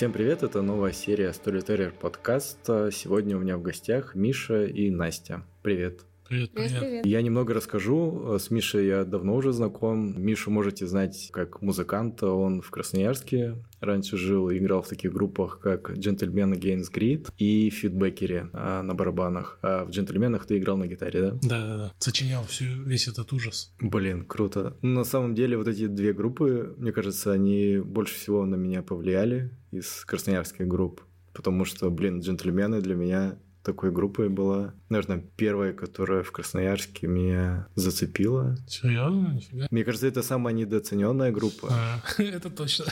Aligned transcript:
Всем 0.00 0.14
привет, 0.14 0.42
это 0.42 0.62
новая 0.62 0.92
серия 0.92 1.28
Storyteller 1.28 1.92
подкаста. 1.92 2.90
Сегодня 2.90 3.36
у 3.36 3.40
меня 3.40 3.58
в 3.58 3.62
гостях 3.62 4.14
Миша 4.14 4.64
и 4.64 4.88
Настя. 4.88 5.42
Привет. 5.62 6.06
Привет, 6.30 6.52
привет. 6.52 6.78
привет. 6.78 7.06
Я 7.06 7.22
немного 7.22 7.54
расскажу. 7.54 8.38
С 8.38 8.52
Мишей 8.52 8.86
я 8.86 9.02
давно 9.04 9.34
уже 9.34 9.52
знаком. 9.52 10.14
Мишу 10.16 10.52
можете 10.52 10.86
знать 10.86 11.28
как 11.32 11.60
музыканта. 11.60 12.28
Он 12.28 12.62
в 12.62 12.70
Красноярске 12.70 13.56
раньше 13.80 14.16
жил 14.16 14.48
и 14.48 14.58
играл 14.58 14.82
в 14.82 14.86
таких 14.86 15.12
группах, 15.12 15.58
как 15.58 15.90
Gentleman 15.90 16.56
Against 16.56 16.92
Greed 16.94 17.32
и 17.36 17.68
Фидбекере 17.70 18.48
а, 18.52 18.82
на 18.82 18.94
барабанах. 18.94 19.58
А 19.62 19.84
в 19.84 19.90
Джентльменах 19.90 20.46
ты 20.46 20.58
играл 20.58 20.76
на 20.76 20.86
гитаре, 20.86 21.20
да? 21.20 21.30
Да, 21.42 21.66
да, 21.66 21.76
да. 21.76 21.92
Сочинял 21.98 22.44
всю, 22.44 22.80
весь 22.84 23.08
этот 23.08 23.32
ужас. 23.32 23.74
Блин, 23.80 24.24
круто. 24.24 24.76
На 24.82 25.02
самом 25.02 25.34
деле 25.34 25.56
вот 25.56 25.66
эти 25.66 25.88
две 25.88 26.12
группы, 26.12 26.76
мне 26.78 26.92
кажется, 26.92 27.32
они 27.32 27.78
больше 27.78 28.14
всего 28.14 28.46
на 28.46 28.54
меня 28.54 28.82
повлияли 28.84 29.50
из 29.72 30.04
красноярских 30.04 30.68
групп. 30.68 31.00
Потому 31.32 31.64
что, 31.64 31.90
блин, 31.90 32.20
джентльмены 32.20 32.80
для 32.80 32.94
меня 32.94 33.36
такой 33.62 33.90
группой 33.90 34.28
была. 34.28 34.74
Наверное, 34.88 35.24
первая, 35.36 35.72
которая 35.72 36.22
в 36.22 36.32
Красноярске 36.32 37.06
меня 37.06 37.68
зацепила. 37.74 38.56
Серьезно? 38.66 39.34
Нифига. 39.34 39.66
Мне 39.70 39.84
кажется, 39.84 40.06
это 40.06 40.22
самая 40.22 40.54
недооцененная 40.54 41.30
группа. 41.30 41.68
А, 41.70 42.02
это 42.22 42.50
точно. 42.50 42.86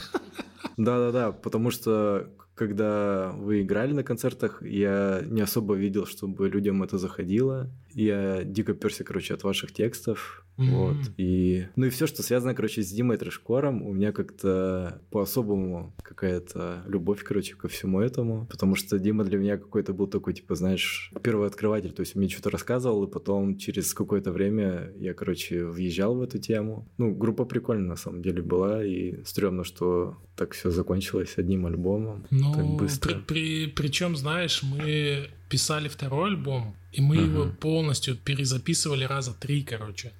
Да-да-да, 0.76 1.32
потому 1.32 1.70
что 1.70 2.30
когда 2.54 3.30
вы 3.36 3.62
играли 3.62 3.92
на 3.92 4.02
концертах, 4.02 4.62
я 4.62 5.22
не 5.24 5.40
особо 5.40 5.74
видел, 5.74 6.06
чтобы 6.06 6.48
людям 6.48 6.82
это 6.82 6.98
заходило. 6.98 7.70
Я 7.98 8.44
дико 8.44 8.74
перся, 8.74 9.02
короче, 9.02 9.34
от 9.34 9.42
ваших 9.42 9.72
текстов. 9.72 10.44
Mm-hmm. 10.56 10.70
Вот. 10.70 10.96
И, 11.16 11.66
ну 11.76 11.86
и 11.86 11.90
все, 11.90 12.06
что 12.06 12.22
связано, 12.22 12.54
короче, 12.54 12.82
с 12.82 12.90
Димой 12.90 13.16
Трэшкором, 13.16 13.82
у 13.82 13.92
меня 13.92 14.12
как-то 14.12 15.02
по-особому 15.10 15.94
какая-то 16.02 16.82
любовь, 16.86 17.22
короче, 17.22 17.54
ко 17.54 17.68
всему 17.68 18.00
этому. 18.00 18.46
Потому 18.46 18.76
что 18.76 18.98
Дима 18.98 19.24
для 19.24 19.38
меня 19.38 19.56
какой-то 19.56 19.92
был 19.92 20.06
такой, 20.06 20.34
типа, 20.34 20.54
знаешь, 20.54 21.12
первый 21.22 21.48
открыватель. 21.48 21.92
То 21.92 22.00
есть 22.00 22.14
мне 22.14 22.28
что-то 22.28 22.50
рассказывал, 22.50 23.04
и 23.04 23.10
потом 23.10 23.56
через 23.56 23.94
какое-то 23.94 24.30
время 24.30 24.92
я, 24.96 25.14
короче, 25.14 25.64
въезжал 25.64 26.16
в 26.16 26.22
эту 26.22 26.38
тему. 26.38 26.88
Ну, 26.98 27.14
группа 27.14 27.44
прикольная 27.44 27.88
на 27.88 27.96
самом 27.96 28.22
деле 28.22 28.42
была, 28.42 28.84
и 28.84 29.24
стрёмно, 29.24 29.64
что 29.64 30.16
так 30.36 30.52
все 30.52 30.70
закончилось 30.70 31.34
одним 31.36 31.66
альбомом. 31.66 32.26
Ну, 32.30 32.54
так 32.54 32.64
быстро. 32.64 33.14
При, 33.26 33.66
при, 33.66 33.66
причем, 33.66 34.16
знаешь, 34.16 34.62
мы 34.62 35.30
писали 35.48 35.88
второй 35.88 36.30
альбом, 36.30 36.76
и 36.92 37.00
мы 37.00 37.16
uh-huh. 37.16 37.24
его 37.24 37.46
полностью 37.52 38.16
перезаписывали 38.16 39.04
раза 39.04 39.32
три, 39.34 39.62
короче. 39.62 40.12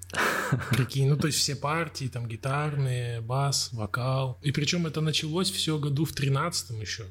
Прикинь, 0.71 1.09
ну 1.09 1.17
то 1.17 1.27
есть 1.27 1.39
все 1.39 1.57
партии, 1.57 2.07
там 2.07 2.27
гитарные, 2.27 3.21
бас, 3.21 3.71
вокал. 3.73 4.39
И 4.43 4.53
причем 4.53 4.87
это 4.87 5.01
началось 5.01 5.51
все 5.51 5.79
году 5.79 6.05
в 6.05 6.13
тринадцатом 6.13 6.81
еще. 6.81 7.05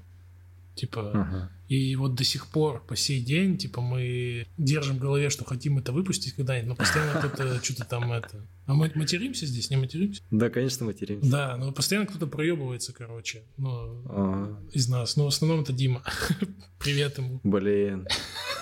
Типа, 0.77 0.99
uh-huh. 0.99 1.47
и 1.69 1.95
вот 1.95 2.13
до 2.13 2.23
сих 2.23 2.45
пор, 2.47 2.85
по 2.85 2.95
сей 2.95 3.19
день, 3.19 3.57
типа, 3.57 3.81
мы 3.81 4.45
держим 4.59 4.97
в 4.97 4.99
голове, 4.99 5.31
что 5.31 5.43
хотим 5.43 5.79
это 5.79 5.91
выпустить 5.91 6.33
когда-нибудь, 6.33 6.69
но 6.69 6.75
постоянно 6.75 7.19
кто-то 7.19 7.59
что-то 7.63 7.83
там 7.85 8.11
это... 8.11 8.45
А 8.67 8.75
мы 8.75 8.91
материмся 8.93 9.47
здесь, 9.47 9.71
не 9.71 9.77
материмся? 9.77 10.21
Да, 10.29 10.51
конечно, 10.51 10.85
материмся. 10.85 11.31
Да, 11.31 11.57
но 11.57 11.71
постоянно 11.71 12.05
кто-то 12.05 12.27
проебывается, 12.27 12.93
короче, 12.93 13.41
ну, 13.57 14.03
uh-huh. 14.05 14.71
из 14.71 14.87
нас. 14.87 15.15
Но 15.17 15.25
в 15.25 15.27
основном 15.29 15.61
это 15.61 15.73
Дима. 15.73 16.03
Привет 16.79 17.17
ему. 17.17 17.39
Блин, 17.43 18.07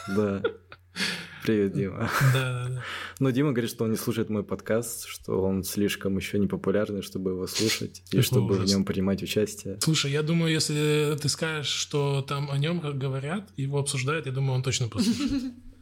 да. 0.07 0.41
Привет, 1.45 1.73
Дима. 1.73 2.09
Да, 2.33 2.53
да, 2.53 2.67
да. 2.69 2.83
Но 3.19 3.29
Дима 3.29 3.51
говорит, 3.51 3.69
что 3.69 3.83
он 3.83 3.91
не 3.91 3.97
слушает 3.97 4.31
мой 4.31 4.43
подкаст, 4.43 5.05
что 5.05 5.43
он 5.43 5.63
слишком 5.63 6.17
еще 6.17 6.39
не 6.39 6.47
популярный, 6.47 7.03
чтобы 7.03 7.31
его 7.31 7.45
слушать 7.45 8.01
и 8.11 8.21
чтобы 8.21 8.55
ужас. 8.55 8.67
в 8.67 8.73
нем 8.73 8.83
принимать 8.83 9.21
участие. 9.21 9.77
Слушай, 9.79 10.11
я 10.11 10.23
думаю, 10.23 10.51
если 10.51 11.15
ты 11.21 11.29
скажешь, 11.29 11.71
что 11.71 12.23
там 12.23 12.49
о 12.49 12.57
нем 12.57 12.79
говорят, 12.79 13.47
его 13.57 13.77
обсуждают, 13.77 14.25
я 14.25 14.31
думаю, 14.31 14.55
он 14.55 14.63
точно 14.63 14.87
послушает. 14.87 15.53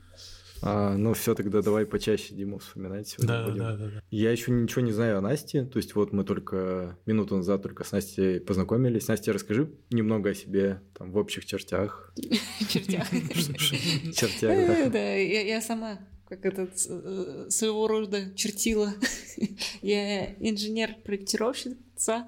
А, 0.66 0.96
ну 0.96 1.14
все, 1.14 1.36
тогда 1.36 1.62
давай 1.62 1.86
почаще 1.86 2.34
Диму 2.34 2.60
вспоминать 2.60 3.10
сегодня 3.10 3.28
да, 3.28 3.46
будем. 3.46 3.60
Да, 3.60 3.76
да, 3.76 3.86
да. 3.90 4.04
Я 4.12 4.32
еще 4.32 4.52
ничего 4.52 4.82
не 4.82 4.94
знаю 4.94 5.18
о 5.18 5.22
Насте, 5.22 5.66
то 5.66 5.78
есть 5.78 5.94
вот 5.94 6.14
мы 6.14 6.24
только 6.24 6.98
минуту 7.06 7.36
назад 7.36 7.64
только 7.64 7.84
с 7.84 7.92
Настей 7.92 8.40
познакомились. 8.40 9.08
Настя, 9.10 9.34
расскажи 9.34 9.70
немного 9.90 10.30
о 10.30 10.34
себе 10.34 10.82
там 10.98 11.12
в 11.12 11.18
общих 11.18 11.46
чертях. 11.46 12.14
Чертях. 12.70 13.10
Чертях, 14.16 14.92
да. 14.92 15.16
Я 15.16 15.62
сама 15.62 16.00
как 16.30 16.46
этот 16.46 16.72
э, 16.90 17.48
своего 17.50 17.88
рода 17.88 18.34
чертила. 18.36 18.94
Я 19.82 20.34
инженер-проектировщица, 20.36 22.28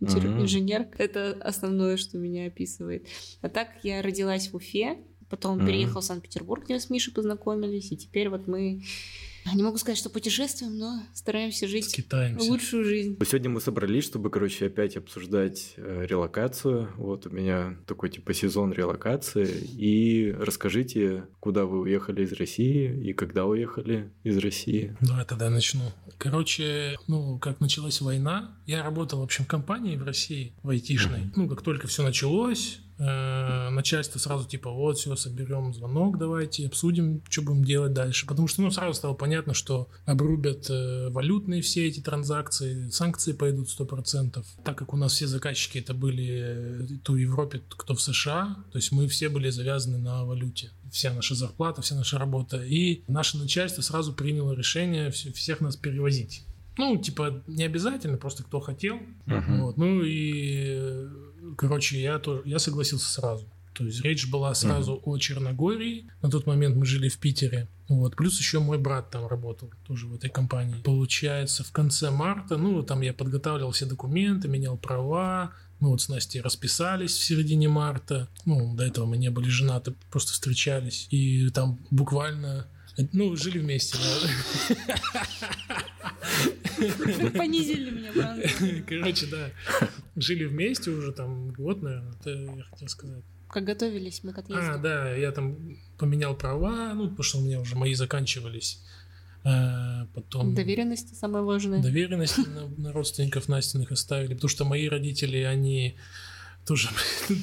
инженер. 0.00 0.88
Это 0.98 1.32
основное, 1.40 1.96
что 1.96 2.18
меня 2.18 2.46
описывает. 2.46 3.06
А 3.40 3.48
так 3.48 3.68
я 3.82 4.02
родилась 4.02 4.48
в 4.48 4.56
Уфе, 4.56 4.98
Потом 5.32 5.58
mm-hmm. 5.58 5.66
переехал 5.66 6.02
в 6.02 6.04
Санкт-Петербург, 6.04 6.62
где 6.62 6.74
мы 6.74 6.80
с 6.80 6.90
Мишей 6.90 7.14
познакомились, 7.14 7.90
и 7.90 7.96
теперь 7.96 8.28
вот 8.28 8.46
мы 8.46 8.82
не 9.54 9.62
могу 9.62 9.78
сказать, 9.78 9.96
что 9.96 10.10
путешествуем, 10.10 10.76
но 10.76 11.02
стараемся 11.14 11.66
жить 11.66 11.88
Скитаемся. 11.88 12.50
лучшую 12.50 12.84
жизнь. 12.84 13.16
Сегодня 13.24 13.48
мы 13.48 13.62
собрались, 13.62 14.04
чтобы, 14.04 14.28
короче, 14.28 14.66
опять 14.66 14.98
обсуждать 14.98 15.72
э, 15.76 16.04
релокацию. 16.06 16.90
Вот 16.98 17.26
у 17.26 17.30
меня 17.30 17.78
такой 17.86 18.10
типа 18.10 18.34
сезон 18.34 18.74
релокации. 18.74 19.48
И 19.72 20.32
расскажите, 20.38 21.24
куда 21.40 21.64
вы 21.64 21.80
уехали 21.80 22.24
из 22.24 22.32
России 22.32 23.08
и 23.08 23.14
когда 23.14 23.46
уехали 23.46 24.12
из 24.22 24.36
России. 24.36 24.94
Давай 25.00 25.24
тогда 25.24 25.48
начну. 25.48 25.82
Короче, 26.18 26.96
ну, 27.08 27.38
как 27.38 27.60
началась 27.60 28.02
война, 28.02 28.56
я 28.66 28.82
работал, 28.82 29.20
в 29.20 29.22
общем, 29.22 29.44
в 29.44 29.48
компании 29.48 29.96
в 29.96 30.04
России, 30.04 30.52
в 30.62 30.68
айтишной. 30.68 31.20
Mm-hmm. 31.20 31.32
Ну, 31.36 31.48
как 31.48 31.62
только 31.62 31.88
все 31.88 32.02
началось, 32.02 32.80
э, 32.98 33.68
начальство 33.70 34.18
сразу 34.18 34.48
типа, 34.48 34.70
вот, 34.70 34.98
все, 34.98 35.16
соберем 35.16 35.74
звонок, 35.74 36.18
давайте, 36.18 36.66
обсудим, 36.66 37.22
что 37.28 37.42
будем 37.42 37.64
делать 37.64 37.92
дальше. 37.92 38.26
Потому 38.26 38.48
что, 38.48 38.62
ну, 38.62 38.70
сразу 38.70 38.94
стало 38.94 39.14
понятно, 39.14 39.54
что 39.54 39.88
обрубят 40.04 40.68
э, 40.70 41.08
валютные 41.10 41.62
все 41.62 41.86
эти 41.86 42.00
транзакции, 42.00 42.88
санкции 42.88 43.32
пойдут 43.32 43.68
100%. 43.68 44.44
Так 44.64 44.76
как 44.76 44.94
у 44.94 44.96
нас 44.96 45.12
все 45.12 45.26
заказчики 45.26 45.78
это 45.78 45.94
были 45.94 46.42
э, 46.42 46.86
то 47.02 47.12
в 47.12 47.16
Европе, 47.16 47.62
кто 47.68 47.94
в 47.94 48.00
США, 48.00 48.56
то 48.70 48.78
есть 48.78 48.92
мы 48.92 49.08
все 49.08 49.28
были 49.28 49.50
завязаны 49.50 49.98
на 49.98 50.24
валюте. 50.24 50.70
Вся 50.90 51.12
наша 51.12 51.34
зарплата, 51.34 51.82
вся 51.82 51.94
наша 51.94 52.18
работа. 52.18 52.62
И 52.62 53.02
наше 53.08 53.38
начальство 53.38 53.82
сразу 53.82 54.12
приняло 54.12 54.52
решение 54.52 55.10
всех 55.10 55.60
нас 55.60 55.76
перевозить. 55.76 56.44
Ну, 56.78 56.96
типа, 56.96 57.42
не 57.46 57.64
обязательно, 57.64 58.16
просто 58.16 58.44
кто 58.44 58.60
хотел. 58.60 58.98
Uh-huh. 59.26 59.60
Вот. 59.60 59.76
Ну 59.76 60.02
и 60.02 61.06
короче, 61.56 62.00
я, 62.00 62.18
тоже, 62.18 62.42
я 62.44 62.58
согласился 62.58 63.08
сразу. 63.08 63.46
То 63.74 63.84
есть 63.84 64.02
речь 64.02 64.28
была 64.28 64.54
сразу 64.54 64.94
mm-hmm. 64.94 65.02
о 65.04 65.18
Черногории. 65.18 66.10
На 66.20 66.30
тот 66.30 66.46
момент 66.46 66.76
мы 66.76 66.84
жили 66.84 67.08
в 67.08 67.18
Питере. 67.18 67.68
Вот. 67.88 68.16
Плюс 68.16 68.38
еще 68.38 68.58
мой 68.58 68.78
брат 68.78 69.10
там 69.10 69.26
работал, 69.26 69.70
тоже 69.86 70.06
в 70.06 70.14
этой 70.14 70.30
компании. 70.30 70.80
Получается, 70.82 71.64
в 71.64 71.72
конце 71.72 72.10
марта, 72.10 72.56
ну, 72.56 72.82
там 72.82 73.00
я 73.00 73.12
подготавливал 73.12 73.72
все 73.72 73.86
документы, 73.86 74.48
менял 74.48 74.76
права. 74.76 75.52
Мы 75.80 75.88
вот 75.88 76.00
с 76.00 76.08
Настей 76.08 76.40
расписались 76.40 77.12
в 77.12 77.24
середине 77.24 77.68
марта. 77.68 78.28
Ну, 78.44 78.74
до 78.76 78.84
этого 78.84 79.06
мы 79.06 79.16
не 79.16 79.30
были 79.30 79.48
женаты, 79.48 79.94
просто 80.10 80.32
встречались. 80.32 81.06
И 81.10 81.50
там 81.50 81.80
буквально 81.90 82.68
ну, 83.12 83.36
жили 83.36 83.58
вместе, 83.58 83.98
да. 83.98 84.98
Понизили 87.36 87.90
меня, 87.90 88.12
правда. 88.12 88.48
Короче, 88.86 89.26
да. 89.26 89.50
Жили 90.16 90.44
вместе 90.44 90.90
уже 90.90 91.12
там 91.12 91.50
год, 91.52 91.82
наверное, 91.82 92.14
это 92.20 92.30
я 92.30 92.62
хотел 92.64 92.88
сказать. 92.88 93.24
Как 93.48 93.64
готовились 93.64 94.24
мы 94.24 94.32
к 94.32 94.38
отъезду. 94.38 94.72
А, 94.72 94.78
да, 94.78 95.14
я 95.14 95.30
там 95.30 95.78
поменял 95.98 96.34
права, 96.34 96.94
ну, 96.94 97.08
потому 97.08 97.22
что 97.22 97.38
у 97.38 97.42
меня 97.42 97.60
уже 97.60 97.76
мои 97.76 97.94
заканчивались. 97.94 98.82
А, 99.44 100.06
потом... 100.14 100.54
Доверенности 100.54 101.14
самое 101.14 101.44
важное. 101.44 101.82
Доверенности 101.82 102.40
на, 102.48 102.68
на 102.68 102.92
родственников 102.92 103.48
Настиных 103.48 103.92
оставили, 103.92 104.34
потому 104.34 104.48
что 104.48 104.64
мои 104.64 104.88
родители, 104.88 105.38
они 105.38 105.96
тоже 106.66 106.88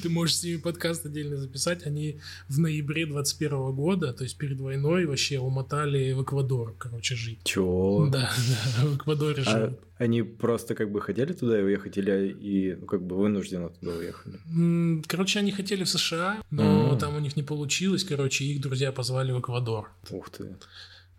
ты 0.02 0.08
можешь 0.08 0.36
с 0.36 0.44
ними 0.44 0.56
подкаст 0.56 1.06
отдельно 1.06 1.36
записать. 1.36 1.86
Они 1.86 2.20
в 2.48 2.58
ноябре 2.58 3.06
21 3.06 3.72
года, 3.72 4.12
то 4.12 4.24
есть 4.24 4.36
перед 4.38 4.60
войной, 4.60 5.06
вообще 5.06 5.38
умотали 5.38 6.12
в 6.12 6.22
Эквадор, 6.22 6.74
короче, 6.78 7.14
жить. 7.14 7.40
Чего? 7.44 8.08
Да, 8.10 8.30
да, 8.78 8.86
в 8.86 8.96
Эквадоре 8.96 9.42
а 9.46 9.50
живут. 9.50 9.80
Они 9.98 10.22
просто 10.22 10.74
как 10.74 10.90
бы 10.90 11.00
хотели 11.02 11.34
туда 11.34 11.56
уехать 11.56 11.98
или 11.98 12.34
и 12.40 12.74
ну, 12.74 12.86
как 12.86 13.02
бы 13.02 13.16
вынужденно 13.16 13.68
туда 13.68 13.92
уехали? 13.92 15.02
Короче, 15.06 15.40
они 15.40 15.52
хотели 15.52 15.84
в 15.84 15.88
США, 15.90 16.42
но 16.50 16.94
mm-hmm. 16.94 16.98
там 16.98 17.16
у 17.16 17.20
них 17.20 17.36
не 17.36 17.42
получилось. 17.42 18.04
Короче, 18.04 18.44
их 18.44 18.62
друзья 18.62 18.92
позвали 18.92 19.32
в 19.32 19.40
Эквадор. 19.40 19.90
Ух 20.10 20.30
ты. 20.30 20.56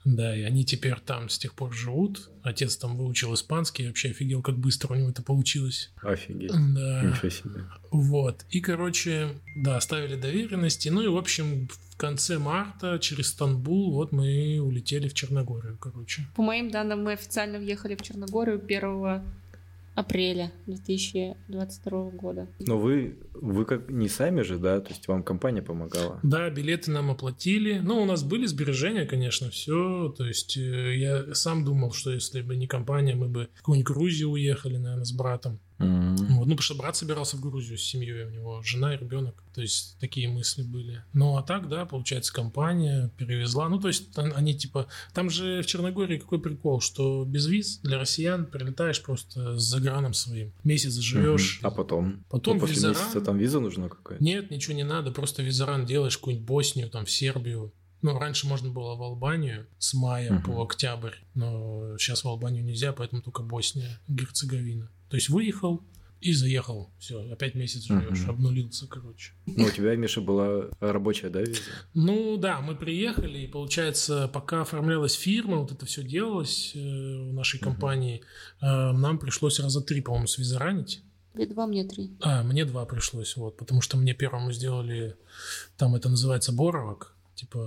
Да, 0.04 0.36
и 0.36 0.42
они 0.42 0.66
теперь 0.66 0.96
там 1.06 1.30
с 1.30 1.38
тех 1.38 1.54
пор 1.54 1.74
живут. 1.74 2.30
Отец 2.44 2.76
там 2.78 2.98
выучил 2.98 3.34
испанский, 3.34 3.88
вообще 3.88 4.10
офигел, 4.10 4.42
как 4.42 4.58
быстро 4.58 4.94
у 4.94 4.98
него 4.98 5.10
это 5.10 5.22
получилось. 5.22 5.92
Офигеть. 6.02 6.52
Да. 6.52 7.04
Ничего 7.04 7.30
себе. 7.30 7.66
Вот. 7.92 8.46
И, 8.50 8.62
короче, 8.62 9.30
да, 9.56 9.78
оставили 9.78 10.16
доверенности. 10.16 10.90
Ну 10.90 11.02
и, 11.02 11.08
в 11.08 11.18
общем, 11.18 11.68
в 11.68 11.98
конце 11.98 12.40
марта 12.40 12.98
через 13.00 13.28
Стамбул 13.28 13.92
вот 13.92 14.12
мы 14.12 14.60
улетели 14.60 15.08
в 15.08 15.14
Черногорию, 15.14 15.78
короче. 15.78 16.26
По 16.36 16.42
моим 16.42 16.72
данным, 16.72 17.04
мы 17.04 17.14
официально 17.14 17.60
въехали 17.60 17.96
в 17.96 18.02
Черногорию 18.02 18.60
1 18.64 19.22
апреля 19.96 20.52
2022 20.68 22.10
года. 22.12 22.48
Но 22.60 22.78
вы, 22.78 23.18
вы 23.34 23.66
как 23.66 23.90
не 23.90 24.08
сами 24.08 24.42
же, 24.42 24.58
да? 24.58 24.80
То 24.80 24.90
есть 24.90 25.08
вам 25.08 25.24
компания 25.24 25.62
помогала? 25.62 26.20
Да, 26.24 26.50
билеты 26.50 26.92
нам 26.92 27.12
оплатили. 27.12 27.80
Ну, 27.80 28.02
у 28.02 28.06
нас 28.06 28.24
были 28.24 28.46
сбережения, 28.46 29.06
конечно, 29.06 29.50
все. 29.50 30.14
То 30.18 30.26
есть 30.26 30.58
э, 30.58 30.96
я 30.98 31.34
сам 31.34 31.66
думал, 31.66 31.92
что 31.92 32.12
если 32.12 32.42
бы 32.42 32.56
не 32.56 32.68
компания, 32.68 33.16
мы 33.16 33.28
бы 33.28 33.50
в 33.54 33.58
какую-нибудь 33.60 33.88
Грузию 33.88 34.30
уехали, 34.32 34.78
наверное, 34.78 35.06
с 35.06 35.12
братом. 35.12 35.60
М. 35.82 36.16
Вот, 36.16 36.28
ну, 36.48 36.56
потому 36.56 36.62
что 36.62 36.76
брат 36.76 36.96
собирался 36.96 37.38
в 37.38 37.42
Грузию 37.42 37.78
с 37.78 37.82
семьей, 37.82 38.26
у 38.26 38.30
него 38.30 38.62
жена 38.64 38.94
и 38.96 38.98
ребенок. 38.98 39.44
То 39.54 39.62
есть 39.62 39.98
такие 40.00 40.28
мысли 40.30 40.64
были. 40.64 41.04
Ну, 41.14 41.38
а 41.38 41.44
так, 41.44 41.68
да, 41.70 41.86
получается, 41.86 42.34
компания 42.34 43.12
перевезла. 43.18 43.68
Ну, 43.70 43.80
то 43.80 43.88
есть 43.88 44.18
они 44.18 44.54
типа... 44.56 44.88
Там 45.14 45.30
же 45.30 45.62
в 45.62 45.66
Черногории 45.66 46.18
какой 46.18 46.40
прикол, 46.40 46.82
что 46.82 47.26
без 47.26 47.48
виз 47.48 47.80
для 47.80 48.00
россиян 48.00 48.46
прилетаешь 48.46 49.02
просто 49.02 49.58
с 49.58 49.64
заграном 49.64 50.14
своим. 50.14 50.54
Месяц 50.64 50.94
живешь. 50.94 51.60
Мгм. 51.62 51.68
А 51.68 51.72
потом? 51.72 52.24
Потом 52.30 52.58
Ну, 52.58 52.66
визаран. 52.66 52.96
месяца 52.98 53.22
там 53.22 53.38
виза 53.38 53.60
нужна 53.60 53.90
какая-то? 53.90 54.24
Нет, 54.24 54.52
ничего 54.52 54.76
не 54.76 54.84
надо, 54.84 55.12
просто 55.12 55.44
визаран 55.44 55.86
делаешь 55.86 56.18
какую-нибудь 56.18 56.48
Боснию, 56.48 56.90
там, 56.90 57.06
в 57.06 57.12
Сербию. 57.12 57.74
Ну, 58.04 58.18
раньше 58.18 58.48
можно 58.48 58.70
было 58.70 58.96
в 58.96 59.04
Албанию 59.04 59.68
с 59.78 59.94
мая 59.94 60.32
Мгм. 60.34 60.44
по 60.44 60.64
октябрь, 60.64 61.14
но 61.36 61.96
сейчас 62.00 62.24
в 62.24 62.28
Албанию 62.28 62.64
нельзя, 62.64 62.94
поэтому 62.94 63.22
только 63.22 63.44
Босния, 63.44 64.00
Герцеговина. 64.08 64.90
То 65.12 65.18
есть 65.18 65.28
выехал 65.28 65.84
и 66.22 66.32
заехал, 66.32 66.90
все, 66.98 67.30
опять 67.34 67.54
месяц 67.54 67.82
живешь, 67.82 68.26
обнулился, 68.30 68.88
короче. 68.88 69.34
Ну, 69.46 69.66
у 69.66 69.70
тебя, 69.70 69.94
Миша, 69.98 70.22
была 70.22 70.70
рабочая, 70.80 71.30
да, 71.30 71.42
виза? 71.42 71.60
Ну 71.94 72.38
да, 72.38 72.62
мы 72.62 72.76
приехали, 72.76 73.40
и 73.40 73.48
получается, 73.48 74.30
пока 74.32 74.62
оформлялась 74.62 75.14
фирма, 75.14 75.58
вот 75.58 75.74
это 75.74 75.86
все 75.86 76.02
делалось 76.02 76.72
э, 76.76 76.80
в 76.80 77.34
нашей 77.34 77.60
компании, 77.60 78.22
э, 78.62 78.66
нам 78.66 79.20
пришлось 79.20 79.60
раза 79.60 79.82
три, 79.82 80.00
по-моему, 80.00 80.28
свизаранить. 80.28 81.04
Тебе 81.34 81.48
два, 81.48 81.68
мне 81.68 81.84
три. 81.84 82.16
А, 82.22 82.42
мне 82.44 82.64
два 82.64 82.86
пришлось, 82.86 83.36
вот, 83.36 83.58
потому 83.58 83.82
что 83.82 83.98
мне 83.98 84.14
первому 84.14 84.54
сделали, 84.54 85.18
там 85.76 85.94
это 85.96 86.08
называется 86.08 86.54
боровок, 86.54 87.18
типа 87.36 87.58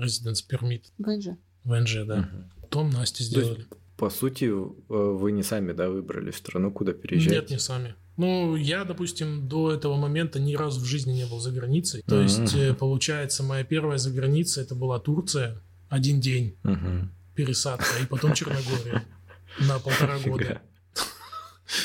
residence 0.00 0.44
permit, 0.48 0.84
ВНЖ. 0.98 1.36
ВНЖ, 1.64 2.06
да. 2.06 2.16
Мгм. 2.18 2.50
Потом 2.60 2.90
Насте 2.90 3.24
сделали. 3.24 3.66
По 4.02 4.10
сути, 4.10 4.46
э, 4.46 4.50
вы 4.88 5.30
не 5.30 5.44
сами, 5.44 5.70
да, 5.70 5.88
выбрали 5.88 6.32
страну, 6.32 6.72
куда 6.72 6.92
переезжать? 6.92 7.32
Нет, 7.34 7.50
не 7.50 7.58
сами. 7.60 7.94
Ну, 8.16 8.56
я, 8.56 8.82
допустим, 8.84 9.46
до 9.46 9.70
этого 9.70 9.96
момента 9.96 10.40
ни 10.40 10.56
разу 10.56 10.80
в 10.80 10.84
жизни 10.84 11.12
не 11.12 11.24
был 11.24 11.38
за 11.38 11.52
границей. 11.52 12.02
То 12.08 12.16
Мгм. 12.16 12.24
есть, 12.24 12.52
э, 12.56 12.74
получается, 12.74 13.44
моя 13.44 13.62
первая 13.62 13.98
за 13.98 14.10
границей 14.10 14.64
это 14.64 14.74
была 14.74 14.98
Турция. 14.98 15.62
Один 15.88 16.18
день 16.20 16.56
Мгм. 16.64 17.12
пересадка, 17.36 18.02
и 18.02 18.06
потом 18.06 18.34
Черногория 18.34 19.04
на 19.60 19.78
полтора 19.78 20.18
года. 20.18 20.60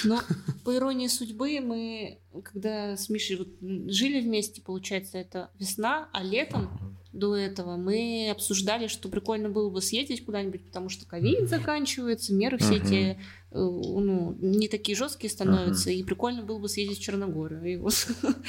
Но 0.04 0.20
по 0.66 0.76
иронии 0.76 1.10
судьбы 1.10 1.60
мы, 1.62 2.18
когда 2.44 2.98
с 2.98 3.10
Мишей 3.10 3.36
вот 3.38 3.50
жили 3.92 4.22
вместе, 4.22 4.64
получается, 4.64 5.20
это 5.20 5.52
весна, 5.60 6.10
а 6.14 6.24
летом 6.24 6.98
до 7.18 7.36
этого 7.36 7.78
мы 7.78 8.30
обсуждали, 8.32 8.88
что 8.88 9.10
прикольно 9.10 9.50
было 9.50 9.70
бы 9.70 9.82
съездить 9.82 10.26
куда-нибудь, 10.26 10.66
потому 10.66 10.90
что 10.90 11.06
ковид 11.06 11.50
заканчивается, 11.50 12.34
меры 12.34 12.58
все 12.58 12.76
эти 12.78 13.20
ну, 13.52 14.38
не 14.40 14.68
такие 14.68 14.96
жесткие 14.98 15.32
становятся, 15.32 15.90
и 15.90 16.04
прикольно 16.04 16.44
было 16.44 16.60
бы 16.60 16.68
съездить 16.68 17.00
в 17.00 17.02
Черногорию. 17.02 17.64
И 17.64 17.78
вот 17.78 17.94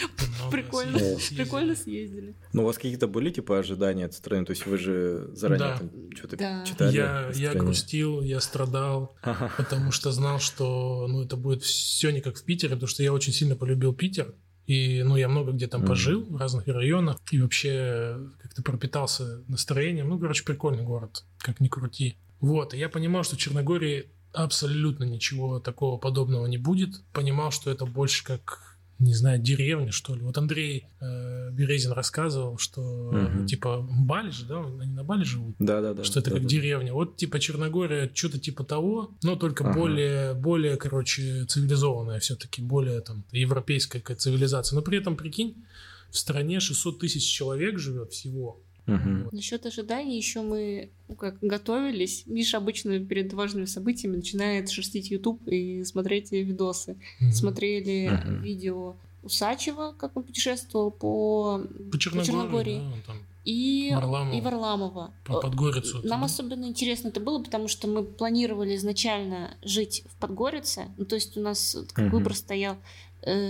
Прикольно. 0.50 0.99
съездили. 0.99 1.37
прикольно 1.43 1.76
съездили. 1.76 2.35
Ну, 2.53 2.62
у 2.62 2.67
вас 2.67 2.76
какие-то 2.76 3.06
были, 3.06 3.31
типа, 3.31 3.59
ожидания 3.61 4.06
от 4.06 4.15
страны? 4.15 4.44
То 4.44 4.50
есть 4.50 4.67
вы 4.67 4.76
же 4.76 5.31
заранее 5.35 5.79
что-то 6.17 6.37
Да. 6.37 6.65
читали? 6.65 6.97
Я, 6.97 7.31
я 7.35 7.55
грустил, 7.55 8.23
я 8.23 8.41
страдал, 8.41 9.15
потому 9.56 9.93
что 9.93 10.11
знал, 10.11 10.41
что 10.41 11.06
ну, 11.09 11.23
это 11.23 11.37
будет 11.37 11.62
все 11.62 12.11
не 12.11 12.20
как 12.20 12.37
в 12.37 12.44
Питере, 12.44 12.75
потому 12.75 12.88
что 12.88 13.03
я 13.03 13.12
очень 13.12 13.32
сильно 13.32 13.55
полюбил 13.56 13.94
Питер. 13.94 14.35
И, 14.69 15.03
ну, 15.03 15.17
я 15.17 15.29
много 15.29 15.53
где 15.53 15.67
там 15.67 15.81
Мгм. 15.81 15.88
пожил, 15.88 16.25
в 16.25 16.37
разных 16.37 16.67
районах, 16.69 17.17
и 17.31 17.41
вообще 17.41 18.19
как-то 18.43 18.62
пропитался 18.62 19.43
настроением. 19.49 20.11
Ну, 20.11 20.19
короче, 20.19 20.44
прикольный 20.44 20.85
город, 20.85 21.25
как 21.38 21.59
ни 21.61 21.69
крути. 21.69 22.17
Вот, 22.41 22.75
и 22.75 22.79
я 22.79 22.91
понимал, 22.91 23.25
что 23.25 23.37
в 23.37 23.38
Черногории 23.38 24.11
абсолютно 24.35 25.05
ничего 25.05 25.59
такого 25.59 25.97
подобного 25.97 26.44
не 26.47 26.59
будет. 26.59 27.03
Понимал, 27.15 27.50
что 27.50 27.70
это 27.70 27.87
больше 27.87 28.23
как, 28.25 28.68
не 28.99 29.15
знаю, 29.15 29.39
деревня, 29.39 29.93
что 29.93 30.15
ли. 30.15 30.23
Вот 30.23 30.37
Андрей 30.39 30.87
э, 31.00 31.50
Березин 31.53 31.93
рассказывал, 31.93 32.59
что, 32.59 32.83
Мгм. 33.12 33.47
типа, 33.47 33.87
Бали 33.89 34.31
же, 34.31 34.45
да, 34.47 34.65
они 34.81 34.93
на 34.93 35.05
Бали 35.05 35.25
живут? 35.25 35.55
Да-да-да. 35.59 36.03
что 36.05 36.21
это 36.21 36.31
как 36.31 36.41
да-да. 36.41 36.49
деревня. 36.49 36.93
Вот 36.93 37.17
типа 37.17 37.39
Черногория, 37.39 38.11
что-то 38.12 38.39
типа 38.39 38.65
того, 38.65 39.12
но 39.23 39.37
только 39.37 39.65
Ага. 39.65 39.79
более, 39.79 40.35
более, 40.35 40.77
короче, 40.77 41.45
цивилизованная 41.45 42.19
все-таки, 42.21 42.61
более 42.61 43.00
там 43.00 43.25
европейская 43.33 44.00
какая 44.00 44.17
цивилизация. 44.17 44.77
Но 44.77 44.83
при 44.83 44.99
этом, 44.99 45.17
прикинь, 45.17 45.65
в 46.11 46.19
стране 46.19 46.59
600 46.59 46.99
тысяч 46.99 47.23
человек 47.25 47.79
живет 47.79 48.12
всего. 48.12 48.61
Вот. 48.88 49.32
Насчет 49.32 49.67
ожиданий 49.67 50.17
еще 50.17 50.40
мы 50.43 50.90
ну, 51.08 51.14
как 51.14 51.38
готовились. 51.40 52.25
Миша 52.26 52.56
обычно 52.56 52.99
перед 53.00 53.32
важными 53.32 53.67
событиями 53.67 54.17
начинает 54.17 54.70
шерстить 54.70 55.11
YouTube 55.11 55.46
и 55.46 55.85
смотреть 55.85 56.32
видосы. 56.32 56.96
Мгм. 57.20 57.32
Смотрели 57.32 58.08
Мгм. 58.08 58.43
видео 58.43 58.96
Усачева, 59.23 59.94
как 59.99 60.17
он 60.17 60.23
путешествовал 60.23 60.90
по, 60.90 61.61
По 61.93 61.99
Черногории, 61.99 62.26
Черногории. 62.26 62.79
да, 62.79 62.85
он 62.87 63.02
там 63.06 63.17
и, 63.44 63.90
Варламова. 63.94 64.35
и 64.37 64.40
Варламова. 64.43 65.11
по 65.25 65.41
Подгорицу. 65.41 66.00
Нам 66.05 66.20
да? 66.20 66.26
особенно 66.26 66.67
интересно 66.67 67.08
это 67.08 67.19
было, 67.20 67.43
потому 67.43 67.67
что 67.67 67.88
мы 67.88 68.05
планировали 68.05 68.76
изначально 68.76 69.56
жить 69.62 70.02
в 70.06 70.17
Подгорице. 70.20 70.88
Ну, 70.99 71.05
то 71.06 71.14
есть 71.14 71.37
у 71.37 71.41
нас 71.41 71.76
как 71.93 72.06
Мгм. 72.06 72.12
выбор 72.12 72.34
стоял, 72.34 72.75
э, 72.75 72.76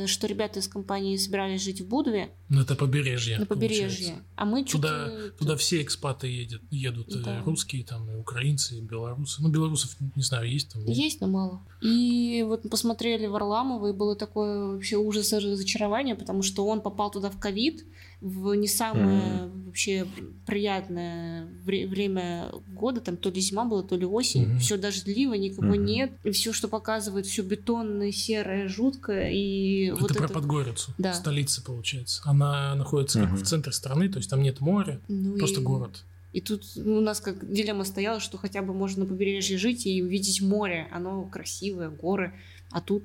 что 0.07 0.27
ребята 0.27 0.61
из 0.61 0.69
компании 0.69 1.17
собирались 1.17 1.63
жить 1.63 1.81
в 1.81 1.89
Будве, 1.89 2.31
Ну, 2.49 2.63
это 2.63 2.75
побережье. 2.75 3.39
на 3.39 3.47
побережье. 3.47 3.89
получается. 3.89 4.25
А 4.37 4.45
мы 4.45 4.65
Туда, 4.65 5.07
что-то... 5.09 5.31
туда 5.39 5.57
все 5.57 5.83
экспаты 5.83 6.27
едет, 6.27 6.63
едут, 6.71 7.09
и 7.15 7.19
Да. 7.23 7.43
русские, 7.45 7.85
там, 7.85 8.11
и 8.11 8.17
украинцы, 8.17 8.79
и 8.79 8.81
белорусы. 8.81 9.43
Ну, 9.43 9.49
белорусов, 9.51 9.95
не 10.17 10.23
знаю, 10.23 10.51
есть 10.51 10.73
там? 10.73 10.85
нет? 10.85 10.97
Есть, 10.97 11.21
но 11.21 11.27
мало. 11.29 11.61
И 11.83 12.43
вот 12.47 12.65
мы 12.65 12.71
посмотрели 12.71 13.27
Варламова, 13.27 13.89
и 13.89 13.93
было 13.93 14.17
такое 14.17 14.67
вообще 14.73 14.97
ужас 14.97 15.33
и 15.33 15.37
разочарование, 15.37 16.15
потому 16.15 16.43
что 16.43 16.67
он 16.67 16.81
попал 16.81 17.11
туда 17.11 17.31
в 17.31 17.39
ковид, 17.39 17.85
в 18.21 18.55
не 18.55 18.67
самое 18.67 19.49
вообще 19.67 20.07
приятное 20.47 21.47
вре- 21.65 21.87
время 21.87 22.51
года, 22.75 23.01
там 23.01 23.17
то 23.17 23.31
ли 23.31 23.41
зима 23.41 23.65
была, 23.65 23.83
то 23.83 23.97
ли 23.97 24.05
осень, 24.05 24.47
Мгм. 24.47 24.59
все 24.59 24.77
дождливо, 24.77 25.35
никого 25.35 25.69
Мгм. 25.75 25.85
нет, 25.85 26.13
и 26.25 26.31
все, 26.33 26.53
что 26.53 26.69
показывает, 26.69 27.27
все 27.27 27.43
бетонное, 27.43 28.11
серое, 28.11 28.67
жуткое, 28.69 29.31
и 29.31 29.87
Это 29.87 29.97
вот 30.01 30.13
про 30.15 30.25
это... 30.25 30.35
Подгорицу, 30.35 30.93
Да. 30.99 31.15
столица, 31.15 31.63
получается. 31.63 32.21
Она 32.25 32.75
находится 32.75 33.21
как 33.21 33.29
Мгм. 33.31 33.39
в 33.39 33.43
центре 33.45 33.73
страны, 33.73 34.09
то 34.09 34.19
есть 34.19 34.29
там 34.31 34.43
нет 34.43 34.61
моря, 34.61 35.01
Ну 35.09 35.37
просто 35.39 35.61
и- 35.61 35.65
город. 35.65 36.05
И 36.33 36.41
тут 36.43 36.65
ну, 36.77 36.99
у 36.99 37.01
нас 37.01 37.21
как 37.21 37.51
дилемма 37.51 37.85
стояла, 37.85 38.21
что 38.21 38.37
хотя 38.37 38.61
бы 38.63 38.75
можно 38.75 39.05
на 39.05 39.09
побережье 39.09 39.57
жить 39.59 39.87
и 39.87 40.03
увидеть 40.03 40.43
море, 40.43 40.87
оно 40.93 41.23
красивое, 41.25 41.89
горы, 41.89 42.33
а 42.71 42.81
тут 42.81 43.03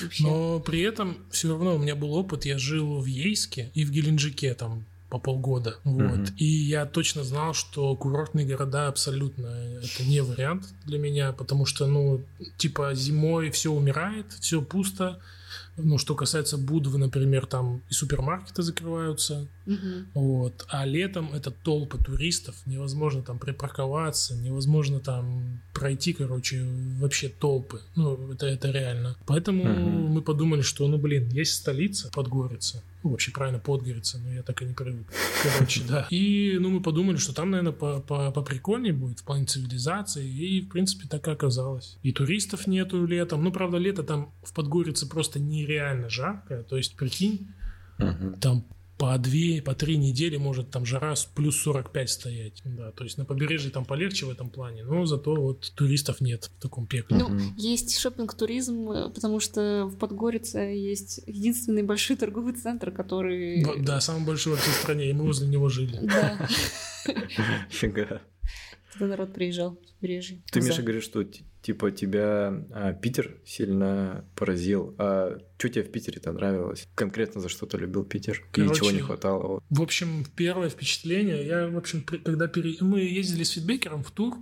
вообще... 0.00 0.24
Но 0.24 0.60
при 0.60 0.80
этом 0.80 1.18
все 1.30 1.48
равно 1.48 1.74
у 1.74 1.78
меня 1.78 1.94
был 1.94 2.14
опыт, 2.14 2.44
я 2.44 2.58
жил 2.58 3.00
в 3.00 3.06
Ейске 3.06 3.70
и 3.74 3.84
в 3.84 3.90
Геленджике 3.90 4.54
там 4.54 4.84
по 5.10 5.18
полгода. 5.18 5.76
Вот. 5.84 6.02
Мгм. 6.02 6.26
И 6.36 6.44
я 6.44 6.86
точно 6.86 7.24
знал, 7.24 7.52
что 7.52 7.94
курортные 7.96 8.46
города 8.46 8.86
абсолютно 8.86 9.46
это 9.82 10.04
не 10.04 10.22
вариант 10.22 10.68
для 10.86 10.98
меня, 10.98 11.32
потому 11.32 11.66
что, 11.66 11.86
ну, 11.86 12.22
типа 12.56 12.94
зимой 12.94 13.50
все 13.50 13.72
умирает, 13.72 14.26
все 14.38 14.62
пусто. 14.62 15.20
Ну, 15.76 15.98
что 15.98 16.14
касается 16.14 16.58
Будвы, 16.58 16.98
например, 16.98 17.46
там 17.46 17.82
и 17.88 17.94
супермаркеты 17.94 18.62
закрываются, 18.62 19.46
Мгм. 19.70 20.06
Вот. 20.14 20.66
А 20.68 20.84
летом 20.84 21.32
это 21.32 21.52
толпы 21.52 21.96
туристов, 21.98 22.56
невозможно 22.66 23.22
там 23.22 23.38
припарковаться, 23.38 24.34
невозможно 24.34 24.98
там 24.98 25.60
пройти, 25.72 26.12
короче, 26.12 26.66
вообще 26.98 27.28
толпы. 27.28 27.80
Ну, 27.94 28.32
это, 28.32 28.46
это 28.46 28.70
реально. 28.70 29.16
Поэтому 29.26 29.64
Мгм. 29.64 30.12
мы 30.14 30.22
подумали, 30.22 30.62
что, 30.62 30.88
ну, 30.88 30.98
блин, 30.98 31.28
есть 31.28 31.54
столица, 31.54 32.10
Подгорица. 32.12 32.82
Ну, 33.02 33.10
вообще 33.10 33.32
правильно, 33.32 33.58
Подгорица, 33.58 34.18
но 34.18 34.32
я 34.32 34.42
так 34.42 34.60
и 34.62 34.64
не 34.64 34.74
привык. 34.74 35.06
Короче, 35.42 35.82
да. 35.88 36.06
И, 36.10 36.58
ну, 36.60 36.70
мы 36.70 36.82
подумали, 36.82 37.16
что 37.16 37.34
там, 37.34 37.50
наверное, 37.50 37.72
по 37.72 38.00
по 38.00 38.30
поприкольнее 38.30 38.92
будет 38.92 39.20
в 39.20 39.24
плане 39.24 39.46
цивилизации. 39.46 40.28
И, 40.28 40.60
в 40.60 40.68
принципе, 40.68 41.08
так 41.08 41.26
и 41.28 41.30
оказалось. 41.30 41.98
И 42.02 42.12
туристов 42.12 42.66
нету 42.66 43.06
летом. 43.06 43.42
Ну, 43.42 43.52
правда, 43.52 43.78
лето 43.78 44.02
там 44.02 44.32
в 44.42 44.52
Подгорице 44.52 45.08
просто 45.08 45.40
нереально 45.40 46.10
жарко. 46.10 46.62
То 46.62 46.76
есть, 46.76 46.96
прикинь, 46.96 47.48
там 48.40 48.64
по 49.00 49.16
две, 49.16 49.62
по 49.62 49.74
три 49.74 49.96
недели 49.96 50.36
может 50.36 50.70
там 50.70 50.84
жара 50.84 51.16
с 51.16 51.24
плюс 51.24 51.56
45 51.62 52.10
стоять. 52.10 52.60
Да, 52.66 52.92
то 52.92 53.02
есть 53.04 53.16
на 53.16 53.24
побережье 53.24 53.70
там 53.70 53.86
полегче 53.86 54.26
в 54.26 54.30
этом 54.30 54.50
плане, 54.50 54.84
но 54.84 55.06
зато 55.06 55.34
вот 55.34 55.72
туристов 55.74 56.20
нет 56.20 56.50
в 56.58 56.60
таком 56.62 56.86
пекле. 56.86 57.16
Ну, 57.16 57.30
есть 57.56 57.98
шопинг-туризм, 57.98 58.90
э, 58.90 59.10
потому 59.10 59.40
что 59.40 59.86
в 59.86 59.96
Подгорице 59.96 60.58
есть 60.58 61.20
единственный 61.26 61.82
большой 61.82 62.16
торговый 62.16 62.52
центр, 62.52 62.90
который... 62.90 63.64
В- 63.64 63.82
Да, 63.82 64.02
самый 64.02 64.26
большой 64.26 64.52
во 64.52 64.58
всей 64.58 64.72
стране, 64.74 65.08
и 65.08 65.14
мы 65.14 65.24
возле 65.24 65.48
него 65.48 65.70
жили. 65.70 65.98
Да. 66.02 66.46
Фига. 67.70 68.20
Когда 68.92 69.06
народ 69.06 69.32
приезжал 69.32 69.78
с 69.86 69.92
побережья. 69.92 70.40
Ты, 70.50 70.60
За. 70.60 70.68
Миша, 70.68 70.82
говоришь, 70.82 71.04
что 71.04 71.24
типа 71.62 71.90
тебя 71.90 72.64
а, 72.72 72.92
Питер 72.92 73.38
сильно 73.44 74.24
поразил. 74.34 74.94
А 74.98 75.38
что 75.58 75.68
тебе 75.68 75.84
в 75.84 75.92
Питере-то 75.92 76.32
нравилось? 76.32 76.88
Конкретно 76.94 77.40
за 77.40 77.48
что 77.48 77.66
ты 77.66 77.76
любил 77.78 78.04
Питер? 78.04 78.42
И 78.54 78.60
Короче, 78.60 78.80
чего 78.80 78.90
не 78.90 79.00
хватало? 79.00 79.46
Вот. 79.46 79.62
В 79.70 79.82
общем, 79.82 80.24
первое 80.36 80.68
впечатление, 80.70 81.46
я, 81.46 81.68
в 81.68 81.76
общем, 81.76 82.02
когда 82.02 82.48
пере... 82.48 82.76
мы 82.80 83.00
ездили 83.00 83.44
с 83.44 83.50
фидбекером 83.50 84.02
в 84.02 84.10
тур, 84.10 84.36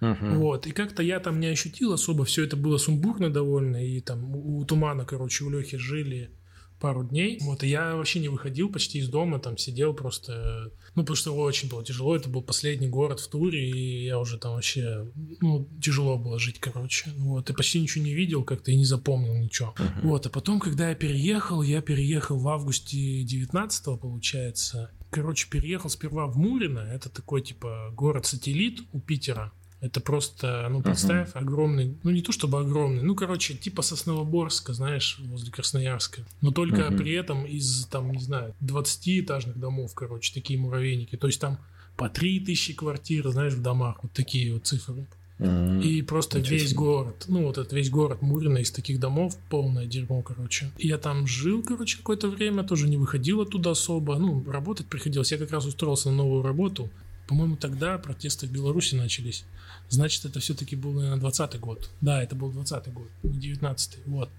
Мгм. 0.00 0.38
вот, 0.38 0.66
и 0.66 0.70
как-то 0.70 1.02
я 1.02 1.20
там 1.20 1.40
не 1.40 1.48
ощутил 1.48 1.92
особо, 1.92 2.24
все 2.24 2.44
это 2.44 2.56
было 2.56 2.78
сумбурно 2.78 3.28
довольно, 3.28 3.84
и 3.86 4.00
там 4.00 4.34
у, 4.34 4.58
у 4.58 4.64
Тумана, 4.64 5.04
короче, 5.04 5.44
у 5.44 5.50
Лехи 5.50 5.76
жили 5.76 6.30
пару 6.80 7.04
дней, 7.04 7.38
вот, 7.42 7.62
и 7.62 7.68
я 7.68 7.94
вообще 7.94 8.20
не 8.20 8.28
выходил 8.28 8.70
почти 8.70 8.98
из 8.98 9.08
дома, 9.08 9.38
там 9.38 9.56
сидел 9.56 9.94
просто, 9.94 10.72
ну, 10.94 11.02
потому 11.02 11.16
что 11.16 11.36
очень 11.36 11.68
было 11.68 11.84
тяжело, 11.84 12.16
это 12.16 12.28
был 12.28 12.42
последний 12.42 12.88
город 12.88 13.20
в 13.20 13.28
туре, 13.28 13.70
и 13.70 14.04
я 14.04 14.18
уже 14.18 14.38
там 14.38 14.54
вообще, 14.54 15.06
ну, 15.40 15.68
тяжело 15.80 16.18
было 16.18 16.38
жить, 16.38 16.58
короче, 16.58 17.10
вот, 17.16 17.50
и 17.50 17.52
почти 17.52 17.80
ничего 17.80 18.04
не 18.04 18.14
видел 18.14 18.42
как-то 18.42 18.70
и 18.72 18.76
не 18.76 18.84
запомнил 18.84 19.36
ничего. 19.36 19.74
Мгм. 19.78 20.08
Вот, 20.08 20.26
а 20.26 20.30
потом, 20.30 20.58
когда 20.58 20.88
я 20.88 20.94
переехал, 20.94 21.62
я 21.62 21.82
переехал 21.82 22.38
в 22.38 22.48
августе 22.48 23.22
19 23.22 24.00
получается. 24.00 24.90
Короче, 25.10 25.48
переехал 25.50 25.90
сперва 25.90 26.26
в 26.26 26.36
Мурино, 26.36 26.80
это 26.80 27.08
такой, 27.08 27.42
типа, 27.42 27.90
город-сателлит 27.92 28.80
у 28.92 29.00
Питера. 29.00 29.52
Это 29.80 30.00
просто, 30.00 30.68
ну, 30.70 30.82
представь, 30.82 31.30
огромный, 31.34 31.96
ну, 32.02 32.10
не 32.10 32.20
то 32.20 32.32
чтобы 32.32 32.60
огромный, 32.60 33.02
ну, 33.02 33.14
короче, 33.14 33.54
типа 33.54 33.80
Сосновоборска, 33.80 34.74
знаешь, 34.74 35.18
возле 35.20 35.50
Красноярска. 35.50 36.22
Но 36.42 36.50
только 36.50 36.90
Мгм. 36.90 36.98
при 36.98 37.12
этом 37.12 37.46
из, 37.46 37.86
там, 37.86 38.12
не 38.12 38.20
знаю, 38.20 38.54
20-этажных 38.60 39.58
домов, 39.58 39.94
короче, 39.94 40.34
такие 40.34 40.58
муравейники. 40.58 41.16
То 41.16 41.28
есть 41.28 41.40
там 41.40 41.58
по 41.96 42.10
3000 42.10 42.74
квартир, 42.74 43.30
знаешь, 43.30 43.54
в 43.54 43.62
домах, 43.62 43.98
вот 44.02 44.12
такие 44.12 44.52
вот 44.52 44.66
цифры. 44.66 45.06
Мгм. 45.38 45.80
И 45.80 46.02
просто 46.02 46.38
весь 46.38 46.74
город, 46.74 47.24
ну 47.26 47.44
вот 47.44 47.56
этот 47.56 47.72
весь 47.72 47.88
город 47.88 48.20
Мурино 48.20 48.58
из 48.58 48.70
таких 48.70 49.00
домов, 49.00 49.38
полное 49.48 49.86
дерьмо, 49.86 50.20
короче. 50.20 50.70
Я 50.76 50.98
там 50.98 51.26
жил, 51.26 51.62
короче, 51.62 51.96
какое-то 51.96 52.28
время, 52.28 52.62
тоже 52.62 52.86
не 52.86 52.98
выходил 52.98 53.40
оттуда 53.40 53.70
особо, 53.70 54.18
ну, 54.18 54.44
работать 54.46 54.86
приходилось. 54.88 55.32
Я 55.32 55.38
как 55.38 55.50
раз 55.50 55.64
устроился 55.64 56.10
на 56.10 56.16
новую 56.16 56.42
работу. 56.42 56.90
По-моему, 57.26 57.56
тогда 57.56 57.96
протесты 57.96 58.46
в 58.46 58.52
Беларуси 58.52 58.96
начались. 58.96 59.44
Значит, 59.90 60.24
это 60.24 60.38
все-таки 60.38 60.76
был, 60.76 60.92
наверное, 60.92 61.18
20 61.18 61.58
год. 61.58 61.90
Да, 62.00 62.22
это 62.22 62.36
был 62.36 62.50
20 62.50 62.92
год, 62.92 63.08
не 63.24 63.38
19 63.38 64.06
вот. 64.06 64.30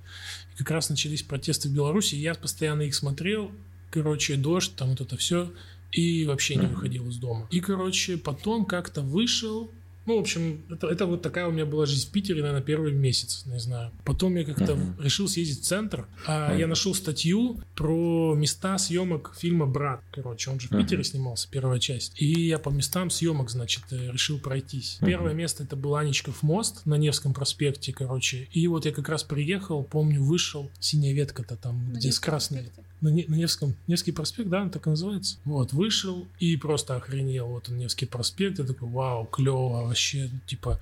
И 0.53 0.57
как 0.57 0.71
раз 0.71 0.89
начались 0.89 1.23
протесты 1.23 1.67
в 1.67 1.73
Беларуси, 1.73 2.15
я 2.15 2.33
постоянно 2.33 2.83
их 2.83 2.95
смотрел, 2.95 3.51
короче, 3.91 4.37
дождь, 4.37 4.73
там 4.75 4.89
вот 4.89 5.01
это 5.01 5.17
все, 5.17 5.51
и 5.91 6.25
вообще 6.25 6.55
не 6.55 6.67
выходил 6.67 7.07
из 7.09 7.17
дома. 7.17 7.47
И, 7.51 7.59
короче, 7.59 8.17
потом 8.17 8.65
как-то 8.65 9.01
вышел, 9.01 9.69
ну, 10.05 10.17
в 10.17 10.19
общем, 10.19 10.65
это, 10.69 10.87
это 10.87 11.05
вот 11.05 11.21
такая 11.21 11.47
у 11.47 11.51
меня 11.51 11.65
была 11.65 11.85
жизнь 11.85 12.07
в 12.07 12.11
Питере, 12.11 12.41
наверное, 12.41 12.61
первый 12.63 12.91
месяц, 12.93 13.43
не 13.45 13.59
знаю. 13.59 13.91
Потом 14.05 14.35
я 14.35 14.43
как-то 14.43 14.75
Мгм. 14.75 14.99
решил 15.01 15.27
съездить 15.27 15.61
в 15.61 15.65
центр, 15.67 16.07
а 16.25 16.49
Мгм. 16.49 16.59
я 16.59 16.67
нашел 16.67 16.93
статью 16.95 17.61
про 17.75 18.35
места 18.35 18.77
съемок 18.77 19.33
фильма 19.37 19.65
«Брат». 19.67 20.01
Короче, 20.11 20.49
он 20.49 20.59
же 20.59 20.67
в 20.67 20.71
Мгм. 20.71 20.81
Питере 20.83 21.03
снимался, 21.03 21.47
первая 21.49 21.79
часть. 21.79 22.13
И 22.21 22.47
я 22.47 22.59
по 22.59 22.69
местам 22.69 23.09
съемок, 23.09 23.49
значит, 23.49 23.83
э, 23.91 24.11
решил 24.11 24.39
пройтись. 24.39 24.97
Мгм. 25.01 25.09
Первое 25.09 25.33
место 25.33 25.63
это 25.63 25.75
был 25.75 25.95
Анечков 25.95 26.43
мост 26.43 26.85
на 26.85 26.95
Невском 26.95 27.33
проспекте, 27.33 27.93
короче. 27.93 28.47
И 28.51 28.67
вот 28.67 28.85
я 28.85 28.91
как 28.91 29.07
раз 29.09 29.23
приехал, 29.23 29.83
помню, 29.83 30.23
вышел, 30.23 30.69
синяя 30.79 31.13
ветка-то 31.13 31.55
там, 31.57 31.91
На 31.93 31.97
где 31.97 32.11
с 32.11 32.19
красной. 32.19 32.63
проспекте. 32.63 32.90
На, 33.01 33.09
на 33.09 33.35
Невском, 33.35 33.75
Невский 33.87 34.11
проспект, 34.11 34.49
да, 34.49 34.61
он 34.61 34.69
так 34.69 34.85
и 34.87 34.89
называется. 34.89 35.37
Вот, 35.43 35.73
вышел 35.73 36.27
и 36.39 36.55
просто 36.55 36.95
охренел. 36.95 37.47
Вот 37.47 37.69
он, 37.69 37.77
Невский 37.77 38.05
проспект, 38.05 38.59
я 38.59 38.65
такой, 38.65 38.87
вау, 38.89 39.25
клево, 39.25 39.87
вообще, 39.87 40.29
типа, 40.45 40.79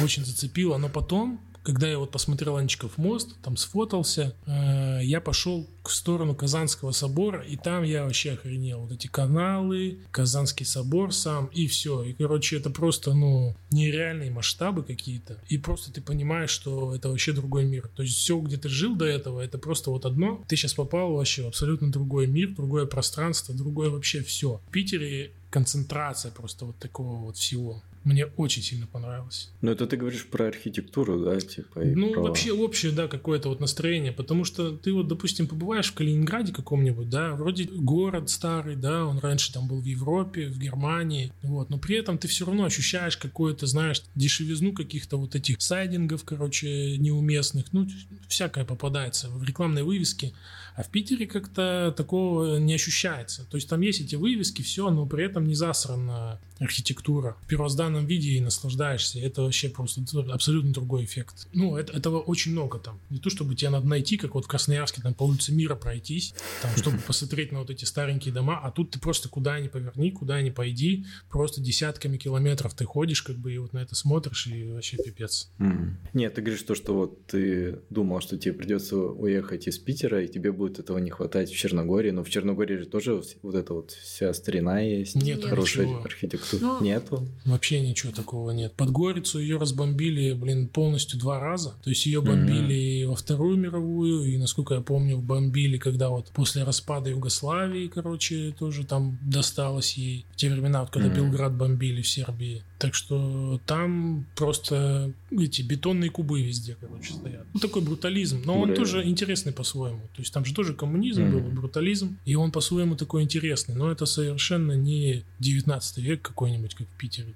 очень 0.00 0.24
зацепило. 0.24 0.78
Но 0.78 0.88
потом, 0.88 1.40
когда 1.64 1.88
я 1.88 1.98
вот 1.98 2.10
посмотрел 2.10 2.56
Анчиков 2.56 2.98
мост, 2.98 3.36
там 3.42 3.56
сфотался, 3.56 4.36
э, 4.46 5.00
я 5.02 5.20
пошел 5.20 5.66
к 5.82 5.90
сторону 5.90 6.34
Казанского 6.34 6.92
собора, 6.92 7.42
и 7.42 7.56
там 7.56 7.82
я 7.82 8.04
вообще 8.04 8.32
охренел. 8.32 8.80
Вот 8.80 8.92
эти 8.92 9.06
каналы, 9.06 9.98
Казанский 10.10 10.66
собор 10.66 11.12
сам, 11.12 11.46
и 11.46 11.66
все. 11.66 12.02
И, 12.02 12.12
короче, 12.12 12.58
это 12.58 12.70
просто, 12.70 13.14
ну, 13.14 13.56
нереальные 13.70 14.30
масштабы 14.30 14.82
какие-то. 14.82 15.38
И 15.48 15.56
просто 15.58 15.92
ты 15.92 16.02
понимаешь, 16.02 16.50
что 16.50 16.94
это 16.94 17.08
вообще 17.08 17.32
другой 17.32 17.64
мир. 17.64 17.88
То 17.96 18.02
есть 18.02 18.16
все, 18.16 18.38
где 18.38 18.58
ты 18.58 18.68
жил 18.68 18.94
до 18.94 19.06
этого, 19.06 19.40
это 19.40 19.56
просто 19.58 19.90
вот 19.90 20.04
одно. 20.04 20.44
Ты 20.46 20.56
сейчас 20.56 20.74
попал 20.74 21.14
вообще 21.14 21.42
в 21.42 21.48
абсолютно 21.48 21.90
другой 21.90 22.26
мир, 22.26 22.54
другое 22.54 22.84
пространство, 22.84 23.54
другое 23.54 23.88
вообще 23.88 24.22
все. 24.22 24.60
В 24.68 24.70
Питере 24.70 25.32
концентрация 25.50 26.30
просто 26.30 26.66
вот 26.66 26.76
такого 26.78 27.16
вот 27.16 27.36
всего. 27.36 27.82
Мне 28.04 28.26
очень 28.26 28.62
сильно 28.62 28.86
понравилось. 28.86 29.50
Ну, 29.62 29.70
это 29.70 29.86
ты 29.86 29.96
говоришь 29.96 30.26
про 30.26 30.46
архитектуру, 30.48 31.18
да, 31.24 31.40
типа? 31.40 31.80
и 31.80 31.94
Ну, 31.94 32.12
про- 32.12 32.22
вообще 32.22 32.52
общее, 32.52 32.92
да, 32.92 33.08
какое-то 33.08 33.48
вот 33.48 33.60
настроение, 33.60 34.12
потому 34.12 34.44
что 34.44 34.72
ты 34.76 34.92
вот, 34.92 35.08
допустим, 35.08 35.46
побываешь 35.46 35.90
в 35.90 35.94
Калининграде 35.94 36.52
каком-нибудь, 36.52 37.08
да, 37.08 37.34
вроде 37.34 37.64
город 37.64 38.28
старый, 38.28 38.76
да, 38.76 39.06
он 39.06 39.18
раньше 39.20 39.52
там 39.52 39.66
был 39.66 39.80
в 39.80 39.84
Европе, 39.84 40.48
в 40.48 40.58
Германии, 40.58 41.32
вот, 41.42 41.70
но 41.70 41.78
при 41.78 41.96
этом 41.96 42.18
ты 42.18 42.28
все 42.28 42.44
равно 42.44 42.64
ощущаешь 42.64 43.16
какое-то, 43.16 43.66
знаешь, 43.66 44.02
дешевизну 44.14 44.74
каких-то 44.74 45.16
вот 45.16 45.34
этих 45.34 45.62
сайдингов, 45.62 46.24
короче, 46.24 46.98
неуместных, 46.98 47.72
ну, 47.72 47.88
всякое 48.28 48.66
попадается 48.66 49.30
в 49.30 49.42
рекламной 49.44 49.82
вывеске, 49.82 50.34
а 50.76 50.82
в 50.82 50.90
Питере 50.90 51.26
как-то 51.26 51.94
такого 51.96 52.58
не 52.58 52.74
ощущается. 52.74 53.46
То 53.48 53.56
есть 53.56 53.68
там 53.68 53.80
есть 53.80 54.00
эти 54.00 54.16
вывески, 54.16 54.62
все, 54.62 54.90
но 54.90 55.06
при 55.06 55.24
этом 55.24 55.46
не 55.46 55.54
засрана 55.54 56.40
архитектура. 56.58 57.36
В 57.42 57.48
первозданном 57.48 58.06
виде 58.06 58.30
и 58.30 58.40
наслаждаешься. 58.40 59.18
Это 59.18 59.42
вообще 59.42 59.68
просто 59.68 60.02
абсолютно 60.30 60.72
другой 60.72 61.04
эффект. 61.04 61.48
Ну, 61.52 61.76
это, 61.76 61.92
этого 61.92 62.20
очень 62.20 62.52
много 62.52 62.78
там. 62.78 63.00
Не 63.10 63.18
то, 63.18 63.30
чтобы 63.30 63.54
тебе 63.54 63.70
надо 63.70 63.86
найти, 63.86 64.16
как 64.16 64.34
вот 64.34 64.44
в 64.44 64.48
Красноярске, 64.48 65.02
там 65.02 65.14
по 65.14 65.24
улице 65.24 65.52
Мира 65.52 65.74
пройтись, 65.74 66.34
там, 66.62 66.70
чтобы 66.76 66.98
посмотреть 66.98 67.52
на 67.52 67.60
вот 67.60 67.70
эти 67.70 67.84
старенькие 67.84 68.32
дома, 68.32 68.60
а 68.62 68.70
тут 68.70 68.90
ты 68.92 69.00
просто 69.00 69.28
куда 69.28 69.58
ни 69.60 69.68
поверни, 69.68 70.10
куда 70.10 70.40
ни 70.42 70.50
пойди, 70.50 71.06
просто 71.28 71.60
десятками 71.60 72.16
километров 72.16 72.74
ты 72.74 72.84
ходишь, 72.84 73.22
как 73.22 73.36
бы, 73.36 73.52
и 73.52 73.58
вот 73.58 73.72
на 73.72 73.78
это 73.78 73.94
смотришь, 73.94 74.46
и 74.46 74.64
вообще 74.72 74.96
пипец. 74.96 75.50
М. 75.58 75.98
Нет, 76.12 76.34
ты 76.34 76.42
говоришь 76.42 76.62
то, 76.62 76.74
что 76.74 76.94
вот 76.94 77.26
ты 77.26 77.80
думал, 77.90 78.20
что 78.20 78.38
тебе 78.38 78.54
придется 78.54 78.96
уехать 78.96 79.66
из 79.66 79.78
Питера, 79.78 80.22
и 80.22 80.28
тебе 80.28 80.52
будет 80.52 80.78
этого 80.78 80.98
не 80.98 81.10
хватать 81.10 81.50
в 81.50 81.56
Черногории, 81.56 82.10
но 82.10 82.22
в 82.22 82.30
Черногории 82.30 82.76
же 82.76 82.86
тоже 82.86 83.22
вот 83.42 83.54
эта 83.54 83.74
вот 83.74 83.90
вся 83.90 84.32
старина 84.34 84.80
есть, 84.80 85.14
Нет 85.16 85.44
хорошая 85.44 85.86
ничего. 85.86 86.02
архитектура. 86.02 86.43
Ну, 86.52 86.82
Нету? 86.82 87.26
Вообще 87.44 87.80
ничего 87.80 88.12
такого 88.12 88.50
нет. 88.50 88.74
Подгорицу 88.74 89.38
ее 89.38 89.58
разбомбили, 89.58 90.32
блин, 90.32 90.68
полностью 90.68 91.18
два 91.18 91.40
раза. 91.40 91.74
То 91.82 91.90
есть 91.90 92.06
ее 92.06 92.20
бомбили 92.20 92.74
и 92.74 93.04
во 93.04 93.14
Вторую 93.14 93.56
мировую, 93.56 94.24
и, 94.24 94.36
насколько 94.36 94.74
я 94.74 94.80
помню, 94.80 95.18
бомбили, 95.18 95.78
когда 95.78 96.08
вот 96.08 96.30
после 96.32 96.64
распада 96.64 97.10
Югославии, 97.10 97.88
короче, 97.88 98.54
тоже 98.58 98.84
там 98.84 99.18
досталось 99.22 99.94
ей. 99.94 100.26
В 100.32 100.36
те 100.36 100.50
времена, 100.50 100.80
вот, 100.80 100.90
когда 100.90 101.08
Мгм. 101.08 101.16
Белград 101.16 101.54
бомбили 101.54 102.02
в 102.02 102.08
Сербии. 102.08 102.62
Так 102.84 102.94
что 102.94 103.60
там 103.66 104.26
просто 104.36 105.12
эти 105.30 105.62
бетонные 105.62 106.10
кубы 106.10 106.42
везде, 106.42 106.76
короче, 106.80 107.14
стоят. 107.14 107.46
Ну, 107.54 107.60
такой 107.60 107.80
брутализм. 107.82 108.42
Но 108.44 108.60
он 108.60 108.74
тоже 108.74 109.04
интересный 109.04 109.52
по-своему. 109.52 110.00
То 110.14 110.20
есть 110.20 110.32
там 110.34 110.44
же 110.44 110.54
тоже 110.54 110.74
коммунизм 110.74 111.22
Мгм. 111.22 111.32
был, 111.32 111.50
брутализм. 111.60 112.18
И 112.26 112.34
он 112.34 112.52
по-своему 112.52 112.94
такой 112.96 113.22
интересный. 113.22 113.74
Но 113.74 113.90
это 113.90 114.04
совершенно 114.06 114.72
не 114.72 115.24
19 115.38 115.98
век 115.98 116.20
какой-нибудь, 116.22 116.74
как 116.74 116.86
в 116.88 116.96
Питере. 116.98 117.34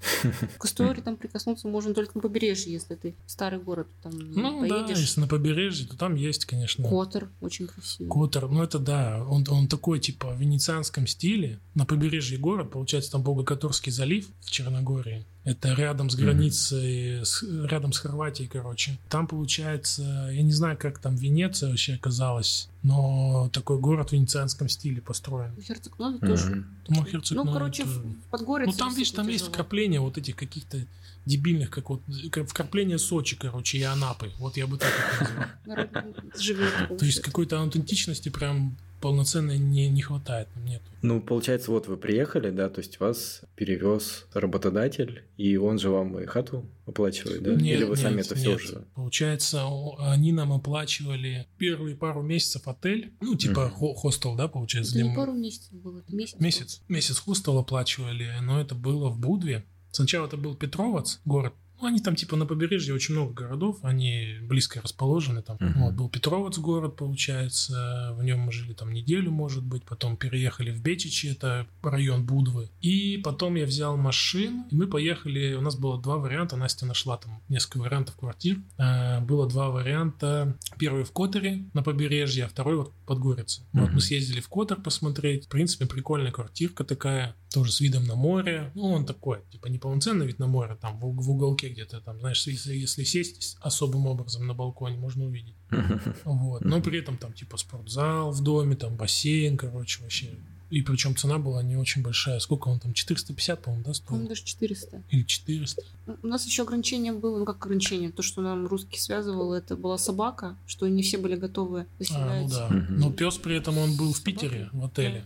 К 0.58 0.64
истории 0.66 1.00
там 1.00 1.16
прикоснуться 1.16 1.66
можно 1.68 1.94
только 1.94 2.12
на 2.16 2.20
побережье, 2.20 2.72
если 2.72 2.94
ты 2.94 3.14
в 3.26 3.30
старый 3.30 3.58
город 3.60 3.86
там 4.02 4.12
Ну 4.18 4.68
да, 4.68 4.82
поедешь. 4.84 4.98
если 5.00 5.20
на 5.20 5.28
побережье, 5.28 5.86
то 5.86 5.96
там 5.96 6.14
есть, 6.14 6.44
конечно. 6.44 6.86
Котор 6.88 7.30
очень 7.40 7.66
красивый. 7.68 8.10
Котор, 8.10 8.50
ну 8.50 8.62
это 8.62 8.78
да, 8.78 9.24
он, 9.28 9.46
он 9.48 9.66
такой 9.68 9.98
типа 9.98 10.34
в 10.34 10.40
венецианском 10.40 11.06
стиле. 11.06 11.58
На 11.74 11.86
побережье 11.86 12.36
город, 12.38 12.70
получается, 12.70 13.12
там 13.12 13.22
Волгокоторский 13.22 13.92
залив 13.92 14.26
в 14.40 14.50
Черногории. 14.50 15.24
Это 15.50 15.72
рядом 15.72 16.10
с 16.10 16.14
границей, 16.14 17.24
с- 17.24 17.42
рядом 17.42 17.92
с 17.92 17.98
Хорватией, 17.98 18.48
короче. 18.48 18.98
Там 19.08 19.26
получается, 19.26 20.02
я 20.30 20.42
не 20.42 20.52
знаю, 20.52 20.76
как 20.76 20.98
там 20.98 21.16
Венеция 21.16 21.70
вообще 21.70 21.94
оказалась, 21.94 22.68
но 22.82 23.48
такой 23.52 23.78
город 23.78 24.10
в 24.10 24.12
венецианском 24.12 24.68
стиле 24.68 25.00
построен. 25.00 25.52
В 25.56 25.62
Херцег-Нове 25.62 26.18
тоже. 26.18 26.50
Мгм. 26.50 26.66
Ну, 26.88 27.04
Ну, 27.44 27.52
короче, 27.52 27.84
тоже. 27.84 28.00
в 28.00 28.02
в 28.02 28.22
Подгорице 28.30 28.70
Ну 28.72 28.76
там, 28.76 28.88
видишь, 28.94 29.10
там 29.10 29.26
действительно 29.26 29.30
есть 29.30 29.44
тяжело. 29.44 29.52
вкрапления 29.54 30.00
вот 30.00 30.18
этих 30.18 30.36
каких-то 30.36 30.84
дебильных, 31.24 31.70
как 31.70 31.90
вот 31.90 32.02
вкрапление 32.48 32.98
Сочи, 32.98 33.36
короче, 33.36 33.78
и 33.78 33.82
Анапы. 33.82 34.30
Вот 34.38 34.56
я 34.58 34.66
бы 34.66 34.76
так 34.78 34.90
это 35.20 35.48
назвал. 35.66 36.98
То 36.98 37.04
есть 37.06 37.20
какой-то 37.20 37.60
аутентичности 37.60 38.28
прям 38.28 38.76
полноценной 39.00 39.58
не, 39.58 39.88
не 39.88 40.02
хватает, 40.02 40.48
там 40.54 40.64
нету. 40.64 40.84
Ну, 41.02 41.20
получается, 41.20 41.70
вот 41.70 41.86
вы 41.86 41.96
приехали, 41.96 42.50
да, 42.50 42.68
то 42.68 42.80
есть 42.80 42.98
вас 43.00 43.42
перевез 43.54 44.26
работодатель, 44.34 45.24
и 45.36 45.56
он 45.56 45.78
же 45.78 45.90
вам 45.90 46.18
и 46.18 46.26
хату 46.26 46.66
оплачивает, 46.86 47.42
да? 47.42 47.54
Нет, 47.54 47.78
Или 47.78 47.84
вы 47.84 47.96
сами 47.96 48.16
нет, 48.16 48.26
это 48.26 48.34
все 48.34 48.50
нет. 48.50 48.56
уже? 48.60 48.84
Получается, 48.94 49.64
они 49.98 50.32
нам 50.32 50.52
оплачивали 50.52 51.46
первые 51.56 51.94
пару 51.96 52.22
месяцев 52.22 52.66
отель, 52.66 53.12
ну, 53.20 53.34
типа 53.36 53.70
хо- 53.70 53.94
хостел, 53.94 54.34
да, 54.34 54.48
получается? 54.48 54.92
Где 54.94 55.02
не 55.04 55.10
мы- 55.10 55.16
пару 55.16 55.32
месяцев 55.32 55.72
было, 55.72 56.02
месяц. 56.08 56.40
Месяц. 56.40 56.82
Месяц 56.88 57.18
хостел 57.18 57.58
оплачивали, 57.58 58.30
но 58.42 58.60
это 58.60 58.74
было 58.74 59.08
в 59.08 59.18
Будве, 59.18 59.64
Сначала 59.90 60.26
это 60.26 60.36
был 60.36 60.54
Петровец, 60.54 61.18
город 61.24 61.54
ну, 61.80 61.86
они 61.86 62.00
там 62.00 62.16
типа 62.16 62.36
на 62.36 62.46
побережье 62.46 62.94
очень 62.94 63.14
много 63.14 63.32
городов, 63.32 63.78
они 63.82 64.36
близко 64.42 64.80
расположены 64.80 65.42
там. 65.42 65.56
Uh-huh. 65.56 65.72
Вот, 65.76 65.94
был 65.94 66.08
Петровец 66.08 66.58
город, 66.58 66.96
получается, 66.96 68.14
в 68.16 68.22
нем 68.22 68.40
мы 68.40 68.52
жили 68.52 68.72
там 68.72 68.92
неделю, 68.92 69.30
может 69.30 69.64
быть, 69.64 69.84
потом 69.84 70.16
переехали 70.16 70.70
в 70.70 70.82
Бечичи, 70.82 71.28
это 71.28 71.66
район 71.82 72.24
Будвы. 72.24 72.70
И 72.80 73.18
потом 73.18 73.54
я 73.56 73.66
взял 73.66 73.96
машину, 73.96 74.66
и 74.70 74.74
мы 74.74 74.86
поехали, 74.86 75.54
у 75.54 75.60
нас 75.60 75.76
было 75.76 76.00
два 76.00 76.16
варианта, 76.16 76.56
Настя 76.56 76.86
нашла 76.86 77.16
там 77.16 77.42
несколько 77.48 77.78
вариантов 77.78 78.16
квартир. 78.16 78.58
А, 78.76 79.20
было 79.20 79.48
два 79.48 79.70
варианта. 79.70 80.56
Первый 80.78 81.04
в 81.04 81.12
Которе 81.12 81.64
на 81.74 81.82
побережье, 81.82 82.44
а 82.44 82.48
второй 82.48 82.76
вот 82.76 82.92
под 83.06 83.18
Подгорице. 83.18 83.62
Uh-huh. 83.62 83.80
Вот 83.80 83.90
мы 83.92 84.00
съездили 84.00 84.40
в 84.40 84.48
Котор 84.48 84.80
посмотреть. 84.80 85.46
В 85.46 85.48
принципе, 85.48 85.86
прикольная 85.86 86.32
квартирка 86.32 86.84
такая, 86.84 87.34
тоже 87.52 87.72
с 87.72 87.80
видом 87.80 88.04
на 88.04 88.14
море. 88.14 88.70
Ну, 88.74 88.92
он 88.92 89.06
такой, 89.06 89.40
типа, 89.50 89.66
неполноценный 89.66 90.26
вид 90.26 90.38
на 90.38 90.46
море, 90.46 90.76
там 90.80 90.98
в, 90.98 91.14
в 91.14 91.30
уголке 91.30 91.68
где-то 91.68 92.00
там, 92.00 92.20
знаешь, 92.20 92.46
если, 92.46 92.74
если 92.74 93.04
сесть 93.04 93.56
особым 93.60 94.06
образом 94.06 94.46
на 94.46 94.54
балконе, 94.54 94.96
можно 94.96 95.24
увидеть. 95.24 95.54
Вот. 96.24 96.64
Но 96.64 96.80
при 96.80 96.98
этом 96.98 97.16
там 97.16 97.32
типа 97.32 97.56
спортзал 97.56 98.32
в 98.32 98.42
доме, 98.42 98.76
там 98.76 98.96
бассейн, 98.96 99.56
короче, 99.56 100.02
вообще. 100.02 100.36
И 100.70 100.82
причем 100.82 101.16
цена 101.16 101.38
была 101.38 101.62
не 101.62 101.76
очень 101.76 102.02
большая. 102.02 102.38
Сколько 102.40 102.68
он 102.68 102.78
там? 102.78 102.92
450, 102.92 103.62
по-моему, 103.62 103.84
да, 103.84 103.94
стоил? 103.94 104.08
По-моему, 104.08 104.28
даже 104.28 104.44
400. 104.44 105.02
Или 105.08 105.22
400. 105.22 105.82
У 106.22 106.26
нас 106.26 106.44
еще 106.44 106.62
ограничение 106.62 107.12
было, 107.12 107.38
ну 107.38 107.44
как 107.46 107.64
ограничение, 107.64 108.10
то, 108.10 108.22
что 108.22 108.42
нам 108.42 108.66
русский 108.66 108.98
связывал, 108.98 109.54
это 109.54 109.76
была 109.76 109.96
собака, 109.96 110.56
что 110.66 110.86
не 110.86 111.02
все 111.02 111.16
были 111.16 111.36
готовы 111.36 111.86
А, 112.10 112.40
ну 112.42 112.48
да. 112.48 112.68
Но 112.90 113.10
пес 113.10 113.38
при 113.38 113.56
этом 113.56 113.78
он 113.78 113.96
был 113.96 114.12
в 114.12 114.22
Питере, 114.22 114.68
в 114.72 114.84
отеле. 114.84 115.24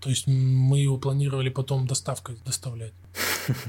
То 0.00 0.10
есть 0.10 0.26
мы 0.26 0.78
его 0.78 0.98
планировали 0.98 1.48
потом 1.48 1.86
доставкой 1.86 2.36
доставлять. 2.44 2.92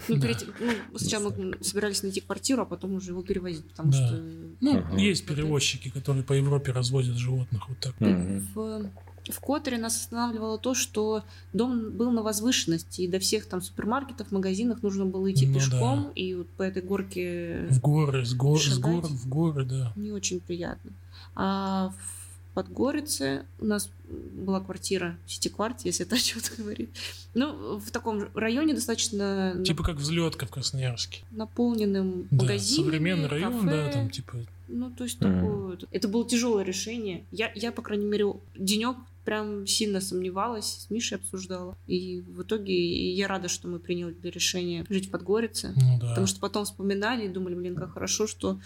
Ну, 0.09 0.15
да. 0.17 0.27
перед, 0.27 0.45
ну, 0.59 0.97
сначала 0.97 1.29
мы 1.29 1.57
собирались 1.61 2.03
найти 2.03 2.19
квартиру, 2.19 2.63
а 2.63 2.65
потом 2.65 2.95
уже 2.95 3.11
его 3.11 3.21
перевозить, 3.21 3.65
потому 3.69 3.91
да. 3.91 4.07
что... 4.07 4.23
Ну, 4.59 4.77
ага. 4.77 4.97
есть 4.97 5.25
перевозчики, 5.25 5.89
которые 5.89 6.23
по 6.23 6.33
Европе 6.33 6.73
развозят 6.73 7.15
животных 7.15 7.69
вот 7.69 7.79
так. 7.79 7.95
В, 7.99 8.89
в 9.29 9.39
Которе 9.39 9.77
нас 9.77 9.95
останавливало 9.95 10.57
то, 10.57 10.73
что 10.73 11.23
дом 11.53 11.91
был 11.91 12.11
на 12.11 12.23
возвышенности, 12.23 13.01
и 13.01 13.07
до 13.07 13.19
всех 13.19 13.45
там 13.45 13.61
супермаркетов, 13.61 14.31
магазинах 14.31 14.83
нужно 14.83 15.05
было 15.05 15.31
идти 15.31 15.47
ну, 15.47 15.53
пешком, 15.53 16.03
да. 16.03 16.11
и 16.15 16.33
вот 16.35 16.49
по 16.49 16.63
этой 16.63 16.81
горке... 16.81 17.67
В 17.69 17.79
горы, 17.79 18.25
с, 18.25 18.33
гор, 18.33 18.59
с 18.59 18.77
гор 18.77 19.05
в 19.05 19.29
горы, 19.29 19.63
да. 19.63 19.93
Не 19.95 20.11
очень 20.11 20.41
приятно. 20.41 20.91
А 21.35 21.93
в 21.97 22.18
Подгорице. 22.59 23.45
У 23.59 23.65
нас 23.65 23.89
была 24.09 24.59
квартира 24.59 25.17
в 25.25 25.31
Ситикварте, 25.31 25.87
если 25.87 26.05
это 26.05 26.15
о 26.15 26.19
чем-то 26.19 26.49
говорит. 26.57 26.89
Ну, 27.33 27.77
в 27.77 27.89
таком 27.91 28.27
районе 28.33 28.73
достаточно... 28.73 29.55
Типа 29.65 29.81
как 29.81 29.95
взлетка 29.95 30.45
в 30.45 30.49
Красноярске. 30.49 31.21
Наполненным 31.31 32.27
да, 32.29 32.43
магазинами, 32.43 32.85
современный 32.85 33.27
район, 33.29 33.53
кафе. 33.53 33.69
да, 33.69 33.91
там 33.93 34.09
типа... 34.09 34.33
Ну, 34.67 34.91
то 34.91 35.05
есть 35.05 35.19
mm. 35.19 35.33
такое... 35.33 35.77
Это 35.91 36.09
было 36.09 36.27
тяжелое 36.27 36.65
решение. 36.65 37.23
Я, 37.31 37.49
я, 37.55 37.71
по 37.71 37.81
крайней 37.81 38.05
мере, 38.05 38.25
денек 38.57 38.97
прям 39.23 39.65
сильно 39.65 40.01
сомневалась, 40.01 40.65
с 40.65 40.89
Мишей 40.89 41.17
обсуждала. 41.17 41.77
И 41.87 42.21
в 42.21 42.41
итоге 42.41 43.13
я 43.13 43.27
рада, 43.29 43.47
что 43.47 43.69
мы 43.69 43.79
приняли 43.79 44.15
решение 44.23 44.85
жить 44.89 45.07
в 45.07 45.11
Подгорице. 45.11 45.71
Ну, 45.75 45.99
да. 46.01 46.09
Потому 46.09 46.27
что 46.27 46.41
потом 46.41 46.65
вспоминали 46.65 47.25
и 47.25 47.29
думали, 47.29 47.55
блин, 47.55 47.75
как 47.75 47.93
хорошо, 47.93 48.27
что 48.27 48.59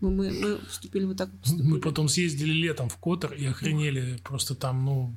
мы, 0.00 0.10
мы, 0.10 0.30
мы 0.30 0.58
вступили 0.68 1.04
вот 1.04 1.16
так. 1.16 1.30
Поступили. 1.40 1.68
Мы 1.68 1.80
потом 1.80 2.08
съездили 2.08 2.52
летом 2.52 2.88
в 2.88 2.96
Котор 2.96 3.32
и 3.32 3.44
охренели. 3.46 4.18
Просто 4.22 4.54
там, 4.54 4.84
ну, 4.84 5.14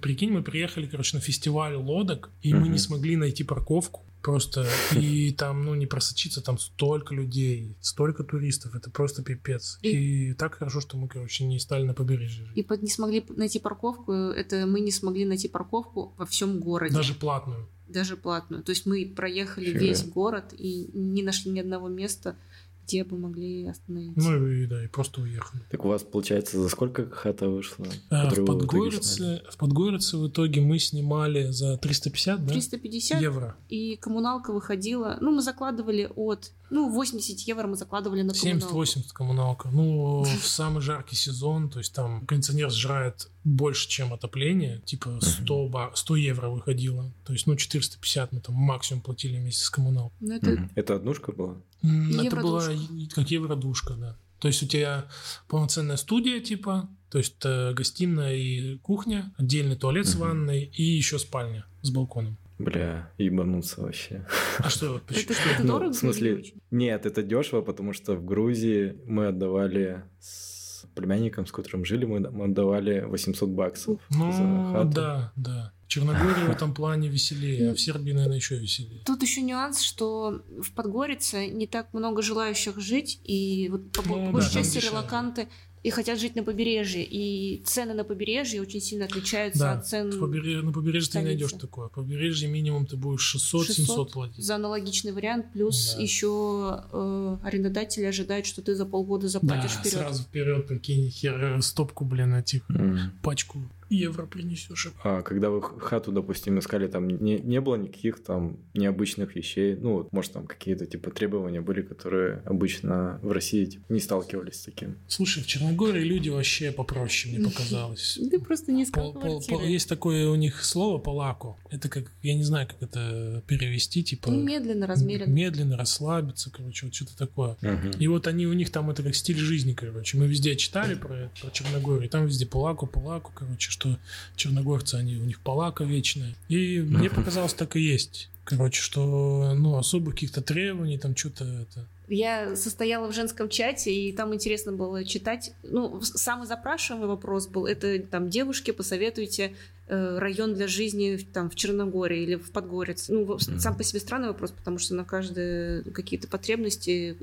прикинь, 0.00 0.30
мы 0.30 0.42
приехали, 0.42 0.86
короче, 0.86 1.16
на 1.16 1.22
фестиваль 1.22 1.74
лодок, 1.74 2.30
и 2.42 2.54
мы 2.54 2.68
не 2.68 2.78
смогли 2.78 3.16
найти 3.16 3.44
парковку. 3.44 4.04
Просто 4.22 4.66
и 4.96 5.32
там, 5.32 5.64
ну, 5.64 5.74
не 5.74 5.86
просочиться, 5.86 6.40
там 6.40 6.58
столько 6.58 7.14
людей, 7.14 7.76
столько 7.80 8.22
туристов, 8.22 8.74
это 8.74 8.88
просто 8.90 9.22
пипец. 9.22 9.78
И, 9.82 10.30
и 10.30 10.34
так 10.34 10.54
хорошо, 10.54 10.80
что 10.80 10.96
мы, 10.96 11.08
короче, 11.08 11.44
не 11.44 11.58
стали 11.58 11.82
на 11.82 11.92
побережье. 11.92 12.48
И 12.54 12.62
под, 12.62 12.82
не 12.82 12.90
смогли 12.90 13.24
найти 13.36 13.58
парковку, 13.58 14.12
это 14.12 14.66
мы 14.66 14.80
не 14.80 14.92
смогли 14.92 15.24
найти 15.24 15.48
парковку 15.48 16.14
во 16.16 16.24
всем 16.24 16.60
городе. 16.60 16.94
Даже 16.94 17.14
платную. 17.14 17.68
Даже 17.88 18.16
платную. 18.16 18.62
То 18.62 18.70
есть 18.70 18.86
мы 18.86 19.04
проехали 19.04 19.66
Фига. 19.66 19.80
весь 19.80 20.04
город 20.04 20.54
и 20.56 20.88
не 20.94 21.22
нашли 21.22 21.50
ни 21.50 21.60
одного 21.60 21.88
места, 21.88 22.36
где 22.84 23.04
бы 23.04 23.18
могли 23.18 23.66
остановиться. 23.66 24.30
Ну 24.30 24.46
и 24.46 24.66
да, 24.66 24.84
и 24.84 24.88
просто 24.88 25.20
уехали. 25.22 25.62
Так 25.70 25.84
у 25.84 25.88
вас, 25.88 26.02
получается, 26.02 26.60
за 26.60 26.68
сколько 26.68 27.08
хата 27.10 27.48
вышла? 27.48 27.86
А, 28.10 28.30
в, 28.30 28.44
Подгорице, 28.44 29.42
в 29.50 29.56
Подгорице 29.56 30.16
в 30.16 30.28
итоге 30.28 30.60
мы 30.60 30.78
снимали 30.78 31.50
за 31.50 31.76
350, 31.76 32.44
да? 32.44 32.52
350 32.52 33.20
евро. 33.20 33.56
И 33.68 33.96
коммуналка 33.96 34.52
выходила, 34.52 35.18
ну 35.20 35.32
мы 35.32 35.42
закладывали 35.42 36.10
от, 36.14 36.52
ну 36.70 36.90
80 36.90 37.40
евро 37.40 37.66
мы 37.66 37.76
закладывали 37.76 38.22
на 38.22 38.34
коммуналку. 38.34 38.82
70-80 38.82 39.02
коммуналка. 39.12 39.68
Ну 39.72 40.22
в 40.22 40.46
самый 40.46 40.82
жаркий 40.82 41.16
сезон, 41.16 41.70
то 41.70 41.78
есть 41.78 41.94
там 41.94 42.26
кондиционер 42.26 42.70
сжирает 42.70 43.28
больше, 43.44 43.88
чем 43.88 44.12
отопление, 44.12 44.80
типа 44.84 45.18
100, 45.20 45.68
ба 45.68 45.90
100 45.94 46.16
евро 46.16 46.48
выходило. 46.48 47.12
То 47.24 47.32
есть, 47.32 47.46
ну, 47.46 47.56
450 47.56 48.32
мы 48.32 48.40
там 48.40 48.54
максимум 48.54 49.02
платили 49.02 49.36
вместе 49.36 49.64
с 49.64 49.70
коммуналкой. 49.70 50.16
Ну, 50.20 50.34
это... 50.34 50.70
это 50.74 50.94
однушка 50.94 51.32
была? 51.32 51.56
Это 51.82 52.36
была 52.36 52.68
как 53.14 53.30
евродушка, 53.30 53.94
да. 53.94 54.16
То 54.38 54.48
есть 54.48 54.62
у 54.62 54.66
тебя 54.66 55.06
полноценная 55.48 55.96
студия, 55.96 56.40
типа, 56.40 56.88
то 57.10 57.18
есть 57.18 57.36
э, 57.44 57.72
гостиная 57.74 58.34
и 58.34 58.78
кухня, 58.78 59.32
отдельный 59.36 59.76
туалет 59.76 60.06
с 60.08 60.16
ванной 60.16 60.64
и 60.64 60.82
еще 60.82 61.18
спальня 61.18 61.64
с 61.82 61.90
балконом. 61.90 62.36
Бля, 62.58 63.10
ебануться 63.18 63.80
вообще. 63.80 64.26
А 64.58 64.68
что? 64.68 65.00
Это, 65.08 65.32
это 65.32 65.64
дорого? 65.64 65.86
Ну, 65.86 65.92
в 65.92 65.96
смысле, 65.96 66.44
нет, 66.70 67.06
это 67.06 67.22
дешево, 67.22 67.60
потому 67.60 67.92
что 67.92 68.14
в 68.14 68.24
Грузии 68.24 68.96
мы 69.06 69.28
отдавали 69.28 70.04
с 70.20 70.51
племянником, 70.94 71.46
с 71.46 71.52
которым 71.52 71.84
жили, 71.84 72.04
мы, 72.04 72.20
мы 72.20 72.44
отдавали 72.46 73.00
800 73.00 73.48
баксов 73.50 74.00
ну, 74.10 74.32
за 74.32 74.72
хату. 74.72 74.90
да, 74.94 75.32
да. 75.36 75.72
Черногория 75.86 76.46
в 76.46 76.50
этом 76.56 76.72
плане 76.72 77.08
веселее, 77.08 77.70
а 77.70 77.74
в 77.74 77.80
Сербии, 77.80 78.12
наверное, 78.12 78.36
еще 78.36 78.56
веселее. 78.56 79.02
Тут 79.04 79.22
еще 79.22 79.42
нюанс, 79.42 79.82
что 79.82 80.42
в 80.48 80.72
Подгорице 80.72 81.48
не 81.48 81.66
так 81.66 81.92
много 81.92 82.22
желающих 82.22 82.78
жить, 82.78 83.20
и 83.24 83.68
вот 83.70 83.92
по, 83.92 84.02
ну, 84.02 84.26
по 84.26 84.32
большей 84.32 84.54
да, 84.54 84.60
части 84.60 84.78
релаканты 84.78 85.48
и 85.82 85.90
хотят 85.90 86.20
жить 86.20 86.36
на 86.36 86.44
побережье. 86.44 87.04
И 87.04 87.62
цены 87.64 87.94
на 87.94 88.04
побережье 88.04 88.60
очень 88.62 88.80
сильно 88.80 89.06
отличаются 89.06 89.58
да, 89.58 89.72
от 89.72 89.86
цен 89.86 90.18
побережье, 90.18 90.62
На 90.62 90.72
побережье 90.72 91.12
ты 91.12 91.18
не 91.18 91.24
найдешь 91.24 91.52
такое. 91.52 91.88
Побережье 91.88 92.48
минимум 92.48 92.86
ты 92.86 92.96
будешь 92.96 93.36
600-700 93.36 94.12
платить. 94.12 94.44
За 94.44 94.56
аналогичный 94.56 95.12
вариант. 95.12 95.46
Плюс 95.52 95.94
да. 95.94 96.02
еще 96.02 96.84
э, 96.92 97.36
арендодатели 97.42 98.04
ожидают, 98.04 98.46
что 98.46 98.62
ты 98.62 98.74
за 98.74 98.86
полгода 98.86 99.28
заплатишь 99.28 99.74
да, 99.74 99.80
вперед. 99.80 99.98
сразу 99.98 100.22
вперед, 100.22 100.66
прикинь, 100.66 101.10
хер, 101.10 101.60
стопку, 101.62 102.04
блин, 102.04 102.34
этих 102.34 102.62
mm. 102.70 102.98
пачку 103.22 103.58
евро 103.92 104.26
принесешь. 104.26 104.92
А 105.04 105.22
когда 105.22 105.50
вы 105.50 105.62
хату, 105.62 106.12
допустим, 106.12 106.58
искали, 106.58 106.86
там 106.86 107.08
не, 107.08 107.38
не 107.38 107.60
было 107.60 107.76
никаких 107.76 108.22
там 108.22 108.58
необычных 108.74 109.36
вещей? 109.36 109.76
Ну, 109.76 110.08
может, 110.10 110.32
там 110.32 110.46
какие-то 110.46 110.86
типа 110.86 111.10
требования 111.10 111.60
были, 111.60 111.82
которые 111.82 112.42
обычно 112.44 113.20
в 113.22 113.32
России 113.32 113.64
типа, 113.64 113.84
не 113.88 114.00
сталкивались 114.00 114.60
с 114.60 114.64
таким? 114.64 114.96
Слушай, 115.08 115.42
в 115.42 115.46
Черногории 115.46 116.02
люди 116.02 116.28
вообще 116.28 116.72
попроще, 116.72 117.36
мне 117.36 117.44
показалось. 117.44 118.18
Ты 118.30 118.40
просто 118.40 118.72
не 118.72 118.84
искал 118.84 119.14
Есть 119.62 119.88
такое 119.88 120.28
у 120.28 120.34
них 120.34 120.64
слово 120.64 120.98
«палаку». 120.98 121.58
Это 121.70 121.88
как, 121.88 122.10
я 122.22 122.34
не 122.34 122.42
знаю, 122.42 122.66
как 122.66 122.82
это 122.82 123.42
перевести, 123.46 124.02
типа... 124.02 124.28
Медленно, 124.30 124.86
размеренно. 124.86 125.30
Медленно 125.30 125.76
расслабиться, 125.76 126.50
короче, 126.50 126.86
вот 126.86 126.94
что-то 126.94 127.16
такое. 127.16 127.56
И 127.98 128.08
вот 128.08 128.26
они, 128.26 128.46
у 128.46 128.52
них 128.52 128.70
там 128.70 128.90
это 128.90 129.02
как 129.02 129.14
стиль 129.14 129.38
жизни, 129.38 129.72
короче. 129.72 130.16
Мы 130.18 130.26
везде 130.26 130.56
читали 130.56 130.94
про, 130.94 131.30
про 131.40 131.50
Черногорию, 131.50 132.08
там 132.08 132.26
везде 132.26 132.46
«палаку», 132.46 132.86
«палаку», 132.86 133.32
короче, 133.34 133.70
что 133.70 133.81
что 133.82 133.98
черногорцы, 134.36 134.94
они 134.94 135.16
у 135.16 135.24
них 135.24 135.40
палака 135.40 135.84
вечная. 135.84 136.34
И 136.48 136.80
мне 136.80 137.10
показалось, 137.10 137.54
так 137.54 137.76
и 137.76 137.80
есть. 137.80 138.28
Короче, 138.44 138.80
что 138.80 139.54
ну, 139.54 139.76
особых 139.76 140.14
каких-то 140.14 140.40
требований, 140.40 140.98
там 140.98 141.16
что-то 141.16 141.44
это. 141.44 141.86
Я 142.08 142.56
состояла 142.56 143.08
в 143.08 143.14
женском 143.14 143.48
чате, 143.48 143.94
и 143.94 144.12
там 144.12 144.34
интересно 144.34 144.72
было 144.72 145.04
читать. 145.04 145.52
Ну, 145.62 146.00
самый 146.02 146.46
запрашиваемый 146.46 147.08
вопрос 147.08 147.46
был, 147.46 147.66
это 147.66 148.00
там, 148.00 148.28
девушки, 148.28 148.70
посоветуйте 148.72 149.54
э, 149.86 150.18
район 150.18 150.54
для 150.54 150.66
жизни 150.66 151.16
там 151.32 151.48
в 151.48 151.54
Черногории 151.54 152.22
или 152.22 152.34
в 152.34 152.50
Подгорице. 152.50 153.12
Ну, 153.12 153.24
mm-hmm. 153.24 153.58
сам 153.58 153.76
по 153.76 153.84
себе 153.84 154.00
странный 154.00 154.28
вопрос, 154.28 154.50
потому 154.50 154.78
что 154.78 154.94
на 154.94 155.04
каждые 155.04 155.84
какие-то 155.84 156.28
потребности 156.28 157.16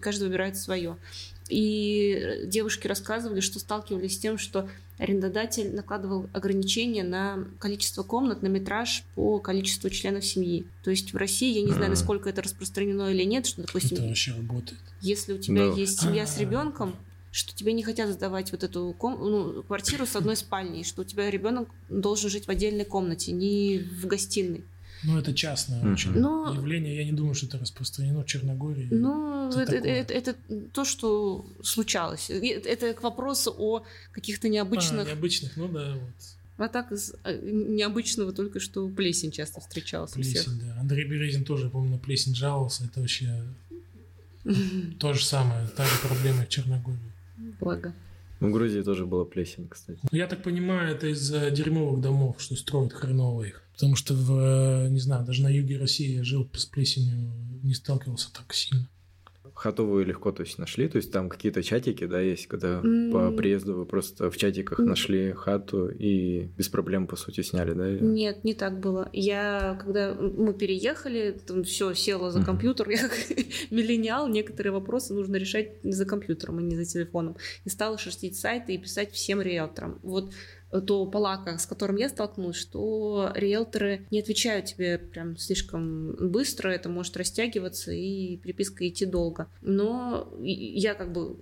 каждый 0.00 0.24
выбирает 0.24 0.56
свое. 0.56 0.96
И 1.48 2.42
девушки 2.44 2.86
рассказывали, 2.86 3.40
что 3.40 3.58
сталкивались 3.58 4.16
с 4.16 4.18
тем, 4.18 4.38
что 4.38 4.68
арендодатель 4.98 5.74
накладывал 5.74 6.28
ограничения 6.32 7.04
на 7.04 7.46
количество 7.58 8.02
комнат, 8.02 8.42
на 8.42 8.46
метраж 8.46 9.04
по 9.14 9.38
количеству 9.38 9.90
членов 9.90 10.24
семьи. 10.24 10.66
То 10.82 10.90
есть 10.90 11.12
в 11.12 11.16
России, 11.16 11.58
я 11.58 11.62
не 11.62 11.72
знаю, 11.72 11.90
насколько 11.90 12.28
это 12.28 12.42
распространено 12.42 13.10
или 13.10 13.24
нет, 13.24 13.46
что, 13.46 13.62
допустим, 13.62 13.98
это 13.98 14.06
вообще 14.06 14.32
работает. 14.32 14.80
если 15.00 15.34
у 15.34 15.38
тебя 15.38 15.68
да. 15.68 15.74
есть 15.74 16.00
семья 16.00 16.26
с 16.26 16.38
ребенком, 16.38 16.96
что 17.30 17.54
тебе 17.54 17.74
не 17.74 17.82
хотят 17.82 18.08
сдавать 18.08 18.50
вот 18.52 18.64
эту 18.64 18.94
ком- 18.98 19.18
ну, 19.20 19.62
квартиру 19.62 20.06
с 20.06 20.16
одной 20.16 20.36
спальней, 20.36 20.84
что 20.84 21.02
у 21.02 21.04
тебя 21.04 21.30
ребенок 21.30 21.68
должен 21.90 22.30
жить 22.30 22.46
в 22.46 22.48
отдельной 22.48 22.86
комнате, 22.86 23.32
не 23.32 23.78
в 23.78 24.06
гостиной. 24.06 24.64
Ну, 25.04 25.18
это 25.18 25.34
частное 25.34 25.92
очень 25.92 26.12
Но- 26.12 26.52
явление. 26.54 26.96
Я 26.96 27.04
не 27.04 27.12
думаю, 27.12 27.34
что 27.34 27.46
это 27.46 27.58
распространено 27.58 28.22
в 28.22 28.26
Черногории. 28.26 28.88
Ну, 28.90 29.48
Это 29.50 29.60
это, 29.60 29.72
такое. 29.72 29.92
это- 29.92 30.14
это 30.14 30.34
то, 30.72 30.84
что 30.84 31.46
случалось. 31.62 32.30
Это 32.30 32.94
к 32.94 33.02
вопросу 33.02 33.54
о 33.58 33.84
каких-то 34.12 34.46
А, 34.48 34.50
необычных... 34.50 35.06
необычных, 35.06 35.56
ну 35.56 35.68
да, 35.68 35.94
вот. 35.94 36.10
А 36.58 36.68
так 36.68 36.90
из 36.92 37.12
э, 37.24 37.38
необычного 37.42 38.32
только 38.32 38.60
что 38.60 38.88
плесень 38.88 39.30
часто 39.30 39.60
встречалась 39.60 40.16
у 40.16 40.22
всех. 40.22 40.44
Плесень, 40.44 40.60
да. 40.60 40.80
Андрей 40.80 41.04
Березин 41.06 41.44
тоже, 41.44 41.68
помню, 41.68 41.90
на 41.92 41.98
плесень 41.98 42.34
жаловался. 42.34 42.84
Это 42.84 43.00
вообще 43.00 43.42
то 44.98 45.12
же 45.12 45.24
самое. 45.24 45.68
Та 45.76 45.84
же 45.84 45.98
проблема 46.02 46.44
в 46.44 46.48
Черногории. 46.48 46.98
Благо. 47.60 47.92
В 48.40 48.50
Грузии 48.50 48.82
тоже 48.82 49.04
была 49.06 49.24
плесень, 49.24 49.66
кстати. 49.68 49.98
Ну, 50.10 50.18
Я 50.18 50.26
так 50.26 50.42
понимаю, 50.42 50.94
это 50.94 51.06
из-за 51.08 51.50
дерьмовых 51.50 52.00
домов, 52.00 52.36
что 52.38 52.54
строят 52.56 52.92
хреново 52.92 53.44
их. 53.44 53.62
Потому 53.76 53.94
что, 53.94 54.14
в, 54.14 54.32
э, 54.38 54.88
не 54.88 55.00
знаю, 55.00 55.26
даже 55.26 55.42
на 55.42 55.48
юге 55.48 55.78
России 55.78 56.16
я 56.16 56.24
жил 56.24 56.48
с 56.54 56.64
плесенью, 56.64 57.30
не 57.62 57.74
сталкивался 57.74 58.32
так 58.32 58.54
сильно. 58.54 58.88
Хату 59.54 59.86
вы 59.86 60.04
легко 60.04 60.32
то 60.32 60.42
есть 60.42 60.58
нашли, 60.58 60.86
то 60.86 60.96
есть 60.96 61.10
там 61.12 61.30
какие-то 61.30 61.62
чатики, 61.62 62.04
да, 62.06 62.20
есть, 62.20 62.46
когда 62.46 62.80
М. 62.80 63.10
по 63.10 63.30
приезду 63.30 63.74
вы 63.74 63.86
просто 63.86 64.30
в 64.30 64.36
чатиках 64.36 64.80
М. 64.80 64.86
нашли 64.86 65.32
хату 65.32 65.88
и 65.88 66.48
без 66.58 66.68
проблем, 66.68 67.06
по 67.06 67.16
сути, 67.16 67.40
сняли, 67.40 67.72
да? 67.72 67.88
Нет, 67.88 68.44
не 68.44 68.52
так 68.54 68.80
было. 68.80 69.08
Я, 69.12 69.78
когда 69.82 70.14
мы 70.14 70.52
переехали, 70.52 71.38
там 71.46 71.64
все 71.64 71.94
села 71.94 72.30
за 72.30 72.40
Мгм. 72.40 72.46
компьютер, 72.46 72.88
я 72.90 73.08
миллениал, 73.70 74.28
некоторые 74.28 74.72
вопросы 74.72 75.14
нужно 75.14 75.36
решать 75.36 75.82
за 75.82 76.04
компьютером, 76.04 76.58
а 76.58 76.62
не 76.62 76.76
за 76.76 76.84
телефоном. 76.84 77.36
И 77.64 77.70
стала 77.70 77.96
шерстить 77.96 78.36
сайты 78.36 78.74
и 78.74 78.78
писать 78.78 79.12
всем 79.12 79.40
риэлторам. 79.40 80.00
Вот 80.02 80.32
то 80.70 81.06
полака, 81.06 81.58
с 81.58 81.66
которым 81.66 81.96
я 81.96 82.08
столкнулась, 82.08 82.56
что 82.56 83.30
риэлторы 83.34 84.06
не 84.10 84.20
отвечают 84.20 84.66
тебе 84.66 84.98
прям 84.98 85.36
слишком 85.36 86.16
быстро, 86.30 86.70
это 86.70 86.88
может 86.88 87.16
растягиваться 87.16 87.92
и 87.92 88.36
переписка 88.38 88.86
идти 88.86 89.06
долго. 89.06 89.48
Но 89.62 90.32
я 90.40 90.94
как 90.94 91.12
бы 91.12 91.36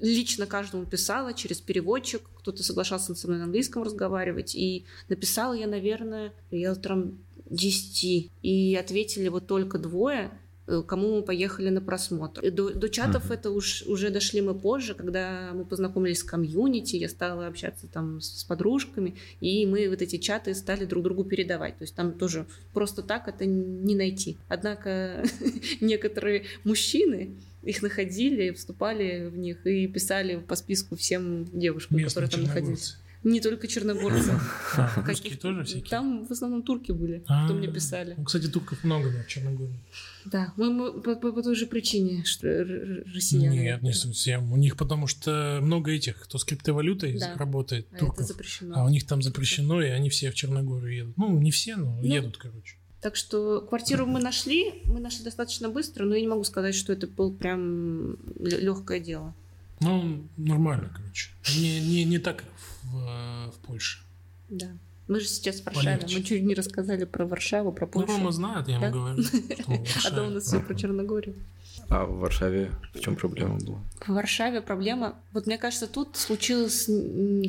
лично 0.00 0.46
каждому 0.46 0.86
писала 0.86 1.34
через 1.34 1.60
переводчик, 1.60 2.22
кто-то 2.36 2.62
соглашался 2.62 3.14
со 3.14 3.26
мной 3.26 3.38
на 3.38 3.44
английском 3.44 3.82
разговаривать, 3.82 4.54
и 4.54 4.84
написала 5.08 5.54
я, 5.54 5.66
наверное, 5.66 6.32
риэлторам 6.50 7.18
10, 7.50 8.30
и 8.42 8.76
ответили 8.76 9.28
вот 9.28 9.46
только 9.46 9.78
двое, 9.78 10.30
кому 10.66 11.16
мы 11.16 11.22
поехали 11.22 11.68
на 11.68 11.80
просмотр. 11.80 12.40
И 12.42 12.50
До, 12.50 12.72
до 12.72 12.88
чатов 12.88 13.24
Мгм. 13.24 13.32
это 13.34 13.50
уж 13.50 13.82
уже 13.82 14.10
дошли 14.10 14.40
мы 14.40 14.54
позже, 14.54 14.94
когда 14.94 15.50
мы 15.54 15.64
познакомились 15.64 16.20
с 16.20 16.24
комьюнити, 16.24 16.96
я 16.96 17.08
стала 17.08 17.46
общаться 17.46 17.86
там 17.86 18.20
с, 18.20 18.40
с 18.40 18.44
подружками, 18.44 19.14
и 19.40 19.66
мы 19.66 19.88
вот 19.90 20.00
эти 20.02 20.16
чаты 20.16 20.54
стали 20.54 20.84
друг 20.86 21.04
другу 21.04 21.24
передавать. 21.24 21.76
То 21.78 21.84
есть 21.84 21.94
там 21.94 22.12
тоже 22.12 22.46
просто 22.72 23.02
так 23.02 23.28
это 23.28 23.44
не 23.44 23.94
найти. 23.94 24.38
Однако 24.48 25.24
некоторые 25.80 26.44
мужчины 26.64 27.34
их 27.62 27.82
находили, 27.82 28.50
вступали 28.52 29.28
в 29.28 29.36
них 29.38 29.66
и 29.66 29.86
писали 29.86 30.36
по 30.36 30.54
списку 30.56 30.96
всем 30.96 31.46
девушкам, 31.52 31.96
Местные 31.98 32.08
которые 32.26 32.30
там 32.30 32.42
находились. 32.42 32.96
Не 33.22 33.40
только 33.40 33.66
черногорцы. 33.68 34.32
А, 34.76 35.02
Каких- 35.02 35.38
тоже 35.40 35.64
всякие? 35.64 35.88
Там 35.88 36.26
в 36.26 36.30
основном 36.30 36.62
турки 36.62 36.92
были, 36.92 37.22
А, 37.26 37.46
кто 37.46 37.54
мне 37.54 37.68
писали. 37.68 38.14
Ну, 38.18 38.24
кстати, 38.24 38.48
турков 38.48 38.84
много 38.84 39.10
да, 39.10 39.22
в 39.22 39.26
Черногории. 39.28 39.78
Да, 40.26 40.52
мы, 40.56 40.70
мы 40.70 41.00
по, 41.02 41.14
по- 41.16 41.32
по 41.32 41.42
той 41.42 41.54
же 41.54 41.66
причине, 41.66 42.24
что 42.24 42.46
россияне. 43.14 43.58
Нет, 43.62 43.82
не 43.82 43.92
совсем. 43.92 44.52
У 44.52 44.56
них 44.56 44.76
потому 44.76 45.06
что 45.06 45.58
много 45.62 45.90
этих, 45.92 46.18
кто 46.20 46.38
с 46.38 46.44
криптовалютой 46.44 47.18
Да. 47.18 47.34
работает, 47.36 47.86
А 47.92 47.96
это 47.96 48.06
турков. 48.06 48.26
запрещено. 48.26 48.74
А 48.76 48.84
у 48.84 48.88
них 48.88 49.06
там 49.06 49.20
запрещено, 49.22 49.82
и 49.82 49.88
они 49.88 50.08
все 50.10 50.30
в 50.30 50.34
Черногорию 50.34 50.94
едут. 50.96 51.16
Ну, 51.18 51.38
не 51.38 51.50
все, 51.50 51.76
но 51.76 51.96
Ну, 52.00 52.02
едут, 52.02 52.36
короче. 52.38 52.76
Так 53.00 53.16
что 53.16 53.60
квартиру 53.60 54.06
мы 54.06 54.18
нашли, 54.18 54.82
мы 54.86 54.98
нашли 54.98 55.24
достаточно 55.24 55.68
быстро, 55.68 56.04
но 56.06 56.14
я 56.14 56.22
не 56.22 56.28
могу 56.28 56.44
сказать, 56.44 56.74
что 56.74 56.92
это 56.92 57.06
был 57.06 57.34
прям 57.34 58.16
легкое 58.40 58.98
дело. 59.00 59.34
Ну, 59.80 60.26
нормально, 60.38 60.90
короче. 60.96 61.30
Не, 61.58 61.80
не, 61.80 62.04
не 62.04 62.18
так, 62.18 62.38
как 62.38 62.46
в, 62.84 62.96
э, 62.96 63.50
в 63.50 63.66
Польше. 63.66 63.98
Да. 64.48 64.68
Мы 65.08 65.20
же 65.20 65.26
сейчас 65.26 65.60
в 65.60 65.66
Варшаве. 65.66 65.96
Полегче. 65.98 66.18
Мы 66.18 66.24
чуть 66.24 66.42
не 66.44 66.54
рассказали 66.54 67.04
про 67.04 67.26
Варшаву, 67.26 67.72
про 67.72 67.86
Ну, 67.86 67.92
Польшу. 67.92 68.12
Рома 68.12 68.32
знает, 68.32 68.68
я 68.68 68.74
ему 68.76 68.84
Да? 68.86 68.90
говорю. 68.90 69.22
а 70.06 70.10
то 70.10 70.22
у 70.24 70.30
нас 70.30 70.44
все 70.44 70.60
про 70.60 70.74
Черногорию. 70.74 71.34
А 71.88 72.04
в 72.04 72.18
Варшаве 72.18 72.70
в 72.94 73.00
чем 73.00 73.16
проблема 73.16 73.58
была? 73.58 73.78
В 74.00 74.08
Варшаве 74.08 74.60
проблема... 74.60 75.16
Вот 75.32 75.46
мне 75.46 75.58
кажется, 75.58 75.86
тут 75.86 76.16
случилось 76.16 76.88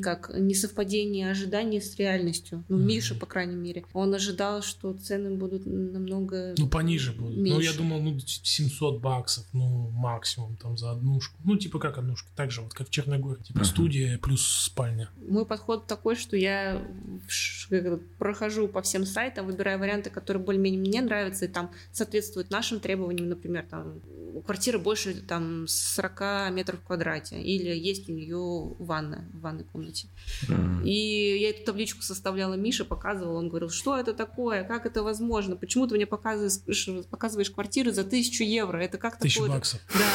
как 0.02 0.32
несовпадение 0.36 1.30
ожиданий 1.32 1.80
с 1.82 1.96
реальностью. 1.98 2.64
Ну, 2.70 2.78
Мгм. 2.78 2.88
Миша, 2.88 3.16
по 3.16 3.26
крайней 3.26 3.56
мере. 3.56 3.84
Он 3.94 4.14
ожидал, 4.14 4.62
что 4.62 4.94
цены 4.94 5.36
будут 5.36 5.66
намного... 5.66 6.54
Ну, 6.58 6.68
пониже 6.68 7.12
будут. 7.12 7.38
Ну, 7.38 7.46
я 7.46 7.54
Меньше. 7.58 7.78
думал, 7.78 8.02
ну, 8.02 8.20
700 8.20 9.02
баксов, 9.02 9.46
ну, 9.54 9.90
максимум 9.92 10.56
там 10.58 10.78
за 10.78 10.92
однушку. 10.92 11.40
Ну, 11.44 11.58
типа 11.58 11.80
как 11.80 11.98
однушка, 11.98 12.28
так 12.36 12.52
же 12.52 12.62
вот, 12.62 12.74
как 12.74 12.88
в 12.88 12.92
Черногории. 12.92 13.42
Типа 13.44 13.60
Мгм. 13.60 13.66
студия 13.66 14.18
плюс 14.18 14.46
спальня. 14.66 15.10
Мой 15.28 15.46
подход 15.46 15.88
такой, 15.88 16.16
что 16.16 16.36
я 16.38 16.82
прохожу 18.18 18.68
по 18.68 18.82
всем 18.82 19.06
сайтам, 19.06 19.46
выбираю 19.48 19.80
варианты, 19.80 20.10
которые 20.10 20.44
более-менее 20.44 20.80
мне 20.80 21.02
нравятся 21.02 21.46
и 21.46 21.48
там 21.48 21.72
соответствуют 21.92 22.50
нашим 22.50 22.80
требованиям. 22.80 23.30
Например, 23.30 23.66
там 23.70 24.00
квартира 24.42 24.78
больше 24.78 25.14
там 25.22 25.68
40 25.68 26.52
метров 26.52 26.80
в 26.80 26.84
квадрате 26.84 27.42
или 27.42 27.70
есть 27.76 28.10
у 28.10 28.12
нее 28.12 28.76
ванна 28.80 29.30
в 29.34 29.42
ванной 29.42 29.64
комнате. 29.64 30.08
М. 30.50 30.84
И 30.84 31.38
я 31.40 31.50
эту 31.52 31.66
табличку 31.66 32.02
составляла 32.02 32.56
Миша, 32.56 32.86
показывала, 32.86 33.40
он 33.40 33.50
говорил, 33.50 33.70
что 33.70 33.98
это 33.98 34.14
такое, 34.14 34.64
как 34.64 34.86
это 34.86 35.04
возможно, 35.04 35.56
почему 35.56 35.88
ты 35.88 35.96
мне 35.96 36.06
показываешь, 36.06 37.06
показываешь 37.10 37.50
квартиры 37.50 37.92
за 37.92 38.04
тысячу 38.04 38.44
евро, 38.44 38.78
это 38.78 38.98
как 38.98 39.20
Тысяча 39.20 39.42
такое? 39.42 39.58
баксов. 39.58 39.82
Да, 39.94 40.10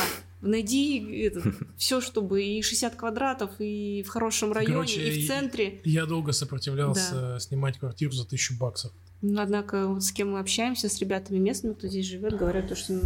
найди 0.48 1.32
все, 1.76 2.00
чтобы 2.00 2.42
и 2.42 2.62
60 2.62 2.94
квадратов, 2.96 3.50
и 3.58 4.02
в 4.02 4.08
хорошем 4.08 4.52
районе, 4.52 4.74
Короче, 4.74 5.08
и 5.08 5.24
в 5.24 5.26
центре. 5.28 5.80
Я 5.84 6.06
долго 6.06 6.32
сопротивлялся 6.32 7.38
снимать 7.40 7.78
квартиру 7.78 8.12
за 8.12 8.26
тысячу 8.26 8.56
баксов. 8.58 8.92
Но, 9.22 9.42
однако, 9.42 9.86
вот 9.86 10.02
с 10.02 10.12
кем 10.12 10.32
мы 10.32 10.40
общаемся, 10.40 10.88
с 10.88 10.98
ребятами 10.98 11.38
местными, 11.38 11.74
кто 11.74 11.88
здесь 11.88 12.06
живет, 12.06 12.38
говорят, 12.38 12.68
то, 12.68 12.74
что 12.74 13.00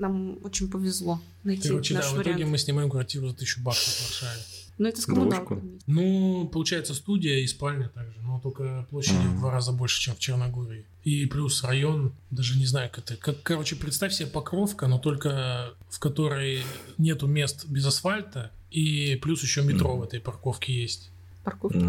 нам 0.00 0.38
очень 0.42 0.68
повезло 0.70 1.20
найти 1.44 1.68
Короче, 1.68 1.94
да, 1.94 2.00
наш 2.00 2.10
в 2.10 2.14
итоге 2.14 2.32
вариант. 2.32 2.50
мы 2.52 2.58
снимаем 2.58 2.90
квартиру 2.90 3.28
за 3.28 3.34
тысячу 3.36 3.60
баксов 3.62 3.94
в 3.94 4.00
Варшаве. 4.06 4.40
Но 4.78 4.88
это 4.88 5.02
с 5.02 5.04
коммуналками. 5.04 5.78
Ну, 5.86 6.48
получается, 6.50 6.94
студия 6.94 7.40
и 7.40 7.46
спальня 7.46 7.90
также, 7.90 8.18
но 8.22 8.40
только 8.40 8.86
площадью 8.88 9.20
Мгм. 9.20 9.36
в 9.36 9.40
два 9.40 9.50
раза 9.52 9.72
больше, 9.72 10.00
чем 10.00 10.14
в 10.14 10.18
Черногории. 10.18 10.86
И 11.04 11.26
плюс 11.26 11.62
район, 11.64 12.14
даже 12.30 12.56
не 12.58 12.64
знаю, 12.64 12.88
как 12.90 13.04
это. 13.04 13.16
Как, 13.16 13.42
короче, 13.42 13.76
представь 13.76 14.14
себе 14.14 14.28
покровка, 14.28 14.86
но 14.86 14.98
только 14.98 15.74
в 15.90 15.98
которой 15.98 16.62
нету 16.96 17.26
мест 17.26 17.66
без 17.66 17.84
асфальта, 17.84 18.52
и 18.70 19.16
плюс 19.16 19.42
еще 19.42 19.62
метро 19.62 19.96
в 19.98 20.02
этой 20.02 20.18
парковке 20.20 20.72
есть. 20.72 21.10
Парковки. 21.44 21.86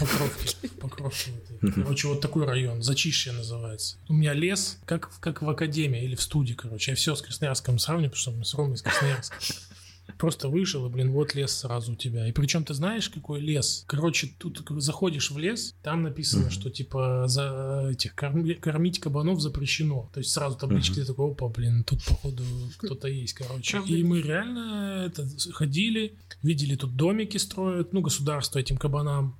Покровки. 0.00 0.68
Покровки. 0.80 1.32
Короче, 1.74 2.08
вот 2.08 2.20
такой 2.20 2.46
район. 2.46 2.82
Зачище 2.82 3.32
называется. 3.32 3.98
У 4.08 4.14
меня 4.14 4.32
лес, 4.32 4.78
как, 4.86 5.10
как 5.20 5.42
в 5.42 5.50
академии 5.50 6.02
или 6.02 6.14
в 6.14 6.22
студии, 6.22 6.54
короче. 6.54 6.92
Я 6.92 6.96
все 6.96 7.14
с 7.14 7.22
Красноярском 7.22 7.78
сравниваю, 7.78 8.10
потому 8.10 8.20
что 8.20 8.30
мы 8.32 8.44
с 8.44 8.54
Ромой 8.54 8.74
из 8.76 8.82
Красноярска. 8.82 9.36
Просто 10.18 10.48
вышел, 10.48 10.86
и, 10.86 10.90
блин, 10.90 11.10
вот 11.12 11.34
лес 11.34 11.52
сразу 11.52 11.92
у 11.92 11.96
тебя. 11.96 12.28
И 12.28 12.32
причем 12.32 12.64
ты 12.64 12.74
знаешь, 12.74 13.08
какой 13.08 13.40
лес? 13.40 13.84
Короче, 13.86 14.30
тут 14.38 14.62
заходишь 14.76 15.30
в 15.30 15.38
лес, 15.38 15.74
там 15.82 16.02
написано, 16.02 16.42
Мгм. 16.44 16.50
что 16.50 16.70
типа 16.70 17.24
за 17.26 17.88
этих 17.92 18.14
корми- 18.14 18.54
кормить 18.54 19.00
кабанов 19.00 19.40
запрещено. 19.40 20.10
То 20.12 20.20
есть 20.20 20.30
сразу 20.30 20.56
таблички, 20.56 20.94
ты 20.94 21.04
такой, 21.04 21.30
опа, 21.32 21.48
блин, 21.48 21.84
тут 21.84 22.04
походу 22.04 22.42
кто-то 22.78 23.08
есть, 23.08 23.32
короче. 23.34 23.72
Правда. 23.78 23.92
И 23.94 24.02
мы 24.02 24.20
реально 24.22 25.04
это, 25.06 25.26
ходили, 25.52 26.16
видели, 26.42 26.76
тут 26.76 26.96
домики 26.96 27.38
строят, 27.38 27.92
ну, 27.92 28.00
государство 28.00 28.58
этим 28.58 28.76
кабанам 28.76 29.36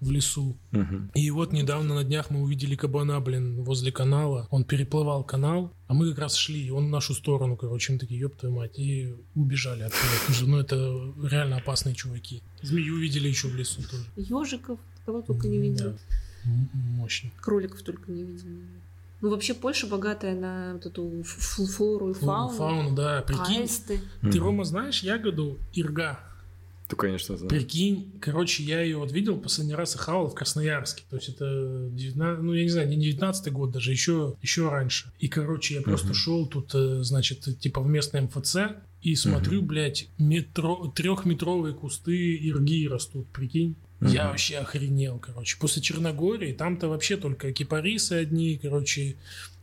в 0.00 0.10
лесу. 0.10 0.56
Мгм. 0.70 1.10
И 1.14 1.30
вот 1.30 1.52
недавно 1.52 1.94
на 1.94 2.04
днях 2.04 2.30
мы 2.30 2.42
увидели 2.42 2.76
кабана, 2.76 3.20
блин, 3.20 3.62
возле 3.64 3.90
канала. 3.92 4.46
Он 4.50 4.64
переплывал 4.64 5.24
канал, 5.24 5.72
а 5.86 5.94
мы 5.94 6.08
как 6.10 6.18
раз 6.18 6.34
шли, 6.36 6.66
и 6.66 6.70
он 6.70 6.86
в 6.86 6.90
нашу 6.90 7.14
сторону, 7.14 7.56
короче, 7.56 7.92
мы 7.92 7.98
такие, 7.98 8.20
ёб 8.20 8.36
твою 8.36 8.54
мать, 8.54 8.78
и 8.78 9.14
убежали 9.34 9.82
оттуда. 9.82 10.02
Потому 10.20 10.34
что, 10.36 10.46
ну, 10.46 10.58
это 10.58 11.28
реально 11.28 11.56
опасные 11.56 11.94
чуваки. 11.94 12.42
Змею 12.62 12.94
увидели 12.94 13.28
еще 13.28 13.48
в 13.48 13.56
лесу 13.56 13.82
тоже. 13.82 14.04
Ежиков, 14.16 14.78
кого 15.06 15.22
только 15.22 15.48
не 15.48 15.58
видел. 15.58 15.90
Да. 16.44 16.50
М- 16.50 16.68
Мощно. 16.96 17.30
Кроликов 17.40 17.82
только 17.82 18.10
не 18.12 18.22
видел. 18.22 18.46
Ну, 19.20 19.30
вообще 19.30 19.52
Польша 19.52 19.88
богатая 19.88 20.34
на 20.38 20.74
вот 20.74 20.86
эту 20.86 21.24
флору 21.24 22.10
и 22.10 22.14
фауну. 22.14 22.56
Фауна, 22.56 22.94
да. 22.94 23.22
Прикинь, 23.22 23.62
Аисты. 23.62 24.00
ты. 24.22 24.38
Рома, 24.38 24.62
знаешь 24.64 25.02
ягоду 25.02 25.58
ирга? 25.74 26.20
Ты, 26.88 26.96
конечно, 26.96 27.36
знаю. 27.36 27.50
Прикинь, 27.50 28.12
короче, 28.20 28.62
я 28.62 28.80
ее 28.80 28.96
вот 28.96 29.12
видел 29.12 29.38
последний 29.38 29.74
раз 29.74 29.94
и 29.94 29.98
хавал 29.98 30.28
в 30.28 30.34
Красноярске. 30.34 31.02
То 31.10 31.16
есть 31.16 31.28
это 31.28 31.88
19, 31.92 32.42
ну 32.42 32.54
я 32.54 32.62
не 32.62 32.70
знаю, 32.70 32.88
не 32.88 32.96
19 32.96 33.52
год 33.52 33.72
даже, 33.72 33.90
еще, 33.92 34.36
еще 34.40 34.70
раньше. 34.70 35.12
И, 35.18 35.28
короче, 35.28 35.74
я 35.74 35.82
просто 35.82 36.08
Мгм. 36.08 36.14
шел 36.14 36.46
тут, 36.46 36.74
э, 36.74 37.02
значит, 37.02 37.46
типа 37.60 37.82
в 37.82 37.88
местный 37.88 38.22
МФЦ, 38.22 38.56
и 39.02 39.14
смотрю, 39.14 39.62
блядь, 39.62 40.08
метро, 40.18 40.92
трехметровые 40.96 41.74
кусты 41.74 42.36
ирги 42.36 42.88
растут, 42.88 43.28
прикинь. 43.28 43.76
Я 44.00 44.28
вообще 44.28 44.58
охренел, 44.58 45.18
короче. 45.18 45.56
После 45.60 45.82
Черногории 45.82 46.52
там-то 46.52 46.88
вообще 46.88 47.16
только 47.16 47.52
кипарисы 47.52 48.12
одни, 48.14 48.56
короче, 48.60 49.16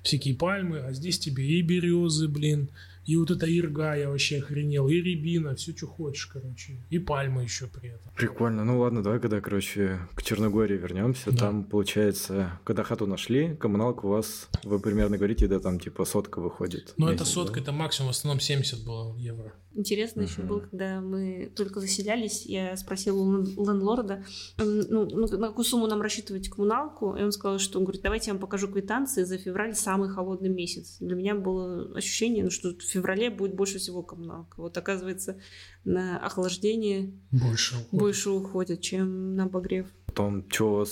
всякие 0.03 0.35
пальмы, 0.35 0.79
а 0.79 0.93
здесь 0.93 1.17
тебе 1.17 1.45
и 1.47 1.61
березы, 1.61 2.27
блин, 2.27 2.69
и 3.05 3.15
вот 3.17 3.31
эта 3.31 3.45
ирга, 3.45 3.95
я 3.95 4.09
вообще 4.09 4.39
охренел, 4.39 4.87
и 4.87 4.95
рябина, 4.95 5.55
все, 5.55 5.75
что 5.75 5.87
хочешь, 5.87 6.25
короче. 6.27 6.83
И 6.89 6.99
пальмы 6.99 7.43
еще 7.43 7.67
при 7.67 7.89
этом. 7.89 8.11
Прикольно. 8.15 8.63
Ну 8.63 8.79
ладно, 8.79 9.03
давай, 9.03 9.19
когда, 9.19 9.41
короче, 9.41 9.99
к 10.15 10.23
Черногории 10.23 10.77
вернемся. 10.77 11.31
Да. 11.31 11.37
Там, 11.37 11.63
получается, 11.63 12.59
когда 12.63 12.83
хату 12.83 13.05
нашли, 13.07 13.55
коммуналка 13.55 14.05
у 14.05 14.09
вас, 14.09 14.49
вы 14.63 14.79
примерно 14.79 15.17
говорите, 15.17 15.47
да, 15.47 15.59
там 15.59 15.79
типа 15.79 16.05
сотка 16.05 16.39
выходит. 16.41 16.93
В 16.97 17.05
это 17.07 17.25
сотка, 17.25 17.55
да? 17.55 17.61
это 17.61 17.71
максимум, 17.71 18.11
в 18.11 18.15
основном 18.15 18.39
70 18.39 18.83
было 18.85 19.15
евро. 19.17 19.53
Интересно 19.77 20.21
еще 20.21 20.39
Мгм. 20.39 20.47
было, 20.47 20.59
когда 20.61 21.01
мы 21.01 21.51
только 21.53 21.81
заселялись, 21.81 22.45
я 22.45 22.77
спросила 22.77 23.19
у 23.21 23.29
лен- 23.41 23.55
лендлорда, 23.57 24.23
м, 24.57 24.79
ну, 24.89 25.05
ну, 25.05 25.27
на 25.37 25.47
какую 25.49 25.65
сумму 25.65 25.85
нам 25.87 26.01
рассчитывать 26.01 26.47
коммуналку, 26.47 27.13
и 27.17 27.21
он 27.23 27.33
сказал, 27.33 27.59
что, 27.59 27.77
он 27.79 27.83
говорит, 27.83 28.01
давайте 28.01 28.27
я 28.27 28.33
вам 28.35 28.39
покажу 28.39 28.69
квитанции, 28.69 29.23
за 29.23 29.37
февраль 29.37 29.75
самый 29.75 30.07
холодный 30.07 30.47
месяц. 30.47 30.95
Для 31.01 31.15
меня 31.17 31.35
было 31.35 31.93
ощущение, 31.93 32.45
ну, 32.45 32.51
что 32.51 32.73
феврале 32.95 33.29
будет 33.29 33.53
больше 33.55 33.77
всего 33.79 34.01
коммуналка. 34.03 34.61
Вот 34.61 34.77
оказывается, 34.77 35.37
на 35.83 36.17
охлаждение 36.19 37.11
Больше. 37.31 37.75
уходит. 37.75 37.89
больше 37.91 38.29
уходит, 38.31 38.81
чем 38.81 39.35
на 39.35 39.43
обогрев. 39.45 39.87
Потом, 40.07 40.43
что 40.49 40.71
у 40.71 40.75
вас 40.77 40.91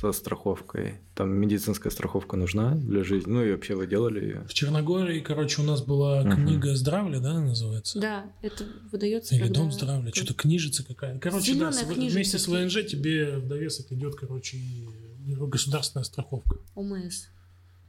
со 0.00 0.12
страховкой? 0.12 0.94
Там 1.14 1.30
медицинская 1.30 1.90
страховка 1.90 2.36
нужна 2.36 2.74
для 2.74 3.02
жизни? 3.04 3.30
Ну 3.30 3.42
и 3.44 3.52
вообще 3.52 3.74
вы 3.74 3.86
делали 3.86 4.20
ее? 4.24 4.44
В 4.48 4.52
Черногории, 4.52 5.20
короче, 5.20 5.62
у 5.62 5.64
нас 5.64 5.82
была 5.82 6.22
книга 6.24 6.74
здравия, 6.76 7.20
да, 7.20 7.40
называется? 7.40 7.98
Да, 8.00 8.26
это 8.42 8.64
выдается 8.92 9.34
Или 9.34 9.44
когда- 9.44 9.60
дом 9.60 9.72
здравия, 9.72 10.12
что-то 10.12 10.34
книжица 10.34 10.84
какая. 10.84 11.18
Короче, 11.18 11.52
да, 11.54 11.70
Зелёная 11.70 11.72
с- 11.72 11.94
книжица. 11.94 12.14
вместе 12.14 12.38
с 12.38 12.46
ВНЖ 12.48 12.86
тебе 12.86 13.38
в 13.38 13.48
довесок 13.48 13.90
идет, 13.92 14.16
короче, 14.16 14.58
государственная 15.26 16.04
страховка. 16.04 16.58
ОМС. 16.74 17.28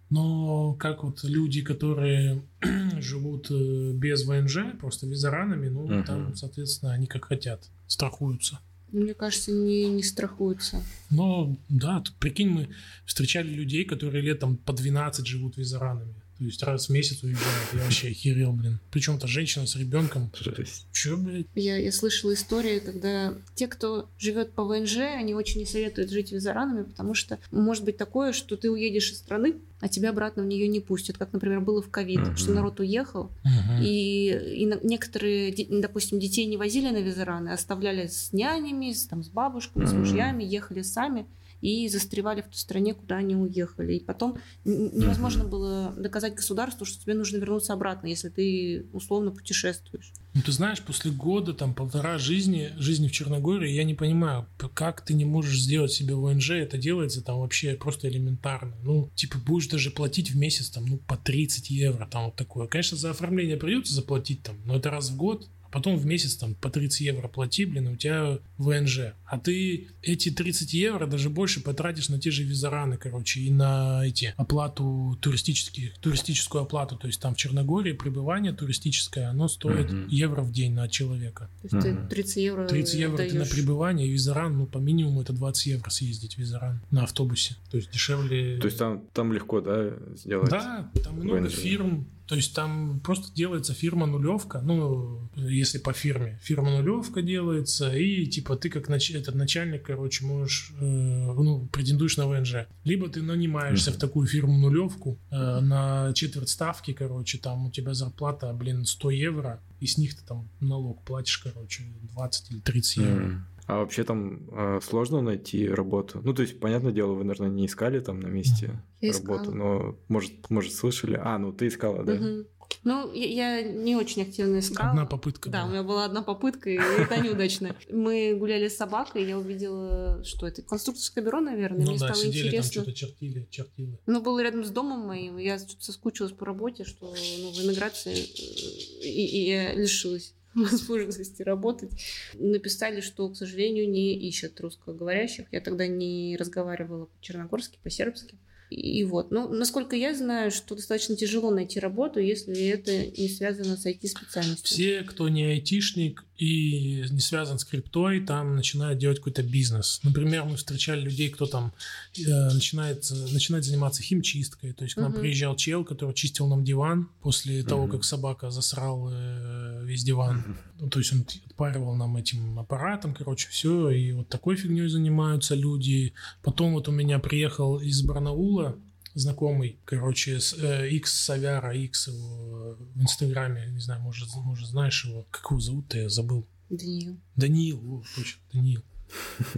Но 0.09 0.73
как 0.75 1.03
вот 1.03 1.23
люди, 1.23 1.61
которые 1.61 2.41
живут 2.99 3.51
э, 3.51 3.91
без 3.93 4.25
ВНЖ, 4.25 4.77
просто 4.79 5.05
ветеранами, 5.07 5.67
ну, 5.69 5.87
Мгм. 5.87 6.03
там, 6.05 6.35
соответственно, 6.35 6.93
они 6.93 7.07
как 7.07 7.25
хотят, 7.25 7.69
страхуются. 7.87 8.59
Мне 8.91 9.13
кажется, 9.13 9.51
не, 9.51 9.89
не 9.89 10.01
страхуются. 10.03 10.81
Но, 11.09 11.57
да, 11.67 12.01
прикинь, 12.19 12.49
мы 12.49 12.69
встречали 13.05 13.49
людей, 13.49 13.83
которые 13.83 14.21
летом 14.21 14.55
по 14.55 14.71
12 14.71 15.27
живут 15.27 15.57
ветеранами. 15.57 16.15
То 16.38 16.43
есть 16.45 16.62
раз 16.63 16.88
в 16.88 16.91
месяц 16.91 17.23
уезжают. 17.23 17.69
Я 17.73 17.80
вообще 17.84 18.10
охерел, 18.10 18.52
блин. 18.54 18.80
Причем 18.91 19.15
это 19.15 19.28
женщина 19.28 19.65
с 19.65 19.76
ребенком. 19.76 20.32
Жесть. 20.39 20.86
Че, 20.91 21.17
блядь? 21.17 21.47
Я, 21.56 21.78
я 21.78 21.91
слышала 21.91 22.34
истории, 22.36 22.80
когда 22.80 23.34
те, 23.56 23.67
кто 23.67 24.08
живет 24.19 24.52
по 24.54 24.63
ВНЖ, 24.63 24.97
они 24.97 25.34
очень 25.34 25.60
не 25.62 25.65
советуют 25.65 26.12
жить 26.12 26.32
ветеранами, 26.32 26.84
потому 26.84 27.13
что 27.15 27.39
может 27.52 27.84
быть 27.86 27.97
такое, 27.97 28.34
что 28.34 28.56
ты 28.56 28.69
уедешь 28.69 29.12
из 29.12 29.17
страны, 29.17 29.56
а 29.80 29.88
тебя 29.88 30.12
обратно 30.12 30.43
в 30.43 30.45
нее 30.47 30.67
не 30.67 30.80
пустят. 30.80 31.17
Как, 31.17 31.34
например, 31.34 31.62
было 31.62 31.82
в 31.82 31.89
ковид, 31.89 32.19
Мгм. 32.19 32.38
что 32.38 32.52
народ 32.52 32.80
уехал, 32.80 33.32
Мгм. 33.43 33.82
и, 33.84 34.30
и 34.58 34.65
на- 34.67 34.80
некоторые, 34.84 35.54
допустим, 35.69 36.19
детей 36.19 36.45
не 36.45 36.58
возили 36.58 36.89
на 36.89 36.97
ветераны, 37.02 37.50
а 37.50 37.54
оставляли 37.54 38.08
с 38.08 38.32
нянями, 38.34 38.91
с, 38.93 39.08
там, 39.08 39.23
с 39.23 39.30
бабушками, 39.30 39.86
с 39.86 39.91
Мгм. 39.91 40.00
мужьями, 40.02 40.43
ехали 40.43 40.82
сами 40.84 41.26
и 41.61 41.87
застревали 41.87 42.41
в 42.41 42.45
той 42.45 42.55
стране, 42.55 42.93
куда 42.93 43.17
они 43.17 43.35
уехали. 43.35 43.95
И 43.95 44.03
потом 44.03 44.37
невозможно 44.63 45.43
было 45.43 45.93
доказать 45.97 46.35
государству, 46.35 46.85
что 46.85 47.01
тебе 47.01 47.13
нужно 47.13 47.37
вернуться 47.37 47.73
обратно, 47.73 48.07
если 48.07 48.29
ты 48.29 48.87
условно 48.93 49.31
путешествуешь. 49.31 50.13
Ну, 50.33 50.41
ты 50.41 50.51
знаешь, 50.51 50.81
после 50.81 51.11
года, 51.11 51.53
там, 51.53 51.73
полтора 51.73 52.17
жизни, 52.17 52.71
жизни 52.77 53.07
в 53.07 53.11
Черногории, 53.11 53.71
я 53.71 53.83
не 53.83 53.95
понимаю, 53.95 54.47
как 54.73 55.01
ты 55.01 55.13
не 55.13 55.25
можешь 55.25 55.59
сделать 55.59 55.91
себе 55.91 56.15
ВНЖ, 56.15 56.51
это 56.51 56.77
делается 56.77 57.23
там 57.23 57.39
вообще 57.39 57.73
просто 57.73 58.07
элементарно. 58.07 58.75
Ну, 58.83 59.09
типа, 59.15 59.39
будешь 59.39 59.67
даже 59.67 59.89
платить 59.89 60.31
в 60.31 60.37
месяц, 60.37 60.69
там, 60.69 60.85
ну, 60.85 60.97
по 60.97 61.17
30 61.17 61.69
евро, 61.71 62.05
там, 62.05 62.25
вот 62.25 62.35
такое. 62.35 62.67
Конечно, 62.67 62.97
за 62.97 63.11
оформление 63.11 63.57
придется 63.57 63.93
заплатить, 63.93 64.43
там, 64.43 64.57
но 64.65 64.75
это 64.75 64.91
раз 64.91 65.09
в 65.09 65.17
год, 65.17 65.49
а 65.67 65.69
потом 65.71 65.97
в 65.97 66.06
месяц, 66.06 66.36
там, 66.36 66.56
по 66.56 66.69
30 66.69 67.01
евро 67.01 67.27
плати, 67.27 67.65
блин, 67.65 67.88
у 67.88 67.95
тебя 67.95 68.39
ВНЖ. 68.58 69.13
А 69.25 69.38
ты 69.38 69.88
эти 70.01 70.30
30 70.32 70.73
евро 70.73 71.06
даже 71.08 71.30
больше 71.30 71.62
потратишь 71.62 72.10
на 72.10 72.19
те 72.19 72.32
же 72.32 72.43
визараны, 72.43 72.97
короче, 72.97 73.41
и 73.41 73.51
на 73.51 74.06
эти, 74.06 74.34
оплату 74.38 75.17
туристических, 75.21 75.97
туристическую 75.99 76.63
оплату, 76.63 76.95
то 76.95 77.08
есть 77.08 77.19
там 77.21 77.36
в 77.36 77.38
Черногории 77.38 77.93
пребывание 77.93 78.53
туристическое, 78.53 79.30
оно 79.30 79.47
стоит 79.47 79.91
Мгм. 79.91 80.08
евро 80.08 80.41
в 80.41 80.51
день 80.51 80.73
на 80.73 80.88
человека. 80.88 81.49
То 81.62 81.67
есть 81.75 81.86
ты 81.86 81.93
Мгм. 81.93 82.08
30 82.08 82.38
евро 82.38 82.67
30 82.67 82.99
евро 82.99 83.17
ты 83.17 83.34
на 83.38 83.45
пребывание, 83.45 84.08
и 84.08 84.12
визаран, 84.12 84.58
ну, 84.58 84.65
по 84.65 84.77
минимуму 84.77 85.21
это 85.21 85.34
20 85.34 85.67
евро 85.67 85.89
съездить 85.89 86.36
в 86.36 86.38
визаран 86.39 86.82
на 86.91 87.03
автобусе. 87.03 87.56
То 87.69 87.77
есть 87.77 87.91
дешевле... 87.91 88.58
То 88.60 88.67
есть 88.67 88.77
там, 88.77 89.03
там 89.13 89.34
легко, 89.34 89.62
да, 89.62 89.93
сделать? 90.15 90.49
Да, 90.49 90.89
там 91.03 91.15
много 91.19 91.41
ВНЖ. 91.41 91.53
фирм. 91.53 92.08
То 92.27 92.35
есть 92.35 92.53
там 92.53 92.99
просто 92.99 93.33
делается 93.33 93.73
фирма 93.73 94.05
нулевка, 94.05 94.59
ну, 94.61 95.29
если 95.35 95.77
по 95.77 95.93
фирме. 95.93 96.39
Фирма 96.43 96.71
нулевка 96.77 97.21
делается, 97.21 97.95
и 97.95 98.25
типа 98.25 98.57
ты 98.57 98.69
как 98.69 98.89
нач- 98.89 99.15
этот 99.15 99.35
начальник, 99.35 99.83
короче, 99.83 100.25
можешь, 100.25 100.71
э, 100.79 100.83
ну, 100.83 101.67
претендуешь 101.71 102.17
на 102.17 102.27
ВНЖ. 102.27 102.67
Либо 102.83 103.07
ты 103.07 103.21
нанимаешься 103.21 103.91
в 103.91 103.97
такую 103.97 104.27
фирму 104.27 104.57
нулевку 104.57 105.17
э, 105.31 105.59
на 105.61 106.11
четверть 106.13 106.49
ставки, 106.49 106.91
короче, 106.91 107.37
там 107.37 107.67
у 107.67 107.71
тебя 107.71 107.93
зарплата, 107.93 108.51
блин, 108.53 108.85
100 108.85 109.09
евро, 109.11 109.61
и 109.79 109.87
с 109.87 109.97
них 109.97 110.15
ты 110.15 110.25
там 110.25 110.49
налог 110.59 111.03
платишь, 111.05 111.37
короче, 111.37 111.83
20 112.13 112.51
или 112.51 112.59
30 112.59 112.97
евро. 112.97 113.47
А 113.67 113.80
вообще 113.80 114.03
там 114.06 114.47
э, 114.49 114.80
сложно 114.82 115.21
найти 115.21 115.67
работу? 115.67 116.21
Ну, 116.23 116.34
то 116.34 116.41
есть, 116.41 116.60
понятное 116.60 116.93
дело, 116.93 117.13
вы, 117.13 117.23
наверное, 117.25 117.49
не 117.49 117.65
искали 117.65 117.99
там 117.99 118.19
на 118.21 118.27
месте 118.27 118.82
Я 119.01 119.12
работу, 119.12 119.43
искала. 119.43 119.56
но, 119.56 119.99
может, 120.08 120.49
может, 120.49 120.73
слышали? 120.73 121.19
А, 121.21 121.38
ну, 121.38 121.51
ты 121.51 121.67
искала, 121.67 122.03
да? 122.03 122.13
Мгм. 122.13 122.45
Ну, 122.84 123.12
я, 123.13 123.58
я 123.60 123.62
не 123.63 123.95
очень 123.95 124.21
активно 124.21 124.60
искала. 124.60 124.89
Одна 124.91 125.06
попытка 125.06 125.49
Да, 125.49 125.63
у 125.63 125.65
была. 125.65 125.71
меня 125.73 125.84
была 125.84 126.06
одна 126.06 126.21
попытка, 126.21 126.69
и 126.69 126.75
это 126.75 127.17
неудачно. 127.21 127.75
Мы 127.91 128.36
гуляли 128.38 128.67
с 128.69 128.77
собакой, 128.77 129.23
и 129.23 129.27
я 129.27 129.38
увидела, 129.38 130.23
что 130.23 130.47
это, 130.47 130.62
конструкторское 130.62 131.23
бюро, 131.23 131.41
наверное. 131.41 131.86
Ну 131.86 131.91
Мне 131.91 131.99
да, 131.99 132.08
стало 132.08 132.15
сидели 132.15 132.39
там 132.43 132.47
интересно. 132.47 132.71
что-то 132.71 132.93
чертили, 132.93 133.47
чертили. 133.49 133.99
Ну, 134.06 134.21
было 134.21 134.41
рядом 134.41 134.63
с 134.63 134.69
домом 134.69 134.99
моим, 135.08 135.38
я 135.38 135.60
что-то 135.60 135.84
соскучилась 135.84 136.32
по 136.32 136.45
работе, 136.45 136.86
что 136.86 137.08
ну, 137.08 137.51
в 137.51 137.65
эмиграции, 137.65 138.13
э, 138.13 139.06
и, 139.08 139.25
и 139.25 139.47
я 139.49 139.73
лишилась 139.73 140.34
возможности 140.71 141.43
работать. 141.43 141.91
Написали, 142.33 143.01
что, 143.01 143.29
к 143.29 143.37
сожалению, 143.37 143.89
не 143.89 144.17
ищут 144.27 144.59
русскоговорящих. 144.59 145.45
Я 145.51 145.61
тогда 145.61 145.87
не 145.87 146.35
разговаривала 146.37 147.05
по-черногорски, 147.05 147.79
по-сербски. 147.83 148.35
И 148.69 149.05
вот, 149.05 149.31
ну, 149.31 149.47
насколько 149.47 149.95
я 149.95 150.13
знаю, 150.13 150.51
что 150.51 150.75
достаточно 150.75 151.15
тяжело 151.15 151.51
найти 151.51 151.79
работу, 151.79 152.19
если 152.19 152.67
это 152.67 152.91
не 153.19 153.29
связано 153.29 153.77
с 153.77 153.85
IT-специальностью. 153.85 154.65
Все, 154.65 155.03
кто 155.03 155.29
не 155.29 155.45
айтишник 155.45 156.25
и 156.38 157.04
не 157.10 157.19
связан 157.19 157.58
с 157.60 157.65
криптой, 157.65 158.21
там 158.21 158.56
начинают 158.56 159.00
делать 159.00 159.17
какой-то 159.17 159.43
бизнес. 159.43 160.00
Например, 160.04 160.43
мы 160.45 160.56
встречали 160.58 161.02
людей, 161.02 161.30
кто 161.30 161.45
там 161.45 161.73
э, 162.17 162.54
начинает, 162.54 163.10
начинает 163.32 163.65
заниматься 163.65 164.04
химчисткой. 164.04 164.73
То 164.73 164.84
есть 164.84 164.95
к 164.95 164.97
нам 165.02 165.12
Мгм. 165.12 165.21
приезжал 165.21 165.56
чел, 165.56 165.84
который 165.84 166.13
чистил 166.13 166.47
нам 166.47 166.63
диван 166.63 167.10
после 167.21 167.63
того, 167.63 167.84
Мгм. 167.84 167.91
как 167.91 168.04
собака 168.04 168.52
засрал 168.52 169.10
э, 169.12 169.84
весь 169.86 170.04
диван. 170.04 170.58
Ну, 170.80 170.89
то 170.89 171.00
есть 171.00 171.12
он 171.13 171.26
отпаривал 171.47 171.95
нам 171.95 172.15
этим 172.17 172.60
аппаратом, 172.60 173.15
короче, 173.15 173.50
все. 173.50 173.89
И 173.89 174.12
вот 174.12 174.30
такой 174.30 174.56
фигней 174.58 174.88
занимаются 174.89 175.56
люди. 175.56 176.13
Потом 176.43 176.73
вот 176.73 176.88
у 176.88 176.91
меня 176.91 177.17
приехал 177.19 177.80
из 177.80 178.02
Барнаула 178.04 178.76
знакомый, 179.17 179.80
короче, 179.86 180.39
с, 180.39 180.53
э, 180.53 180.89
X 180.89 181.13
Савяра, 181.13 181.75
X 181.75 182.08
его 182.08 182.77
в 182.93 183.01
Инстаграме, 183.01 183.67
не 183.71 183.80
знаю, 183.80 184.01
может, 184.01 184.30
может 184.36 184.69
знаешь 184.69 185.06
его, 185.06 185.25
как 185.32 185.51
его 185.51 185.60
зовут-то, 185.60 185.97
я 185.97 186.10
забыл. 186.10 186.47
Даниил. 186.69 187.19
Даниил, 187.36 187.80
вот, 187.80 188.06
точно, 188.15 188.41
Даниил. 188.53 188.84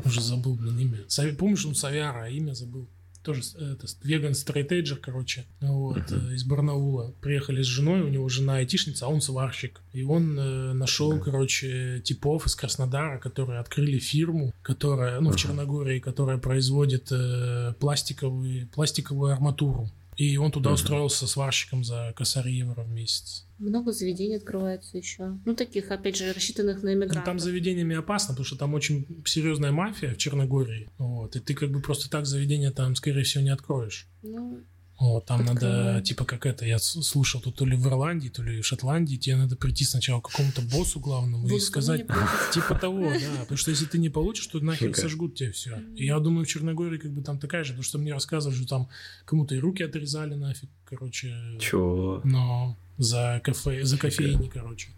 Уже 0.06 0.22
забыл, 0.22 0.56
блин, 0.56 0.80
имя. 0.80 1.34
Помнишь, 1.36 1.66
он 1.66 1.76
Савяра, 1.76 2.26
а 2.26 2.30
имя 2.30 2.54
забыл. 2.54 2.88
Тоже 3.30 3.44
это, 3.60 3.86
веган 4.02 4.34
стрейтейджер, 4.34 4.98
короче, 4.98 5.46
вот, 5.62 6.12
э, 6.12 6.34
из 6.34 6.44
Барнаула. 6.46 7.14
Приехали 7.22 7.62
с 7.62 7.68
женой, 7.68 8.02
у 8.02 8.08
него 8.08 8.28
жена 8.28 8.56
айтишница, 8.56 9.06
а 9.06 9.10
он 9.10 9.22
сварщик. 9.22 9.82
И 9.94 10.02
он 10.02 10.36
э, 10.40 10.74
нашел, 10.74 11.20
короче, 11.20 12.02
типов 12.04 12.48
из 12.48 12.56
Краснодара, 12.56 13.20
которые 13.20 13.60
открыли 13.60 14.00
фирму, 14.00 14.52
которая, 14.64 15.20
ну, 15.20 15.28
в 15.30 15.34
Ага. 15.34 15.38
Черногории, 15.38 16.00
которая 16.00 16.40
производит 16.40 17.12
э, 17.12 17.76
пластиковые, 17.80 18.66
пластиковую 18.74 19.32
арматуру. 19.32 19.92
И 20.20 20.36
он 20.36 20.52
туда 20.52 20.70
Мгм. 20.72 20.76
устроился 20.76 21.28
сварщиком 21.28 21.86
за 21.86 22.12
косарь 22.14 22.50
евро 22.50 22.84
в 22.84 22.90
месяц. 22.90 23.46
Много 23.58 23.94
заведений 23.94 24.36
открывается 24.36 24.98
еще. 24.98 25.38
Ну, 25.46 25.56
таких, 25.56 25.92
опять 25.92 26.18
же, 26.18 26.34
рассчитанных 26.34 26.84
на 26.84 26.90
Ну, 26.90 26.96
иммигрантов. 26.96 27.24
там 27.24 27.40
заведениями 27.40 27.96
опасно, 27.96 28.34
потому 28.34 28.46
что 28.46 28.58
там 28.58 28.74
очень 28.74 29.08
серьезная 29.26 29.72
мафия 29.72 30.14
в 30.14 30.18
Черногории. 30.18 30.90
Вот, 30.98 31.38
и 31.38 31.40
ты 31.40 31.54
как 31.54 31.72
бы 31.72 31.80
просто 31.82 32.10
так 32.10 32.26
заведение 32.26 32.72
там, 32.72 32.96
скорее 32.96 33.24
всего, 33.24 33.46
не 33.46 33.50
откроешь. 33.50 34.08
Ну, 34.22 34.60
Вот, 35.00 35.26
там 35.26 35.46
надо, 35.46 35.60
Прикольно. 35.60 36.02
типа, 36.02 36.26
как 36.26 36.46
это, 36.46 36.66
я 36.66 36.78
слушал 36.78 37.40
тут 37.40 37.56
то 37.56 37.66
ли 37.66 37.78
в 37.78 37.88
Ирландии, 37.88 38.28
то 38.28 38.44
ли 38.44 38.62
в 38.62 38.66
Шотландии, 38.66 39.16
тебе 39.16 39.38
надо 39.38 39.56
прийти 39.56 39.86
сначала 39.86 40.20
к 40.20 40.30
какому-то 40.30 40.62
боссу 40.62 41.00
главному 41.00 41.48
и 41.48 41.50
Буду 41.52 41.62
сказать, 41.62 42.02
мне 42.02 42.08
платить. 42.10 42.52
типа 42.54 42.76
того, 42.76 43.04
да, 43.10 43.40
потому 43.42 43.58
что 43.58 43.72
если 43.72 43.86
ты 43.86 43.98
не 43.98 44.10
получишь, 44.10 44.48
то 44.48 44.60
нахер 44.60 44.90
Фига. 44.90 45.00
сожгут 45.02 45.36
тебе 45.36 45.52
все. 45.52 45.80
И 45.96 46.06
я 46.06 46.20
думаю, 46.20 46.46
в 46.46 46.50
Черногории 46.50 46.98
как 46.98 47.12
бы 47.12 47.22
там 47.22 47.40
такая 47.40 47.64
же, 47.64 47.70
потому 47.70 47.84
что 47.84 47.98
мне 47.98 48.12
рассказывали, 48.12 48.58
что 48.58 48.68
там 48.68 48.90
кому-то 49.26 49.56
и 49.56 49.60
руки 49.60 49.84
отрезали 49.84 50.36
нафиг, 50.36 50.70
короче, 50.84 51.34
Чё? 51.62 52.22
но 52.26 52.78
за 52.98 53.40
кафе, 53.44 53.86
за 53.86 53.98
кофейни, 53.98 54.50
короче, 54.50 54.90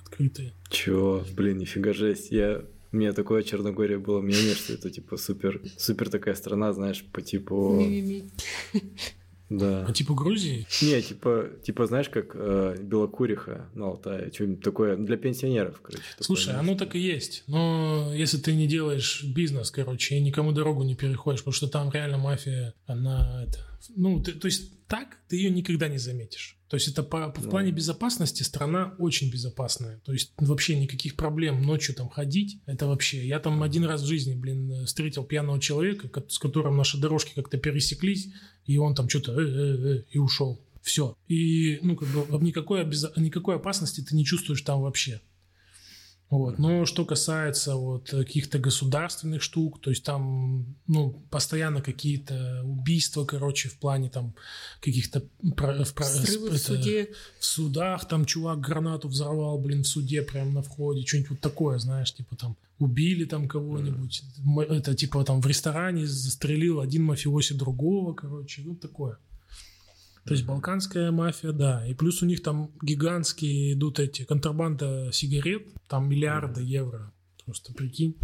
открытые. 0.00 0.52
Чё? 0.70 1.24
Блин, 1.34 1.58
нифига 1.58 1.92
жесть. 1.92 2.30
Я... 2.30 2.62
У 2.92 2.96
меня 2.96 3.12
такое 3.12 3.42
Черногория 3.42 3.98
было 3.98 4.20
мнение, 4.20 4.54
что 4.54 4.72
это 4.72 4.90
типа 4.90 5.16
супер, 5.16 5.60
супер 5.76 6.08
такая 6.08 6.34
страна, 6.36 6.72
знаешь, 6.72 7.04
по 7.12 7.20
типу... 7.20 7.80
Да. 9.50 9.84
По 9.84 9.92
типу 9.92 10.14
Грузии, 10.14 10.64
Не, 10.80 11.02
типа, 11.02 11.50
типа, 11.64 11.86
знаешь, 11.86 12.08
как 12.08 12.30
э, 12.34 12.76
Белокуриха 12.80 13.68
на 13.74 13.86
Алтае, 13.88 14.30
что-нибудь 14.32 14.62
такое 14.62 14.96
для 14.96 15.16
пенсионеров, 15.16 15.80
короче. 15.82 16.04
такое, 16.12 16.24
Слушай, 16.24 16.44
знаешь. 16.44 16.60
оно 16.60 16.76
так 16.76 16.94
и 16.94 17.00
есть. 17.00 17.42
Но 17.48 18.12
если 18.14 18.38
ты 18.38 18.54
не 18.54 18.68
делаешь 18.68 19.24
бизнес, 19.24 19.72
короче, 19.72 20.16
и 20.16 20.20
никому 20.20 20.52
дорогу 20.52 20.84
не 20.84 20.94
переходишь, 20.94 21.40
потому 21.40 21.52
что 21.54 21.66
там 21.68 21.90
реально 21.90 22.18
мафия, 22.18 22.74
она 22.86 23.44
это. 23.46 23.58
Ну, 23.96 24.22
ты- 24.22 24.32
то 24.32 24.46
есть 24.46 24.86
так 24.86 25.16
ты 25.28 25.36
ее 25.36 25.50
никогда 25.50 25.88
не 25.88 25.98
заметишь. 25.98 26.56
То 26.70 26.76
есть 26.76 26.86
это 26.88 27.02
по, 27.02 27.32
в 27.32 27.44
Ну. 27.44 27.50
плане 27.50 27.72
безопасности 27.72 28.44
страна 28.44 28.94
очень 28.98 29.28
безопасная. 29.30 29.98
То 30.04 30.12
есть 30.12 30.32
вообще 30.38 30.78
никаких 30.80 31.16
проблем 31.16 31.62
ночью 31.62 31.96
там 31.96 32.08
ходить. 32.08 32.60
Это 32.64 32.86
вообще. 32.86 33.26
Я 33.26 33.40
там 33.40 33.62
один 33.64 33.84
раз 33.84 34.02
в 34.02 34.06
жизни, 34.06 34.34
блин, 34.36 34.70
э, 34.70 34.84
встретил 34.84 35.24
пьяного 35.24 35.60
человека, 35.60 36.08
с 36.28 36.38
которым 36.38 36.76
наши 36.76 36.96
дорожки 36.96 37.32
как-то 37.34 37.58
пересеклись, 37.58 38.28
и 38.66 38.78
он 38.78 38.94
там 38.94 39.08
что-то 39.08 39.32
э, 39.32 39.44
э, 39.44 39.96
э, 39.98 40.04
и 40.12 40.18
ушел. 40.18 40.64
Все. 40.80 41.14
И, 41.28 41.80
ну, 41.82 41.96
как 41.96 42.08
бы 42.08 42.44
никакой, 42.44 42.84
обезо- 42.84 43.12
никакой 43.16 43.56
опасности 43.56 44.00
ты 44.00 44.14
не 44.14 44.24
чувствуешь 44.24 44.62
там 44.62 44.80
вообще. 44.80 45.20
Вот. 46.30 46.58
Но 46.60 46.86
что 46.86 47.04
касается 47.04 47.74
вот 47.74 48.08
каких-то 48.10 48.60
государственных 48.60 49.42
штук, 49.42 49.80
то 49.80 49.90
есть 49.90 50.04
там, 50.04 50.76
ну, 50.86 51.10
постоянно 51.28 51.82
какие-то 51.82 52.62
убийства, 52.64 53.24
короче, 53.24 53.68
в 53.68 53.76
плане 53.78 54.08
там 54.10 54.34
каких-то 54.80 55.24
про- 55.56 55.84
в, 55.84 55.92
про- 55.92 56.04
Срывы 56.04 56.50
в 56.50 56.54
это, 56.54 56.58
суде. 56.64 57.08
в 57.40 57.44
судах, 57.44 58.06
там 58.06 58.24
чувак 58.26 58.60
гранату 58.60 59.08
взорвал, 59.08 59.58
блин, 59.58 59.82
в 59.82 59.88
суде 59.88 60.22
прямо 60.22 60.52
на 60.52 60.62
входе, 60.62 61.04
что-нибудь 61.04 61.30
вот 61.30 61.40
такое, 61.40 61.78
знаешь, 61.78 62.14
типа 62.14 62.36
там 62.36 62.56
убили 62.78 63.24
там 63.24 63.48
кого-нибудь, 63.48 64.22
М- 64.38 64.60
это 64.60 64.94
типа 64.94 65.24
там 65.24 65.40
в 65.42 65.46
ресторане 65.46 66.06
застрелил 66.06 66.78
один 66.80 67.02
мафиоси 67.02 67.54
другого, 67.54 68.14
короче, 68.14 68.62
вот 68.62 68.80
такое. 68.80 69.18
То 70.24 70.34
есть 70.34 70.46
балканская 70.46 71.10
мафия, 71.10 71.52
да. 71.52 71.86
И 71.86 71.94
плюс 71.94 72.22
у 72.22 72.26
них 72.26 72.42
там 72.42 72.70
гигантские 72.82 73.72
идут 73.72 73.98
эти 73.98 74.24
контрабанда 74.24 75.10
сигарет, 75.12 75.68
там 75.88 76.08
миллиарды 76.08 76.62
евро. 76.62 77.12
Просто 77.44 77.72
прикинь. 77.72 78.16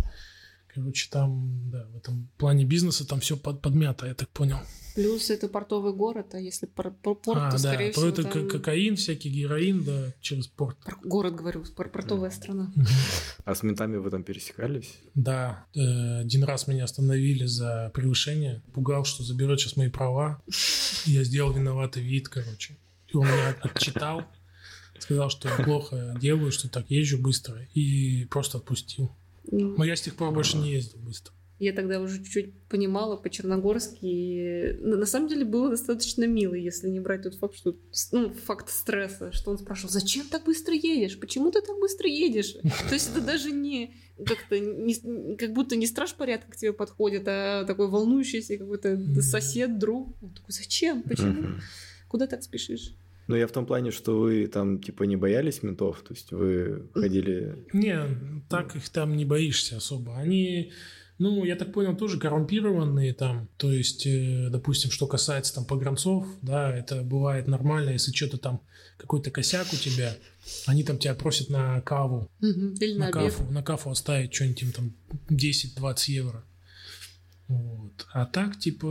Короче, 0.77 1.09
там, 1.11 1.71
да, 1.71 1.87
в 1.93 1.97
этом 1.97 2.29
плане 2.37 2.65
бизнеса 2.67 3.07
там 3.07 3.21
все 3.21 3.37
под, 3.39 3.63
подмято, 3.63 4.07
я 4.07 4.15
так 4.15 4.29
понял. 4.29 4.59
Плюс 4.95 5.31
это 5.31 5.49
портовый 5.49 5.95
город, 5.95 6.35
а 6.35 6.39
если 6.39 6.67
пор- 6.67 6.93
пор- 6.93 7.17
порт, 7.21 7.39
а, 7.41 7.51
то, 7.51 7.63
да, 7.63 7.71
скорее 7.73 7.93
то 7.93 8.01
всего, 8.01 8.09
это 8.09 8.23
там... 8.25 8.33
ко- 8.33 8.49
кокаин, 8.49 8.97
всякий 8.97 9.31
героин, 9.31 9.85
да, 9.85 10.13
через 10.21 10.47
порт. 10.49 10.77
пор- 10.79 10.99
Город, 11.03 11.35
говорю, 11.35 11.65
пор- 11.75 11.89
портовая 11.91 12.31
страна. 12.31 12.73
Мгм. 12.77 12.87
А 13.47 13.55
с 13.55 13.63
ментами 13.63 13.97
вы 13.97 14.11
там 14.11 14.23
пересекались? 14.23 14.99
Да, 15.15 15.65
э, 15.75 16.21
один 16.21 16.45
раз 16.45 16.67
меня 16.67 16.85
остановили 16.85 17.47
за 17.47 17.91
превышение. 17.95 18.63
Пугал, 18.75 19.05
что 19.07 19.23
заберет 19.23 19.59
сейчас 19.61 19.77
мои 19.77 19.89
права. 19.89 20.43
Я 21.07 21.25
сделал 21.25 21.53
виноватый 21.53 22.03
вид, 22.03 22.29
короче. 22.29 22.77
И 23.09 23.17
он 23.17 23.27
меня 23.27 23.57
отчитал. 23.63 24.25
Сказал, 24.99 25.29
что 25.31 25.49
я 25.49 25.57
плохо 25.63 26.17
делаю, 26.21 26.51
что 26.53 26.69
так 26.71 26.91
езжу 26.91 27.19
быстро. 27.19 27.63
И 27.75 28.25
просто 28.27 28.59
отпустил. 28.59 29.11
М, 29.53 29.75
Но 29.77 29.85
я 29.85 29.97
с 29.97 30.01
тех 30.01 30.15
пор 30.15 30.33
больше 30.33 30.57
не 30.57 30.73
ездил 30.73 30.99
быстро. 31.01 31.33
Я 31.59 31.73
тогда 31.73 32.01
уже 32.01 32.23
чуть-чуть 32.23 32.53
понимала 32.69 33.17
по-черногорски. 33.17 34.05
и, 34.05 34.73
ну, 34.81 34.97
На 34.97 35.07
самом 35.07 35.29
деле 35.29 35.45
было 35.47 35.71
достаточно 35.71 36.27
мило, 36.27 36.55
если 36.55 36.91
не 36.91 37.01
брать 37.01 37.23
тот 37.23 37.35
факт, 37.37 37.57
что 37.57 37.75
ну, 38.13 38.31
факт 38.31 38.69
стресса, 38.69 39.33
что 39.33 39.51
он 39.53 39.59
спрашивал, 39.59 39.91
зачем 39.91 40.27
так 40.27 40.45
быстро 40.45 40.75
едешь? 40.75 41.19
Почему 41.19 41.51
ты 41.51 41.63
так 41.63 41.79
быстро 41.81 42.09
едешь? 42.09 42.57
То 42.89 42.95
есть 42.95 43.11
это 43.11 43.23
даже 43.23 43.53
не 43.53 43.95
как-то 44.23 44.59
не, 44.59 45.37
как 45.37 45.53
будто 45.53 45.77
не 45.77 45.87
страж 45.87 46.15
порядка 46.15 46.53
к 46.53 46.57
тебе 46.57 46.73
подходит, 46.75 47.25
а 47.27 47.65
такой 47.65 47.89
волнующийся 47.89 48.59
какой-то 48.59 48.99
сосед, 49.23 49.79
друг. 49.79 50.15
Он 50.23 50.31
такой, 50.35 50.53
зачем? 50.53 51.03
Почему? 51.03 51.59
Куда 52.09 52.27
так 52.27 52.43
спешишь? 52.43 52.95
Ну, 53.27 53.35
я 53.35 53.47
в 53.47 53.53
том 53.53 53.67
плане, 53.67 53.91
что 53.91 54.19
вы 54.19 54.47
там, 54.47 54.81
типа, 54.81 55.03
не 55.03 55.17
боялись 55.17 55.63
ментов, 55.63 56.03
то 56.03 56.15
есть 56.15 56.31
вы 56.33 56.89
ходили... 56.95 57.67
Не, 57.73 58.01
так 58.49 58.77
их 58.77 58.89
там 58.89 59.17
не 59.17 59.25
боишься 59.25 59.79
особо. 59.79 60.17
Они, 60.17 60.73
ну, 61.19 61.45
я 61.45 61.57
так 61.57 61.73
понял, 61.73 61.97
тоже 61.97 62.21
коррумпированные 62.21 63.15
там. 63.15 63.49
То 63.57 63.73
есть, 63.73 64.07
э, 64.07 64.49
допустим, 64.51 64.91
что 64.91 65.07
касается 65.07 65.55
там 65.55 65.65
погранцов, 65.65 66.27
да, 66.43 66.75
это 66.77 67.03
бывает 67.03 67.49
нормально, 67.49 67.91
если 67.91 68.13
что-то 68.13 68.39
там, 68.39 68.61
какой-то 68.97 69.31
косяк 69.31 69.67
у 69.73 69.77
тебя, 69.77 70.17
они 70.67 70.85
там 70.85 70.99
тебя 70.99 71.15
просят 71.15 71.51
на 71.51 71.81
каву. 71.81 72.31
Или 72.41 72.99
на, 72.99 73.07
на, 73.07 73.13
кафу, 73.13 73.45
на 73.51 73.63
кафу 73.63 73.91
оставить 73.91 74.33
что-нибудь 74.33 74.63
им 74.63 74.73
там 74.73 74.93
10-20 75.31 75.95
евро. 76.09 76.45
Вот. 77.49 78.07
А 78.13 78.27
так, 78.27 78.59
типа, 78.59 78.87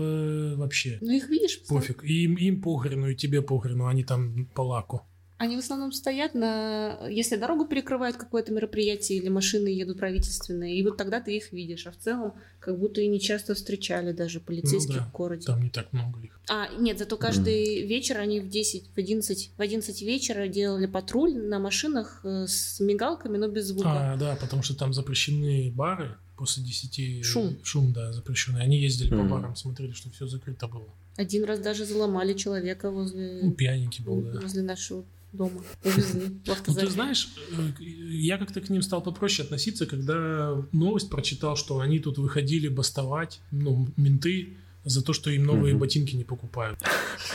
вообще 0.55 0.97
Ну 1.01 1.11
их 1.11 1.29
видишь, 1.29 1.61
пофиг. 1.67 2.03
И 2.03 2.23
им, 2.23 2.35
им 2.35 2.61
похрену, 2.61 3.09
и 3.09 3.15
тебе 3.15 3.41
похрену, 3.41 3.87
они 3.87 4.03
там 4.03 4.45
по 4.53 4.61
лаку. 4.61 5.05
Они 5.37 5.57
в 5.57 5.59
основном 5.59 5.91
стоят 5.91 6.33
на... 6.33 6.97
Если 7.09 7.35
дорогу 7.35 7.65
перекрывают 7.65 8.15
какое-то 8.15 8.53
мероприятие 8.53 9.17
или 9.17 9.27
машины 9.27 9.67
едут 9.67 9.97
правительственные, 9.97 10.77
и 10.77 10.83
вот 10.83 10.95
тогда 10.95 11.19
ты 11.19 11.35
их 11.35 11.51
видишь. 11.51 11.85
А 11.87 11.91
в 11.91 11.97
целом, 11.97 12.35
как 12.59 12.79
будто 12.79 13.01
и 13.01 13.07
не 13.09 13.19
часто 13.19 13.53
встречали 13.53 14.13
даже 14.13 14.39
полицейских 14.39 14.95
Ну 14.95 15.01
да, 15.01 15.07
в 15.07 15.11
городе. 15.11 15.45
Там 15.45 15.61
не 15.61 15.69
так 15.69 15.91
много 15.91 16.21
их. 16.21 16.39
А, 16.49 16.69
нет, 16.77 16.97
зато 16.99 17.17
каждый 17.17 17.85
вечер 17.85 18.17
они 18.19 18.39
в 18.39 18.47
10, 18.47 18.91
в 18.95 18.97
11, 18.97 19.51
в 19.57 19.61
11 19.61 20.01
вечера 20.03 20.47
делали 20.47 20.85
патруль 20.85 21.35
на 21.35 21.59
машинах 21.59 22.21
э, 22.23 22.45
с 22.47 22.79
мигалками, 22.79 23.35
но 23.35 23.49
без 23.49 23.65
звука. 23.65 24.13
А, 24.13 24.15
да, 24.15 24.37
потому 24.39 24.63
что 24.63 24.73
там 24.77 24.93
запрещены 24.93 25.69
бары 25.75 26.15
после 26.35 26.63
10... 26.63 27.25
Шум. 27.25 27.57
Шум, 27.63 27.93
да, 27.93 28.11
запрещенный. 28.13 28.61
Они 28.61 28.77
ездили 28.79 29.09
по 29.09 29.15
Мгм. 29.17 29.29
барам, 29.29 29.55
смотрели, 29.55 29.91
что 29.93 30.09
все 30.11 30.27
закрыто 30.27 30.67
было. 30.67 30.85
Один 31.17 31.45
раз 31.45 31.59
даже 31.59 31.85
заломали 31.85 32.33
человека 32.33 32.91
возле, 32.91 33.39
Ну, 33.43 33.51
пьяненький 33.51 34.03
был, 34.03 34.21
да. 34.21 34.39
возле 34.41 34.61
нашего 34.63 35.05
дома. 35.31 35.63
Увезли 35.83 36.21
Ну, 36.45 36.73
ты 36.75 36.87
знаешь, 36.89 37.29
э, 37.51 37.83
я 37.83 38.37
как-то 38.37 38.61
к 38.61 38.69
ним 38.69 38.81
стал 38.81 39.01
попроще 39.01 39.45
относиться, 39.45 39.85
когда 39.85 40.55
новость 40.71 41.09
прочитал, 41.09 41.55
что 41.55 41.79
они 41.79 41.99
тут 41.99 42.17
выходили 42.17 42.67
бастовать, 42.67 43.39
ну, 43.51 43.87
менты, 43.97 44.57
за 44.83 45.03
то, 45.03 45.13
что 45.13 45.31
им 45.31 45.45
новые 45.45 45.73
Мгм. 45.73 45.79
ботинки 45.79 46.15
не 46.15 46.23
покупают. 46.23 46.79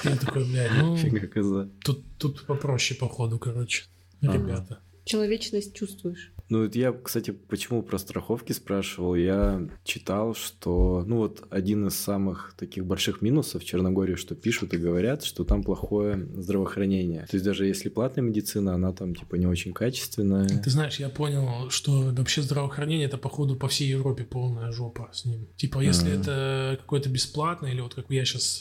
Я 0.05 0.17
такой, 0.17 0.45
блядь, 0.45 0.71
ну, 0.79 0.97
Фига 0.97 1.27
коза. 1.27 1.69
тут, 1.83 2.05
тут 2.19 2.47
попроще, 2.47 2.99
походу, 2.99 3.39
короче, 3.39 3.85
Ага. 4.23 4.35
ребята. 4.35 4.79
Человечность 5.05 5.75
чувствуешь. 5.75 6.31
Ну, 6.51 6.65
вот 6.65 6.75
я, 6.75 6.93
кстати, 6.93 7.31
почему 7.31 7.83
про 7.83 7.97
страховки 7.97 8.53
спрашивал? 8.53 9.15
Я 9.15 9.69
читал, 9.85 10.35
что, 10.35 11.05
ну, 11.07 11.19
вот 11.19 11.47
один 11.49 11.87
из 11.87 11.95
самых 11.95 12.55
таких 12.59 12.85
больших 12.85 13.23
минусов 13.23 13.63
в 13.63 13.65
Черногории, 13.65 14.17
что 14.17 14.35
пишут 14.35 14.75
и 14.75 14.77
говорят, 14.77 15.23
что 15.23 15.45
там 15.45 15.63
плохое 15.63 16.29
здравоохранение. 16.35 17.23
То 17.31 17.37
есть 17.37 17.45
даже 17.45 17.67
если 17.67 17.89
платная 17.89 18.25
медицина, 18.25 18.75
она 18.75 18.93
там, 18.93 19.15
типа, 19.15 19.37
не 19.37 19.47
очень 19.47 19.73
качественная. 19.73 20.49
Ты 20.49 20.71
знаешь, 20.71 20.97
я 20.99 21.09
понял, 21.09 21.71
что 21.71 22.13
вообще 22.13 22.43
здравоохранение 22.43 23.07
это, 23.07 23.17
походу, 23.17 23.55
по 23.55 23.69
всей 23.69 23.89
Европе 23.89 24.25
полная 24.25 24.73
жопа 24.73 25.09
с 25.13 25.25
ним. 25.25 25.47
Типа, 25.57 25.79
если 25.79 26.11
Ага. 26.11 26.21
это 26.21 26.79
какое-то 26.81 27.09
бесплатное, 27.11 27.71
или 27.71 27.81
вот 27.81 27.95
как 27.95 28.07
я 28.11 28.25
сейчас, 28.25 28.61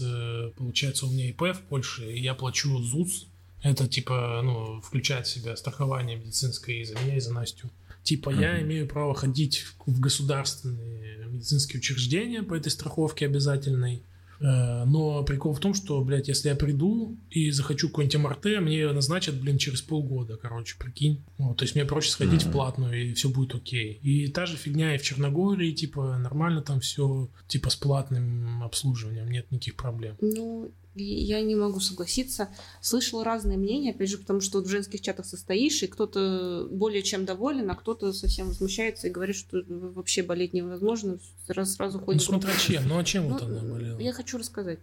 получается, 0.55 1.07
у 1.07 1.09
меня 1.09 1.27
ИП 1.31 1.55
в 1.55 1.61
Польше, 1.67 2.13
и 2.13 2.21
я 2.21 2.35
плачу 2.35 2.77
ЗУС, 2.77 3.27
это, 3.61 3.87
типа, 3.87 4.41
ну, 4.43 4.79
включает 4.81 5.27
в 5.27 5.31
себя 5.31 5.55
страхование 5.55 6.17
медицинское 6.17 6.81
и 6.81 6.85
за 6.85 6.97
меня, 6.99 7.17
и 7.17 7.19
за 7.19 7.33
Настю. 7.33 7.69
Типа, 8.09 8.31
я 8.31 8.59
имею 8.61 8.87
право 8.87 9.13
ходить 9.13 9.59
в 9.59 9.91
в 9.91 9.99
государственные 9.99 11.27
медицинские 11.27 11.79
учреждения 11.79 12.41
по 12.43 12.55
этой 12.55 12.69
страховке 12.71 13.25
обязательной, 13.25 14.01
Э, 14.41 14.85
Но 14.85 15.23
прикол 15.23 15.53
в 15.53 15.59
том, 15.59 15.73
что, 15.73 16.01
блядь, 16.03 16.29
если 16.29 16.47
я 16.49 16.55
приду 16.55 17.17
и 17.29 17.51
захочу 17.51 17.89
какой-нибудь 17.89 18.17
МРТ, 18.17 18.45
мне 18.61 18.89
назначат, 18.91 19.35
блин, 19.35 19.57
через 19.57 19.81
полгода, 19.81 20.37
короче, 20.37 20.77
прикинь. 20.79 21.21
Вот, 21.37 21.57
то 21.57 21.63
есть 21.65 21.75
мне 21.75 21.83
проще 21.85 22.11
сходить 22.11 22.43
в 22.43 22.45
Мгм. 22.45 22.53
платную, 22.53 23.09
и 23.09 23.13
все 23.13 23.27
будет 23.29 23.53
окей. 23.55 23.99
И 24.01 24.27
та 24.29 24.45
же 24.45 24.55
фигня 24.55 24.95
и 24.95 24.97
в 24.97 25.01
Черногории, 25.01 25.71
типа, 25.73 26.17
нормально 26.17 26.61
там 26.61 26.79
все, 26.79 27.29
типа, 27.47 27.69
с 27.69 27.75
платным 27.75 28.63
обслуживанием, 28.63 29.29
нет 29.29 29.51
никаких 29.51 29.75
проблем. 29.75 30.15
Ну, 30.21 30.71
Я 30.95 31.41
не 31.41 31.55
могу 31.55 31.79
согласиться. 31.79 32.49
Слышала 32.81 33.23
разные 33.23 33.57
мнения, 33.57 33.91
опять 33.91 34.09
же, 34.09 34.17
потому 34.17 34.41
что 34.41 34.57
вот 34.57 34.67
в 34.67 34.69
женских 34.69 35.01
чатах 35.01 35.25
состоишь, 35.25 35.81
и 35.83 35.87
кто-то 35.87 36.67
более 36.71 37.03
чем 37.03 37.25
доволен, 37.25 37.69
а 37.69 37.75
кто-то 37.75 38.11
совсем 38.11 38.47
возмущается 38.47 39.07
и 39.07 39.11
говорит, 39.11 39.35
что 39.35 39.63
вообще 39.67 40.23
болеть 40.23 40.53
невозможно, 40.53 41.19
сразу, 41.45 41.71
сразу 41.71 41.99
ходит. 41.99 42.21
Ну, 42.21 42.25
смотря 42.25 42.53
чем, 42.57 42.87
ну 42.87 42.97
а 42.97 43.03
чем 43.03 43.29
вот 43.29 43.41
она 43.43 43.61
болела? 43.61 43.99
Я 43.99 44.13
хочу 44.13 44.37
рассказать. 44.37 44.79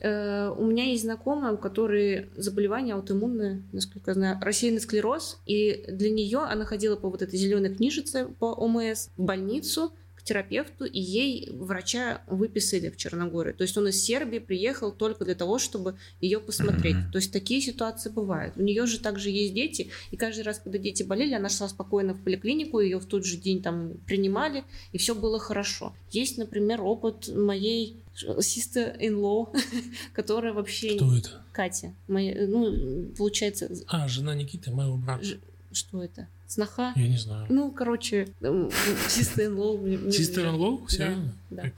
Э, 0.00 0.50
у 0.56 0.64
меня 0.66 0.84
есть 0.84 1.04
знакомая, 1.04 1.52
у 1.52 1.58
которой 1.58 2.30
заболевание 2.36 2.94
аутоиммунное, 2.94 3.62
насколько 3.72 4.10
я 4.10 4.14
знаю, 4.14 4.38
рассеянный 4.40 4.80
склероз, 4.80 5.38
и 5.46 5.84
для 5.88 6.10
нее 6.10 6.40
она 6.40 6.64
ходила 6.64 6.96
по 6.96 7.08
вот 7.08 7.22
этой 7.22 7.38
зеленой 7.38 7.74
книжице 7.74 8.28
по 8.38 8.52
ОМС 8.52 9.08
в 9.16 9.22
больницу, 9.22 9.92
терапевту, 10.26 10.84
и 10.84 11.00
ей 11.00 11.48
врача 11.52 12.22
выписали 12.26 12.90
в 12.90 12.96
Черногории. 12.96 13.52
То 13.52 13.62
есть 13.62 13.78
он 13.78 13.88
из 13.88 14.02
Сербии 14.02 14.40
приехал 14.40 14.90
только 14.90 15.24
для 15.24 15.36
того, 15.36 15.58
чтобы 15.58 15.96
ее 16.20 16.40
посмотреть. 16.40 16.96
Mm-hmm. 16.96 17.12
То 17.12 17.18
есть 17.18 17.32
такие 17.32 17.60
ситуации 17.60 18.10
бывают. 18.10 18.56
У 18.56 18.62
нее 18.62 18.86
же 18.86 18.98
также 18.98 19.30
есть 19.30 19.54
дети, 19.54 19.90
и 20.10 20.16
каждый 20.16 20.42
раз, 20.42 20.58
когда 20.58 20.78
дети 20.78 21.04
болели, 21.04 21.32
она 21.32 21.48
шла 21.48 21.68
спокойно 21.68 22.12
в 22.14 22.22
поликлинику, 22.22 22.80
ее 22.80 22.98
в 22.98 23.06
тот 23.06 23.24
же 23.24 23.36
день 23.36 23.62
там 23.62 23.94
принимали, 24.06 24.64
и 24.92 24.98
все 24.98 25.14
было 25.14 25.38
хорошо. 25.38 25.94
Есть, 26.10 26.38
например, 26.38 26.82
опыт 26.82 27.28
моей 27.28 28.02
sister-in-law, 28.16 29.56
которая 30.12 30.52
вообще... 30.52 30.96
Кто 30.96 31.16
это? 31.16 31.44
Катя. 31.52 31.94
Моя, 32.08 32.46
ну, 32.48 33.12
получается... 33.16 33.70
А, 33.86 34.08
жена 34.08 34.34
Никиты, 34.34 34.72
моего 34.72 34.96
брата. 34.96 35.24
Ж... 35.24 35.38
Что 35.76 36.02
это? 36.02 36.26
Сноха? 36.46 36.94
Я 36.96 37.06
не 37.06 37.18
знаю. 37.18 37.46
Ну, 37.50 37.70
короче, 37.70 38.28
sister-in-law. 38.40 40.08
Sister-in-law? 40.08 40.88
Серьезно? 40.88 41.34
Да. 41.50 41.70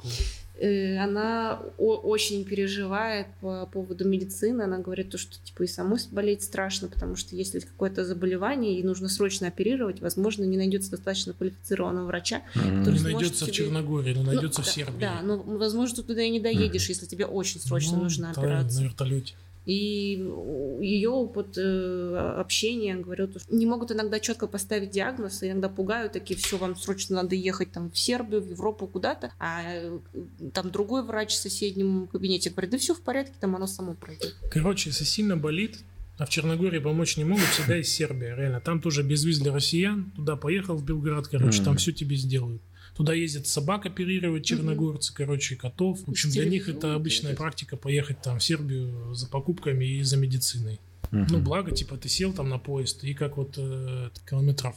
Э, 0.61 0.99
она 0.99 1.61
очень 1.79 2.45
переживает 2.45 3.27
по 3.41 3.67
поводу 3.67 4.09
медицины. 4.09 4.63
Она 4.63 4.79
говорит, 4.79 5.11
то, 5.11 5.19
что 5.19 5.37
типа 5.43 5.65
и 5.65 5.67
самой 5.67 5.99
болеть 6.13 6.45
страшно, 6.45 6.87
потому 6.87 7.17
что 7.17 7.35
если 7.35 7.59
какое-то 7.59 8.05
заболевание 8.05 8.79
и 8.79 8.85
нужно 8.85 9.09
срочно 9.09 9.49
оперировать, 9.49 10.01
возможно, 10.01 10.45
не 10.45 10.57
найдется 10.57 10.93
достаточно 10.93 11.33
квалифицированного 11.33 12.07
врача, 12.07 12.43
mm-hmm. 12.55 12.79
который 12.79 12.99
Не 12.99 13.05
найдется 13.05 13.47
тебе... 13.47 13.53
в 13.53 13.57
Черногории, 13.57 14.15
но 14.15 14.23
найдется 14.23 14.61
ну, 14.61 14.65
в 14.65 14.71
Сербии. 14.71 15.01
Да, 15.01 15.23
но 15.23 15.39
возможно, 15.39 15.97
ты 15.97 16.03
туда 16.05 16.23
и 16.23 16.31
не 16.31 16.39
доедешь, 16.39 16.85
mm-hmm. 16.85 16.89
если 16.89 17.07
тебе 17.07 17.27
очень 17.27 17.61
срочно 17.61 17.97
ну, 17.97 18.05
нужна 18.05 18.31
операция. 18.31 18.81
На 18.81 18.85
вертолете. 18.85 19.35
И 19.65 20.13
ее 20.81 21.11
опыт 21.11 21.59
э, 21.59 22.35
общения 22.39 22.97
говорил, 22.97 23.29
что 23.29 23.55
не 23.55 23.67
могут 23.67 23.93
иногда 23.93 24.19
четко 24.19 24.47
поставить 24.47 24.91
диагноз, 24.91 25.43
иногда 25.43 25.69
пугают, 25.69 26.13
такие, 26.13 26.39
все, 26.39 26.57
вам 26.57 26.75
срочно 26.75 27.17
надо 27.17 27.35
ехать 27.35 27.73
там 27.73 27.91
в 27.91 27.99
Сербию, 27.99 28.41
в 28.41 28.51
Европу, 28.51 28.87
куда-то, 28.87 29.33
а 29.39 29.63
э, 29.65 29.99
там 30.55 30.71
другой 30.71 31.05
врач 31.05 31.33
в 31.33 31.39
соседнем 31.39 32.07
кабинете 32.07 32.51
говорит, 32.51 32.71
да 32.71 32.79
все 32.79 32.95
в 32.95 33.03
порядке, 33.03 33.35
там 33.39 33.57
оно 33.57 33.67
само 33.67 33.95
пройдет. 33.95 34.35
Короче, 34.51 34.91
если 34.91 35.05
сильно 35.05 35.37
болит, 35.37 35.81
а 36.19 36.27
в 36.27 36.31
Черногории 36.31 36.81
помочь 36.81 37.17
не 37.17 37.25
могут, 37.25 37.45
всегда 37.45 37.79
из 37.79 37.89
Сербии, 37.89 38.27
реально. 38.27 38.61
Там 38.61 38.81
тоже 38.81 39.03
без 39.03 39.25
виз 39.25 39.39
для 39.39 39.53
россиян, 39.53 40.11
туда 40.17 40.37
поехал 40.37 40.77
в 40.77 40.85
Белград, 40.85 41.29
короче, 41.29 41.61
mm-hmm. 41.61 41.65
там 41.65 41.77
все 41.77 41.93
тебе 41.93 42.17
сделают. 42.17 42.61
Туда 42.99 43.15
ездят 43.15 43.47
собак 43.47 43.87
оперировать 43.87 44.45
черногорцы, 44.45 45.13
mm-hmm. 45.13 45.17
короче, 45.17 45.55
котов. 45.55 46.01
В 46.05 46.11
общем, 46.11 46.31
для 46.31 46.45
них 46.47 46.69
это 46.69 46.97
обычная 46.97 47.37
практика 47.37 47.77
поехать 47.77 48.21
там 48.21 48.41
в 48.41 48.43
Сербию 48.43 49.15
за 49.15 49.29
покупками 49.29 49.85
и 49.85 50.03
за 50.03 50.17
медициной. 50.17 50.81
Mm-hmm. 51.13 51.27
Ну, 51.31 51.39
благо, 51.39 51.71
типа, 51.71 51.97
ты 51.97 52.09
сел 52.09 52.33
там 52.33 52.49
на 52.49 52.59
поезд, 52.59 53.05
и 53.05 53.15
как 53.15 53.37
вот 53.37 53.55
э, 53.57 54.11
километров 54.29 54.75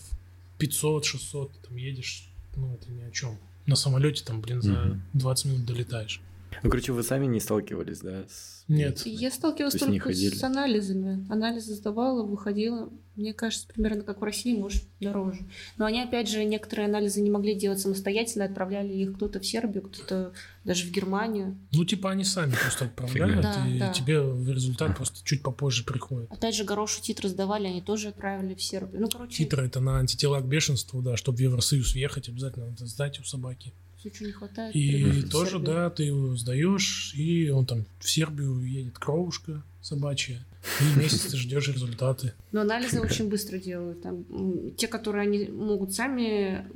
500-600 0.60 1.50
там 1.68 1.76
едешь, 1.76 2.30
ну, 2.56 2.76
это 2.76 2.92
ни 2.92 3.02
о 3.02 3.10
чем. 3.10 3.40
На 3.66 3.76
самолете 3.76 4.24
там, 4.24 4.40
блин, 4.40 4.62
за 4.62 4.72
mm-hmm. 4.72 5.00
20 5.14 5.46
минут 5.46 5.66
долетаешь. 5.66 6.22
Ну, 6.64 6.70
короче, 6.70 6.91
вы 6.91 7.04
сами 7.04 7.26
не 7.26 7.39
сталкивались, 7.39 7.99
да? 7.99 8.24
С... 8.28 8.66
Нет. 8.68 9.06
Я 9.06 9.32
сталкивалась 9.32 9.74
То 9.74 9.86
только 9.86 10.14
с 10.14 10.43
анализами. 10.43 11.26
Анализы 11.30 11.74
сдавала, 11.74 12.24
выходила. 12.24 12.91
Мне 13.16 13.34
кажется, 13.34 13.68
примерно 13.68 14.04
как 14.04 14.22
в 14.22 14.24
России, 14.24 14.56
может, 14.56 14.84
дороже. 14.99 15.45
Но 15.78 15.86
они, 15.86 16.02
опять 16.02 16.30
же, 16.30 16.43
некоторые 16.45 16.88
анализы 16.88 17.22
не 17.22 17.30
могли 17.30 17.56
делать 17.56 17.80
самостоятельно, 17.80 18.45
отправляли 18.45 18.93
их 18.93 19.16
кто-то 19.16 19.39
в 19.39 19.45
Сербию, 19.45 19.84
кто-то 19.84 20.34
даже 20.64 20.86
в 20.88 20.91
Германию. 20.91 21.58
Ну, 21.74 21.84
типа 21.84 22.12
они 22.12 22.24
сами 22.24 22.54
просто 22.54 22.86
отправляют, 22.86 23.41
да, 23.41 23.68
и 23.68 23.80
да. 23.80 23.91
тебе 23.91 24.22
в 24.22 24.49
результат 24.49 24.95
просто 24.95 25.20
чуть 25.26 25.43
попозже 25.43 25.84
приходит. 25.84 26.32
Опять 26.32 26.56
же, 26.56 26.64
Горошу 26.64 27.02
титры 27.02 27.28
сдавали, 27.28 27.68
они 27.68 27.82
тоже 27.82 28.10
отправили 28.10 28.56
в 28.56 28.62
Сербию. 28.62 29.02
Ну, 29.02 29.10
короче... 29.10 29.43
Титры 29.43 29.66
это 29.66 29.82
на 29.82 29.99
антитела 29.99 30.39
к 30.39 30.47
бешенству, 30.47 31.02
да, 31.02 31.18
чтобы 31.18 31.38
в 31.38 31.41
Евросоюз 31.41 31.93
въехать, 31.93 32.30
обязательно 32.30 32.68
надо 32.68 32.86
сдать 32.86 33.20
у 33.20 33.24
собаки 33.24 33.74
если 34.04 34.26
не 34.26 34.32
хватает. 34.32 34.76
И 34.76 35.24
тоже, 35.24 35.60
да, 35.60 35.89
ты 35.89 36.04
его 36.04 36.36
сдаешь, 36.36 37.14
и 37.16 37.49
он 37.49 37.66
там 37.66 37.86
в 37.99 38.10
Сербию 38.10 38.60
едет 38.62 38.97
кровушка 38.97 39.64
собачья. 39.82 40.45
И 40.80 40.99
месяц 40.99 41.22
ты 41.22 41.38
ждешь 41.38 41.70
результаты. 41.70 42.34
Но 42.52 42.62
анализы 42.62 43.02
очень 43.02 43.30
быстро 43.30 43.58
делают. 43.58 44.04
Там, 44.04 44.26
те, 44.78 44.88
которые 44.88 45.24
они 45.24 45.45
могут 45.47 45.93
сами 45.93 46.68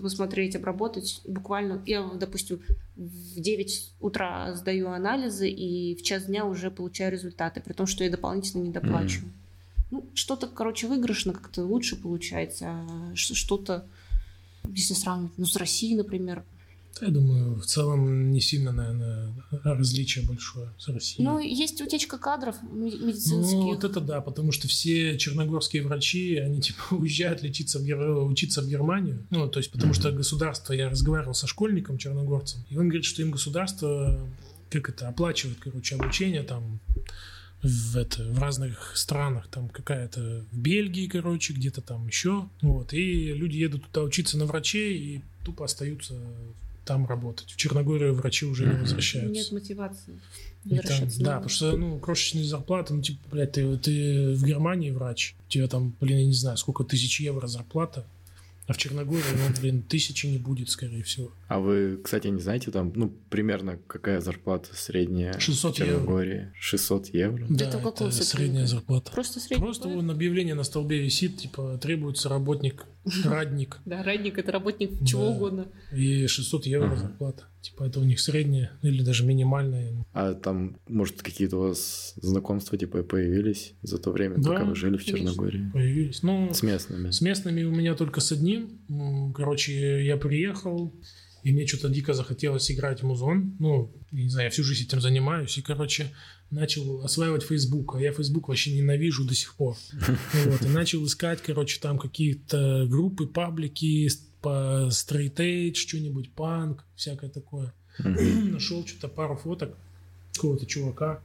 посмотреть, 0.00 0.56
обработать, 0.56 1.20
буквально, 1.26 1.82
я, 1.86 2.02
допустим, 2.02 2.60
в 2.96 3.40
9 3.40 3.92
утра 4.00 4.54
сдаю 4.54 4.88
анализы, 4.88 5.50
и 5.50 5.96
в 5.96 6.02
час 6.02 6.26
дня 6.26 6.46
уже 6.46 6.70
получаю 6.70 7.12
результаты, 7.12 7.60
при 7.60 7.74
том, 7.74 7.86
что 7.86 8.04
я 8.04 8.10
дополнительно 8.10 8.62
не 8.62 8.70
доплачу. 8.70 9.20
Mm. 9.20 9.30
Ну, 9.90 10.04
что-то, 10.14 10.46
короче, 10.46 10.86
выигрышно 10.86 11.32
как-то 11.32 11.62
лучше 11.64 11.96
получается, 11.96 12.66
а 12.68 13.12
что-то, 13.14 13.86
если 14.68 14.94
сравнивать, 14.94 15.36
ну, 15.36 15.44
с 15.44 15.56
Россией, 15.56 15.96
например, 15.96 16.42
я 17.00 17.08
думаю, 17.08 17.56
в 17.56 17.66
целом 17.66 18.30
не 18.30 18.40
сильно, 18.40 18.72
наверное, 18.72 19.32
различие 19.64 20.24
большое 20.24 20.72
с 20.78 20.88
Россией. 20.88 21.24
Ну, 21.24 21.38
есть 21.38 21.80
утечка 21.80 22.18
кадров 22.18 22.56
медицинских. 22.70 23.56
Ну, 23.56 23.66
вот 23.66 23.84
это 23.84 24.00
да, 24.00 24.20
потому 24.20 24.52
что 24.52 24.68
все 24.68 25.18
черногорские 25.18 25.82
врачи, 25.82 26.36
они 26.36 26.60
типа 26.62 26.94
уезжают 26.94 27.42
лечиться 27.42 27.78
в, 27.78 28.24
учиться 28.24 28.62
в 28.62 28.68
Германию. 28.68 29.26
Ну, 29.30 29.48
то 29.48 29.58
есть, 29.58 29.70
потому 29.70 29.92
mm-hmm. 29.92 30.00
что 30.00 30.12
государство, 30.12 30.72
я 30.72 30.88
разговаривал 30.88 31.34
со 31.34 31.46
школьником 31.46 31.98
черногорцем, 31.98 32.64
и 32.70 32.76
он 32.76 32.88
говорит, 32.88 33.04
что 33.04 33.22
им 33.22 33.30
государство, 33.30 34.18
как 34.70 34.88
это, 34.88 35.08
оплачивает, 35.08 35.58
короче, 35.60 35.96
обучение 35.96 36.42
там 36.42 36.80
в, 37.62 37.96
это, 37.96 38.22
в 38.24 38.38
разных 38.38 38.96
странах, 38.96 39.48
там 39.48 39.68
какая-то 39.68 40.44
в 40.50 40.58
Бельгии, 40.58 41.06
короче, 41.08 41.52
где-то 41.52 41.80
там 41.80 42.06
еще, 42.06 42.48
вот, 42.62 42.92
и 42.92 43.32
люди 43.32 43.56
едут 43.56 43.86
туда 43.86 44.04
учиться 44.04 44.38
на 44.38 44.46
врачей 44.46 44.96
и 44.96 45.20
тупо 45.44 45.64
остаются 45.64 46.14
там 46.86 47.06
работать. 47.06 47.50
В 47.50 47.56
Черногорию 47.56 48.14
врачи 48.14 48.46
уже 48.46 48.64
не 48.66 48.80
возвращаются. 48.80 49.32
Нет 49.32 49.52
мотивации. 49.52 50.20
Там, 50.68 51.08
да, 51.18 51.32
потому 51.34 51.48
что, 51.48 51.76
ну, 51.76 51.98
крошечные 51.98 52.44
зарплаты, 52.44 52.94
ну, 52.94 53.02
типа, 53.02 53.20
блядь, 53.30 53.52
ты, 53.52 53.76
ты 53.76 54.34
в 54.34 54.44
Германии 54.44 54.90
врач, 54.90 55.36
у 55.46 55.50
тебя 55.50 55.68
там, 55.68 55.94
блин, 56.00 56.18
я 56.18 56.26
не 56.26 56.32
знаю, 56.32 56.56
сколько 56.56 56.82
тысяч 56.82 57.20
евро 57.20 57.46
зарплата, 57.46 58.04
а 58.66 58.72
в 58.72 58.78
Черногории, 58.78 59.22
ну, 59.34 59.60
блин, 59.60 59.82
тысячи 59.82 60.26
не 60.26 60.38
будет, 60.38 60.70
скорее 60.70 61.02
всего. 61.02 61.32
А 61.48 61.60
вы, 61.60 61.98
кстати, 62.02 62.26
не 62.28 62.40
знаете 62.40 62.70
там, 62.70 62.92
ну, 62.94 63.12
примерно 63.30 63.78
какая 63.86 64.20
зарплата 64.20 64.70
средняя 64.74 65.38
600 65.38 65.74
в 65.74 65.78
Черногории? 65.78 66.34
Евро. 66.34 66.52
600 66.58 67.14
евро? 67.14 67.46
Да, 67.48 67.68
это, 67.68 67.78
это 67.78 68.10
средняя 68.10 68.66
зарплата. 68.66 69.12
Просто 69.12 69.38
средняя? 69.38 69.60
Просто 69.60 69.88
вон 69.88 70.10
объявление 70.10 70.54
на 70.54 70.64
столбе 70.64 70.98
висит, 70.98 71.36
типа, 71.38 71.78
требуется 71.80 72.28
работник, 72.28 72.86
радник. 73.24 73.78
Да, 73.84 74.02
радник– 74.02 74.38
это 74.38 74.52
работник 74.52 75.06
чего 75.06 75.30
угодно. 75.30 75.68
И 75.92 76.26
600 76.26 76.66
евро 76.66 76.96
зарплата. 76.96 77.44
Типа, 77.60 77.84
это 77.84 77.98
у 77.98 78.04
них 78.04 78.20
средняя 78.20 78.70
или 78.82 79.02
даже 79.02 79.24
минимальная. 79.26 80.04
А 80.12 80.34
там, 80.34 80.76
может, 80.86 81.22
какие-то 81.22 81.56
у 81.56 81.60
вас 81.62 82.14
знакомства, 82.16 82.78
типа, 82.78 83.02
появились 83.02 83.74
за 83.82 83.98
то 83.98 84.12
время, 84.12 84.36
пока 84.42 84.64
вы 84.64 84.76
жили 84.76 84.96
в 84.96 85.04
Черногории? 85.04 85.70
появились. 85.72 86.22
Ну, 86.22 86.52
с 86.52 86.62
местными? 86.62 87.10
С 87.10 87.20
местными 87.20 87.64
у 87.64 87.72
меня 87.72 87.94
только 87.94 88.20
с 88.20 88.30
одним. 88.30 88.55
Короче, 89.34 90.04
я 90.04 90.16
приехал, 90.16 90.92
и 91.42 91.52
мне 91.52 91.66
что-то 91.66 91.88
дико 91.88 92.12
захотелось 92.12 92.70
играть 92.70 93.02
в 93.02 93.06
музон. 93.06 93.56
Ну, 93.58 93.92
я 94.10 94.22
не 94.24 94.28
знаю, 94.28 94.46
я 94.46 94.50
всю 94.50 94.64
жизнь 94.64 94.84
этим 94.84 95.00
занимаюсь. 95.00 95.56
И, 95.58 95.62
короче, 95.62 96.12
начал 96.50 97.04
осваивать 97.04 97.44
Facebook. 97.44 97.94
А 97.94 98.00
я 98.00 98.12
Facebook 98.12 98.48
вообще 98.48 98.74
ненавижу 98.74 99.24
до 99.24 99.34
сих 99.34 99.54
пор. 99.54 99.76
Вот, 100.44 100.62
и 100.62 100.68
начал 100.68 101.04
искать, 101.06 101.40
короче, 101.42 101.80
там 101.80 101.98
какие-то 101.98 102.86
группы, 102.88 103.26
паблики 103.26 104.08
по 104.42 104.88
edge, 104.90 105.74
что-нибудь, 105.74 106.32
панк, 106.32 106.84
всякое 106.94 107.30
такое. 107.30 107.72
Нашел 107.98 108.86
что-то 108.86 109.08
пару 109.08 109.36
фоток 109.36 109.76
какого-то 110.34 110.66
чувака. 110.66 111.20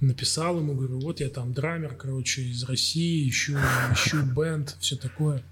Написал 0.00 0.58
ему, 0.58 0.74
говорю, 0.74 0.98
вот 1.00 1.20
я 1.20 1.28
там 1.28 1.52
драмер, 1.52 1.94
короче, 1.94 2.42
из 2.42 2.64
России, 2.64 3.28
ищу, 3.28 3.54
ищу 3.92 4.22
бенд, 4.22 4.76
все 4.80 4.96
такое. 4.96 5.42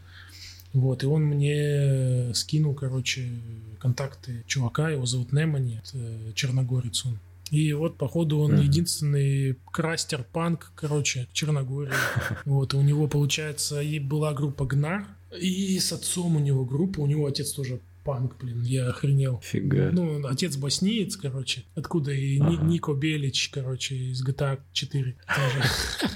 Вот, 0.72 1.02
и 1.02 1.06
он 1.06 1.24
мне 1.24 2.32
скинул, 2.34 2.74
короче, 2.74 3.28
контакты 3.78 4.42
чувака, 4.46 4.90
его 4.90 5.06
зовут 5.06 5.32
Немани, 5.32 5.80
черногорец 6.34 7.06
он. 7.06 7.18
И 7.50 7.72
вот, 7.72 7.96
походу, 7.96 8.40
он 8.40 8.54
mm-hmm. 8.54 8.62
единственный 8.62 9.58
крастер 9.72 10.24
панк, 10.32 10.72
короче, 10.74 11.28
Черногории. 11.32 11.92
Вот, 12.44 12.74
и 12.74 12.76
у 12.76 12.82
него, 12.82 13.08
получается, 13.08 13.80
и 13.80 13.98
была 13.98 14.34
группа 14.34 14.66
Гнар, 14.66 15.06
И 15.40 15.78
с 15.78 15.92
отцом 15.92 16.36
у 16.36 16.40
него 16.40 16.64
группа, 16.64 17.00
у 17.00 17.06
него 17.06 17.26
отец 17.26 17.52
тоже 17.52 17.80
панк, 18.04 18.36
блин, 18.40 18.62
я 18.62 18.88
охренел. 18.88 19.40
Фига. 19.42 19.90
Ну, 19.92 20.26
отец 20.26 20.56
боснеец, 20.56 21.16
короче, 21.16 21.64
откуда 21.74 22.12
и 22.12 22.38
Ага. 22.38 22.62
Ни- 22.64 22.72
Нико 22.72 22.92
Белич, 22.94 23.50
короче, 23.50 23.96
из 23.96 24.26
GTA 24.26 24.60
4 24.72 25.16
тоже. 25.26 25.62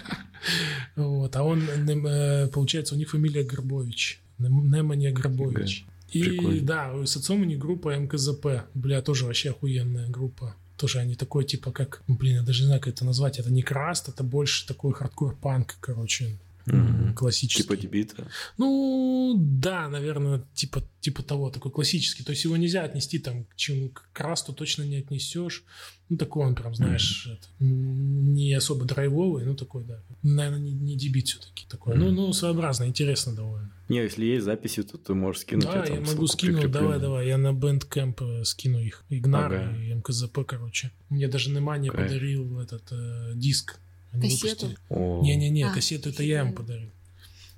Вот, 0.96 1.36
а 1.36 1.44
он, 1.44 1.62
э, 1.62 2.48
получается, 2.48 2.96
у 2.96 2.98
них 2.98 3.10
фамилия 3.10 3.44
Горбович, 3.44 4.20
Немания 4.38 5.12
Горбович. 5.12 5.86
И 6.10 6.22
Прикольно. 6.22 6.62
да, 6.62 7.06
с 7.06 7.16
отцом 7.16 7.40
у 7.40 7.44
них 7.44 7.58
группа 7.58 7.96
МКЗП, 7.96 8.64
бля, 8.74 9.00
тоже 9.00 9.24
вообще 9.24 9.50
охуенная 9.50 10.08
группа. 10.08 10.54
Тоже 10.76 10.98
они 10.98 11.14
такой, 11.14 11.44
типа, 11.44 11.72
как, 11.72 12.02
блин, 12.06 12.36
я 12.36 12.42
даже 12.42 12.62
не 12.62 12.66
знаю, 12.66 12.80
как 12.80 12.92
это 12.92 13.04
назвать, 13.04 13.38
это 13.38 13.50
не 13.50 13.62
crust, 13.62 14.08
это 14.08 14.22
больше 14.22 14.66
такой 14.66 14.92
хардкор-панк, 14.92 15.76
короче, 15.80 16.38
Мгм. 16.66 17.14
классический. 17.14 17.62
Типа 17.62 17.76
d-beat 17.76 18.14
а. 18.14 18.26
Ну, 18.58 19.34
да, 19.38 19.88
наверное, 19.88 20.44
типа, 20.54 20.82
типа 21.00 21.22
того, 21.22 21.50
такой 21.50 21.70
классический. 21.70 22.24
То 22.24 22.30
есть 22.30 22.44
его 22.44 22.56
нельзя 22.56 22.84
отнести 22.84 23.18
там 23.18 23.44
к 23.44 23.56
чему 23.56 23.88
к 23.88 24.08
crust 24.12 24.46
у 24.46 24.52
точно 24.52 24.82
не 24.84 24.96
отнесешь. 24.96 25.64
Ну, 26.08 26.16
такой 26.18 26.46
он 26.46 26.54
прям, 26.54 26.74
знаешь, 26.74 27.26
это, 27.26 27.46
м, 27.60 28.34
не 28.34 28.52
особо 28.54 28.84
драйвовый, 28.84 29.44
ну, 29.44 29.54
такой, 29.54 29.84
да. 29.84 30.02
Наверное, 30.22 30.60
не, 30.60 30.72
не 30.72 30.96
дебит 30.96 31.26
все-таки 31.28 31.64
такой. 31.68 31.96
Ну, 31.96 32.06
Мгм. 32.06 32.14
ну, 32.16 32.32
своеобразно, 32.32 32.84
интересно 32.84 33.34
довольно. 33.34 33.70
Не, 33.88 33.98
если 34.02 34.24
есть 34.26 34.44
записи, 34.44 34.82
то 34.82 34.98
ты 34.98 35.14
можешь 35.14 35.42
скинуть. 35.42 35.64
да, 35.64 35.82
там 35.82 35.94
я 35.94 36.00
могу 36.00 36.26
скинуть, 36.26 36.70
давай, 36.70 36.98
давай. 37.00 37.26
Я 37.26 37.38
на 37.38 37.52
Bandcamp 37.52 38.40
э, 38.40 38.44
скину 38.44 38.78
их. 38.78 39.04
Игнар 39.10 39.52
Ага. 39.52 39.76
и 39.76 39.92
МКЗП, 39.94 40.40
короче. 40.46 40.90
Мне 41.08 41.28
даже 41.28 41.50
Немания 41.50 41.90
подарил 41.92 42.60
этот 42.60 42.84
э, 42.90 43.32
диск. 43.34 43.78
Они 44.12 44.28
Кассету? 44.28 44.68
Не-не-не, 44.90 45.64
А, 45.64 45.72
кассету 45.72 46.10
это 46.10 46.22
я 46.22 46.40
ему 46.40 46.52
подарил. 46.52 46.90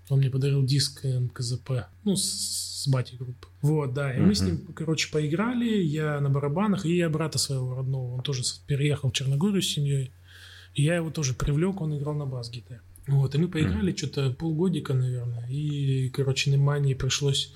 Он 0.09 0.19
мне 0.19 0.31
подарил 0.31 0.65
диск 0.65 1.05
МКЗП, 1.05 1.87
ну, 2.05 2.15
с, 2.15 2.83
с 2.83 2.89
батей 2.89 3.17
группы. 3.17 3.49
Вот, 3.63 3.95
да, 3.95 4.15
и 4.15 4.21
мы 4.21 4.35
с 4.35 4.43
ним, 4.43 4.59
короче, 4.75 5.11
поиграли, 5.11 5.83
я 5.83 6.21
на 6.21 6.29
барабанах, 6.29 6.85
и 6.85 6.97
я 6.97 7.09
брата 7.09 7.39
своего 7.39 7.75
родного, 7.75 8.15
он 8.15 8.23
тоже 8.23 8.43
переехал 8.67 9.11
в 9.11 9.15
Черногорию 9.15 9.63
с 9.63 9.69
семьей, 9.69 10.13
и 10.75 10.83
я 10.83 10.97
его 10.97 11.11
тоже 11.11 11.35
привлек, 11.35 11.81
он 11.81 11.97
играл 11.97 12.15
на 12.15 12.27
бас-гитаре. 12.27 12.83
Вот, 13.07 13.35
и 13.35 13.39
мы 13.39 13.49
поиграли 13.49 13.95
что-то 13.95 14.31
полгодика, 14.31 14.93
наверное, 14.95 15.49
и, 15.49 16.11
короче, 16.11 16.51
Немании 16.51 16.95
пришлось 16.95 17.53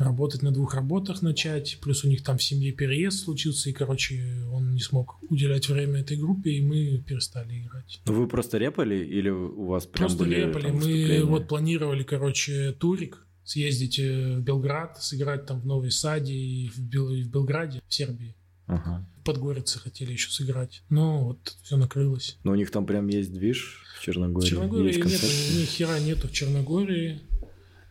работать 0.00 0.42
на 0.42 0.50
двух 0.50 0.74
работах 0.74 1.20
начать, 1.20 1.78
плюс 1.82 2.04
у 2.04 2.08
них 2.08 2.24
там 2.24 2.38
в 2.38 2.42
семье 2.42 2.72
переезд 2.72 3.24
случился, 3.24 3.68
и, 3.68 3.72
короче, 3.72 4.44
он 4.50 4.72
не 4.72 4.80
смог 4.80 5.18
уделять 5.28 5.68
время 5.68 6.00
этой 6.00 6.16
группе, 6.16 6.52
и 6.52 6.62
мы 6.62 6.98
перестали 7.06 7.60
играть. 7.60 8.00
Ну 8.06 8.14
вы 8.14 8.26
просто 8.26 8.56
репали 8.58 8.96
или 8.96 9.28
у 9.28 9.66
вас 9.66 9.86
прям 9.86 10.08
Просто 10.08 10.24
были 10.24 10.36
репали. 10.36 10.62
там 10.64 10.76
Мы 10.78 11.22
вот 11.24 11.48
планировали, 11.48 12.02
короче, 12.02 12.72
турик, 12.72 13.26
съездить 13.44 13.98
э, 13.98 14.36
в 14.38 14.40
Белград, 14.40 15.02
сыграть 15.02 15.44
там 15.46 15.60
в 15.60 15.66
Новой 15.66 15.90
Саде 15.90 16.32
и 16.34 16.68
в, 16.68 16.78
Бел- 16.78 17.12
и 17.12 17.22
в 17.22 17.30
Белграде, 17.30 17.82
в 17.86 17.92
Сербии. 17.94 18.34
Ага. 18.66 19.06
В 19.20 19.24
Подгорице 19.24 19.78
хотели 19.80 20.12
еще 20.12 20.30
сыграть. 20.30 20.82
Но 20.88 21.24
вот 21.24 21.56
все 21.62 21.76
накрылось. 21.76 22.38
Но 22.44 22.52
у 22.52 22.54
них 22.54 22.70
там 22.70 22.86
прям 22.86 23.08
есть 23.08 23.32
движ 23.32 23.82
в 23.98 24.04
Черногории. 24.04 24.46
В 24.46 24.48
Черногории 24.48 24.86
есть 24.86 25.00
концерты? 25.00 25.26
ни 25.26 25.64
хера 25.64 25.98
нету 25.98 26.28
в 26.28 26.32
Черногории. 26.32 27.20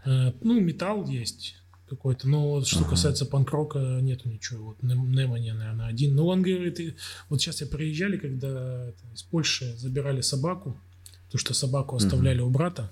Э, 0.05 0.32
ну, 0.41 0.60
металл 0.60 1.05
есть 1.07 1.59
какой-то, 1.90 2.28
но 2.30 2.50
вот 2.50 2.68
что 2.68 2.80
Ага. 2.82 2.92
касается 2.92 3.26
панк-рока, 3.26 4.00
нету 4.02 4.30
ничего. 4.30 4.66
Вот 4.68 4.84
Нем- 4.84 5.12
Немани, 5.12 5.52
наверное, 5.52 5.88
один. 5.88 6.16
Но 6.16 6.28
он 6.28 6.42
говорит, 6.42 6.80
и- 6.80 6.94
вот 7.30 7.42
сейчас 7.42 7.62
я 7.62 7.68
приезжали, 7.68 8.18
когда 8.18 8.86
это, 8.88 9.00
из 9.14 9.24
Польши 9.24 9.76
забирали 9.78 10.22
собаку, 10.22 10.78
потому 11.26 11.40
что 11.40 11.54
собаку 11.54 11.96
оставляли 11.96 12.42
у 12.42 12.50
брата. 12.50 12.90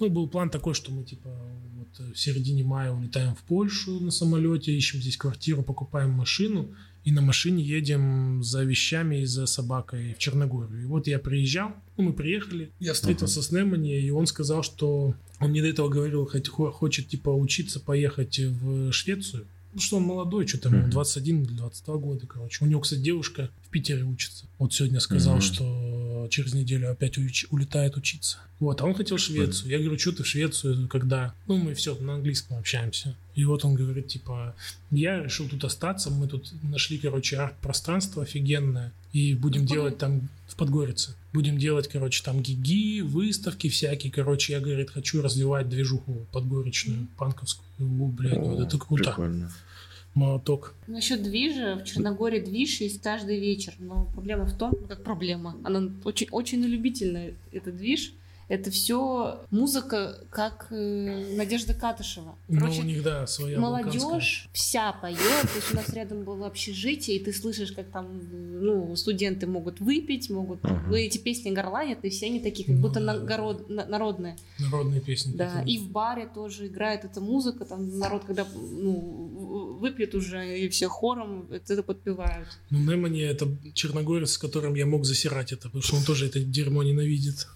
Ну, 0.00 0.10
был 0.10 0.28
план 0.28 0.50
такой, 0.50 0.74
что 0.74 0.90
мы, 0.92 1.04
типа, 1.04 1.30
вот 1.78 2.14
в 2.14 2.18
середине 2.18 2.64
мая 2.64 2.90
улетаем 2.92 3.34
в 3.34 3.42
Польшу 3.42 4.00
на 4.00 4.10
самолете, 4.10 4.72
ищем 4.76 5.00
здесь 5.00 5.16
квартиру, 5.16 5.62
покупаем 5.62 6.10
машину, 6.10 6.68
и 7.04 7.12
на 7.12 7.20
машине 7.20 7.62
едем 7.62 8.42
за 8.42 8.64
вещами 8.64 9.22
и 9.22 9.26
за 9.26 9.46
собакой 9.46 10.14
в 10.14 10.18
Черногорию. 10.18 10.82
И 10.82 10.86
вот 10.86 11.06
я 11.06 11.18
приезжал, 11.18 11.72
ну, 11.96 12.04
мы 12.04 12.12
приехали, 12.12 12.70
я 12.80 12.92
встретился 12.94 13.42
с 13.42 13.50
Немани, 13.52 14.00
и 14.00 14.10
он 14.10 14.26
сказал, 14.26 14.62
что 14.62 15.14
он 15.40 15.50
мне 15.50 15.60
до 15.62 15.68
этого 15.68 15.88
говорил, 15.88 16.26
хоть 16.26 16.48
хо- 16.48 16.70
хочет, 16.72 17.08
типа, 17.08 17.28
учиться 17.30 17.78
поехать 17.80 18.38
в 18.38 18.90
Швецию. 18.92 19.46
Ну, 19.74 19.80
что 19.80 19.96
он 19.96 20.04
молодой, 20.04 20.46
что-то 20.46 20.68
ему 20.68 20.82
Мгм. 20.82 20.90
21 20.90 21.42
или 21.42 21.52
22 21.52 21.96
года, 21.96 22.26
короче. 22.28 22.64
У 22.64 22.68
него, 22.68 22.80
кстати, 22.80 23.00
девушка 23.00 23.50
в 23.66 23.70
Питере 23.70 24.04
учится. 24.04 24.46
Вот 24.58 24.72
сегодня 24.72 25.00
сказал, 25.00 25.34
Мгм. 25.34 25.42
что 25.42 25.64
через 26.28 26.54
неделю 26.54 26.90
опять 26.90 27.18
уч- 27.18 27.46
улетает 27.50 27.96
учиться. 27.96 28.38
Вот, 28.60 28.80
а 28.80 28.84
он 28.84 28.94
хотел 28.94 29.18
Швецию. 29.18 29.70
Я 29.70 29.78
говорю, 29.78 29.98
что 29.98 30.12
ты 30.12 30.22
в 30.22 30.26
Швецию, 30.26 30.88
когда... 30.88 31.34
Ну, 31.46 31.58
мы 31.58 31.74
все 31.74 31.94
на 31.96 32.14
английском 32.14 32.56
общаемся. 32.58 33.14
И 33.34 33.44
вот 33.44 33.64
он 33.64 33.74
говорит, 33.74 34.08
типа, 34.08 34.54
я 34.90 35.22
решил 35.22 35.48
тут 35.48 35.64
остаться, 35.64 36.10
мы 36.10 36.28
тут 36.28 36.52
нашли, 36.62 36.98
короче, 36.98 37.36
арт-пространство 37.36 38.22
офигенное, 38.22 38.92
и 39.12 39.34
будем 39.34 39.62
Подгоре- 39.62 39.74
делать 39.74 39.98
там 39.98 40.28
в 40.46 40.56
Подгорице. 40.56 41.14
Будем 41.32 41.58
делать, 41.58 41.88
короче, 41.88 42.22
там 42.22 42.40
гиги, 42.42 43.00
выставки 43.00 43.68
всякие. 43.68 44.12
Короче, 44.12 44.52
я, 44.52 44.60
говорит, 44.60 44.90
хочу 44.90 45.20
развивать 45.20 45.68
движуху 45.68 46.26
подгоречную, 46.30 47.08
панковскую. 47.16 47.66
О, 47.80 48.06
блядь, 48.06 48.34
О, 48.36 48.40
вот 48.40 48.66
это 48.66 48.78
круто. 48.78 49.04
Прикольно. 49.04 49.52
Молоток. 50.14 50.74
Насчет 50.86 51.22
движа, 51.22 51.76
в 51.76 51.84
Черногории 51.84 52.40
движ 52.40 52.80
есть 52.80 53.02
каждый 53.02 53.40
вечер, 53.40 53.74
но 53.78 54.06
проблема 54.12 54.44
в 54.44 54.56
том, 54.56 54.74
как 54.88 55.02
проблема, 55.02 55.56
она 55.64 55.90
очень, 56.04 56.28
очень 56.30 56.62
любительная, 56.62 57.34
это 57.50 57.72
движ, 57.72 58.14
это 58.48 58.70
все 58.70 59.40
музыка, 59.50 60.18
как 60.30 60.66
э, 60.70 61.34
Надежда 61.36 61.74
Катышева. 61.74 62.34
Ну, 62.48 62.60
Короче, 62.60 62.80
у 62.80 62.84
них, 62.84 63.02
да, 63.02 63.26
своя 63.26 63.58
молодежь 63.58 64.48
вся 64.52 64.92
поет, 64.92 65.18
то 65.18 65.56
есть 65.56 65.72
у 65.72 65.76
нас 65.76 65.88
рядом 65.90 66.24
было 66.24 66.46
общежитие, 66.46 67.16
и 67.16 67.24
ты 67.24 67.32
слышишь, 67.32 67.72
как 67.72 67.86
там, 67.90 68.06
ну, 68.32 68.94
студенты 68.96 69.46
могут 69.46 69.80
выпить, 69.80 70.28
могут, 70.30 70.58
Ага. 70.62 70.84
ну, 70.88 70.94
эти 70.94 71.18
песни 71.18 71.50
горланят, 71.50 72.04
и 72.04 72.10
все 72.10 72.26
они 72.26 72.40
такие, 72.40 72.66
как 72.66 72.76
Ну 72.76 72.82
будто 72.82 73.00
да. 73.00 73.14
нагород- 73.14 73.68
на- 73.68 73.86
народные. 73.86 74.36
Народные 74.58 75.00
песни. 75.00 75.32
Да, 75.34 75.50
такие. 75.60 75.76
и 75.76 75.80
в 75.80 75.90
баре 75.90 76.26
тоже 76.34 76.66
играет 76.66 77.04
эта 77.04 77.20
музыка, 77.20 77.64
там 77.64 77.98
народ, 77.98 78.24
когда 78.24 78.46
ну, 78.54 79.78
выпьет 79.80 80.14
уже, 80.14 80.58
и 80.58 80.68
все 80.68 80.88
хором 80.88 81.48
это, 81.50 81.72
это 81.72 81.82
подпевают. 81.82 82.48
Ну, 82.70 82.78
Немани 82.78 83.22
это 83.22 83.48
черногорец, 83.72 84.32
с 84.32 84.38
которым 84.38 84.74
я 84.74 84.86
мог 84.86 85.04
засирать 85.04 85.52
это, 85.52 85.64
потому 85.68 85.82
что 85.82 85.96
он 85.96 86.04
тоже 86.04 86.26
это 86.26 86.40
дерьмо 86.40 86.82
ненавидит. 86.82 87.46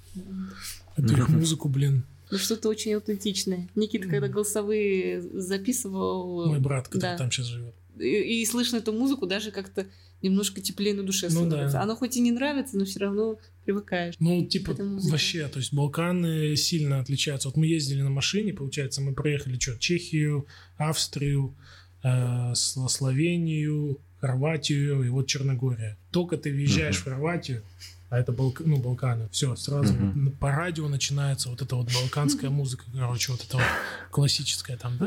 Эту 0.99 1.17
их 1.17 1.29
музыку, 1.29 1.69
блин. 1.69 2.05
Ну 2.31 2.39
что-то 2.39 2.69
очень 2.69 2.93
аутентичное. 2.95 3.69
Никита, 3.75 4.07
когда 4.09 4.29
голосовые 4.29 5.23
записывал, 5.23 6.47
Мой 6.47 6.61
брат, 6.61 6.87
который 6.89 7.01
да. 7.03 7.17
там 7.17 7.31
сейчас 7.31 7.47
живет. 7.47 7.75
и, 7.99 8.43
и 8.43 8.47
слышно 8.47 8.77
эту 8.77 8.93
музыку, 8.93 9.27
даже 9.27 9.51
как-то 9.51 9.87
немножко 10.21 10.61
теплее 10.61 10.95
на 10.95 11.05
душе 11.05 11.27
Ну 11.31 11.47
становится. 11.47 11.75
да. 11.79 11.83
Оно 11.83 11.97
хоть 11.97 12.17
и 12.17 12.21
не 12.21 12.33
нравится, 12.33 12.77
но 12.77 12.85
все 12.85 12.99
равно 13.01 13.39
привыкаешь. 13.65 14.15
Ну, 14.19 14.45
типа, 14.45 14.75
вообще, 14.79 15.47
то 15.49 15.59
есть 15.59 15.73
Балканы 15.73 16.57
сильно 16.57 16.99
отличаются. 17.01 17.49
Вот 17.49 17.57
мы 17.57 17.67
ездили 17.67 18.03
на 18.03 18.11
машине, 18.11 18.53
получается, 18.53 19.01
мы 19.01 19.15
проехали 19.15 19.59
что, 19.59 19.79
Чехию, 19.79 20.47
Австрию, 20.77 21.55
э, 22.03 22.09
Сло- 22.55 22.89
Словению, 22.89 23.99
Хорватию 24.21 25.03
и 25.05 25.09
вот 25.09 25.27
Черногория. 25.29 25.97
Только 26.11 26.37
ты 26.37 26.51
въезжаешь 26.53 26.97
в 26.97 27.05
Хорватию, 27.05 27.63
а 28.11 28.19
это 28.19 28.33
Балк... 28.33 28.61
ну, 28.61 28.79
Балканы, 28.79 29.29
все, 29.31 29.55
сразу 29.57 29.95
вот 29.95 30.39
по 30.39 30.51
радио 30.51 30.89
начинается 30.89 31.51
вот 31.51 31.61
эта 31.61 31.77
вот 31.77 31.93
балканская 31.93 32.51
музыка, 32.51 32.85
короче, 32.95 33.33
вот 33.33 33.45
это 33.45 33.57
вот 33.59 33.67
классическая 34.11 34.77
там. 34.77 34.97
То 34.99 35.05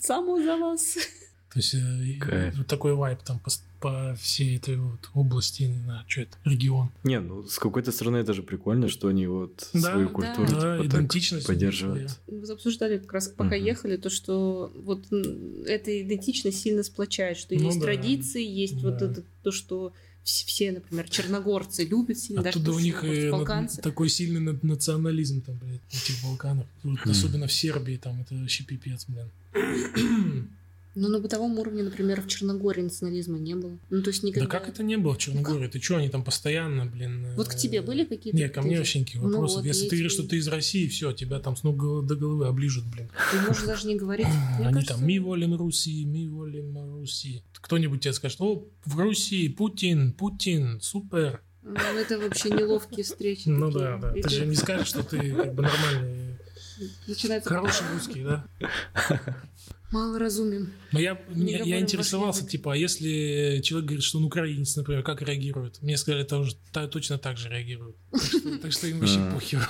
Само 0.00 0.40
за 0.42 0.56
вас. 0.56 0.96
есть 1.58 1.74
э, 1.74 2.18
Кайф. 2.20 2.64
такой 2.66 2.94
вайп 2.94 3.22
там 3.22 3.40
по, 3.82 4.16
всей 4.20 4.56
этой 4.56 4.76
вот 4.76 5.10
области, 5.12 5.64
не 5.64 5.80
знаю, 5.80 6.04
что 6.06 6.20
это, 6.22 6.36
регион. 6.44 6.90
Не, 7.04 7.20
ну 7.20 7.42
с 7.46 7.58
какой-то 7.58 7.90
стороны 7.92 8.18
это 8.18 8.32
же 8.32 8.42
прикольно, 8.42 8.88
что 8.88 9.08
они 9.08 9.26
вот 9.26 9.68
Да, 9.74 9.80
свою 9.92 10.08
культуру 10.08 10.46
Да, 10.46 10.54
типа, 10.54 10.76
так 10.76 10.86
идентичность 10.86 11.46
поддерживают. 11.46 12.18
Мы 12.28 12.44
обсуждали 12.50 12.98
как 12.98 13.12
раз, 13.12 13.28
пока 13.28 13.56
Мгм. 13.56 13.64
ехали, 13.66 13.96
то, 13.96 14.08
что 14.08 14.72
вот 14.76 15.04
эта 15.66 16.00
идентичность 16.02 16.60
сильно 16.60 16.82
сплочает, 16.84 17.36
что 17.36 17.54
Ну 17.54 17.64
есть 17.64 17.80
да. 17.80 17.86
традиции, 17.86 18.42
есть 18.46 18.80
вот 18.82 18.98
Да. 18.98 19.06
это 19.10 19.22
то, 19.42 19.50
что 19.50 19.92
все, 20.24 20.70
например, 20.70 21.10
черногорцы 21.10 21.84
любят 21.84 22.16
сильно, 22.16 22.42
даже 22.44 22.60
Оттуда 22.60 22.70
то, 22.70 22.76
у 22.76 22.78
что 22.78 22.84
них 22.84 23.02
вот 23.02 23.12
и 23.12 23.24
на- 23.24 23.32
балканцы. 23.32 23.82
такой 23.82 24.08
сильный 24.08 24.38
на- 24.40 24.56
национализм 24.62 25.40
там, 25.42 25.56
блядь, 25.56 25.80
на 25.92 25.96
этих 25.96 26.22
Балканах. 26.22 26.66
Вот 26.84 27.00
Хм. 27.00 27.10
Особенно 27.10 27.46
в 27.48 27.52
Сербии 27.52 27.96
там, 27.96 28.20
это 28.20 28.36
вообще 28.36 28.62
пипец, 28.62 29.06
блин. 29.08 30.48
Но 30.94 31.08
на 31.08 31.20
бытовом 31.20 31.58
уровне, 31.58 31.82
например, 31.82 32.20
в 32.20 32.28
Черногории 32.28 32.82
национализма 32.82 33.38
не 33.38 33.54
было. 33.54 33.78
Ну, 33.88 34.02
то 34.02 34.10
есть 34.10 34.22
никогда... 34.22 34.46
Да 34.46 34.58
как 34.58 34.68
это 34.68 34.82
не 34.82 34.96
было 34.96 35.14
в 35.14 35.18
Черногории? 35.18 35.66
Ты 35.68 35.80
что, 35.80 35.96
они 35.96 36.10
там 36.10 36.22
постоянно, 36.22 36.84
блин... 36.84 37.34
Вот 37.34 37.48
к 37.48 37.54
тебе 37.56 37.78
э, 37.78 37.82
были 37.82 38.04
какие-то 38.04 38.36
Не, 38.36 38.48
ко 38.48 38.60
мне 38.60 38.76
вообще 38.76 39.00
никаких 39.00 39.22
Ну 39.22 39.28
вопросов. 39.28 39.58
вот, 39.58 39.66
Если 39.66 39.88
ты 39.88 39.96
говоришь, 39.96 40.12
что 40.12 40.24
ты 40.24 40.36
из 40.36 40.48
России, 40.48 40.86
все, 40.88 41.12
тебя 41.12 41.38
там 41.38 41.56
с 41.56 41.62
ног 41.62 42.06
до 42.06 42.14
головы 42.14 42.46
оближут, 42.46 42.84
блин. 42.86 43.10
Ты 43.30 43.40
можешь 43.40 43.64
даже 43.64 43.86
не 43.86 43.96
говорить. 43.96 44.26
Мне 44.26 44.66
Они 44.66 44.74
кажется, 44.74 44.94
там 44.94 45.06
«ми 45.06 45.18
волим 45.18 45.54
Руси, 45.54 46.04
ми 46.04 46.28
волим 46.28 46.76
Руси». 46.98 47.42
Кто-нибудь 47.54 48.02
тебе 48.02 48.12
скажет, 48.12 48.40
о, 48.40 48.68
в 48.84 48.98
Руси 48.98 49.48
Путин, 49.48 50.12
Путин, 50.12 50.80
супер. 50.82 51.40
Ну, 51.62 51.74
это 51.74 52.18
вообще 52.18 52.50
неловкие 52.50 53.04
встречи. 53.04 53.48
Ну 53.48 53.70
да, 53.70 53.96
да. 53.96 54.12
Ты 54.12 54.28
же 54.28 54.46
не 54.46 54.56
скажешь, 54.56 54.88
что 54.88 55.02
ты 55.02 55.32
как 55.32 55.54
бы 55.54 55.62
нормальный, 55.62 56.36
Начинается 57.06 57.48
хороший 57.48 57.84
русский, 57.92 58.24
да? 58.24 58.44
мало 59.92 60.18
разумен. 60.18 60.72
Но 60.92 60.98
я, 61.00 61.20
Не 61.34 61.52
я, 61.52 61.64
я 61.64 61.80
интересовался, 61.80 62.46
типа, 62.46 62.72
а 62.72 62.76
если 62.76 63.60
человек 63.62 63.88
говорит, 63.88 64.04
что 64.04 64.18
он 64.18 64.24
украинец, 64.24 64.76
например, 64.76 65.02
как 65.02 65.22
реагирует? 65.22 65.80
Мне 65.82 65.96
сказали, 65.96 66.24
это 66.24 66.38
уже 66.38 66.56
та- 66.72 66.88
точно 66.88 67.18
так 67.18 67.36
же 67.36 67.48
реагирует. 67.48 67.96
Так 68.10 68.20
что, 68.22 68.70
что 68.70 68.86
им 68.88 69.00
вообще 69.00 69.20
похер. 69.32 69.68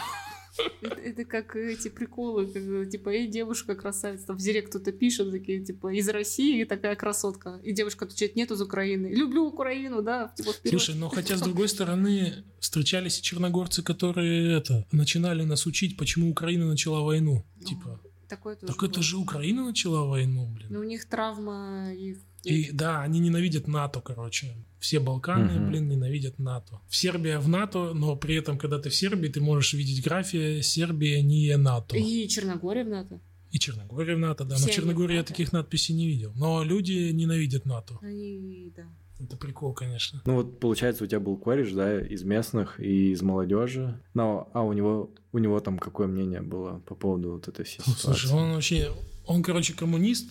Это, 0.81 1.25
как 1.25 1.57
эти 1.57 1.89
приколы, 1.89 2.47
типа, 2.87 3.09
эй, 3.09 3.27
девушка 3.27 3.75
красавица, 3.75 4.27
там 4.27 4.37
в 4.37 4.41
директ 4.41 4.69
кто-то 4.69 4.93
пишет, 4.93 5.31
такие, 5.31 5.65
типа, 5.65 5.95
из 5.95 6.09
России 6.09 6.65
такая 6.65 6.95
красотка. 6.95 7.59
И 7.65 7.73
девушка 7.73 8.05
отвечает, 8.05 8.37
нет, 8.37 8.51
из 8.51 8.61
Украины. 8.61 9.07
Люблю 9.07 9.47
Украину, 9.47 10.03
да, 10.03 10.33
типа, 10.37 10.53
вперед. 10.53 10.79
Слушай, 10.79 10.99
но 10.99 11.09
хотя, 11.09 11.37
с 11.37 11.41
другой 11.41 11.69
стороны, 11.69 12.45
встречались 12.61 13.19
и 13.19 13.23
черногорцы, 13.23 13.83
которые 13.83 14.59
это 14.59 14.87
начинали 14.93 15.43
нас 15.45 15.67
учить, 15.67 15.97
почему 15.97 16.31
Украина 16.31 16.67
начала 16.67 17.01
войну. 17.01 17.47
Типа, 17.67 17.99
Такое 18.33 18.57
тоже 18.57 18.73
так 18.73 18.83
это 18.83 19.03
же 19.03 19.17
Украина 19.19 19.67
начала 19.67 20.05
войну, 20.07 20.47
блин. 20.47 20.69
Но 20.71 20.81
у 20.81 20.85
них 20.85 21.05
травма 21.05 21.93
их... 21.93 22.19
И 22.45 22.71
да, 22.73 23.03
они 23.03 23.21
ненавидят 23.21 23.69
НАТО, 23.69 24.01
короче. 24.01 24.57
Все 24.81 24.99
Балканы, 25.01 25.53
Мгм. 25.61 25.69
блин, 25.69 25.89
ненавидят 25.89 26.39
НАТО. 26.39 26.81
В 26.89 26.97
Сербия 26.97 27.39
в 27.39 27.49
НАТО, 27.49 27.93
но 27.95 28.17
при 28.17 28.35
этом, 28.37 28.59
когда 28.59 28.79
ты 28.79 28.89
в 28.89 28.95
Сербии, 28.95 29.29
ты 29.29 29.41
можешь 29.41 29.75
видеть 29.75 30.03
графия 30.03 30.63
Сербия 30.63 31.23
не 31.23 31.57
НАТО. 31.57 31.97
И 31.97 32.27
Черногория 32.29 32.85
в 32.85 32.89
НАТО. 32.89 33.21
И 33.51 33.59
Черногория 33.59 34.17
в 34.17 34.19
НАТО, 34.19 34.45
да. 34.45 34.55
Но 34.55 34.57
Все 34.57 34.65
в 34.65 34.69
они 34.69 34.77
Черногории 34.77 35.17
я 35.17 35.23
таких 35.25 35.53
надписей 35.53 35.95
не 35.95 36.07
видел. 36.07 36.33
Но 36.35 36.65
люди 36.65 37.11
ненавидят 37.13 37.67
НАТО. 37.67 37.99
Они, 38.01 38.73
да. 38.75 38.87
Это 39.23 39.37
прикол, 39.37 39.73
конечно. 39.73 40.21
Ну 40.27 40.35
вот, 40.37 40.59
получается, 40.59 41.05
у 41.05 41.07
тебя 41.07 41.21
был 41.21 41.37
кореш, 41.37 41.73
да, 41.73 42.01
из 42.01 42.23
местных 42.25 42.81
и 42.81 43.13
из 43.13 43.23
молодежи. 43.23 44.01
Но, 44.15 44.51
а 44.53 44.63
у 44.63 44.73
него, 44.73 45.11
у 45.33 45.39
него 45.39 45.61
там 45.61 45.79
какое 45.79 46.07
мнение 46.09 46.41
было 46.43 46.81
по 46.87 46.95
поводу 46.95 47.33
вот 47.33 47.49
этой 47.49 47.65
всей 47.65 47.81
Ну, 47.87 47.93
ситуации? 47.95 48.21
Слушай, 48.27 48.37
он 48.37 48.53
вообще, 48.55 48.93
он, 49.27 49.43
короче, 49.43 49.75
коммунист. 49.75 50.31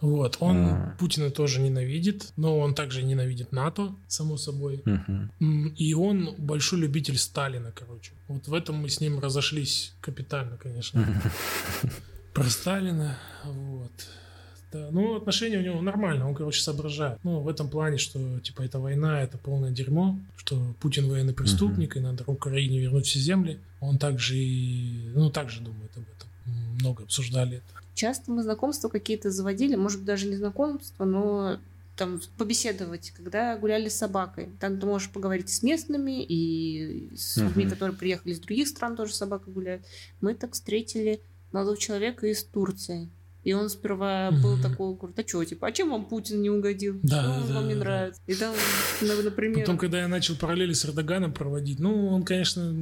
Вот, 0.00 0.36
он 0.38 0.56
А. 0.58 0.96
Путина 1.00 1.30
тоже 1.30 1.60
ненавидит, 1.60 2.32
но 2.36 2.58
он 2.60 2.74
также 2.74 3.02
ненавидит 3.02 3.50
НАТО, 3.50 3.96
само 4.06 4.36
собой. 4.36 4.82
М, 4.86 5.74
И 5.76 5.92
он 5.94 6.34
большой 6.38 6.78
любитель 6.80 7.18
Сталина, 7.18 7.72
короче. 7.72 8.12
Вот 8.28 8.46
в 8.46 8.54
этом 8.54 8.76
мы 8.76 8.90
с 8.90 9.00
ним 9.00 9.18
разошлись 9.18 9.94
капитально, 10.00 10.56
конечно. 10.56 11.04
Про 12.32 12.44
Сталина, 12.44 13.18
вот. 13.44 13.90
Да, 14.70 14.88
ну, 14.90 15.16
отношения 15.16 15.56
у 15.58 15.62
него 15.62 15.80
нормально, 15.80 16.28
он, 16.28 16.34
короче, 16.34 16.60
соображает. 16.60 17.18
Ну, 17.24 17.40
в 17.40 17.48
этом 17.48 17.70
плане, 17.70 17.96
что, 17.96 18.38
типа, 18.40 18.62
эта 18.62 18.78
война, 18.78 19.22
это 19.22 19.38
полное 19.38 19.70
дерьмо, 19.70 20.18
что 20.36 20.74
Путин 20.80 21.08
военный 21.08 21.32
преступник, 21.32 21.96
и 21.96 22.00
надо 22.00 22.24
Украине 22.26 22.78
вернуть 22.78 23.06
все 23.06 23.18
земли. 23.18 23.58
Он 23.80 23.96
также 23.98 24.36
и, 24.36 25.10
ну, 25.14 25.30
также 25.30 25.60
думает 25.60 25.90
об 25.96 26.02
этом. 26.02 26.28
Много 26.80 27.04
обсуждали 27.04 27.56
это. 27.58 27.64
Часто 27.94 28.30
мы 28.30 28.42
знакомства 28.42 28.88
какие-то 28.88 29.30
заводили, 29.30 29.74
может 29.74 29.98
быть, 30.00 30.06
даже 30.06 30.26
не 30.26 30.36
знакомства, 30.36 31.04
но 31.04 31.58
там 31.96 32.20
побеседовать, 32.36 33.10
когда 33.16 33.56
гуляли 33.58 33.88
с 33.88 33.96
собакой. 33.96 34.50
Там 34.60 34.78
ты 34.78 34.86
можешь 34.86 35.10
поговорить 35.10 35.48
с 35.48 35.62
местными 35.64 36.22
и 36.22 37.08
с 37.16 37.38
людьми, 37.38 37.64
Мгм. 37.64 37.72
которые 37.72 37.96
приехали 37.96 38.32
из 38.32 38.38
других 38.40 38.68
стран, 38.68 38.96
тоже 38.96 39.14
с 39.14 39.16
собакой 39.16 39.52
гуляют. 39.52 39.82
Мы 40.20 40.34
так 40.34 40.52
встретили 40.52 41.20
молодого 41.50 41.76
человека 41.76 42.26
из 42.28 42.44
Турции. 42.44 43.08
И 43.48 43.52
он 43.54 43.70
сперва 43.70 44.30
был 44.30 44.56
Мгм. 44.56 44.62
такой, 44.62 44.94
говорит, 44.94 45.18
а 45.18 45.26
что, 45.26 45.42
типа, 45.42 45.68
а 45.68 45.72
чем 45.72 45.88
вам 45.88 46.04
Путин 46.04 46.42
не 46.42 46.50
угодил? 46.50 47.00
Да, 47.02 47.22
Что 47.22 47.48
да, 47.48 47.54
вам 47.54 47.62
да, 47.62 47.68
не 47.68 47.74
да. 47.74 47.80
нравится? 47.80 48.20
И 48.26 48.34
там, 48.34 48.54
ну, 49.00 49.22
например... 49.22 49.60
Потом, 49.60 49.78
когда 49.78 50.00
я 50.00 50.08
начал 50.08 50.36
параллели 50.36 50.74
с 50.74 50.84
Эрдоганом 50.84 51.32
проводить, 51.32 51.78
ну, 51.78 52.08
он, 52.08 52.24
конечно, 52.24 52.74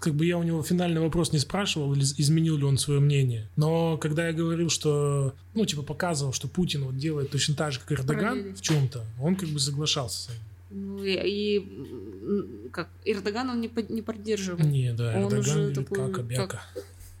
как 0.00 0.14
бы 0.16 0.26
я 0.26 0.36
у 0.36 0.42
него 0.42 0.64
финальный 0.64 1.00
вопрос 1.00 1.32
не 1.32 1.38
спрашивал, 1.38 1.94
изменил 1.94 2.56
ли 2.56 2.64
он 2.64 2.76
свое 2.76 2.98
мнение. 2.98 3.48
Но 3.54 3.98
когда 3.98 4.26
я 4.26 4.32
говорил, 4.32 4.68
что, 4.68 5.32
ну, 5.54 5.64
типа, 5.64 5.82
показывал, 5.82 6.32
что 6.32 6.48
Путин 6.48 6.82
вот 6.86 6.96
делает 6.96 7.30
точно 7.30 7.54
так 7.54 7.70
же, 7.70 7.78
как 7.78 7.92
Эрдоган 7.92 8.30
Параллели. 8.30 8.52
в 8.54 8.60
чем-то, 8.62 9.04
он 9.22 9.36
как 9.36 9.48
бы 9.50 9.60
соглашался 9.60 10.22
с 10.22 10.28
этим. 10.30 10.40
Ну, 10.70 11.04
и, 11.04 11.12
и, 11.12 12.68
как, 12.72 12.88
Эрдоган 13.04 13.50
он 13.50 13.60
не, 13.60 13.68
под- 13.68 13.90
не 13.90 14.02
поддерживал. 14.02 14.58
Не, 14.64 14.92
да, 14.92 15.12
Он 15.16 15.26
Эрдоган 15.32 15.38
уже 15.38 15.70
такой, 15.72 15.98
как 16.08 16.18
обяка. 16.18 16.60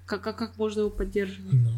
Как, 0.06 0.22
как, 0.22 0.36
как 0.36 0.58
можно 0.58 0.80
его 0.80 0.90
поддерживать? 0.90 1.52
Ну. 1.52 1.70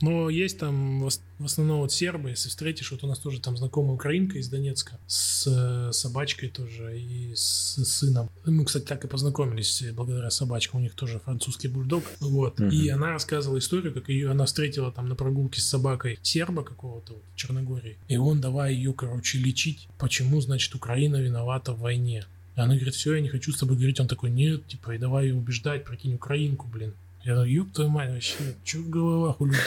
Но 0.00 0.28
есть 0.28 0.58
там 0.58 1.00
в 1.00 1.06
ос- 1.06 1.22
в 1.38 1.44
основном 1.44 1.80
вот 1.80 1.92
сербы, 1.92 2.30
если 2.30 2.48
встретишь, 2.48 2.90
вот 2.90 3.02
у 3.04 3.06
нас 3.06 3.18
тоже 3.18 3.40
там 3.40 3.56
знакомая 3.56 3.94
украинка 3.94 4.38
из 4.38 4.48
Донецка 4.48 4.98
с 5.06 5.46
э, 5.46 5.92
собачкой 5.92 6.50
тоже 6.50 6.98
и 6.98 7.34
с 7.34 7.82
сыном. 7.84 8.30
Мы, 8.44 8.64
кстати, 8.64 8.84
так 8.84 9.04
и 9.04 9.08
познакомились 9.08 9.82
э, 9.82 9.92
благодаря 9.92 10.30
собачкам, 10.30 10.80
у 10.80 10.82
них 10.82 10.94
тоже 10.94 11.18
французский 11.18 11.68
бульдог. 11.68 12.04
Вот. 12.20 12.58
Мгм. 12.58 12.70
И 12.70 12.88
она 12.88 13.10
рассказывала 13.10 13.58
историю, 13.58 13.94
как 13.94 14.08
ее 14.08 14.30
она 14.30 14.44
встретила 14.44 14.92
там 14.92 15.08
на 15.08 15.14
прогулке 15.14 15.60
с 15.60 15.66
собакой 15.66 16.18
серба 16.22 16.62
какого-то 16.62 17.14
вот, 17.14 17.22
в 17.34 17.36
Черногории. 17.36 17.96
И 18.08 18.16
он 18.16 18.40
давай 18.40 18.74
ее, 18.74 18.92
короче, 18.92 19.38
лечить, 19.38 19.88
почему, 19.98 20.40
значит, 20.40 20.74
Украина 20.74 21.16
виновата 21.16 21.72
в 21.72 21.80
войне. 21.80 22.26
И 22.56 22.60
она 22.60 22.74
говорит, 22.74 22.94
все, 22.94 23.14
я 23.14 23.20
не 23.20 23.28
хочу 23.28 23.52
с 23.52 23.58
тобой 23.58 23.76
говорить. 23.76 24.00
Он 24.00 24.08
такой, 24.08 24.30
нет, 24.30 24.66
типа, 24.66 24.94
и 24.94 24.98
давай 24.98 25.26
ее 25.28 25.34
убеждать, 25.34 25.84
прикинь, 25.84 26.14
украинку, 26.14 26.66
блин. 26.66 26.94
Я 27.26 27.34
говорю, 27.34 27.64
ёб 27.64 27.72
твою 27.72 27.90
мать, 27.90 28.10
вообще, 28.10 28.36
что 28.62 28.78
в 28.78 28.88
головах 28.88 29.40
у 29.40 29.46
людей? 29.46 29.58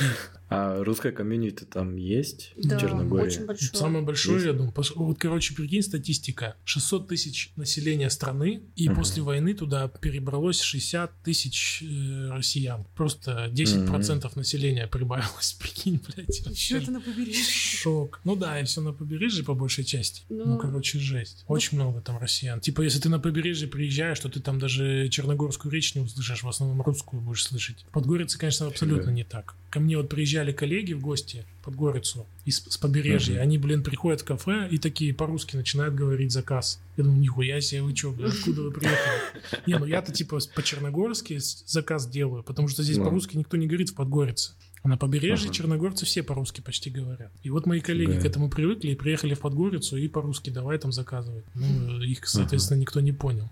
А 0.50 0.84
русская 0.84 1.12
комьюнити 1.12 1.64
там 1.64 1.96
есть 1.96 2.54
Да, 2.58 2.78
в 2.78 2.82
Черногории? 2.82 3.26
очень 3.28 3.46
большое. 3.46 3.72
Самое 3.74 4.04
большое, 4.04 4.36
Есть. 4.38 4.46
я 4.48 4.54
думаю. 4.54 4.74
Вот, 4.96 5.18
короче, 5.20 5.54
прикинь, 5.54 5.84
статистика. 5.84 6.56
600 6.66 7.08
тысяч 7.08 7.52
населения 7.56 8.10
страны, 8.10 8.64
и 8.76 8.88
Мгм. 8.90 8.98
после 8.98 9.22
войны 9.22 9.54
туда 9.54 9.88
перебралось 9.88 10.62
60 10.62 11.12
тысяч 11.24 11.84
э, 11.84 12.30
россиян. 12.32 12.86
Просто 12.96 13.50
10% 13.54 14.36
населения 14.36 14.88
прибавилось, 14.88 15.54
прикинь, 15.60 16.02
блядь. 16.08 16.40
Еще 16.48 16.78
это 16.78 16.92
на 16.92 17.02
побережье. 17.02 17.44
Шок. 17.44 18.20
Ну 18.24 18.36
да, 18.36 18.60
и 18.60 18.66
все 18.66 18.82
на 18.82 18.92
побережье 18.94 19.44
по 19.44 19.54
большей 19.54 19.84
части. 19.84 20.24
Ну, 20.30 20.46
Ну, 20.46 20.58
короче, 20.58 20.98
жесть. 21.00 21.44
Очень 21.48 21.78
много 21.78 22.02
там 22.02 22.18
россиян. 22.18 22.60
Типа, 22.60 22.82
если 22.82 23.00
ты 23.00 23.10
на 23.10 23.20
побережье 23.20 23.68
приезжаешь, 23.68 24.20
то 24.20 24.30
ты 24.30 24.40
там 24.40 24.58
даже 24.58 25.08
черногорскую 25.10 25.72
речь 25.72 25.94
не 25.96 26.02
услышишь, 26.02 26.42
в 26.44 26.48
основном 26.50 26.82
русскую 26.82 27.22
будешь 27.22 27.44
слышать. 27.44 27.86
В 27.90 27.92
Подгорице, 27.92 28.38
конечно, 28.40 28.66
абсолютно 28.68 29.04
Фига. 29.04 29.12
не 29.14 29.24
так. 29.24 29.56
Ко 29.70 29.80
мне 29.80 29.98
вот 29.98 30.10
приезжали 30.40 30.52
коллеги 30.54 30.94
в 30.94 31.02
гости 31.02 31.46
в 31.62 31.66
Подгорицу 31.66 32.26
из, 32.46 32.60
с 32.60 32.78
побережья. 32.78 33.34
Мгм. 33.36 33.42
Они, 33.44 33.58
блин, 33.58 33.84
приходят 33.84 34.22
в 34.22 34.26
кафе 34.26 34.68
и 34.72 34.78
такие 34.78 35.14
по-русски 35.14 35.56
начинают 35.58 35.96
говорить 35.96 36.32
заказ. 36.32 36.80
Я 36.98 37.04
думаю, 37.04 37.20
нихуя 37.20 37.60
себе, 37.62 37.82
вы 37.82 37.96
что, 37.96 38.10
откуда 38.26 38.62
вы 38.64 38.72
приехали? 38.72 39.20
Не, 39.68 39.78
ну 39.78 39.86
я-то 39.86 40.12
типа 40.14 40.40
по-черногорски 40.56 41.40
заказ 41.66 42.08
делаю, 42.08 42.44
потому 42.44 42.68
что 42.70 42.84
здесь 42.84 42.98
Ну. 42.98 43.06
по-русски 43.06 43.38
никто 43.38 43.58
не 43.58 43.68
говорит 43.68 43.90
в 43.90 43.96
Подгорице. 43.96 44.52
А 44.82 44.88
на 44.88 44.98
побережье 44.98 45.48
Ага. 45.48 45.54
черногорцы 45.54 46.06
все 46.06 46.24
по-русски 46.24 46.62
почти 46.62 46.90
говорят. 46.90 47.32
И 47.44 47.50
вот 47.50 47.66
мои 47.66 47.82
коллеги 47.82 48.14
Да. 48.14 48.22
к 48.22 48.26
этому 48.26 48.50
привыкли 48.50 48.92
и 48.92 48.96
приехали 48.96 49.34
в 49.34 49.40
Подгорицу 49.40 49.98
и 49.98 50.08
по-русски 50.08 50.52
давай 50.52 50.78
там 50.78 50.94
заказывать. 50.94 51.44
Ну, 51.54 52.02
их, 52.02 52.26
соответственно, 52.28 52.80
никто 52.80 53.02
не 53.02 53.12
понял. 53.12 53.50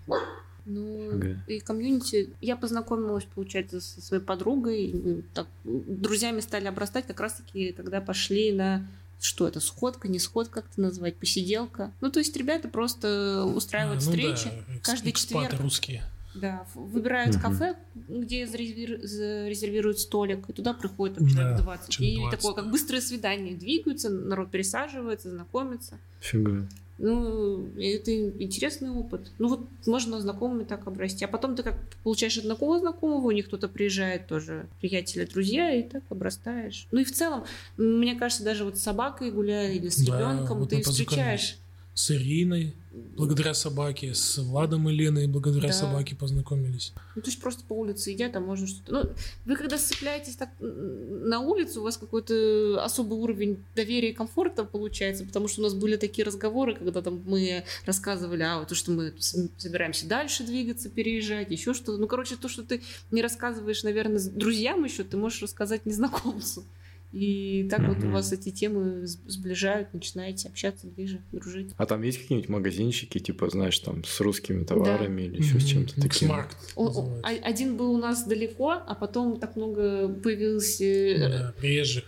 Ну, 0.68 1.10
Ага. 1.14 1.42
и 1.46 1.60
комьюнити... 1.60 2.30
Я 2.40 2.56
познакомилась, 2.56 3.24
получается, 3.34 3.80
со 3.80 4.00
своей 4.02 4.22
подругой. 4.22 4.92
мы 4.92 5.22
так, 5.34 5.46
друзьями 5.64 6.40
стали 6.40 6.66
обрастать 6.66 7.06
как 7.06 7.20
раз-таки, 7.20 7.72
когда 7.72 8.00
пошли 8.00 8.52
на... 8.52 8.86
Что 9.20 9.48
это, 9.48 9.58
сходка, 9.58 10.06
не 10.06 10.18
сходка, 10.20 10.60
как 10.62 10.70
это 10.70 10.80
назвать, 10.80 11.16
посиделка? 11.16 11.90
Ну, 12.00 12.10
то 12.10 12.20
есть 12.20 12.36
ребята 12.36 12.68
просто 12.68 13.44
устраивают 13.44 14.02
А, 14.02 14.04
ну 14.04 14.10
встречи. 14.12 14.44
да, 14.44 14.74
экс- 14.76 14.86
каждый 14.90 15.12
четверг. 15.12 15.60
русские. 15.60 16.04
Да, 16.36 16.64
выбирают 16.76 17.34
Мгм. 17.34 17.42
кафе, 17.42 17.74
где 18.08 18.44
зарезервир- 18.44 19.04
зарезервируют 19.04 19.98
столик, 19.98 20.48
и 20.48 20.52
туда 20.52 20.72
приходит 20.72 21.16
там, 21.16 21.26
человек 21.26 21.56
Да, 21.56 21.62
20. 21.64 21.88
человек 21.90 22.14
и 22.14 22.20
20, 22.20 22.38
такое, 22.38 22.54
как 22.54 22.70
быстрое 22.70 23.00
свидание. 23.00 23.56
Двигаются, 23.56 24.08
народ 24.08 24.50
пересаживается, 24.52 25.30
знакомится. 25.30 25.98
Фига. 26.20 26.68
Ну, 26.98 27.68
это 27.78 28.12
интересный 28.42 28.90
опыт. 28.90 29.30
Ну, 29.38 29.48
вот 29.48 29.60
можно 29.86 30.20
знакомыми 30.20 30.64
так 30.64 30.86
обрасти. 30.86 31.24
А 31.24 31.28
потом 31.28 31.54
ты 31.54 31.62
как 31.62 31.76
получаешь 32.02 32.38
одного 32.38 32.78
знакомого, 32.78 33.28
у 33.28 33.30
них 33.30 33.46
кто-то 33.46 33.68
приезжает 33.68 34.26
тоже, 34.26 34.66
приятели, 34.80 35.24
друзья, 35.24 35.72
и 35.72 35.82
так 35.82 36.02
обрастаешь. 36.10 36.88
Ну 36.90 37.00
и 37.00 37.04
в 37.04 37.12
целом, 37.12 37.44
мне 37.76 38.16
кажется, 38.16 38.42
даже 38.42 38.64
вот 38.64 38.78
с 38.78 38.82
собакой 38.82 39.30
гуляя 39.30 39.72
или 39.72 39.88
с 39.88 39.96
Да, 40.04 40.18
ребенком, 40.18 40.58
вот 40.58 40.70
ты 40.70 40.82
встречаешь. 40.82 41.56
С 41.98 42.12
Ириной, 42.12 42.76
благодаря 43.16 43.54
собаке, 43.54 44.14
с 44.14 44.38
Владом 44.38 44.88
и 44.88 44.92
Леной, 44.92 45.26
благодаря 45.26 45.70
Да. 45.70 45.74
собаке 45.74 46.14
познакомились. 46.14 46.92
Ну, 47.16 47.22
то 47.22 47.28
есть 47.28 47.40
просто 47.40 47.64
по 47.64 47.72
улице 47.72 48.12
идет, 48.12 48.36
а 48.36 48.40
можно 48.40 48.68
что-то... 48.68 48.92
Ну, 48.92 49.10
вы 49.46 49.56
когда 49.56 49.76
сцепляетесь 49.78 50.36
так 50.36 50.50
на 50.60 51.40
улицу, 51.40 51.80
у 51.80 51.82
вас 51.82 51.96
какой-то 51.96 52.80
особый 52.84 53.18
уровень 53.18 53.64
доверия 53.74 54.10
и 54.10 54.12
комфорта 54.12 54.62
получается, 54.62 55.24
потому 55.24 55.48
что 55.48 55.60
у 55.60 55.64
нас 55.64 55.74
были 55.74 55.96
такие 55.96 56.24
разговоры, 56.24 56.76
когда 56.76 57.02
там 57.02 57.20
мы 57.26 57.64
рассказывали, 57.84 58.44
а 58.44 58.60
вот 58.60 58.68
то, 58.68 58.76
что 58.76 58.92
мы 58.92 59.12
собираемся 59.18 60.06
дальше 60.06 60.44
двигаться, 60.44 60.90
переезжать, 60.90 61.50
еще 61.50 61.74
что-то. 61.74 61.98
Ну, 61.98 62.06
короче, 62.06 62.36
то, 62.36 62.48
что 62.48 62.62
ты 62.62 62.80
не 63.10 63.22
рассказываешь, 63.22 63.82
наверное, 63.82 64.22
друзьям 64.22 64.84
еще, 64.84 65.02
ты 65.02 65.16
можешь 65.16 65.42
рассказать 65.42 65.84
незнакомцу. 65.84 66.64
И 67.10 67.66
так 67.70 67.80
вот 67.88 68.04
у 68.04 68.10
вас 68.10 68.32
эти 68.32 68.50
темы 68.50 69.06
сближают, 69.06 69.94
начинаете 69.94 70.48
общаться 70.48 70.86
ближе, 70.86 71.22
дружить. 71.32 71.70
А 71.78 71.86
там 71.86 72.02
есть 72.02 72.18
какие-нибудь 72.20 72.50
магазинчики, 72.50 73.18
типа, 73.18 73.48
знаешь, 73.48 73.78
там 73.78 74.04
с 74.04 74.20
русскими 74.20 74.64
товарами 74.64 75.22
или 75.22 75.38
еще 75.38 75.58
с 75.58 75.64
чем-то 75.64 75.94
таким? 75.94 76.04
Mix 76.28 76.38
Markt 76.38 76.56
О- 76.76 76.82
о- 76.82 76.86
называется. 76.88 77.20
а- 77.28 77.48
один 77.48 77.76
был 77.78 77.92
у 77.92 77.98
нас 77.98 78.24
далеко, 78.26 78.72
а 78.86 78.94
потом 78.94 79.40
так 79.40 79.56
много 79.56 80.08
появилось 80.08 80.80
э, 80.82 81.16
Ну 81.18 81.28
да, 81.30 81.54
приезжих. 81.58 82.04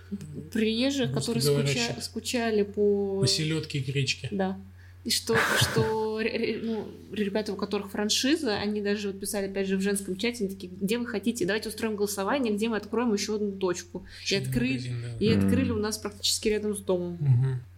приезжих, 0.52 1.12
которые 1.14 1.42
скуча- 1.42 2.00
скучали 2.02 2.62
по... 2.62 3.20
По 3.20 3.26
селедке 3.26 3.78
и 3.78 3.82
гречке. 3.90 4.28
Да. 4.30 4.60
И 5.04 5.10
что, 5.10 5.34
что 5.58 6.20
ну, 6.62 6.88
ребята, 7.12 7.52
у 7.52 7.56
которых 7.56 7.90
франшиза, 7.90 8.56
они 8.56 8.82
даже 8.82 9.08
вот 9.08 9.20
писали, 9.20 9.46
опять 9.46 9.66
же, 9.66 9.78
в 9.78 9.80
женском 9.80 10.16
чате, 10.16 10.44
они 10.44 10.54
такие, 10.54 10.70
где 10.70 10.98
вы 10.98 11.06
хотите, 11.06 11.46
давайте 11.46 11.70
устроим 11.70 11.96
голосование, 11.96 12.52
где 12.54 12.68
мы 12.68 12.76
откроем 12.76 13.12
еще 13.14 13.36
одну 13.36 13.52
точку. 13.52 14.04
И, 14.30 14.34
открыли, 14.34 14.90
магазин, 14.90 15.02
да. 15.18 15.24
и 15.24 15.28
открыли 15.32 15.70
у 15.70 15.78
нас 15.78 15.96
практически 15.96 16.48
рядом 16.48 16.76
с 16.76 16.80
домом. 16.80 17.18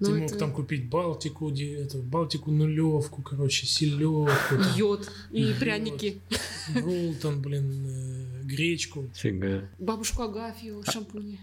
Ну, 0.01 0.07
Ты 0.07 0.13
это- 0.13 0.21
мог 0.23 0.39
там 0.39 0.53
купить 0.53 0.89
Балтику, 0.89 1.51
где- 1.51 1.77
это, 1.77 1.99
Балтику 1.99 2.51
нулевку, 2.51 3.23
короче, 3.23 3.67
селедку, 3.67 4.29
там, 4.51 4.63
Йод 4.77 5.11
и 5.31 5.43
Йод. 5.43 5.59
пряники. 5.61 6.21
Ролтон, 6.75 7.41
блин, 7.41 7.87
э, 7.87 8.43
гречку. 8.45 9.09
Фига. 9.15 9.69
Бабушку 9.79 10.23
Агафью, 10.23 10.83
шампуни. 10.91 11.39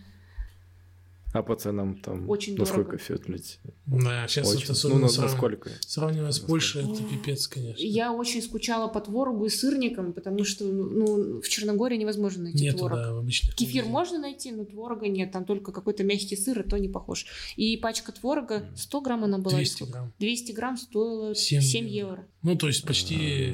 А 1.32 1.44
по 1.44 1.56
ценам 1.56 2.00
там 2.02 2.28
Очень 2.28 2.58
насколько 2.58 2.84
дорого. 2.94 2.98
все 3.04 3.14
отлетит? 3.16 3.60
Да, 3.86 4.28
сейчас 4.28 4.48
Очень. 4.50 4.60
это 4.64 4.68
Ну, 4.70 4.74
особенно 4.74 5.00
на, 5.02 5.08
сравнивая- 5.10 5.22
насколько? 5.32 5.70
сравнивая 5.82 6.32
с? 6.32 6.40
Польшей, 6.40 6.82
это 6.92 7.04
пипец, 7.04 7.48
конечно. 7.48 7.84
Я 7.84 8.12
очень 8.14 8.42
скучала 8.42 8.88
по 8.88 9.00
творогу 9.00 9.46
и 9.46 9.50
сырникам, 9.50 10.14
потому 10.14 10.44
что 10.44 10.66
ну, 10.66 11.40
в 11.40 11.48
Черногории 11.48 11.98
невозможно 11.98 12.44
найти 12.46 12.64
Нету, 12.64 12.80
творог. 12.80 12.98
да, 12.98 13.14
в 13.14 13.18
обычных 13.20 13.54
Кефир 13.56 13.84
магазинах. 13.86 13.92
можно 13.92 14.20
найти, 14.20 14.52
но 14.52 14.66
творога 14.66 15.08
нет. 15.08 15.32
Там 15.32 15.46
только 15.46 15.72
какой-то 15.72 16.04
мягкий 16.04 16.36
сыр, 16.36 16.62
и 16.62 16.68
то 16.68 16.78
не 16.80 16.90
похож. 16.90 17.28
И 17.58 17.78
пачка 17.78 18.12
творога, 18.12 18.68
100 18.76 19.02
грамм 19.02 19.24
она 19.24 19.38
была? 19.38 19.52
или 19.54 19.60
200 19.60 19.76
сколько? 19.76 19.92
грамм. 19.94 20.14
200 20.18 20.52
грамм 20.54 20.78
стоила 20.78 21.36
7 21.36 21.62
7, 21.62 21.88
евро. 21.88 22.10
евро. 22.12 22.28
Ну, 22.42 22.56
то 22.56 22.66
есть 22.68 22.84
почти 22.86 23.54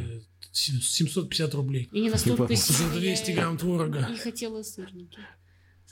сем- 0.54 0.80
750 0.82 1.54
рублей. 1.54 1.90
И 1.92 2.00
не 2.00 2.10
настолько 2.10 2.48
За 2.48 2.54
я 2.84 2.90
200 3.00 3.32
грамм 3.32 3.58
творога. 3.58 4.08
И 4.14 4.16
хотела 4.16 4.64
сырники. 4.64 5.18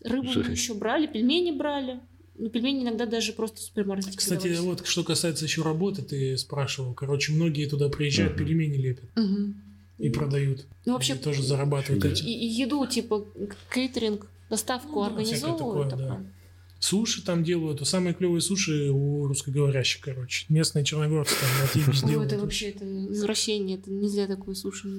Рыбу 0.04 0.28
мы 0.28 0.34
Жесть. 0.34 0.50
еще 0.50 0.74
брали, 0.74 1.08
пельмени 1.08 1.52
брали. 1.52 2.00
Ну, 2.38 2.50
пельмени 2.50 2.84
иногда 2.84 3.06
даже 3.06 3.32
просто 3.34 3.58
в 3.58 3.60
супермаркете 3.62 4.18
Кстати, 4.18 4.48
продавались. 4.48 4.60
вот 4.80 4.88
что 4.88 5.04
касается 5.04 5.46
еще 5.46 5.62
работы, 5.62 6.02
ты 6.02 6.38
спрашивал. 6.38 6.94
Короче, 6.94 7.32
многие 7.32 7.68
туда 7.68 7.90
приезжают, 7.90 8.36
Мгм. 8.36 8.46
пельмени 8.46 8.78
лепят 8.78 9.10
Мгм. 9.16 9.62
и 10.00 10.10
продают. 10.10 10.66
Ну, 10.86 10.94
вообще, 10.94 11.14
И 11.14 11.18
тоже 11.18 11.44
зарабатывают 11.44 12.04
и, 12.22 12.34
и 12.34 12.46
еду, 12.48 12.86
типа, 12.88 13.26
кейтеринг, 13.74 14.28
доставку 14.50 14.96
Ну 14.96 15.02
да, 15.02 15.08
организовывают. 15.08 15.90
такое, 15.92 16.06
да. 16.08 16.14
такое. 16.16 16.34
Суши 16.80 17.24
там 17.24 17.44
делают. 17.46 17.82
А 17.82 17.86
самые 17.86 18.14
клевые 18.14 18.42
суши 18.42 18.90
у 18.92 19.26
русскоговорящих, 19.28 20.02
короче. 20.02 20.46
Местные 20.50 20.84
черногорцы 20.84 21.34
там 21.40 21.94
Ну, 22.02 22.10
делают. 22.10 22.34
это 22.34 22.42
вообще 22.42 22.72
это 22.72 22.84
извращение, 23.14 23.78
это 23.78 23.90
нельзя 23.90 24.28
такое 24.28 24.54
суши. 24.56 24.90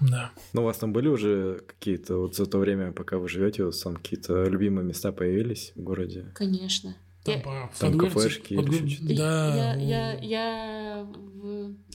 Да. 0.00 0.30
Ну, 0.52 0.62
у 0.62 0.64
вас 0.64 0.78
там 0.78 0.92
были 0.92 1.08
уже 1.08 1.60
какие-то, 1.66 2.16
вот 2.18 2.34
за 2.36 2.46
то 2.46 2.58
время, 2.58 2.92
пока 2.92 3.18
вы 3.18 3.28
живете, 3.28 3.62
у 3.62 3.66
вас 3.66 3.80
там 3.80 3.96
какие-то 3.96 4.44
любимые 4.44 4.84
места 4.86 5.12
появились 5.12 5.72
в 5.74 5.82
городе? 5.82 6.26
Конечно. 6.34 6.96
Там, 7.24 7.34
Я- 7.36 7.40
по 7.40 7.70
Там 7.80 7.98
кафешки 7.98 8.52
или 8.52 8.62
Фадгор- 8.62 8.84
еще 8.84 8.96
что-то? 8.96 9.16
Да. 9.16 9.74
Я, 9.74 9.74
я, 9.74 10.12
я 10.20 11.06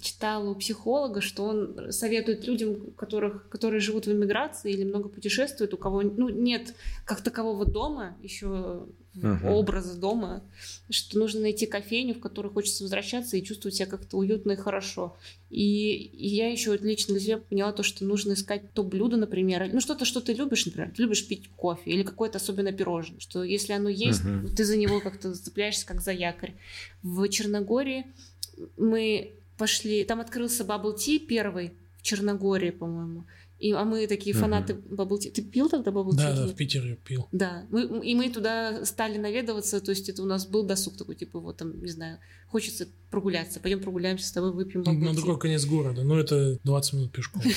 читала 0.01 0.49
у 0.49 0.55
психолога, 0.55 1.21
что 1.21 1.43
он 1.45 1.91
советует 1.91 2.45
людям, 2.45 2.91
которых, 2.97 3.47
которые 3.49 3.79
живут 3.79 4.07
в 4.07 4.11
эмиграции 4.11 4.71
или 4.73 4.83
много 4.83 5.07
путешествуют, 5.07 5.73
у 5.73 5.77
кого 5.77 6.01
ну, 6.01 6.27
нет 6.29 6.73
как 7.05 7.21
такового 7.21 7.65
дома, 7.65 8.17
еще 8.21 8.87
Мгм. 9.13 9.47
образа 9.47 9.95
дома, 9.99 10.41
что 10.89 11.19
нужно 11.19 11.41
найти 11.41 11.65
кофейню, 11.65 12.15
в 12.15 12.19
которой 12.19 12.47
хочется 12.47 12.83
возвращаться 12.83 13.35
и 13.35 13.43
чувствовать 13.43 13.75
себя 13.75 13.85
как-то 13.85 14.17
уютно 14.17 14.53
и 14.53 14.55
хорошо. 14.55 15.17
И, 15.49 15.93
и 15.95 16.27
я 16.29 16.49
еще 16.49 16.77
лично 16.77 17.15
для 17.15 17.21
себя 17.21 17.37
поняла 17.37 17.73
то, 17.73 17.83
что 17.83 18.05
нужно 18.05 18.33
искать 18.33 18.71
то 18.73 18.83
блюдо, 18.83 19.17
например, 19.17 19.69
ну 19.73 19.81
что-то, 19.81 20.05
что 20.05 20.21
ты 20.21 20.33
любишь, 20.33 20.65
например, 20.65 20.93
ты 20.95 21.01
любишь 21.01 21.27
пить 21.27 21.49
кофе 21.57 21.91
или 21.91 22.03
какое-то 22.03 22.37
особенное 22.37 22.71
пирожное, 22.71 23.19
что 23.19 23.43
если 23.43 23.73
оно 23.73 23.89
есть, 23.89 24.23
Мгм. 24.23 24.55
ты 24.55 24.63
за 24.63 24.77
него 24.77 25.01
как-то 25.01 25.33
цепляешься 25.33 25.85
как 25.85 26.01
за 26.01 26.13
якорь. 26.13 26.53
В 27.03 27.27
Черногории 27.27 28.05
мы 28.77 29.33
пошли, 29.57 30.03
там 30.05 30.21
открылся 30.21 30.63
Bubble 30.63 30.95
Tea 30.95 31.19
первый 31.19 31.73
в 31.97 32.03
Черногории, 32.03 32.71
по-моему. 32.71 33.25
И, 33.61 33.71
а 33.73 33.85
мы 33.85 34.07
такие 34.07 34.35
фанаты 34.35 34.73
Bubble 34.73 35.19
Tea. 35.19 35.29
Ты 35.29 35.43
пил 35.43 35.69
тогда 35.69 35.91
Tea? 35.91 36.15
Да, 36.15 36.35
да, 36.35 36.47
в 36.47 36.55
Питере 36.55 36.95
пил. 36.95 37.27
Да, 37.31 37.67
мы, 37.69 38.03
и 38.03 38.15
мы 38.15 38.29
туда 38.31 38.83
стали 38.85 39.19
наведываться, 39.19 39.79
то 39.81 39.91
есть 39.91 40.09
это 40.09 40.23
у 40.23 40.25
нас 40.25 40.47
был 40.47 40.63
досуг 40.63 40.97
такой, 40.97 41.15
типа, 41.15 41.39
вот 41.39 41.57
там, 41.57 41.79
не 41.79 41.91
знаю, 41.91 42.17
хочется 42.47 42.87
прогуляться, 43.11 43.59
пойдем 43.59 43.79
прогуляемся 43.79 44.27
с 44.27 44.31
тобой, 44.31 44.51
выпьем 44.51 44.81
Ну, 44.83 44.93
bubble 44.93 45.03
На 45.03 45.09
tea». 45.09 45.15
другой 45.15 45.39
конец 45.39 45.65
города, 45.65 46.03
но 46.03 46.19
это 46.19 46.57
20 46.63 46.93
минут 46.93 47.11
пешком. 47.11 47.43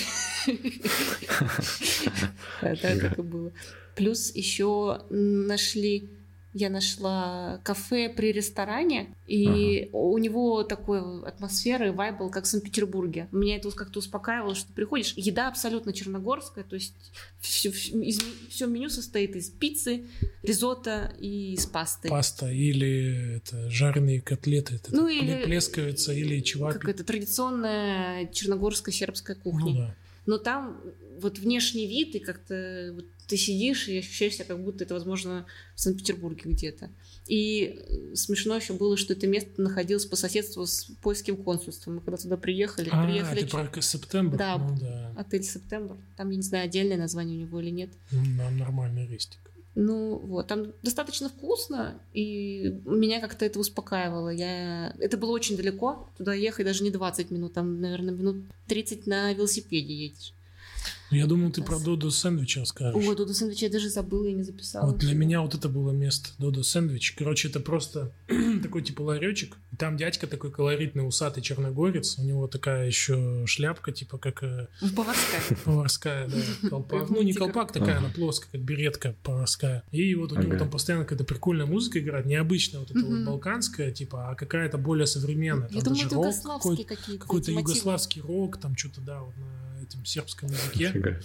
Да, 2.60 2.76
так 2.76 3.18
и 3.18 3.22
было. 3.22 3.52
Плюс 3.96 4.34
еще 4.34 5.00
нашли, 5.08 6.10
я 6.54 6.70
нашла 6.70 7.60
кафе 7.64 8.08
при 8.08 8.30
ресторане, 8.32 9.08
и 9.26 9.90
у 9.92 10.16
него 10.18 10.62
такой 10.62 11.00
атмосфера 11.26 11.88
и 11.88 11.90
вайб 11.90 12.18
был, 12.18 12.30
как 12.30 12.44
в 12.44 12.46
Санкт-Петербурге. 12.46 13.26
Меня 13.32 13.56
это 13.56 13.70
как-то 13.72 13.98
успокаивало, 13.98 14.54
что 14.54 14.68
ты 14.68 14.72
приходишь, 14.72 15.14
еда 15.16 15.48
абсолютно 15.48 15.92
черногорская, 15.92 16.62
то 16.62 16.74
есть 16.76 16.94
все, 17.40 17.70
меню 18.66 18.88
состоит 18.88 19.34
из 19.34 19.50
пиццы, 19.50 20.04
ризотто 20.44 21.12
и 21.18 21.54
из 21.54 21.66
пасты. 21.66 22.08
Паста 22.08 22.48
или 22.50 23.36
это 23.38 23.68
жареные 23.68 24.20
котлеты, 24.20 24.76
это 24.76 24.94
Ну, 24.94 25.08
или- 25.08 25.44
плескавица 25.44 26.12
или 26.12 26.36
Как 26.38 26.44
чевапи. 26.46 26.90
это 26.90 27.02
традиционная 27.02 28.26
черногорская 28.32 28.92
сербская 28.94 29.36
кухня. 29.36 29.64
Ну 29.72 29.74
да. 29.76 29.94
Но 30.26 30.38
там 30.38 30.80
вот 31.20 31.38
внешний 31.38 31.86
вид, 31.86 32.14
и 32.14 32.18
как-то 32.18 32.92
вот 32.94 33.04
ты 33.26 33.36
сидишь 33.36 33.88
и 33.88 33.98
ощущаешь 33.98 34.34
себя, 34.34 34.44
как 34.44 34.62
будто 34.62 34.84
это, 34.84 34.94
возможно, 34.94 35.46
в 35.74 35.80
Санкт-Петербурге 35.80 36.42
где-то. 36.44 36.90
И 37.26 37.80
э, 38.12 38.14
смешно 38.16 38.56
еще 38.56 38.74
было, 38.74 38.96
что 38.96 39.12
это 39.14 39.26
место 39.26 39.60
находилось 39.62 40.04
по 40.04 40.16
соседству 40.16 40.66
с 40.66 40.84
польским 41.02 41.36
консульством. 41.36 41.94
Мы 41.96 42.00
когда 42.02 42.16
туда 42.18 42.36
приехали, 42.36 42.90
А, 42.92 43.06
приехали 43.06 43.40
ч- 43.40 43.46
про 43.46 43.80
Септембр? 43.82 44.36
Да. 44.36 44.58
Ну 44.58 44.76
да. 44.78 45.12
отель 45.16 45.42
Септембр. 45.42 45.96
Там, 46.16 46.30
я 46.30 46.36
не 46.36 46.42
знаю, 46.42 46.64
отдельное 46.64 46.98
название 46.98 47.38
у 47.38 47.40
него 47.42 47.60
или 47.60 47.70
нет. 47.70 47.90
М, 48.12 48.36
Да, 48.36 48.50
нормальный 48.50 49.06
рестик. 49.06 49.38
Ну 49.76 50.18
вот, 50.18 50.46
там 50.46 50.72
достаточно 50.84 51.28
вкусно, 51.28 52.00
и 52.12 52.80
меня 52.84 53.20
как-то 53.20 53.44
это 53.44 53.58
успокаивало. 53.58 54.28
Я... 54.28 54.94
Это 55.00 55.16
было 55.16 55.30
очень 55.32 55.56
далеко, 55.56 56.08
туда 56.16 56.32
ехать 56.32 56.64
даже 56.64 56.84
не 56.84 56.90
20 56.92 57.32
минут, 57.32 57.54
там, 57.54 57.80
наверное, 57.80 58.14
минут 58.14 58.36
30 58.68 59.08
на 59.08 59.32
велосипеде 59.32 59.92
едешь. 59.92 60.32
Ну, 61.10 61.16
Я 61.16 61.26
думал, 61.26 61.50
ты 61.50 61.62
про. 61.62 61.78
Додо 61.78 62.10
сэндвич 62.10 62.56
расскажешь. 62.56 63.06
О, 63.06 63.14
Додо 63.14 63.34
сэндвич 63.34 63.62
я 63.62 63.70
даже 63.70 63.88
забыла 63.88 64.26
и 64.26 64.32
не 64.32 64.42
записала. 64.42 64.86
Вот 64.86 64.98
для 64.98 65.14
меня 65.14 65.42
вот 65.42 65.54
это 65.54 65.68
было 65.68 65.90
место 65.92 66.30
Додо 66.38 66.62
сэндвич. 66.62 67.12
Короче, 67.12 67.48
это 67.48 67.60
просто 67.60 68.12
такой 68.62 68.82
типа 68.82 69.02
ларечек. 69.02 69.56
Там 69.78 69.96
дядька 69.96 70.26
такой 70.26 70.50
колоритный 70.50 71.06
усатый 71.06 71.42
черногорец. 71.42 72.18
У 72.18 72.22
него 72.22 72.46
такая 72.48 72.86
еще 72.86 73.44
шляпка, 73.46 73.92
типа 73.92 74.18
как 74.18 74.42
э, 74.42 74.68
В 74.80 74.94
Баварская. 74.94 75.40
поварская, 75.64 76.28
да, 76.28 76.68
колпак. 76.68 77.10
Ну, 77.10 77.22
не 77.22 77.32
колпак 77.32 77.72
такая, 77.72 77.98
она 77.98 78.08
плоская, 78.08 78.50
как 78.50 78.60
беретка 78.62 79.14
поварская. 79.22 79.84
И 79.92 80.14
вот 80.14 80.32
у 80.32 80.40
него 80.40 80.56
там 80.56 80.70
постоянно 80.70 81.04
какая-то 81.04 81.24
прикольная 81.24 81.66
музыка 81.66 81.98
играет. 81.98 82.26
Необычная 82.26 82.80
вот 82.80 82.90
эта 82.90 83.04
вот 83.04 83.24
балканская, 83.24 83.90
типа, 83.90 84.30
а 84.30 84.34
какая-то 84.34 84.78
более 84.78 85.06
современная. 85.06 85.68
Я 85.70 85.82
думаю, 85.82 86.06
это 86.06 86.14
югославские 86.14 86.76
какой-то, 86.76 86.96
какие-то 86.96 87.22
какой-то 87.22 87.50
югославский 87.52 88.22
рок, 88.22 88.56
там 88.58 88.76
что-то, 88.76 89.00
да, 89.00 89.20
вот 89.20 89.36
на 89.36 89.73
этом 89.84 90.04
сербском 90.04 90.48
языке. 90.50 90.90
Фига. 90.92 91.20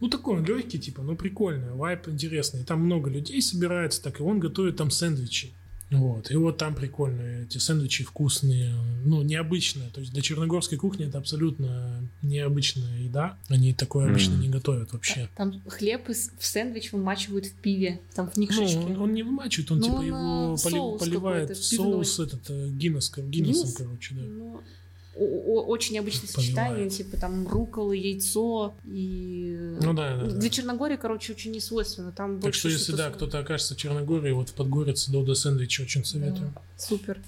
Ну, 0.00 0.08
такой 0.08 0.38
он 0.38 0.44
легкий, 0.44 0.78
типа, 0.78 1.02
ну, 1.02 1.14
прикольный, 1.16 1.72
вайп 1.72 2.08
интересный. 2.08 2.62
И 2.62 2.64
там 2.64 2.80
много 2.80 3.08
людей 3.10 3.40
собирается, 3.42 4.02
так 4.02 4.20
и 4.20 4.22
он 4.22 4.40
готовит 4.40 4.76
там 4.76 4.90
сэндвичи. 4.90 5.52
Вот, 5.90 6.30
и 6.30 6.36
вот 6.36 6.56
там 6.56 6.76
прикольные, 6.76 7.42
эти 7.46 7.58
сэндвичи 7.58 8.04
вкусные, 8.04 8.72
ну, 9.04 9.22
необычные. 9.22 9.90
То 9.90 10.00
есть 10.00 10.12
для 10.12 10.22
черногорской 10.22 10.78
кухни 10.78 11.06
это 11.06 11.18
абсолютно 11.18 12.00
необычная 12.22 13.00
еда. 13.00 13.36
Они 13.48 13.74
такое 13.74 14.08
обычно 14.08 14.34
Мгм. 14.34 14.42
не 14.42 14.48
готовят 14.50 14.92
вообще. 14.92 15.28
Там 15.36 15.60
хлеб 15.66 16.08
в 16.08 16.46
сэндвич 16.46 16.92
вымачивают 16.92 17.46
в 17.46 17.54
пиве, 17.54 18.00
там 18.14 18.30
в 18.30 18.36
них 18.36 18.50
Ну, 18.54 18.62
он, 18.64 19.00
он 19.02 19.14
не 19.14 19.24
вымачивает, 19.24 19.70
он 19.72 19.78
Ну, 19.78 19.84
типа 19.84 19.94
он, 19.96 20.04
его 20.06 20.56
поли- 20.62 20.98
поливает 21.00 21.50
в 21.50 21.64
соус 21.64 22.20
этот 22.20 22.48
э, 22.50 22.68
Гиннес, 22.68 23.10
Гиннесом, 23.16 23.30
Гиннес? 23.30 23.74
короче, 23.76 24.14
да. 24.14 24.22
Ну, 24.22 24.54
о- 24.54 24.58
о- 24.58 24.62
очень 25.20 25.94
необычное 25.94 26.28
сочетание, 26.28 26.88
типа 26.88 27.16
там 27.16 27.46
руккола, 27.46 27.92
яйцо 27.92 28.74
и... 28.86 29.76
Ну 29.80 29.92
да, 29.92 30.16
да, 30.16 30.26
да. 30.26 30.36
Для 30.36 30.50
Черногории, 30.50 30.96
короче, 30.96 31.32
очень 31.32 31.52
не 31.52 31.60
свойственно. 31.60 32.12
Там 32.12 32.40
Так 32.40 32.54
что 32.54 32.68
если, 32.68 32.92
да, 32.92 33.10
кто-то 33.10 33.38
окажется 33.38 33.74
в 33.74 33.76
Черногории, 33.76 34.32
вот 34.32 34.48
в 34.48 34.54
Подгорице 34.54 35.10
Додо 35.12 35.34
сэндвич 35.34 35.80
очень 35.80 36.04
советую. 36.04 36.52
Да, 36.54 36.62
Супер. 36.76 37.20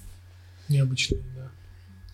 Необычная 0.68 1.18
еда. 1.18 1.50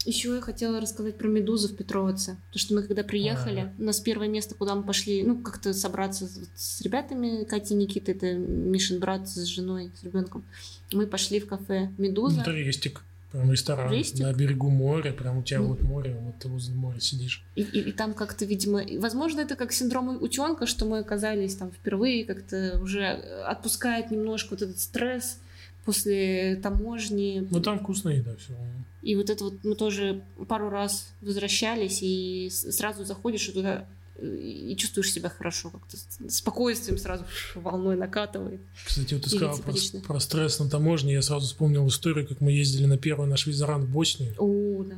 Еще 0.05 0.35
я 0.35 0.41
хотела 0.41 0.81
рассказать 0.81 1.19
про 1.19 1.29
медузу 1.29 1.69
в 1.69 1.77
Петровице. 1.77 2.37
То, 2.53 2.59
что 2.59 2.75
мы 2.75 2.83
когда 2.83 3.03
приехали, 3.03 3.73
у 3.79 3.83
нас 3.83 4.01
первое 4.01 4.29
место, 4.29 4.55
куда 4.55 4.75
мы 4.75 4.83
пошли, 4.83 5.23
ну, 5.23 5.39
как-то 5.39 5.75
собраться 5.75 6.27
с, 6.27 6.41
с 6.55 6.81
ребятами, 6.81 7.45
Катя 7.45 7.75
Никита, 7.75 8.13
это 8.13 8.33
Мишин 8.33 9.01
брат 9.01 9.29
с 9.29 9.45
женой, 9.45 9.91
с 10.01 10.05
ребенком. 10.05 10.45
Мы 10.93 11.07
пошли 11.07 11.41
в 11.41 11.47
кафе 11.47 11.91
Медуза. 11.99 12.41
Это 12.41 12.53
рестик. 12.53 13.03
Прям 13.33 13.53
ресторан 13.53 13.93
Рестик? 13.93 14.25
на 14.25 14.33
берегу 14.33 14.71
моря, 14.71 15.13
прям 15.13 15.39
у 15.39 15.43
тебя 15.43 15.59
Ну. 15.61 15.67
вот 15.69 15.83
море, 15.83 16.17
вот 16.21 16.39
ты 16.39 16.49
возле 16.49 16.75
моря 16.75 16.99
сидишь. 16.99 17.45
И, 17.57 17.63
и- 17.63 17.81
и 17.91 17.93
там 17.93 18.15
как-то, 18.15 18.45
видимо, 18.47 18.83
возможно, 18.99 19.41
это 19.41 19.55
как 19.55 19.73
синдром 19.73 20.23
утенка, 20.23 20.67
что 20.67 20.87
мы 20.87 20.99
оказались 21.01 21.55
там 21.57 21.71
впервые, 21.71 22.25
как-то 22.25 22.81
уже 22.83 23.05
отпускает 23.47 24.11
немножко 24.11 24.51
вот 24.53 24.63
этот 24.63 24.79
стресс 24.79 25.39
после 25.85 26.57
таможни. 26.57 27.47
Ну 27.51 27.61
там 27.61 27.79
вкусная 27.81 28.15
еда 28.17 28.35
все. 28.37 28.55
И 29.03 29.15
вот 29.15 29.31
это 29.31 29.45
вот 29.45 29.55
мы 29.63 29.75
тоже 29.75 30.23
пару 30.49 30.71
раз 30.71 31.09
возвращались, 31.21 32.01
и 32.03 32.49
сразу 32.51 33.05
заходишь 33.05 33.49
и 33.49 33.53
туда 33.53 33.75
э, 33.75 33.85
и 34.21 34.75
чувствуешь 34.77 35.13
себя 35.13 35.29
хорошо, 35.29 35.71
как-то 35.71 35.97
с- 35.97 36.37
спокойствием 36.37 36.99
сразу 36.99 37.25
волной 37.55 37.97
накатывает. 37.97 38.61
Кстати, 38.85 39.15
вот 39.15 39.25
ты 39.25 39.31
Или 39.31 39.37
сказал 39.37 39.59
про, 39.59 40.01
про 40.07 40.21
стресс 40.21 40.59
на 40.59 40.69
таможне, 40.69 41.13
я 41.15 41.23
сразу 41.23 41.47
вспомнил 41.47 41.87
историю, 41.89 42.27
как 42.27 42.41
мы 42.41 42.53
ездили 42.53 42.87
на 42.87 42.99
первый 42.99 43.29
наш 43.29 43.47
визаран 43.47 43.85
в 43.85 43.91
Боснию. 43.91 44.35
О, 44.39 44.85
да. 44.85 44.97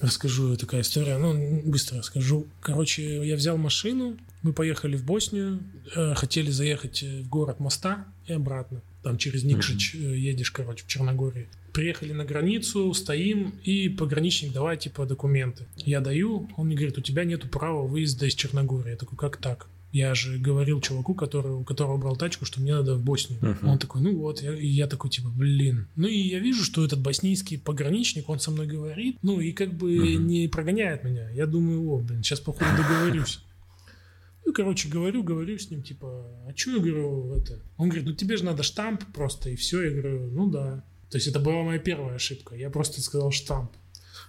Расскажу 0.00 0.56
такая 0.56 0.80
история, 0.80 1.18
ну, 1.18 1.60
быстро 1.62 1.98
расскажу. 1.98 2.46
Короче, 2.60 3.26
я 3.26 3.36
взял 3.36 3.58
машину, 3.58 4.16
мы 4.42 4.54
поехали 4.54 4.96
в 4.96 5.04
Боснию, 5.04 5.60
э, 5.94 6.14
хотели 6.14 6.50
заехать 6.50 7.02
в 7.02 7.28
город 7.28 7.60
Моста 7.60 8.06
и 8.26 8.32
обратно. 8.32 8.80
Там 9.02 9.18
через 9.18 9.44
Никшич 9.44 9.94
э, 9.94 9.98
едешь, 9.98 10.50
короче, 10.52 10.84
в 10.84 10.86
Черногории. 10.86 11.48
Приехали 11.72 12.12
на 12.12 12.24
границу, 12.24 12.92
стоим, 12.94 13.54
и 13.62 13.88
пограничник, 13.88 14.52
давай, 14.52 14.76
типа, 14.76 15.06
документы. 15.06 15.64
Я 15.76 16.00
даю, 16.00 16.48
он 16.56 16.66
мне 16.66 16.76
говорит, 16.76 16.98
у 16.98 17.02
тебя 17.02 17.24
нету 17.24 17.48
права 17.48 17.86
выезда 17.86 18.26
из 18.26 18.34
Черногории. 18.34 18.90
Я 18.90 18.96
такой, 18.96 19.16
как 19.16 19.36
так? 19.36 19.68
Я 19.92 20.14
же 20.14 20.38
говорил 20.38 20.80
чуваку, 20.80 21.14
который, 21.14 21.52
у 21.52 21.64
которого 21.64 21.96
брал 21.96 22.16
тачку, 22.16 22.44
что 22.44 22.60
мне 22.60 22.72
надо 22.74 22.94
в 22.94 23.02
Боснию. 23.02 23.40
Мгм. 23.42 23.68
Он 23.68 23.78
такой, 23.78 24.00
ну 24.02 24.16
вот, 24.16 24.40
я, 24.40 24.54
и 24.54 24.66
я 24.66 24.86
такой, 24.86 25.10
типа, 25.10 25.28
блин. 25.30 25.88
Ну 25.96 26.06
и 26.06 26.16
я 26.16 26.38
вижу, 26.38 26.62
что 26.62 26.84
этот 26.84 27.00
боснийский 27.00 27.58
пограничник, 27.58 28.28
он 28.28 28.38
со 28.38 28.52
мной 28.52 28.68
говорит, 28.68 29.16
ну 29.22 29.40
и 29.40 29.50
как 29.52 29.72
бы 29.74 29.90
Мгм. 29.96 30.26
не 30.28 30.46
прогоняет 30.48 31.02
меня. 31.02 31.28
Я 31.30 31.46
думаю, 31.46 31.88
о, 31.90 31.98
блин, 31.98 32.22
сейчас, 32.22 32.38
походу, 32.38 32.70
договорюсь. 32.76 33.40
Ну, 34.46 34.52
короче, 34.52 34.88
говорю, 34.88 35.22
говорю 35.22 35.58
с 35.58 35.70
ним, 35.70 35.82
типа, 35.82 36.24
а 36.48 36.52
что 36.56 36.72
я 36.72 36.78
говорю, 36.78 37.34
это? 37.34 37.60
Он 37.76 37.88
говорит, 37.88 38.06
ну 38.06 38.14
тебе 38.14 38.36
же 38.36 38.44
надо 38.44 38.62
штамп 38.62 39.04
просто, 39.12 39.50
и 39.50 39.56
все. 39.56 39.82
Я 39.82 39.90
говорю, 39.90 40.30
ну 40.32 40.50
да. 40.50 40.84
То 41.10 41.16
есть 41.16 41.26
это 41.26 41.40
была 41.40 41.62
моя 41.62 41.78
первая 41.78 42.14
ошибка. 42.14 42.54
Я 42.54 42.70
просто 42.70 43.00
сказал 43.02 43.32
штамп. 43.32 43.72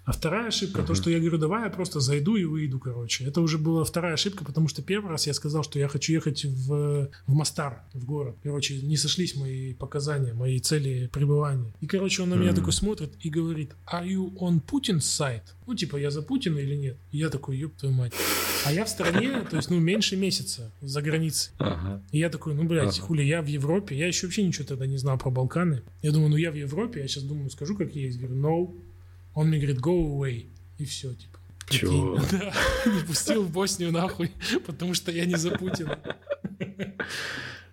А 0.03 0.13
вторая 0.13 0.47
ошибка, 0.47 0.77
то, 0.81 0.93
Мгм. 0.93 0.95
что 0.95 1.09
я 1.11 1.19
говорю, 1.19 1.37
давай 1.37 1.63
я 1.65 1.69
просто 1.69 1.99
зайду 1.99 2.35
и 2.35 2.43
выйду, 2.43 2.79
короче. 2.79 3.23
Это 3.25 3.39
уже 3.39 3.59
была 3.59 3.83
вторая 3.83 4.15
ошибка, 4.15 4.43
потому 4.43 4.67
что 4.67 4.81
первый 4.81 5.11
раз 5.11 5.27
я 5.27 5.33
сказал, 5.33 5.63
что 5.63 5.77
я 5.77 5.87
хочу 5.87 6.11
ехать 6.13 6.43
в, 6.43 7.07
в 7.27 7.33
Мостар, 7.33 7.83
в 7.93 8.03
город. 8.05 8.35
Короче, 8.41 8.81
не 8.81 8.97
сошлись 8.97 9.35
мои 9.35 9.73
показания, 9.75 10.33
мои 10.33 10.59
цели 10.59 11.07
пребывания. 11.13 11.71
И, 11.81 11.85
короче, 11.87 12.23
он 12.23 12.29
на 12.29 12.33
меня 12.35 12.47
Мгм. 12.51 12.55
такой 12.55 12.73
смотрит 12.73 13.11
и 13.19 13.29
говорит, 13.29 13.71
are 13.93 14.07
you 14.07 14.33
on 14.39 14.59
Putin's 14.59 15.01
side? 15.01 15.43
Ну, 15.67 15.75
типа, 15.75 15.97
я 15.97 16.09
за 16.09 16.23
Путина 16.23 16.57
или 16.57 16.75
нет? 16.75 16.97
И 17.11 17.19
я 17.19 17.29
такой, 17.29 17.57
ёб 17.59 17.75
твою 17.75 17.93
мать. 17.93 18.13
А 18.65 18.73
я 18.73 18.85
в 18.85 18.89
стране, 18.89 19.41
то 19.49 19.55
есть, 19.57 19.69
ну, 19.69 19.79
меньше 19.79 20.17
месяца 20.17 20.71
за 20.81 21.01
границей. 21.03 21.53
Ага. 21.59 22.01
И 22.11 22.17
я 22.17 22.29
такой, 22.29 22.55
ну, 22.55 22.63
блядь, 22.63 22.97
Ага. 22.97 23.05
хули, 23.07 23.21
я 23.23 23.41
в 23.43 23.47
Европе. 23.47 23.95
Я 23.95 24.07
еще 24.07 24.25
вообще 24.25 24.41
ничего 24.43 24.65
тогда 24.65 24.87
не 24.87 24.97
знал 24.97 25.19
про 25.19 25.29
Балканы. 25.29 25.83
Я 26.01 26.11
думаю, 26.11 26.29
ну, 26.31 26.37
я 26.37 26.51
в 26.51 26.55
Европе. 26.55 27.01
Я 27.01 27.07
сейчас 27.07 27.23
думаю, 27.23 27.51
скажу, 27.51 27.75
как 27.77 27.95
есть. 27.95 28.19
Говорю, 28.19 28.35
no. 28.41 28.75
Он 29.33 29.47
мне 29.47 29.57
говорит, 29.57 29.79
go 29.79 30.17
away. 30.17 30.49
И 30.77 30.85
все, 30.85 31.13
типа. 31.13 31.39
Чего? 31.69 32.19
Да. 32.31 32.53
Не 32.85 33.05
пустил 33.05 33.43
в 33.43 33.51
Боснию 33.51 33.91
нахуй, 33.91 34.31
потому 34.65 34.93
что 34.93 35.11
я 35.11 35.25
не 35.25 35.35
за 35.35 35.51
Путина. 35.51 35.99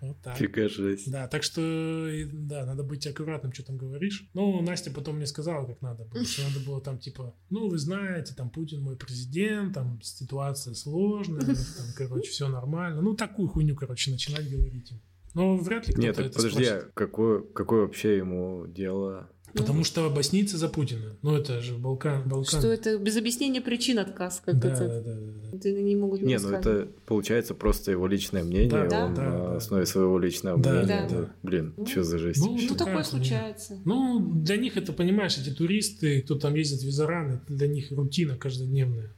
Вот 0.01 0.17
так. 0.21 0.37
Фига 0.37 0.69
жесть. 0.69 1.11
Да, 1.11 1.27
так 1.27 1.43
что, 1.43 2.07
и, 2.07 2.23
да, 2.23 2.65
надо 2.65 2.83
быть 2.83 3.05
аккуратным, 3.05 3.51
что 3.51 3.63
там 3.65 3.77
говоришь. 3.77 4.29
Ну, 4.33 4.61
Настя 4.61 4.91
потом 4.91 5.17
мне 5.17 5.25
сказала, 5.25 5.65
как 5.65 5.81
надо 5.81 6.05
было, 6.05 6.23
что 6.23 6.43
надо 6.43 6.59
было 6.65 6.79
там, 6.79 6.99
типа, 6.99 7.35
ну, 7.49 7.67
вы 7.67 7.77
знаете, 7.77 8.33
там, 8.33 8.49
Путин 8.49 8.81
мой 8.81 8.95
президент, 8.95 9.73
там, 9.73 10.01
ситуация 10.01 10.73
сложная, 10.73 11.41
там, 11.41 11.55
короче, 11.97 12.29
все 12.29 12.47
нормально. 12.47 13.01
Ну, 13.01 13.13
такую 13.13 13.49
хуйню, 13.49 13.75
короче, 13.75 14.11
начинать 14.11 14.49
говорить 14.49 14.91
им. 14.91 15.01
Но 15.33 15.57
вряд 15.57 15.87
ли 15.87 15.93
кто-то 15.93 16.07
Нет, 16.07 16.15
так 16.15 16.33
подожди, 16.33 16.65
а 16.65 16.89
какое, 16.93 17.41
какое 17.41 17.81
вообще 17.81 18.17
ему 18.17 18.65
дело? 18.67 19.29
Потому 19.53 19.83
что 19.83 20.09
боснийцы 20.09 20.57
за 20.57 20.69
Путина. 20.69 21.17
Ну, 21.21 21.35
это 21.35 21.61
же 21.61 21.75
Балкан. 21.75 22.27
Балкан. 22.27 22.59
Что 22.59 22.71
это 22.71 22.97
без 22.97 23.17
объяснения 23.17 23.61
причин 23.61 23.99
отказ, 23.99 24.41
как 24.45 24.59
Да, 24.59 24.69
это. 24.69 24.87
да, 24.87 25.01
да, 25.01 25.13
да, 25.15 25.31
да. 25.51 25.57
Это 25.57 25.71
не 25.71 25.95
могут 25.95 26.21
Не, 26.21 26.37
ну 26.37 26.49
это 26.51 26.87
получается 27.05 27.53
просто 27.55 27.91
его 27.91 28.07
личное 28.07 28.43
мнение, 28.43 28.69
Да, 28.69 28.87
да, 28.87 29.05
он 29.05 29.13
да, 29.15 29.23
на 29.23 29.31
да. 29.31 29.55
основе 29.57 29.85
своего 29.85 30.19
личного 30.19 30.59
Да, 30.59 30.71
мнения. 30.71 30.87
да. 30.87 31.05
это, 31.05 31.29
блин, 31.43 31.73
что 31.87 32.03
за 32.03 32.19
жесть? 32.19 32.39
Ну, 32.39 32.51
вообще? 32.53 32.67
Ну, 32.69 32.75
такое 32.75 33.03
случается. 33.03 33.79
Ну, 33.85 34.19
для 34.19 34.57
них 34.57 34.77
это, 34.77 34.93
понимаешь, 34.93 35.37
эти 35.37 35.49
туристы, 35.53 36.21
кто 36.21 36.35
там 36.35 36.55
ездит 36.55 36.81
в 36.81 36.85
Визаран, 36.85 37.31
это 37.33 37.53
для 37.53 37.67
них 37.67 37.91
рутина 37.91 38.37
каждодневная. 38.37 39.15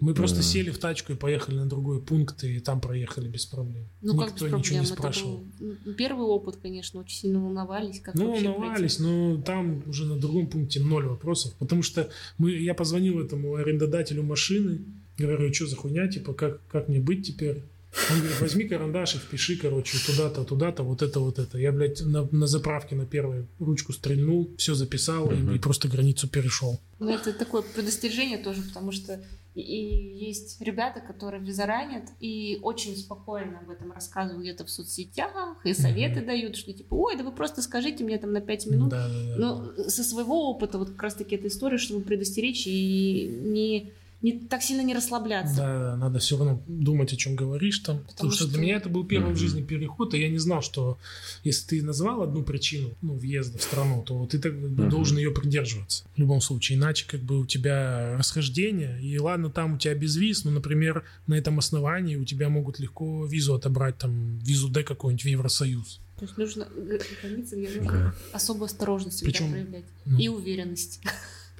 Мы 0.00 0.14
просто 0.14 0.42
сели 0.42 0.70
в 0.70 0.78
тачку 0.78 1.12
и 1.12 1.16
поехали 1.16 1.56
на 1.56 1.66
другой 1.66 2.02
пункт, 2.02 2.42
и 2.42 2.58
там 2.58 2.80
проехали 2.80 3.28
без 3.28 3.46
проблем. 3.46 3.86
ну 4.00 4.16
как 4.16 4.32
Никто 4.32 4.46
без 4.46 4.52
ничего 4.58 4.80
не 4.80 4.86
проблем. 4.86 4.92
Это 4.92 4.94
спрашивал. 4.94 5.44
был 5.60 5.94
первый 5.94 6.26
опыт, 6.26 6.56
конечно, 6.56 7.00
очень 7.00 7.18
сильно 7.18 7.40
волновались. 7.40 8.00
Как 8.00 8.14
Ну, 8.14 8.32
волновались, 8.32 8.98
но 8.98 9.40
там 9.42 9.82
уже 9.86 10.06
на 10.06 10.16
другом 10.16 10.48
пункте 10.48 10.80
ноль 10.80 11.06
вопросов. 11.06 11.54
Потому 11.58 11.82
что 11.82 12.10
мы, 12.38 12.50
я 12.50 12.74
позвонил 12.74 13.20
этому 13.20 13.54
арендодателю 13.54 14.24
машины, 14.24 14.80
говорю, 15.18 15.52
что 15.54 15.68
за 15.68 15.76
хуйня, 15.76 16.08
типа, 16.08 16.34
как, 16.34 16.66
как 16.66 16.88
мне 16.88 16.98
быть 16.98 17.26
теперь? 17.26 17.62
Он 18.10 18.18
говорит, 18.20 18.40
возьми 18.40 18.64
карандаш 18.64 19.14
и 19.16 19.18
впиши, 19.18 19.56
короче, 19.56 19.98
туда-то, 20.06 20.44
туда-то, 20.44 20.82
вот 20.82 21.02
это, 21.02 21.20
вот 21.20 21.38
это. 21.38 21.58
Я, 21.58 21.72
блядь, 21.72 22.00
на, 22.00 22.26
на 22.30 22.46
заправке 22.46 22.94
на 22.96 23.04
первой 23.04 23.46
ручку 23.58 23.92
стрельнул, 23.92 24.50
все 24.56 24.74
записал 24.74 25.30
и- 25.30 25.34
Мгм. 25.34 25.54
и, 25.54 25.58
просто 25.58 25.88
границу 25.88 26.26
перешел. 26.28 26.80
Ну, 26.98 27.10
это 27.10 27.32
такое 27.34 27.62
предостережение 27.62 28.38
тоже, 28.38 28.62
потому 28.62 28.92
что 28.92 29.20
и, 29.54 29.60
и 29.60 30.24
есть 30.24 30.62
ребята, 30.62 31.00
которые 31.00 31.42
визаранят 31.42 32.04
и 32.20 32.58
очень 32.62 32.96
спокойно 32.96 33.58
об 33.58 33.68
этом 33.68 33.92
рассказывают 33.92 34.42
где-то 34.42 34.64
в 34.64 34.70
соцсетях, 34.70 35.58
и 35.64 35.74
советы 35.74 36.20
Мгм. 36.20 36.26
дают, 36.26 36.56
что 36.56 36.72
типа, 36.72 36.94
ой, 36.94 37.16
да 37.18 37.24
вы 37.24 37.32
просто 37.32 37.60
скажите 37.60 38.02
мне 38.04 38.16
там 38.16 38.32
на 38.32 38.40
5 38.40 38.66
минут. 38.68 38.88
Да, 38.88 39.06
да, 39.06 39.14
да. 39.14 39.36
Но 39.36 39.88
со 39.90 40.02
своего 40.02 40.48
опыта 40.50 40.78
вот 40.78 40.88
как 40.92 41.02
раз-таки 41.02 41.34
эта 41.34 41.48
история, 41.48 41.76
чтобы 41.76 42.00
предостеречь 42.00 42.66
и 42.66 43.26
не, 43.42 43.92
не 44.22 44.38
так 44.38 44.62
сильно 44.62 44.82
не 44.82 44.94
расслабляться. 44.94 45.56
Да, 45.56 45.78
да, 45.78 45.96
надо 45.96 46.18
все 46.20 46.36
равно 46.36 46.62
думать, 46.66 47.12
о 47.12 47.16
чем 47.16 47.34
говоришь 47.36 47.80
там. 47.80 47.98
Потому, 47.98 48.12
Потому 48.12 48.30
что, 48.32 48.44
что- 48.44 48.52
для 48.52 48.62
меня 48.62 48.76
это 48.76 48.88
был 48.88 49.04
первый 49.04 49.26
в 49.26 49.30
Мгм. 49.30 49.36
жизни 49.36 49.62
переход, 49.62 50.14
и 50.14 50.20
я 50.20 50.28
не 50.28 50.38
знал, 50.38 50.62
что 50.62 50.98
если 51.44 51.66
ты 51.66 51.82
назвал 51.82 52.22
одну 52.22 52.42
причину 52.42 52.90
ну, 53.02 53.14
въезда 53.14 53.58
в 53.58 53.62
страну, 53.62 54.02
то 54.06 54.24
ты 54.26 54.38
так, 54.38 54.52
как 54.52 54.60
бы 54.60 54.82
Мгм. 54.82 54.90
должен 54.90 55.16
ее 55.18 55.32
придерживаться. 55.32 56.04
В 56.14 56.18
любом 56.18 56.40
случае. 56.40 56.78
Иначе 56.78 57.04
как 57.06 57.20
бы 57.20 57.40
у 57.40 57.46
тебя 57.46 58.16
расхождение, 58.18 59.02
и 59.02 59.18
ладно, 59.18 59.50
там 59.50 59.74
у 59.74 59.78
тебя 59.78 59.94
без 59.94 60.16
виз, 60.16 60.44
но, 60.44 60.50
например, 60.52 61.04
на 61.26 61.34
этом 61.34 61.58
основании 61.58 62.16
у 62.16 62.24
тебя 62.24 62.48
могут 62.48 62.78
легко 62.78 63.26
визу 63.26 63.54
отобрать, 63.54 63.98
там, 63.98 64.38
визу 64.38 64.68
Д 64.68 64.84
какой-нибудь 64.84 65.24
в 65.24 65.28
Евросоюз. 65.28 66.00
То 66.18 66.26
есть 66.26 66.38
нужно 66.38 66.66
г- 66.66 67.00
границы, 67.20 67.56
где 67.56 67.68
нужно 67.80 67.92
Да. 67.92 68.14
особую 68.32 68.66
осторожность 68.66 69.16
всегда 69.16 69.32
Причем, 69.32 69.50
проявлять. 69.50 69.84
ну, 70.04 70.18
И 70.18 70.28
уверенность. 70.28 71.00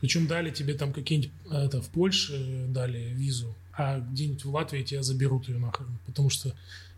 Причем 0.02 0.26
дали 0.26 0.50
тебе 0.50 0.74
там 0.74 0.92
какие-нибудь, 0.92 1.30
а, 1.48 1.64
это, 1.64 1.80
в 1.80 1.88
Польше 1.88 2.66
дали 2.68 3.12
визу, 3.14 3.54
а 3.72 4.00
где-нибудь 4.00 4.44
в 4.44 4.50
Латвии 4.50 4.82
тебя 4.82 5.00
заберут 5.04 5.48
ее 5.48 5.58
нахрен, 5.58 5.96
потому 6.06 6.28
что 6.28 6.52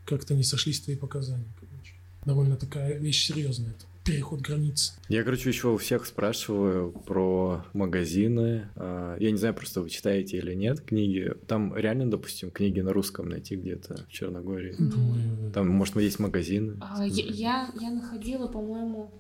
как-то 0.07 0.35
не 0.35 0.43
сошлись 0.43 0.81
твои 0.81 0.97
показания, 0.97 1.45
короче. 1.61 1.93
Довольно 2.25 2.57
такая 2.57 2.99
вещь 2.99 3.27
серьезная, 3.27 3.73
это 3.73 3.85
переход 4.05 4.41
границ. 4.41 4.97
Я, 5.11 5.23
короче, 5.23 5.51
еще 5.51 5.69
у 5.69 5.77
всех 5.77 6.07
спрашиваю 6.07 6.93
про 6.93 7.67
магазины. 7.75 8.69
А, 8.77 9.19
Я 9.19 9.31
не 9.31 9.37
знаю, 9.37 9.53
просто 9.55 9.83
вы 9.83 9.91
читаете 9.91 10.39
или 10.39 10.55
нет 10.55 10.81
книги. 10.81 11.31
Там 11.47 11.77
реально, 11.77 12.11
допустим, 12.11 12.51
книги 12.51 12.81
на 12.81 12.95
русском 12.95 13.29
найти 13.29 13.57
где-то 13.57 14.07
в 14.09 14.13
Черногории. 14.13 14.75
Думаю, 14.79 15.53
Там, 15.53 15.69
может, 15.69 15.97
есть 15.97 16.19
магазины. 16.19 16.79
А, 16.81 17.05
я, 17.07 17.25
я, 17.25 17.71
я 17.79 17.91
находила, 17.91 18.47
по-моему, 18.47 19.11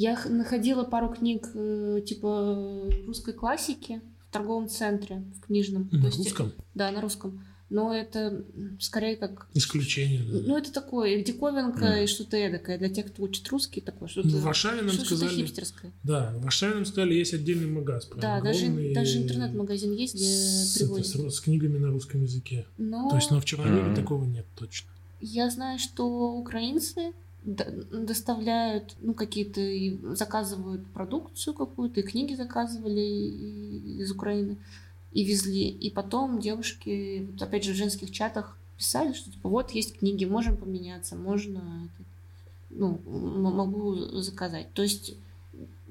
я 0.00 0.16
находила 0.28 0.84
пару 0.84 1.08
книг 1.12 1.48
э, 1.54 2.00
типа 2.06 2.88
русской 3.06 3.34
классики 3.34 4.00
в 4.28 4.32
торговом 4.32 4.68
центре, 4.68 5.24
в 5.36 5.40
книжном. 5.46 5.88
на 5.90 6.00
То 6.00 6.06
есть, 6.06 6.18
русском 6.18 6.52
Да, 6.74 6.90
на 6.92 7.00
русском. 7.00 7.44
Но 7.70 7.92
это 7.94 8.44
скорее 8.80 9.16
как... 9.16 9.46
исключение. 9.52 10.22
да. 10.22 10.38
Ну, 10.46 10.56
это 10.56 10.72
такое, 10.72 11.22
диковинка 11.22 11.84
Мгм. 11.84 11.98
и 12.04 12.06
что-то 12.06 12.36
эдакое. 12.38 12.78
Для 12.78 12.88
тех, 12.88 13.06
кто 13.12 13.24
учит 13.24 13.46
русский, 13.48 13.82
такое 13.82 14.08
что-то... 14.08 14.28
Ну, 14.28 14.38
в 14.38 14.42
Варшаве 14.42 14.80
нам 14.82 14.90
что- 14.92 15.04
что-то 15.04 15.16
сказали, 15.26 15.36
хипстерское. 15.42 15.92
да, 16.02 16.32
в 16.38 16.42
Варшаве 16.44 16.76
нам 16.76 16.86
сказали, 16.86 17.12
есть 17.14 17.34
отдельный 17.34 17.66
магаз. 17.66 18.06
прям 18.06 18.20
Да, 18.20 18.40
даже, 18.40 18.68
даже 18.94 19.18
интернет-магазин 19.22 19.92
есть, 19.92 20.14
где 20.14 20.24
с, 20.24 20.76
это, 20.76 20.84
привозят. 20.86 21.32
с, 21.32 21.36
с 21.36 21.40
книгами 21.40 21.76
на 21.76 21.88
русском 21.90 22.22
языке. 22.22 22.64
Но 22.78 23.10
То 23.10 23.16
есть, 23.16 23.30
но 23.30 23.38
в 23.40 23.44
Черногории 23.44 23.82
Мгм. 23.90 23.96
такого 23.96 24.24
нет 24.24 24.46
точно. 24.56 24.88
я 25.20 25.50
знаю, 25.50 25.78
что 25.78 26.06
украинцы 26.38 27.12
доставляют, 27.48 28.96
ну, 29.00 29.14
какие-то, 29.14 30.14
заказывают 30.14 30.86
продукцию 30.88 31.54
какую-то, 31.54 32.00
и 32.00 32.02
книги 32.02 32.34
заказывали 32.34 33.00
из 33.00 34.10
Украины 34.10 34.56
и 35.12 35.24
везли. 35.24 35.68
И 35.68 35.90
потом 35.90 36.40
девушки, 36.40 37.26
вот 37.30 37.42
опять 37.42 37.64
же, 37.64 37.72
в 37.72 37.76
женских 37.76 38.10
чатах 38.10 38.56
писали, 38.76 39.12
что 39.12 39.30
типа 39.30 39.48
вот 39.48 39.70
есть 39.70 39.98
книги, 39.98 40.24
можем 40.24 40.56
поменяться, 40.56 41.16
можно, 41.16 41.88
ну, 42.70 43.00
могу 43.06 43.94
заказать. 44.20 44.72
То 44.74 44.82
есть 44.82 45.14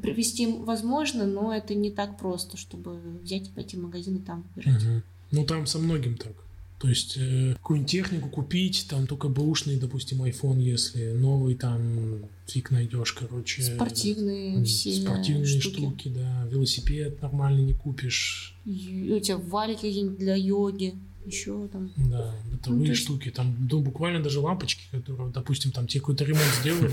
привезти 0.02 0.48
возможно, 0.48 1.26
но 1.26 1.54
это 1.54 1.74
не 1.74 1.92
так 1.92 2.18
просто, 2.18 2.58
чтобы 2.58 3.00
взять 3.24 3.48
и 3.48 3.52
пойти 3.52 3.78
в 3.78 3.82
магазин 3.82 4.18
и 4.18 4.22
там 4.22 4.44
выбирать. 4.56 4.84
Угу. 4.84 5.02
Ну 5.32 5.46
там 5.46 5.66
со 5.66 5.80
многим 5.80 6.18
так. 6.18 6.34
То 6.80 6.90
есть 6.90 7.18
э, 7.18 7.54
какую-нибудь 7.54 7.92
технику 7.92 8.30
купить, 8.30 8.86
там 8.88 9.08
только 9.08 9.30
бэушный, 9.30 9.78
допустим, 9.78 10.22
iPhone, 10.22 10.60
если 10.60 11.12
новый 11.12 11.56
там 11.56 12.26
фиг 12.46 12.70
найдешь, 12.70 13.14
короче. 13.14 13.64
Спортивные 13.64 14.64
все 14.64 14.92
Спортивные 14.92 15.60
штуки. 15.60 15.76
штуки, 15.76 16.08
да. 16.10 16.48
Велосипед 16.52 17.20
нормально 17.22 17.62
не 17.62 17.74
купишь. 17.74 18.56
И, 18.66 19.12
у 19.12 19.20
тебя 19.20 19.38
валики 19.38 20.08
для 20.08 20.36
йоги 20.36 20.94
еще 21.26 21.68
там. 21.68 21.92
Да, 21.98 22.34
бытовые 22.52 22.84
ну, 22.84 22.90
есть... 22.90 23.02
штуки. 23.02 23.30
Там 23.32 23.68
ну, 23.70 23.82
буквально 23.82 24.22
даже 24.24 24.40
лампочки, 24.40 24.84
которые, 24.92 25.32
допустим, 25.32 25.72
там 25.72 25.88
тебе 25.88 26.02
какой-то 26.02 26.26
ремонт 26.26 26.46
сделали, 26.62 26.92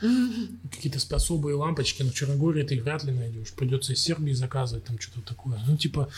блин. 0.00 0.60
Какие-то 0.70 0.98
особые 1.14 1.56
лампочки, 1.56 2.02
но 2.02 2.10
в 2.10 2.14
Черногории 2.14 2.62
ты 2.62 2.76
их 2.76 2.84
вряд 2.84 3.04
ли 3.04 3.12
найдешь. 3.12 3.52
Придется 3.52 3.92
из 3.92 4.00
Сербии 4.00 4.32
заказывать 4.32 4.84
там 4.84 4.98
что-то 4.98 5.20
такое. 5.28 5.60
Ну, 5.66 5.76
типа, 5.76 6.08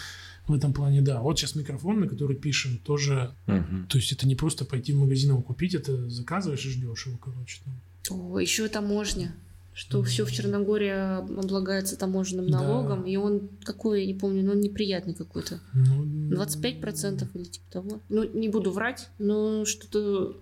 в 0.48 0.54
этом 0.54 0.72
плане, 0.72 1.02
да. 1.02 1.20
Вот 1.20 1.38
сейчас 1.38 1.54
микрофон, 1.54 2.00
на 2.00 2.08
который 2.08 2.36
пишем, 2.36 2.78
тоже... 2.78 3.32
Угу. 3.46 3.86
То 3.88 3.98
есть 3.98 4.12
это 4.12 4.26
не 4.26 4.34
просто 4.34 4.64
пойти 4.64 4.92
в 4.92 4.96
магазин 4.96 5.30
его 5.30 5.42
купить, 5.42 5.74
это 5.74 6.08
заказываешь 6.08 6.64
и 6.64 6.70
ждешь 6.70 7.06
его, 7.06 7.18
короче. 7.18 7.60
Там. 7.64 8.30
О, 8.32 8.38
еще 8.38 8.68
таможня. 8.68 9.34
Что 9.74 10.02
все 10.02 10.24
в 10.24 10.32
Черногории 10.32 10.90
облагается 11.38 11.96
таможенным 11.96 12.48
налогом, 12.48 13.04
да. 13.04 13.08
и 13.08 13.14
он 13.14 13.48
какой, 13.62 14.00
я 14.00 14.06
не 14.08 14.14
помню, 14.14 14.42
но 14.42 14.52
он 14.52 14.60
неприятный 14.60 15.14
какой-то. 15.14 15.60
Ну, 15.72 16.34
25% 16.34 17.28
или 17.34 17.44
типа 17.44 17.66
того. 17.70 18.00
Ну, 18.08 18.24
не 18.24 18.48
буду 18.48 18.72
врать, 18.72 19.08
но 19.20 19.64
что-то 19.64 20.36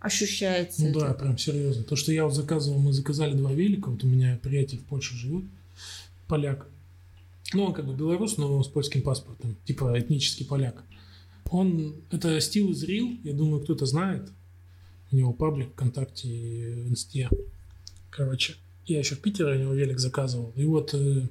ощущается. 0.00 0.82
Ну 0.82 0.88
это. 0.88 1.00
да, 1.00 1.14
прям 1.14 1.38
серьезно. 1.38 1.84
То, 1.84 1.94
что 1.94 2.10
я 2.10 2.24
вот 2.24 2.34
заказывал, 2.34 2.80
мы 2.80 2.92
заказали 2.92 3.34
два 3.34 3.52
велика. 3.52 3.90
Вот 3.90 4.02
у 4.02 4.08
меня 4.08 4.36
приятель 4.42 4.78
в 4.78 4.84
Польше 4.84 5.14
живет, 5.14 5.44
поляк. 6.26 6.66
Ну, 7.52 7.64
он 7.64 7.72
как 7.72 7.86
бы 7.86 7.94
белорус, 7.94 8.36
но 8.36 8.62
с 8.62 8.68
польским 8.68 9.02
паспортом, 9.02 9.56
типа 9.64 9.98
этнический 9.98 10.46
поляк. 10.46 10.84
Он, 11.50 11.96
это 12.10 12.40
стил 12.40 12.70
из 12.70 12.82
Рил, 12.84 13.18
я 13.24 13.32
думаю, 13.32 13.62
кто-то 13.62 13.86
знает. 13.86 14.30
У 15.10 15.16
него 15.16 15.32
паблик 15.32 15.72
ВКонтакте, 15.72 16.28
в 16.28 16.88
Инсте. 16.88 17.28
Короче, 18.10 18.54
я 18.86 19.00
еще 19.00 19.16
в 19.16 19.20
Питере 19.20 19.56
у 19.56 19.60
него 19.60 19.74
велик 19.74 19.98
заказывал. 19.98 20.52
И 20.54 20.64
вот 20.64 20.94
э, 20.94 21.28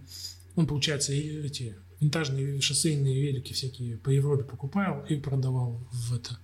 он, 0.55 0.67
получается, 0.67 1.13
эти 1.13 1.77
винтажные 2.01 2.59
шоссейные 2.59 3.21
велики 3.21 3.53
всякие 3.53 3.97
по 3.97 4.09
Европе 4.09 4.43
покупал 4.43 5.05
и 5.05 5.15
продавал 5.15 5.87
в 5.91 6.13
это 6.13 6.37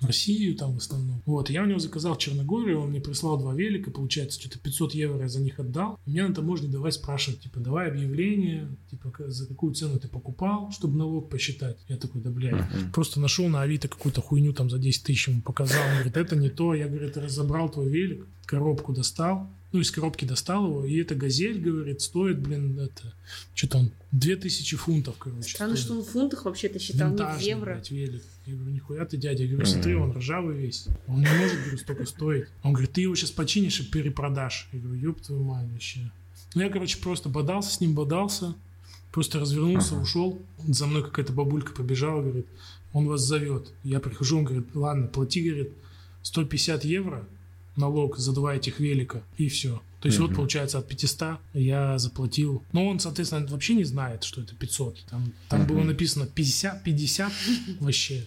Россию 0.00 0.56
там 0.56 0.74
в 0.74 0.78
основном. 0.78 1.22
Вот, 1.26 1.50
я 1.50 1.62
у 1.62 1.66
него 1.66 1.78
заказал 1.78 2.14
в 2.14 2.18
Черногорию, 2.18 2.80
он 2.80 2.90
мне 2.90 3.00
прислал 3.00 3.38
два 3.38 3.54
велика, 3.54 3.90
получается, 3.90 4.40
что-то 4.40 4.58
500 4.58 4.94
евро 4.94 5.22
я 5.22 5.28
за 5.28 5.40
них 5.40 5.58
отдал. 5.58 5.98
У 6.06 6.10
меня 6.10 6.28
на 6.28 6.34
таможне 6.34 6.68
давай 6.68 6.92
спрашивать, 6.92 7.40
типа, 7.40 7.60
давай 7.60 7.88
объявление, 7.88 8.68
типа, 8.90 9.12
за 9.26 9.46
какую 9.46 9.74
цену 9.74 9.98
ты 9.98 10.08
покупал, 10.08 10.70
чтобы 10.72 10.98
налог 10.98 11.28
посчитать. 11.28 11.78
Я 11.88 11.96
такой, 11.96 12.20
да, 12.20 12.30
блядь, 12.30 12.54
uh-huh. 12.54 12.92
просто 12.92 13.20
нашел 13.20 13.48
на 13.48 13.62
Авито 13.62 13.88
какую-то 13.88 14.20
хуйню 14.20 14.52
там 14.52 14.70
за 14.70 14.78
10 14.78 15.04
тысяч 15.04 15.28
ему 15.28 15.42
показал. 15.42 15.82
Он 15.82 15.94
говорит, 15.94 16.16
это 16.16 16.36
не 16.36 16.50
то. 16.50 16.74
Я, 16.74 16.88
говорит, 16.88 17.16
разобрал 17.16 17.68
твой 17.70 17.88
велик, 17.88 18.26
коробку 18.46 18.92
достал, 18.92 19.48
ну, 19.74 19.80
из 19.80 19.90
коробки 19.90 20.24
достал 20.24 20.66
его, 20.66 20.84
и 20.84 20.96
эта 21.00 21.16
газель, 21.16 21.60
говорит, 21.60 22.00
стоит, 22.00 22.38
блин, 22.38 22.78
это, 22.78 23.12
что-то 23.54 23.78
он, 23.78 23.90
2000 24.12 24.76
фунтов, 24.76 25.16
короче. 25.18 25.50
Странно, 25.50 25.74
стоит. 25.74 25.84
что 25.84 25.94
он 25.98 26.04
в 26.04 26.08
фунтах 26.08 26.44
вообще-то 26.44 26.78
считал, 26.78 27.10
Винтажный, 27.10 27.38
не 27.38 27.42
в 27.42 27.46
евро. 27.48 27.74
Блядь, 27.74 27.90
велик. 27.90 28.22
Я 28.46 28.54
говорю, 28.54 28.74
нихуя 28.74 29.04
ты, 29.06 29.16
дядя. 29.16 29.44
Я 29.44 29.50
говорю, 29.50 29.66
смотри, 29.66 29.94
он 29.94 30.12
ржавый 30.12 30.56
весь. 30.56 30.86
Он 31.08 31.20
не 31.20 31.26
может, 31.26 31.60
говорю, 31.60 31.78
столько 31.78 32.04
стоить. 32.04 32.44
Он 32.62 32.72
говорит, 32.72 32.92
ты 32.92 33.00
его 33.00 33.14
сейчас 33.14 33.30
починишь 33.30 33.80
и 33.80 33.84
перепродашь. 33.84 34.68
Я 34.72 34.80
говорю, 34.80 35.00
ёб 35.00 35.20
твою 35.20 35.42
мать 35.42 35.66
вообще. 35.72 36.10
Ну, 36.54 36.62
я, 36.62 36.68
короче, 36.68 36.98
просто 36.98 37.28
бодался 37.28 37.72
с 37.72 37.80
ним, 37.80 37.94
бодался. 37.94 38.54
Просто 39.12 39.40
развернулся, 39.40 39.94
ушел. 39.94 40.42
За 40.58 40.86
мной 40.86 41.04
какая-то 41.04 41.32
бабулька 41.32 41.72
побежала, 41.72 42.20
говорит, 42.20 42.46
он 42.92 43.06
вас 43.08 43.22
зовет. 43.22 43.72
Я 43.82 44.00
прихожу, 44.00 44.38
он 44.38 44.44
говорит, 44.44 44.66
ладно, 44.74 45.06
плати, 45.06 45.42
говорит, 45.42 45.70
150 46.22 46.84
евро, 46.84 47.26
налог 47.76 48.18
за 48.18 48.32
два 48.32 48.54
этих 48.54 48.80
велика, 48.80 49.22
и 49.36 49.48
все. 49.48 49.82
То 50.00 50.08
есть 50.08 50.18
mm-hmm. 50.18 50.26
вот 50.26 50.36
получается 50.36 50.78
от 50.78 50.88
500 50.88 51.38
я 51.54 51.98
заплатил. 51.98 52.62
Но 52.72 52.86
он, 52.86 53.00
соответственно, 53.00 53.46
вообще 53.46 53.74
не 53.74 53.84
знает, 53.84 54.22
что 54.22 54.42
это 54.42 54.54
500. 54.54 55.06
Там, 55.08 55.32
там 55.48 55.62
mm-hmm. 55.62 55.66
было 55.66 55.82
написано 55.82 56.26
50, 56.26 56.84
50 56.84 57.32
вообще. 57.80 58.26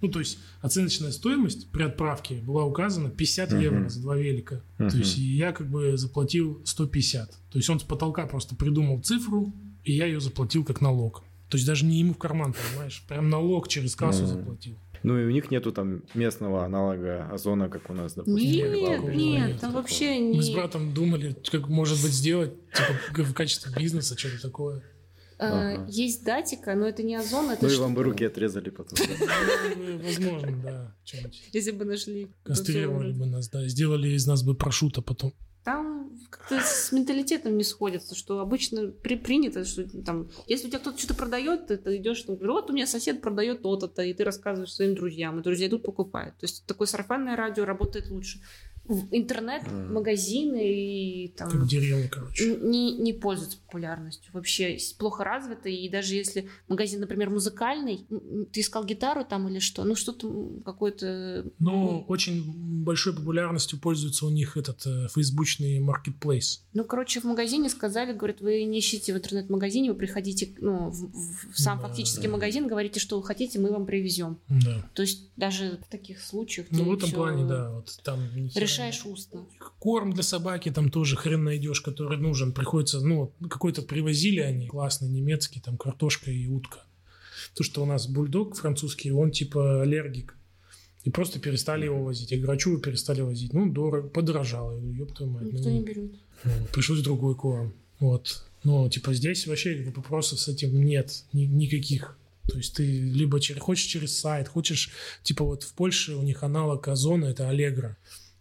Ну, 0.00 0.08
то 0.08 0.20
есть 0.20 0.38
оценочная 0.60 1.10
стоимость 1.10 1.70
при 1.70 1.82
отправке 1.82 2.36
была 2.36 2.64
указана 2.64 3.10
50 3.10 3.52
uh-huh. 3.52 3.62
евро 3.62 3.88
за 3.88 4.00
два 4.00 4.16
велика. 4.16 4.62
Uh-huh. 4.78 4.90
То 4.90 4.96
есть 4.98 5.16
я 5.18 5.52
как 5.52 5.68
бы 5.68 5.96
заплатил 5.96 6.62
150. 6.64 7.30
То 7.30 7.58
есть 7.58 7.68
он 7.68 7.80
с 7.80 7.82
потолка 7.82 8.26
просто 8.26 8.54
придумал 8.54 9.00
цифру, 9.02 9.52
и 9.84 9.92
я 9.92 10.06
ее 10.06 10.20
заплатил 10.20 10.64
как 10.64 10.80
налог. 10.80 11.24
То 11.48 11.56
есть 11.56 11.66
даже 11.66 11.84
не 11.84 11.98
ему 11.98 12.14
в 12.14 12.18
карман, 12.18 12.54
понимаешь? 12.54 13.04
Прям 13.08 13.30
налог 13.30 13.68
через 13.68 13.96
кассу 13.96 14.24
uh-huh. 14.24 14.26
заплатил. 14.26 14.78
Ну 15.02 15.18
и 15.18 15.24
у 15.24 15.30
них 15.30 15.50
нету 15.50 15.72
там 15.72 16.02
местного 16.14 16.64
аналога 16.64 17.28
озона, 17.30 17.68
как 17.68 17.88
у 17.90 17.94
нас, 17.94 18.14
допустим. 18.14 18.50
Нет, 18.50 18.72
нет, 18.74 19.14
нет 19.14 19.60
там 19.60 19.72
вообще 19.72 20.18
не... 20.18 20.36
Мы 20.36 20.42
с 20.42 20.50
братом 20.50 20.92
думали, 20.92 21.36
как 21.50 21.68
может 21.68 22.02
быть 22.02 22.12
сделать, 22.12 22.52
типа 22.72 23.22
в 23.22 23.34
качестве 23.34 23.72
бизнеса, 23.76 24.18
что-то 24.18 24.42
такое. 24.42 24.82
А, 25.38 25.70
ага. 25.70 25.86
Есть 25.88 26.24
датика, 26.24 26.74
но 26.74 26.88
это 26.88 27.02
не 27.02 27.14
озон, 27.14 27.50
это 27.50 27.64
Ну 27.64 27.72
и 27.72 27.76
вам 27.76 27.94
бы 27.94 28.02
руки 28.02 28.24
отрезали 28.24 28.70
потом. 28.70 28.98
Ну, 29.76 29.98
возможно, 30.02 30.62
да. 30.62 30.96
Если 31.52 31.70
бы 31.70 31.84
нашли. 31.84 32.28
Кастрировали 32.42 33.12
бы 33.12 33.26
нас, 33.26 33.48
да. 33.48 33.66
Сделали 33.68 34.08
из 34.08 34.26
нас 34.26 34.42
бы 34.42 34.54
прошута 34.54 35.00
потом 35.00 35.32
там 35.68 36.10
как-то 36.30 36.60
с 36.60 36.92
менталитетом 36.92 37.58
не 37.58 37.62
сходится, 37.62 38.14
что 38.14 38.40
обычно 38.40 38.88
при, 38.88 39.16
принято, 39.16 39.66
что 39.66 39.84
там, 40.02 40.30
если 40.46 40.66
у 40.66 40.70
тебя 40.70 40.78
кто-то 40.78 40.98
что-то 40.98 41.14
продает, 41.14 41.66
ты, 41.66 41.76
ты 41.76 41.98
идешь, 41.98 42.22
там, 42.22 42.36
вот 42.36 42.70
у 42.70 42.72
меня 42.72 42.86
сосед 42.86 43.20
продает 43.20 43.60
то-то-то, 43.60 44.02
и 44.02 44.14
ты 44.14 44.24
рассказываешь 44.24 44.72
своим 44.72 44.94
друзьям, 44.94 45.38
и 45.38 45.42
друзья 45.42 45.66
идут 45.66 45.82
покупают. 45.82 46.38
То 46.38 46.44
есть 46.44 46.64
такое 46.64 46.86
сарафанное 46.86 47.36
радио 47.36 47.66
работает 47.66 48.08
лучше 48.08 48.40
интернет-магазины 49.10 50.62
и 50.62 51.28
там... 51.28 51.50
Как 51.50 51.66
деревня, 51.66 52.08
короче. 52.08 52.56
Не, 52.56 52.96
не 52.96 53.12
пользуются 53.12 53.58
популярностью. 53.58 54.30
Вообще 54.32 54.78
плохо 54.98 55.24
развиты. 55.24 55.74
И 55.74 55.88
даже 55.88 56.14
если 56.14 56.48
магазин, 56.68 57.00
например, 57.00 57.30
музыкальный, 57.30 58.06
ты 58.52 58.60
искал 58.60 58.84
гитару 58.84 59.24
там 59.24 59.48
или 59.48 59.58
что? 59.58 59.84
Ну, 59.84 59.94
что-то 59.94 60.60
какое-то... 60.64 61.46
Ну, 61.58 62.04
очень 62.08 62.84
большой 62.84 63.14
популярностью 63.14 63.78
пользуется 63.78 64.26
у 64.26 64.30
них 64.30 64.56
этот 64.56 64.86
э, 64.86 65.08
фейсбучный 65.14 65.78
маркетплейс. 65.80 66.64
Ну, 66.72 66.84
короче, 66.84 67.20
в 67.20 67.24
магазине 67.24 67.68
сказали, 67.68 68.12
говорят, 68.12 68.40
вы 68.40 68.64
не 68.64 68.78
ищите 68.78 69.12
в 69.12 69.16
интернет-магазине, 69.16 69.92
вы 69.92 69.98
приходите 69.98 70.54
ну, 70.58 70.90
в, 70.90 71.52
в 71.52 71.58
сам 71.58 71.78
да, 71.78 71.88
фактически 71.88 72.26
да. 72.26 72.32
магазин, 72.32 72.66
говорите, 72.66 73.00
что 73.00 73.18
вы 73.18 73.26
хотите, 73.26 73.58
мы 73.58 73.70
вам 73.70 73.86
привезем. 73.86 74.38
Да. 74.48 74.88
То 74.94 75.02
есть 75.02 75.30
даже 75.36 75.78
в 75.86 75.90
таких 75.90 76.22
случаях... 76.22 76.68
Ну, 76.70 76.84
в 76.84 76.94
этом 76.94 77.10
плане, 77.10 77.46
да. 77.46 77.70
Вот 77.70 77.98
там 78.02 78.20
решаешь 78.78 79.04
устно. 79.04 79.46
Корм 79.78 80.12
для 80.12 80.22
собаки 80.22 80.70
там 80.70 80.90
тоже 80.90 81.16
хрен 81.16 81.44
найдешь, 81.44 81.80
который 81.80 82.18
нужен. 82.18 82.52
Приходится, 82.52 83.00
ну, 83.00 83.32
какой-то 83.48 83.82
привозили 83.82 84.40
они, 84.40 84.68
классный 84.68 85.08
немецкий, 85.08 85.60
там 85.60 85.76
картошка 85.76 86.30
и 86.30 86.46
утка. 86.46 86.80
То, 87.54 87.64
что 87.64 87.82
у 87.82 87.86
нас 87.86 88.06
бульдог 88.08 88.56
французский, 88.56 89.10
он 89.10 89.30
типа 89.30 89.82
аллергик. 89.82 90.34
И 91.04 91.10
просто 91.10 91.38
перестали 91.38 91.84
его 91.84 92.04
возить. 92.04 92.32
Я 92.32 92.44
а 92.44 92.56
вы 92.66 92.80
перестали 92.80 93.20
возить? 93.20 93.52
Ну, 93.52 93.70
дорого, 93.72 94.08
подорожало. 94.08 94.78
Ёб 94.78 95.14
твою 95.14 95.32
мать. 95.32 95.52
Никто 95.52 95.68
ну, 95.70 95.76
не 95.76 95.82
берет. 95.82 96.12
Ну, 96.44 96.50
пришлось 96.72 97.00
другой 97.00 97.34
корм. 97.34 97.72
Вот. 98.00 98.44
Ну, 98.64 98.88
типа, 98.88 99.14
здесь 99.14 99.46
вообще 99.46 99.90
вопросов 99.94 100.40
с 100.40 100.48
этим 100.48 100.84
нет 100.84 101.24
ни, 101.32 101.44
никаких. 101.44 102.18
То 102.48 102.56
есть 102.56 102.74
ты 102.74 102.82
либо 102.82 103.40
через, 103.40 103.60
хочешь 103.60 103.84
через 103.84 104.18
сайт, 104.18 104.48
хочешь, 104.48 104.90
типа 105.22 105.44
вот 105.44 105.62
в 105.62 105.74
Польше 105.74 106.14
у 106.14 106.22
них 106.22 106.42
аналог 106.42 106.88
Озона, 106.88 107.26
это 107.26 107.48
Аллегра. 107.48 107.96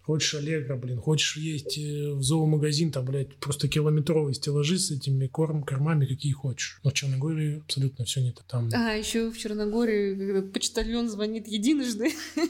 Хочешь 0.08 0.36
Аллегро, 0.36 0.78
блин, 0.78 1.01
хочешь 1.01 1.36
есть 1.36 1.78
э, 1.78 2.14
в 2.14 2.24
зоомагазин, 2.24 2.93
там, 2.93 3.03
блядь, 3.03 3.36
просто 3.36 3.68
километровые 3.68 4.36
стеллажи 4.36 4.80
с 4.80 4.89
этими 4.89 5.28
корм, 5.28 5.64
кормами, 5.64 6.05
какие 6.05 6.32
хочешь. 6.32 6.80
Но 6.86 6.91
в 6.91 6.93
Черногории 6.93 7.58
абсолютно 7.58 8.05
все 8.05 8.22
не 8.22 8.32
то 8.32 8.41
там. 8.47 8.70
А, 8.74 8.93
еще 8.93 9.30
в 9.30 9.38
Черногории 9.38 10.39
почтальон 10.43 11.10
звонит 11.10 11.49
единожды. 11.49 12.14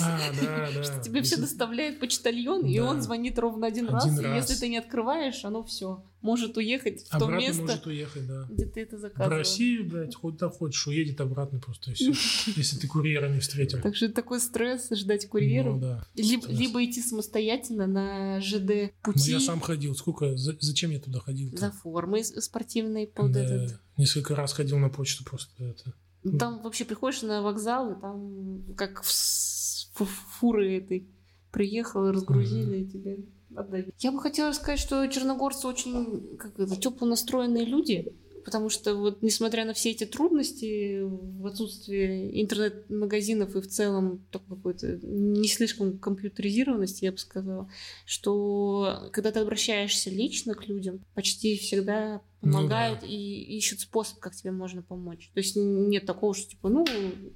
А, 0.00 0.18
да, 0.40 0.70
да. 0.74 0.82
Что 0.82 1.00
тебе 1.02 1.22
все 1.22 1.36
доставляет 1.36 2.00
почтальон, 2.00 2.64
и 2.64 2.78
он 2.78 3.02
звонит 3.02 3.38
ровно 3.38 3.66
один 3.66 3.88
раз, 3.88 4.06
и 4.06 4.24
если 4.24 4.54
ты 4.54 4.68
не 4.68 4.78
открываешь, 4.78 5.44
оно 5.44 5.62
все. 5.62 6.02
Может 6.22 6.56
уехать 6.56 7.02
в 7.04 7.10
то 7.10 7.16
Обратно 7.26 7.36
место, 7.46 7.62
может 7.62 7.86
уехать, 7.86 8.26
да. 8.26 8.46
где 8.50 8.66
ты 8.66 8.80
это 8.80 8.96
В 8.96 9.00
заказывал. 9.00 9.36
Россию, 9.38 9.88
блядь, 9.88 10.14
хоть 10.14 10.36
да 10.36 10.48
хочешь, 10.50 10.86
уедет 10.86 11.20
обратно 11.20 11.60
просто, 11.60 11.90
и 11.90 11.94
всё. 11.94 12.12
если 12.56 12.78
ты 12.78 12.88
курьера 12.88 13.28
не 13.28 13.40
встретил. 13.40 13.80
Так 13.80 13.94
что 13.96 14.08
такой 14.08 14.40
стресс 14.40 14.88
ждать 14.90 15.28
курьеру. 15.28 15.74
Ну, 15.74 15.80
да. 15.80 16.06
Либо, 16.14 16.48
либо 16.48 16.84
идти 16.84 17.00
самостоятельно 17.02 17.86
на 17.86 18.40
ЖД 18.40 18.92
Ну, 19.06 19.12
пути 19.12 19.30
я 19.32 19.40
сам 19.40 19.60
ходил. 19.60 19.94
Сколько? 19.94 20.36
за- 20.36 20.56
зачем 20.60 20.90
я 20.90 20.98
туда 21.00 21.20
ходил? 21.20 21.56
за 21.56 21.70
формой 21.70 22.24
спортивной 22.24 23.06
под 23.06 23.32
Да, 23.32 23.40
этот. 23.42 23.80
Несколько 23.96 24.34
раз 24.34 24.52
ходил 24.52 24.78
на 24.78 24.88
почту 24.88 25.24
просто 25.24 25.52
это. 25.64 25.94
Ну, 26.24 26.38
Там 26.38 26.60
вообще 26.62 26.84
приходишь 26.84 27.22
на 27.22 27.40
вокзал, 27.42 27.92
и 27.92 28.00
там 28.00 28.64
как 28.76 29.02
в 29.04 30.04
фуры 30.40 30.76
этой 30.78 31.08
приехал, 31.52 32.10
разгрузили 32.10 32.82
и 32.82 32.86
тебе 32.88 33.18
отдали. 33.54 33.92
Я 33.98 34.12
бы 34.12 34.20
хотела 34.20 34.52
сказать, 34.52 34.80
что 34.80 35.06
черногорцы 35.06 35.66
очень 35.66 36.36
как 36.36 36.58
это, 36.58 36.76
тепло 36.76 37.06
настроенные 37.06 37.64
люди, 37.64 38.14
потому 38.44 38.68
что 38.68 38.94
вот 38.94 39.22
несмотря 39.22 39.64
на 39.64 39.74
все 39.74 39.90
эти 39.90 40.06
трудности 40.06 41.00
в 41.02 41.46
отсутствии 41.46 42.40
интернет-магазинов 42.40 43.56
и 43.56 43.60
в 43.60 43.66
целом 43.66 44.24
такой 44.30 44.56
какой-то 44.56 44.98
не 45.02 45.48
слишком 45.48 45.98
компьютеризированности, 45.98 47.04
я 47.04 47.12
бы 47.12 47.18
сказала, 47.18 47.68
что 48.04 49.10
когда 49.12 49.32
ты 49.32 49.40
обращаешься 49.40 50.10
лично 50.10 50.54
к 50.54 50.68
людям, 50.68 51.00
почти 51.14 51.56
всегда 51.56 52.22
Ну 52.40 52.52
да. 52.52 52.58
помогают 52.58 53.02
и 53.02 53.56
ищут 53.58 53.80
способ, 53.80 54.20
как 54.20 54.36
тебе 54.36 54.52
можно 54.52 54.80
помочь. 54.80 55.30
То 55.34 55.40
есть 55.40 55.56
нет 55.56 56.06
такого, 56.06 56.32
что 56.32 56.50
типа, 56.50 56.68
ну, 56.68 56.86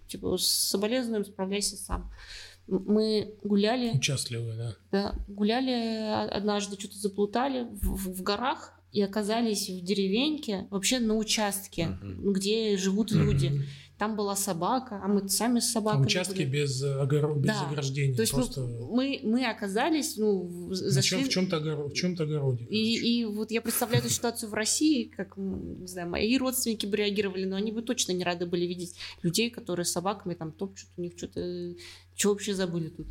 типа, 0.07 0.37
с 0.37 0.47
соболезнуем, 0.47 1.25
справляйся 1.25 1.77
сам. 1.77 2.13
Мы 2.71 3.35
гуляли, 3.43 3.91
Участливые, 3.97 4.57
да. 4.57 4.75
да, 4.93 5.15
гуляли 5.29 5.71
а- 5.73 6.29
однажды, 6.31 6.79
что-то 6.79 6.97
заплутали 6.97 7.65
в, 7.65 7.97
в- 7.97 8.19
в 8.19 8.23
горах 8.23 8.80
и 8.93 9.03
оказались 9.03 9.69
в 9.69 9.85
деревеньке, 9.85 10.67
вообще 10.71 10.99
на 10.99 11.17
участке, 11.17 11.87
Мгм. 12.03 12.33
где 12.33 12.77
живут 12.77 13.13
люди. 13.13 13.47
Мгм. 13.49 13.63
Там 13.99 14.17
была 14.17 14.35
собака, 14.35 14.99
а 15.05 15.09
мы 15.09 15.29
сами 15.29 15.61
с 15.61 15.69
А 15.69 15.73
собаками 15.75 16.07
участки 16.07 16.39
были. 16.39 16.47
без, 16.63 16.83
огоро- 16.83 17.39
без 17.39 17.49
Да. 17.49 17.69
ограждения. 17.69 18.15
То 18.15 18.23
есть 18.23 18.33
просто 18.33 18.63
ну, 18.63 18.95
мы, 18.97 19.21
мы 19.23 19.45
оказались, 19.45 20.17
ну, 20.17 20.41
в- 20.41 20.69
на 20.71 20.75
зашли... 20.75 21.19
чем- 21.19 21.27
в 21.27 21.29
чем-то 21.29 21.57
огоро- 21.59 21.89
в 21.91 21.93
чем-то 21.93 22.23
огороде. 22.25 22.65
И, 22.65 23.21
и 23.21 23.25
вот 23.27 23.51
я 23.51 23.61
представляю 23.61 24.03
эту 24.03 24.11
ситуацию 24.11 24.49
в 24.49 24.55
России, 24.55 25.05
как, 25.05 25.37
не 25.37 25.87
знаю, 25.87 26.09
мои 26.09 26.39
родственники 26.39 26.87
бы 26.87 26.97
реагировали, 26.97 27.45
но 27.45 27.57
они 27.57 27.73
бы 27.73 27.83
точно 27.83 28.13
не 28.13 28.25
рады 28.25 28.47
были 28.47 28.65
видеть 28.65 28.95
людей, 29.23 29.51
которые 29.51 29.85
с 29.85 29.93
собаками 29.93 30.33
там 30.33 30.51
топчут, 30.53 30.89
у 30.97 31.03
них 31.03 31.13
что-то, 31.19 31.75
что 32.17 32.31
вообще 32.31 32.55
забыли 32.55 32.89
тут. 32.89 33.07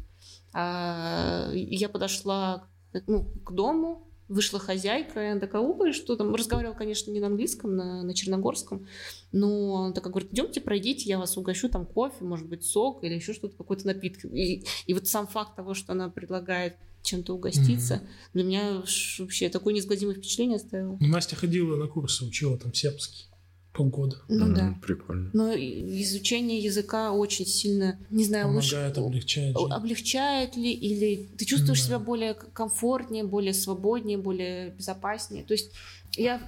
А, 0.53 1.51
я 1.53 1.88
подошла 1.89 2.67
ну, 3.05 3.25
к 3.45 3.51
дому, 3.53 4.09
вышла 4.30 4.59
хозяйка, 4.59 5.32
она 5.32 5.39
такая, 5.39 5.61
ой, 5.61 5.91
что 5.91 6.15
там, 6.15 6.34
разговаривала, 6.34 6.75
конечно, 6.75 7.11
не 7.11 7.19
на 7.19 7.27
английском, 7.27 7.75
на, 7.75 8.03
на 8.03 8.13
черногорском, 8.13 8.88
но 9.32 9.86
она 9.86 9.93
такая 9.93 10.11
говорит, 10.11 10.32
идемте, 10.32 10.61
пройдите, 10.61 11.09
я 11.09 11.17
вас 11.17 11.36
угощу, 11.36 11.67
там 11.67 11.86
кофе, 11.86 12.23
может 12.23 12.47
быть, 12.47 12.63
сок 12.63 13.03
или 13.03 13.15
еще 13.15 13.34
что-то, 13.34 13.57
какой-то 13.57 13.88
напиток. 13.88 14.25
И, 14.25 14.63
и 14.86 14.93
вот 14.93 15.07
сам 15.07 15.27
факт 15.27 15.55
того, 15.55 15.73
что 15.73 15.93
она 15.93 16.09
предлагает 16.09 16.75
чем-то 17.01 17.34
угоститься, 17.34 18.03
для 18.34 18.43
меня 18.43 18.84
вообще 19.17 19.49
такое 19.49 19.73
неизгладимое 19.73 20.15
впечатление 20.15 20.57
оставило. 20.57 20.97
Ну, 20.99 21.07
Настя 21.07 21.36
ходила 21.36 21.75
на 21.75 21.88
курсы, 21.88 22.23
учила 22.23 22.57
там 22.57 22.73
сербский 22.73 23.28
полгода. 23.74 24.17
Ну 24.28 24.53
да. 24.53 24.76
Прикольно. 24.82 25.30
Но 25.34 25.53
изучение 25.53 26.59
языка 26.59 27.11
очень 27.11 27.45
сильно, 27.45 27.99
не 28.09 28.26
знаю, 28.26 28.51
лучше... 28.51 28.72
Помогает, 28.72 28.97
облегчает 28.97 29.57
жизнь. 29.57 29.72
облегчает 29.72 30.55
ли, 30.55 30.72
или 30.72 31.30
ты 31.38 31.45
чувствуешь 31.45 31.80
Да. 31.82 31.86
себя 31.86 31.99
более 31.99 32.34
комфортнее, 32.34 33.24
более 33.24 33.53
свободнее, 33.53 34.17
более 34.17 34.72
безопаснее. 34.72 35.43
То 35.43 35.53
есть 35.53 35.72
я 36.15 36.41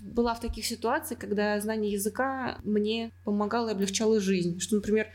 была 0.00 0.34
в 0.34 0.40
таких 0.40 0.64
ситуациях, 0.64 1.20
когда 1.20 1.60
знание 1.60 1.92
языка 1.92 2.58
мне 2.64 3.12
помогало 3.24 3.68
и 3.68 3.72
облегчало 3.72 4.18
жизнь. 4.20 4.58
Что, 4.58 4.76
например, 4.76 5.06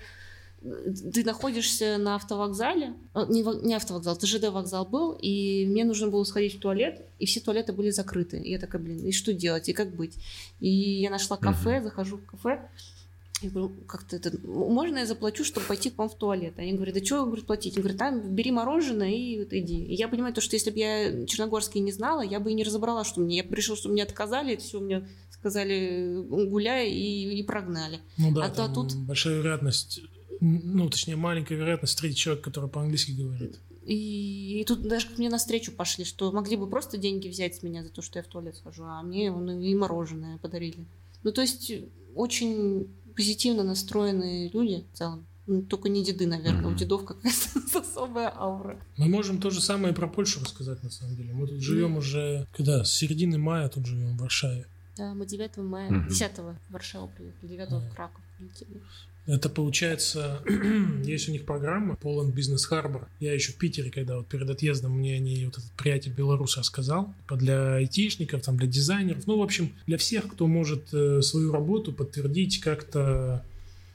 ты 1.13 1.23
находишься 1.23 1.97
на 1.97 2.15
автовокзале, 2.15 2.93
а, 3.13 3.25
не, 3.25 3.41
не 3.65 3.73
автовокзал, 3.75 4.15
ты 4.15 4.27
ЖД 4.27 4.49
вокзал 4.49 4.85
был, 4.85 5.11
и 5.21 5.65
мне 5.67 5.83
нужно 5.83 6.07
было 6.09 6.23
сходить 6.23 6.55
в 6.55 6.59
туалет, 6.59 7.01
и 7.19 7.25
все 7.25 7.39
туалеты 7.39 7.73
были 7.73 7.89
закрыты. 7.89 8.37
И 8.37 8.51
я 8.51 8.59
такая, 8.59 8.81
блин, 8.81 8.99
и 9.05 9.11
что 9.11 9.33
делать, 9.33 9.67
и 9.69 9.73
как 9.73 9.93
быть? 9.95 10.13
И 10.59 10.69
я 10.69 11.09
нашла 11.09 11.37
кафе, 11.37 11.81
захожу 11.83 12.17
в 12.17 12.25
кафе, 12.25 12.61
я 13.41 13.49
говорю, 13.49 13.73
как-то 13.87 14.15
это, 14.15 14.31
можно 14.47 14.99
я 14.99 15.05
заплачу, 15.05 15.43
чтобы 15.43 15.65
пойти 15.65 15.89
к 15.89 15.97
вам 15.97 16.07
в 16.07 16.15
туалет? 16.15 16.53
Они 16.57 16.71
говорят, 16.71 16.95
да 16.95 17.03
что 17.03 17.25
говорит, 17.25 17.45
платить? 17.45 17.75
Он 17.75 17.81
говорит, 17.81 17.99
там 17.99 18.21
бери 18.33 18.51
мороженое 18.51 19.11
и 19.11 19.39
вот 19.39 19.51
иди. 19.51 19.83
И 19.83 19.95
я 19.95 20.07
понимаю, 20.07 20.33
то, 20.33 20.39
что 20.39 20.55
если 20.55 20.71
бы 20.71 20.79
я 20.79 21.25
черногорский 21.25 21.81
не 21.81 21.91
знала, 21.91 22.21
я 22.21 22.39
бы 22.39 22.51
и 22.51 22.53
не 22.53 22.63
разобрала, 22.63 23.03
что 23.03 23.19
мне. 23.19 23.37
Я 23.37 23.43
решила, 23.43 23.75
что 23.75 23.89
мне 23.89 24.03
отказали, 24.03 24.55
все 24.55 24.79
мне 24.79 25.09
сказали, 25.31 26.23
гуляй 26.47 26.89
и, 26.89 27.37
и 27.37 27.43
прогнали. 27.43 27.99
Ну 28.17 28.31
да, 28.33 28.45
А 28.45 28.49
то 28.49 28.55
там 28.55 28.73
тут- 28.73 28.95
большая 28.95 29.35
вероятность, 29.39 29.99
ну, 30.43 30.89
точнее, 30.89 31.15
маленькая 31.15 31.55
вероятность 31.55 31.93
встретить 31.93 32.17
человека, 32.17 32.49
который 32.49 32.69
по-английски 32.69 33.11
говорит. 33.11 33.59
И, 33.85 34.59
и 34.61 34.63
тут 34.65 34.81
даже 34.87 35.07
мне 35.17 35.29
навстречу 35.29 35.71
пошли, 35.71 36.05
что 36.05 36.31
могли 36.31 36.55
бы 36.55 36.67
просто 36.69 36.97
деньги 36.97 37.27
взять 37.27 37.55
с 37.55 37.63
меня 37.63 37.83
за 37.83 37.89
то, 37.89 38.01
что 38.01 38.19
я 38.19 38.23
в 38.23 38.27
туалет 38.27 38.55
схожу, 38.55 38.83
а 38.83 39.01
мне 39.03 39.31
вон 39.31 39.49
и 39.49 39.75
мороженое 39.75 40.37
подарили. 40.37 40.85
Ну, 41.23 41.31
то 41.31 41.41
есть 41.41 41.71
очень 42.15 42.87
позитивно 43.15 43.63
настроенные 43.63 44.49
люди 44.49 44.85
в 44.93 44.97
целом. 44.97 45.25
Ну, 45.45 45.61
Только 45.61 45.89
не 45.89 46.03
деды, 46.03 46.25
наверное. 46.25 46.65
У 46.65 46.69
Мгм. 46.69 46.77
дедов 46.77 47.03
какая-то 47.05 47.79
особая 47.79 48.33
аура. 48.35 48.79
Мы 48.97 49.07
можем 49.09 49.39
то 49.41 49.49
же 49.49 49.59
самое 49.59 49.93
и 49.93 49.95
про 49.95 50.07
Польшу 50.07 50.39
рассказать, 50.39 50.81
на 50.83 50.89
самом 50.89 51.15
деле. 51.17 51.33
Мы 51.33 51.47
тут 51.47 51.59
живем 51.59 51.97
уже, 51.97 52.47
когда, 52.53 52.85
с 52.85 52.93
середины 52.93 53.37
мая 53.37 53.67
тут 53.67 53.85
живем 53.85 54.15
в 54.17 54.21
Варшаве. 54.21 54.65
Да, 54.95 55.13
мы 55.13 55.25
9 55.25 55.57
мая. 55.57 56.05
10 56.07 56.37
в 56.37 56.55
Варшаву 56.69 57.09
приехали, 57.09 57.47
9 57.49 57.69
в 57.71 57.93
Краков 57.95 58.21
прилетели. 58.37 58.81
Это 59.25 59.47
получается, 59.49 60.41
есть 61.05 61.29
у 61.29 61.31
них 61.31 61.45
программа 61.45 61.93
Poland 62.01 62.33
Business 62.33 62.69
Harbor. 62.69 63.05
Я 63.21 63.33
еще 63.33 63.53
в 63.53 63.55
Питере, 63.57 63.89
когда 63.89 64.17
вот 64.17 64.27
перед 64.27 64.49
отъездом 64.49 64.97
мне 64.99 65.15
они, 65.15 65.45
вот 65.45 65.57
этот 65.57 65.71
приятель 65.73 66.11
белорус 66.11 66.57
рассказал, 66.57 67.13
типа 67.21 67.37
для 67.37 67.75
айтишников, 67.75 68.41
там, 68.43 68.57
для 68.57 68.67
дизайнеров, 68.67 69.25
ну, 69.25 69.37
в 69.39 69.41
общем, 69.41 69.71
для 69.87 69.97
всех, 69.97 70.27
кто 70.27 70.47
может 70.47 70.93
э, 70.93 71.21
свою 71.21 71.53
работу 71.53 71.93
подтвердить 71.93 72.59
как-то 72.59 73.45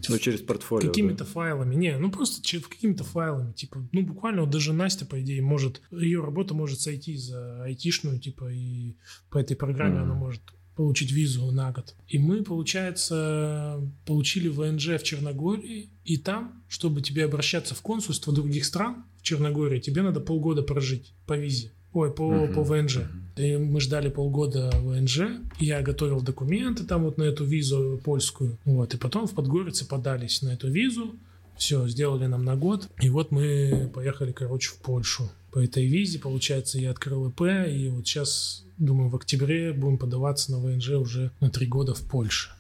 Ну, 0.09 0.18
через 0.18 0.41
портфолио. 0.41 0.89
какими-то 0.89 1.24
да. 1.24 1.31
файлами. 1.31 1.74
Не, 1.74 1.99
ну 1.99 2.11
просто 2.11 2.43
че- 2.43 2.61
какими-то 2.61 3.05
файлами. 3.05 3.53
Типа, 3.53 3.87
ну 3.93 4.03
буквально 4.03 4.43
вот 4.43 4.51
даже 4.51 4.72
Настя, 4.72 5.05
по 5.05 5.20
идее, 5.20 5.43
может, 5.43 5.83
ее 5.91 6.22
работа 6.24 6.55
может 6.55 6.81
сойти 6.81 7.16
за 7.18 7.64
айтишную, 7.64 8.18
типа, 8.18 8.51
и 8.51 8.95
по 9.29 9.37
этой 9.39 9.57
программе 9.57 9.97
Мгм. 10.01 10.05
она 10.05 10.14
может 10.14 10.41
получить 10.79 11.11
визу 11.11 11.51
на 11.51 11.72
год. 11.72 11.97
И 12.07 12.18
мы, 12.18 12.45
получается, 12.45 13.81
получили 14.07 14.47
ВНЖ 14.49 15.01
в 15.01 15.03
Черногории, 15.03 15.91
и 16.05 16.16
там, 16.16 16.62
чтобы 16.68 17.03
тебе 17.03 17.24
обращаться 17.24 17.74
в 17.74 17.83
консульство 17.83 18.33
других 18.33 18.64
стран 18.64 19.05
в 19.18 19.22
Черногории, 19.22 19.81
тебе 19.81 20.03
надо 20.03 20.20
полгода 20.20 20.62
прожить 20.62 21.12
по 21.26 21.37
визе. 21.37 21.72
Ой, 21.93 22.12
по, 22.12 22.31
Мгм. 22.31 22.55
по 22.55 22.62
ВНЖ. 22.62 22.99
И 23.37 23.57
мы 23.57 23.81
ждали 23.81 24.09
полгода 24.09 24.70
ВНЖ. 24.85 25.22
Я 25.59 25.83
готовил 25.83 26.20
документы 26.20 26.85
там 26.85 27.03
вот 27.03 27.18
на 27.18 27.24
эту 27.24 27.45
визу 27.45 28.01
польскую. 28.05 28.57
Вот. 28.64 28.95
И 28.95 28.99
потом 28.99 29.26
в 29.26 29.35
Подгорице 29.35 29.85
подались 29.85 30.43
на 30.43 30.51
эту 30.51 30.70
визу. 30.70 31.16
Все, 31.57 31.89
сделали 31.89 32.26
нам 32.26 32.45
на 32.45 32.55
год. 32.55 32.89
И 33.03 33.11
вот 33.11 33.33
мы 33.33 33.91
поехали, 33.93 34.31
короче, 34.31 34.70
в 34.70 34.76
Польшу. 34.76 35.29
По 35.51 35.59
этой 35.59 35.87
визе, 35.87 36.20
получается, 36.20 36.79
я 36.79 36.91
открыл 36.93 37.31
ИП. 37.31 37.41
И 37.68 37.89
вот 37.89 38.07
сейчас, 38.07 38.64
думаю, 38.79 39.09
в 39.11 39.16
октябре 39.16 39.72
будем 39.72 39.99
подаваться 39.99 40.53
на 40.53 40.59
ВНЖ 40.59 40.91
уже 40.91 41.31
на 41.41 41.51
три 41.51 41.66
года 41.66 41.95
в 41.95 42.03
Польше. 42.03 42.51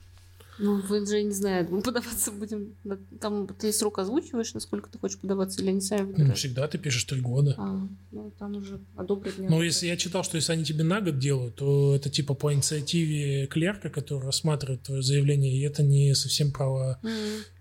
Ну, 0.60 0.80
в 0.80 0.90
НЖ 0.92 1.10
не 1.22 1.30
знаю, 1.30 1.68
мы 1.70 1.82
подаваться 1.82 2.32
будем. 2.32 2.74
Там 3.20 3.46
ты 3.46 3.72
срок 3.72 4.00
озвучиваешь, 4.00 4.54
насколько 4.54 4.90
ты 4.90 4.98
хочешь 4.98 5.16
подаваться, 5.18 5.62
или 5.62 5.68
они 5.70 5.80
сами 5.80 6.00
Ну, 6.02 6.06
выбирают? 6.08 6.36
всегда 6.38 6.66
ты 6.66 6.78
пишешь 6.78 7.04
три 7.04 7.20
года. 7.20 7.54
А, 7.56 7.86
ну, 8.10 8.32
там 8.40 8.56
уже 8.56 8.80
одобрят. 8.96 9.38
Но 9.38 9.62
если 9.62 9.86
я 9.86 9.96
читал, 9.96 10.24
что 10.24 10.34
если 10.34 10.52
они 10.52 10.64
тебе 10.64 10.82
на 10.82 11.00
год 11.00 11.20
делают, 11.20 11.54
то 11.54 11.94
это 11.94 12.10
типа 12.10 12.34
по 12.34 12.52
инициативе 12.52 13.46
клерка, 13.46 13.88
который 13.88 14.24
рассматривает 14.24 14.82
твое 14.82 15.00
заявление, 15.00 15.56
и 15.56 15.60
это 15.60 15.84
не 15.84 16.12
совсем 16.16 16.50
право 16.50 16.98
М, 17.04 17.10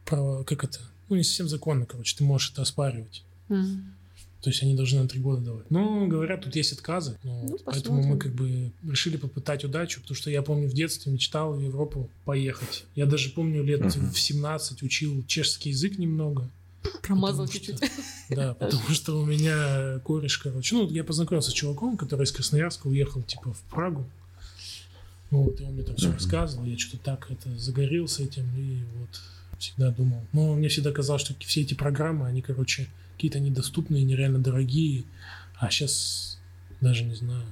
право, 0.04 0.44
как 0.44 0.64
это, 0.64 0.80
ну 1.10 1.18
не 1.18 1.24
совсем 1.24 1.48
законно, 1.48 1.86
короче, 1.86 2.18
ты 2.18 2.24
можешь 2.24 2.52
это 2.52 2.64
оспаривать. 2.64 3.24
м. 3.50 3.94
То 4.42 4.50
есть 4.52 4.62
они 4.62 4.76
должны 4.76 5.02
на 5.02 5.08
три 5.08 5.20
года 5.20 5.42
давать. 5.42 5.70
Но, 5.72 6.06
говорят, 6.08 6.44
тут 6.44 6.56
есть 6.56 6.72
отказы. 6.72 7.18
Ну, 7.24 7.42
Ну, 7.44 7.48
вот, 7.50 7.64
поэтому 7.66 8.04
мы 8.04 8.18
как 8.20 8.34
бы 8.34 8.72
решили 8.88 9.18
попытать 9.18 9.64
удачу, 9.66 10.00
потому 10.02 10.16
что 10.16 10.30
я 10.30 10.42
помню 10.44 10.70
в 10.70 10.74
детстве 10.74 11.12
мечтал 11.12 11.54
в 11.54 11.62
Европу 11.62 12.10
поехать. 12.24 12.86
Я 12.96 13.06
даже 13.08 13.30
помню 13.32 13.64
лет 13.64 13.82
Мгм. 13.82 14.12
в 14.12 14.20
17 14.20 14.84
учил 14.84 15.24
чешский 15.28 15.70
язык 15.70 15.98
немного. 15.98 16.50
Промазал 17.02 17.48
потому 17.48 17.64
что- 17.64 17.74
чуть-чуть. 17.74 17.92
Да, 18.30 18.54
потому 18.54 18.90
что 18.90 19.20
у 19.20 19.26
меня 19.26 20.00
кореш, 20.04 20.38
короче, 20.38 20.76
ну, 20.76 20.90
я 20.92 21.04
познакомился 21.04 21.50
с 21.52 21.54
чуваком, 21.54 21.98
который 21.98 22.24
из 22.26 22.32
Красноярска 22.32 22.88
уехал, 22.88 23.24
типа, 23.24 23.54
в 23.54 23.60
Прагу. 23.74 24.06
Вот, 25.32 25.60
и 25.60 25.64
он 25.64 25.74
мне 25.74 25.84
там 25.84 25.96
все 25.98 26.12
рассказывал, 26.12 26.66
я 26.66 26.78
что-то 26.78 27.04
так 27.04 27.30
это 27.30 27.50
загорелся 27.58 28.24
этим, 28.24 28.46
и 28.58 28.80
вот 29.00 29.22
всегда 29.60 29.92
думал. 29.92 30.22
Но 30.32 30.54
мне 30.56 30.70
всегда 30.70 30.92
казалось, 30.92 31.22
что 31.24 31.34
все 31.40 31.62
эти 31.62 31.74
программы, 31.74 32.28
они, 32.28 32.42
короче, 32.42 32.88
какие-то 33.18 33.40
недоступные, 33.40 34.04
нереально 34.04 34.38
дорогие, 34.38 35.04
а 35.56 35.72
сейчас 35.72 36.40
даже 36.82 37.04
не 37.04 37.16
знаю. 37.16 37.44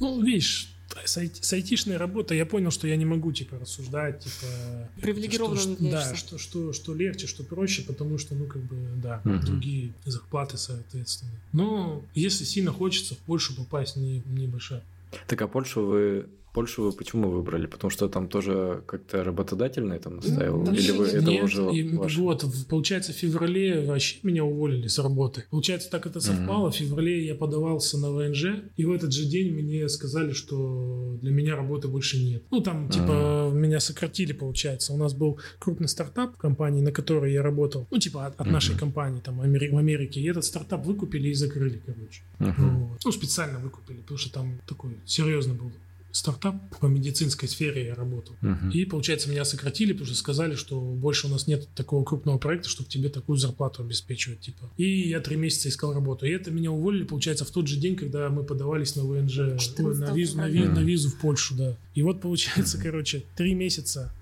Ну, 0.00 0.20
видишь, 0.20 0.74
с, 1.04 1.16
айти- 1.18 1.40
с 1.40 1.52
айтишной 1.52 1.96
работой 1.98 2.36
я 2.36 2.44
понял, 2.44 2.72
что 2.72 2.88
я 2.88 2.96
не 2.96 3.04
могу, 3.04 3.30
типа, 3.30 3.58
рассуждать, 3.60 4.18
типа... 4.24 4.88
Привилегированно 5.00 5.60
что. 5.60 5.76
Да, 5.78 6.16
что, 6.16 6.36
что, 6.36 6.72
что 6.72 6.94
легче, 6.94 7.28
что 7.28 7.44
проще, 7.44 7.82
потому 7.82 8.18
что, 8.18 8.34
ну, 8.34 8.46
как 8.46 8.62
бы, 8.62 8.76
да, 9.00 9.20
Мгм. 9.22 9.40
другие 9.40 9.92
зарплаты, 10.04 10.58
соответственно. 10.58 11.30
Но 11.52 12.04
если 12.14 12.42
сильно 12.44 12.72
хочется 12.72 13.14
в 13.14 13.18
Польшу 13.18 13.54
попасть, 13.54 13.96
не, 13.96 14.20
небольшая. 14.26 14.82
Так 15.28 15.40
а 15.40 15.46
Польшу 15.46 15.86
вы 15.86 16.26
Польшу 16.58 16.82
вы 16.82 16.92
почему 16.92 17.30
выбрали? 17.30 17.66
Потому 17.66 17.88
что 17.90 18.08
там 18.08 18.26
тоже 18.28 18.82
как-то 18.86 19.22
работодатель 19.22 19.84
на 19.84 19.92
этом 19.94 20.16
настаивал? 20.16 20.64
там 20.64 20.74
Или 20.74 20.90
вы 20.90 21.04
нет, 21.06 21.14
это 21.14 21.30
уже 21.44 21.62
и 21.72 21.96
ваше? 21.96 22.20
вот, 22.20 22.44
получается, 22.68 23.12
в 23.12 23.16
феврале 23.16 23.86
вообще 23.86 24.16
меня 24.24 24.42
уволили 24.44 24.88
с 24.88 24.98
работы. 24.98 25.44
Получается, 25.50 25.88
так 25.88 26.06
это 26.06 26.20
совпало. 26.20 26.72
В 26.72 26.74
феврале 26.74 27.24
я 27.24 27.36
подавался 27.36 27.96
на 27.98 28.10
ВНЖ, 28.10 28.44
и 28.76 28.84
в 28.84 28.90
этот 28.90 29.12
же 29.12 29.24
день 29.26 29.52
мне 29.52 29.88
сказали, 29.88 30.32
что 30.32 31.16
для 31.22 31.30
меня 31.30 31.54
работы 31.54 31.86
больше 31.86 32.18
нет. 32.18 32.42
Ну, 32.50 32.60
там, 32.60 32.88
типа, 32.88 33.50
меня 33.54 33.78
сократили, 33.78 34.32
получается. 34.32 34.92
У 34.92 34.96
нас 34.96 35.14
был 35.14 35.38
крупный 35.60 35.86
стартап 35.88 36.36
компании, 36.38 36.80
на 36.82 36.90
которой 36.90 37.32
я 37.32 37.42
работал. 37.42 37.86
Ну, 37.92 37.98
типа, 37.98 38.26
от, 38.26 38.40
от 38.40 38.46
нашей 38.48 38.70
Мгм. 38.72 38.80
компании 38.80 39.20
там 39.20 39.40
Амери- 39.40 39.70
в 39.70 39.76
Америке. 39.78 40.20
И 40.20 40.28
этот 40.28 40.44
стартап 40.44 40.84
выкупили 40.84 41.28
и 41.28 41.34
закрыли, 41.34 41.80
короче. 41.86 42.22
Мгм. 42.40 42.78
Вот. 42.88 42.98
Ну, 43.04 43.12
специально 43.12 43.60
выкупили, 43.60 43.98
потому 43.98 44.18
что 44.18 44.32
там 44.32 44.60
такой 44.66 44.96
серьезный 45.06 45.54
был 45.54 45.70
стартап 46.12 46.56
по 46.80 46.86
медицинской 46.86 47.48
сфере 47.48 47.86
я 47.86 47.94
работал. 47.94 48.34
Мгм. 48.40 48.70
И, 48.70 48.84
получается, 48.84 49.28
меня 49.28 49.44
сократили, 49.44 49.92
потому 49.92 50.06
что 50.06 50.16
сказали, 50.16 50.54
что 50.54 50.80
больше 50.80 51.26
у 51.26 51.30
нас 51.30 51.46
нет 51.46 51.68
такого 51.74 52.04
крупного 52.04 52.38
проекта, 52.38 52.68
чтобы 52.68 52.88
тебе 52.88 53.08
такую 53.08 53.36
зарплату 53.38 53.82
обеспечивать, 53.82 54.40
типа. 54.40 54.70
И 54.76 55.08
я 55.08 55.20
три 55.20 55.36
месяца 55.36 55.68
искал 55.68 55.92
работу. 55.92 56.26
И 56.26 56.30
это 56.30 56.50
меня 56.50 56.72
уволили, 56.72 57.04
получается, 57.04 57.44
в 57.44 57.50
тот 57.50 57.68
же 57.68 57.76
день, 57.76 57.96
когда 57.96 58.28
мы 58.30 58.42
подавались 58.42 58.96
на 58.96 59.04
ВНЖ, 59.04 59.58
14 59.58 59.80
ой, 59.80 59.96
на, 59.96 60.12
визу, 60.12 60.36
на, 60.38 60.48
ви- 60.48 60.66
на 60.66 60.80
визу 60.80 61.10
в 61.10 61.18
Польшу, 61.18 61.54
да. 61.54 61.76
И 61.94 62.02
вот, 62.02 62.20
получается, 62.20 62.78
короче, 62.82 63.24
три 63.36 63.54
месяца 63.54 64.12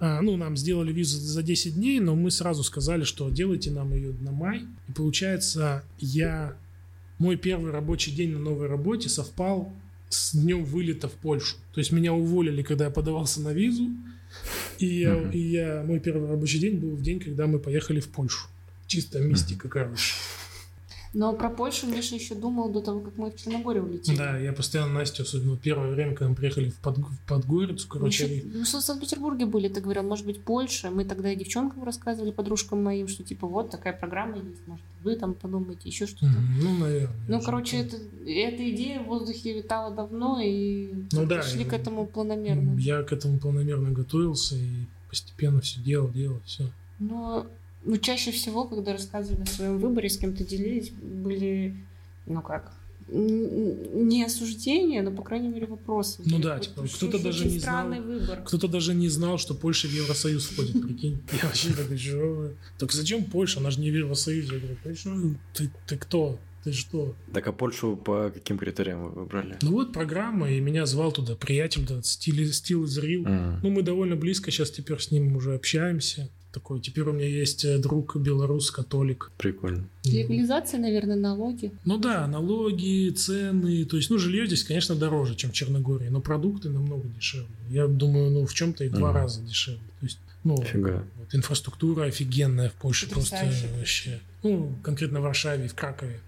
а, 0.00 0.20
ну, 0.20 0.36
нам 0.36 0.56
сделали 0.56 0.92
визу 0.92 1.18
за 1.18 1.42
10 1.42 1.76
дней, 1.76 2.00
но 2.00 2.14
мы 2.14 2.30
сразу 2.30 2.64
сказали, 2.64 3.04
что 3.04 3.30
делайте 3.30 3.70
нам 3.70 3.94
ее 3.94 4.12
на 4.20 4.32
май. 4.32 4.64
И 4.88 4.92
получается, 4.92 5.84
я... 5.98 6.56
Мой 7.18 7.36
первый 7.36 7.70
рабочий 7.70 8.10
день 8.10 8.32
на 8.32 8.40
новой 8.40 8.66
работе 8.66 9.08
совпал 9.08 9.72
с 10.14 10.34
днем 10.34 10.64
вылета 10.64 11.08
в 11.08 11.12
Польшу. 11.12 11.56
То 11.72 11.80
есть 11.80 11.92
меня 11.92 12.12
уволили, 12.12 12.62
когда 12.62 12.84
я 12.86 12.90
подавался 12.90 13.40
на 13.40 13.52
визу, 13.52 13.90
и, 14.78 14.86
я, 14.86 15.30
и 15.30 15.38
я, 15.38 15.84
мой 15.86 16.00
первый 16.00 16.28
рабочий 16.28 16.58
день 16.58 16.78
был 16.78 16.96
в 16.96 17.02
день, 17.02 17.20
когда 17.20 17.46
мы 17.46 17.58
поехали 17.58 18.00
в 18.00 18.08
Польшу. 18.08 18.48
Чисто 18.86 19.20
мистика, 19.20 19.68
короче. 19.68 20.14
Но 21.14 21.32
про 21.32 21.48
Польшу 21.48 21.86
Миша 21.86 22.16
еще 22.16 22.34
думал 22.34 22.70
до 22.70 22.80
того, 22.80 23.00
как 23.00 23.16
мы 23.16 23.30
в 23.30 23.36
Черногорию 23.36 23.84
улетели. 23.84 24.16
Да, 24.16 24.36
я 24.36 24.52
постоянно 24.52 24.94
Настю, 24.94 25.22
особенно 25.22 25.56
первое 25.56 25.90
время, 25.90 26.14
когда 26.14 26.28
мы 26.30 26.34
приехали 26.34 26.70
в, 26.70 26.76
Под, 26.80 26.98
в 26.98 27.18
Подгорицу, 27.28 27.86
Мы, 27.88 27.92
короче, 27.98 28.24
еще- 28.36 28.46
мы 28.46 28.62
в 28.64 28.66
Санкт-Петербурге 28.68 29.46
были, 29.46 29.68
ты 29.68 29.80
говорил, 29.80 30.02
может 30.02 30.26
быть, 30.26 30.42
Польша. 30.42 30.90
Мы 30.90 31.04
тогда 31.04 31.32
и 31.32 31.36
девчонкам 31.36 31.84
рассказывали, 31.84 32.32
подружкам 32.32 32.82
моим, 32.82 33.06
что 33.08 33.22
типа 33.22 33.46
вот 33.46 33.70
такая 33.70 33.92
программа 33.92 34.38
есть, 34.38 34.66
может, 34.66 34.84
вы 35.04 35.14
там 35.16 35.34
подумаете, 35.34 35.88
еще 35.88 36.06
что-то. 36.06 36.32
Ну, 36.60 36.78
наверное. 36.78 37.14
Ну, 37.28 37.40
короче, 37.40 37.76
это, 37.78 37.96
эта 38.26 38.70
идея 38.70 39.00
в 39.00 39.06
воздухе 39.06 39.54
витала 39.54 39.94
давно, 39.94 40.40
и 40.42 40.90
Ну 41.12 41.26
да, 41.26 41.42
шли 41.42 41.62
и- 41.62 41.64
к 41.64 41.72
этому 41.72 42.06
планомерно. 42.06 42.76
Я 42.80 43.02
к 43.04 43.12
этому 43.12 43.38
планомерно 43.38 43.90
готовился 43.92 44.56
и 44.56 44.86
постепенно 45.08 45.60
все 45.60 45.80
делал, 45.80 46.10
делал, 46.10 46.40
все. 46.44 46.64
Но 46.98 47.46
ну, 47.84 47.96
чаще 47.98 48.30
всего, 48.30 48.64
когда 48.64 48.92
рассказывали 48.92 49.42
о 49.42 49.46
своем 49.46 49.78
выборе, 49.78 50.08
с 50.08 50.18
кем-то 50.18 50.44
делились, 50.44 50.90
были, 50.90 51.76
ну 52.26 52.42
как, 52.42 52.72
не 53.08 54.24
осуждения, 54.24 55.02
но, 55.02 55.10
по 55.10 55.22
крайней 55.22 55.48
мере, 55.48 55.66
вопросы. 55.66 56.22
Ну 56.24 56.38
да, 56.38 56.58
типа, 56.58 56.86
кто-то 56.86 57.18
даже 57.18 57.44
не 57.44 57.58
странный 57.58 57.98
знал. 58.00 58.08
выбор. 58.08 58.42
Кто-то 58.44 58.68
даже 58.68 58.94
не 58.94 59.08
знал, 59.08 59.38
что 59.38 59.54
Польша 59.54 59.88
в 59.88 59.92
Евросоюз 59.92 60.46
входит, 60.46 60.80
прикинь. 60.80 61.18
Я 61.32 61.46
вообще 61.48 61.72
такой, 61.74 61.98
что? 61.98 62.52
Так 62.78 62.92
зачем 62.92 63.24
Польша? 63.24 63.60
Она 63.60 63.70
же 63.70 63.80
не 63.80 63.90
в 63.90 63.94
Евросоюзе. 63.94 64.54
Я 64.54 64.58
говорю, 64.58 64.76
«Ты 64.82 64.94
что? 64.94 65.10
ты, 65.52 65.70
ты 65.86 65.96
кто? 65.98 66.38
Ты 66.64 66.72
что? 66.72 67.14
Так 67.34 67.46
а 67.46 67.52
Польшу 67.52 67.94
по 67.94 68.30
каким 68.30 68.56
критериям 68.56 69.04
вы 69.04 69.10
выбрали? 69.10 69.58
Ну 69.60 69.72
вот 69.72 69.92
программа, 69.92 70.50
и 70.50 70.60
меня 70.60 70.86
звал 70.86 71.12
туда 71.12 71.36
приятель, 71.36 71.84
этот 71.84 72.06
Стил, 72.06 72.52
Стил 72.52 72.84
из 72.84 72.96
Рил. 72.96 73.26
Ну, 73.26 73.70
мы 73.70 73.82
довольно 73.82 74.16
близко 74.16 74.50
сейчас 74.50 74.70
теперь 74.70 74.98
с 74.98 75.10
ним 75.10 75.36
уже 75.36 75.54
общаемся. 75.54 76.30
Такой, 76.54 76.80
теперь 76.80 77.02
у 77.04 77.12
меня 77.12 77.26
есть 77.26 77.64
э, 77.64 77.78
друг 77.78 78.14
белорус, 78.16 78.70
католик. 78.70 79.32
Прикольно. 79.38 79.88
Легализация, 80.04 80.78
наверное, 80.78 81.16
налоги. 81.16 81.72
Ну 81.84 81.98
да, 81.98 82.28
налоги, 82.28 83.10
цены, 83.10 83.84
то 83.84 83.96
есть, 83.96 84.08
ну, 84.08 84.18
жилье 84.18 84.46
здесь, 84.46 84.62
конечно, 84.62 84.94
дороже, 84.94 85.34
чем 85.34 85.50
в 85.50 85.52
Черногории, 85.54 86.08
но 86.10 86.20
продукты 86.20 86.68
намного 86.70 87.08
дешевле. 87.08 87.48
Я 87.70 87.88
думаю, 87.88 88.30
ну, 88.30 88.46
в 88.46 88.54
чем-то 88.54 88.84
и 88.84 88.88
два 88.88 89.08
Мгм. 89.08 89.16
раза 89.16 89.42
дешевле. 89.42 89.80
То 89.98 90.06
есть, 90.06 90.18
ну, 90.44 90.62
Фига. 90.62 91.04
вот 91.18 91.34
инфраструктура 91.34 92.04
офигенная 92.04 92.68
в 92.68 92.74
Польше, 92.74 93.08
просто 93.10 93.34
Потрясающе. 93.36 93.68
вообще. 93.76 94.20
Ну, 94.44 94.72
конкретно 94.84 95.18
в 95.20 95.24
Варшаве, 95.24 95.64
и 95.64 95.68
в 95.68 95.74
Кракове. 95.74 96.20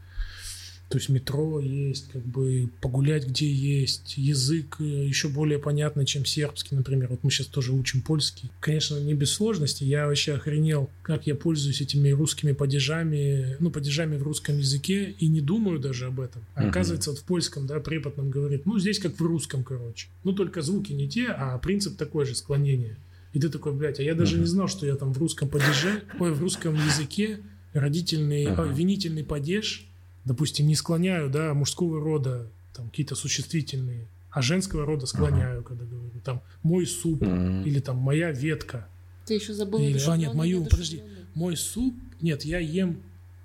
То 0.89 0.99
есть 0.99 1.09
метро 1.09 1.59
есть, 1.59 2.11
как 2.13 2.23
бы 2.23 2.71
погулять 2.81 3.27
где 3.27 3.51
есть, 3.51 4.15
язык 4.17 4.77
э, 4.79 4.85
еще 4.85 5.29
более 5.29 5.59
понятный, 5.59 6.07
чем 6.07 6.25
сербский, 6.25 6.77
например. 6.77 7.09
Вот 7.09 7.25
мы 7.25 7.31
сейчас 7.33 7.49
тоже 7.49 7.73
учим 7.73 8.03
польский. 8.03 8.51
Конечно, 8.61 8.97
не 9.01 9.15
без 9.15 9.33
сложностей. 9.33 9.85
Я 9.87 10.07
вообще 10.07 10.35
охренел, 10.35 10.89
как 11.03 11.27
я 11.27 11.35
пользуюсь 11.35 11.81
этими 11.81 12.11
русскими 12.11 12.53
падежами, 12.53 13.57
ну, 13.59 13.71
падежами 13.71 14.17
в 14.17 14.23
русском 14.23 14.59
языке 14.59 15.15
и 15.19 15.27
не 15.27 15.41
думаю 15.41 15.81
даже 15.81 16.07
об 16.07 16.21
этом. 16.21 16.45
А 16.55 16.69
оказывается, 16.69 17.11
вот 17.11 17.19
в 17.19 17.25
польском, 17.25 17.67
да, 17.67 17.81
препод 17.81 18.17
нам 18.17 18.31
говорит, 18.31 18.65
ну, 18.65 18.79
здесь 18.79 19.01
как 19.01 19.19
в 19.19 19.23
русском, 19.23 19.65
короче. 19.65 20.07
Ну, 20.23 20.33
только 20.33 20.63
звуки 20.63 20.93
не 20.93 21.09
те, 21.09 21.27
а 21.29 21.59
принцип 21.59 21.97
такой 21.97 22.27
же, 22.27 22.37
склонение. 22.37 22.97
И 23.33 23.41
ты 23.41 23.49
такой, 23.49 23.73
блядь, 23.73 23.99
а 23.99 24.03
я 24.05 24.15
даже 24.15 24.39
не 24.39 24.47
знал, 24.47 24.69
что 24.69 24.87
я 24.87 24.95
там 24.95 25.13
в 25.13 25.19
русском 25.19 25.49
падеже, 25.49 26.05
ой, 26.21 26.33
в 26.33 26.41
русском 26.41 26.75
языке 26.75 27.41
родительный, 27.73 28.47
Ага. 28.47 28.65
винительный 28.73 29.25
падеж, 29.25 29.87
допустим, 30.27 30.67
не 30.67 30.75
склоняю, 30.75 31.31
да, 31.31 31.55
мужского 31.55 31.99
рода, 32.01 32.49
там, 32.75 32.91
какие-то 32.91 33.15
существительные, 33.15 34.07
а 34.31 34.43
женского 34.43 34.85
рода 34.85 35.07
склоняю, 35.07 35.63
когда 35.63 35.85
говорю, 35.87 36.21
там, 36.23 36.43
мой 36.63 36.87
суп, 36.87 37.23
М. 37.23 37.65
или 37.65 37.81
там, 37.81 37.97
моя 37.97 38.31
ветка, 38.33 38.87
Ты 39.25 39.35
еще 39.35 39.55
забыл 39.55 39.81
Или- 39.81 39.99
а, 40.07 40.17
нет, 40.17 40.35
мою, 40.35 40.61
неодушевлённый. 40.61 41.25
мой 41.35 41.57
суп, 41.57 41.95
нет, 42.21 42.45
я 42.45 42.59
ем, 42.61 43.01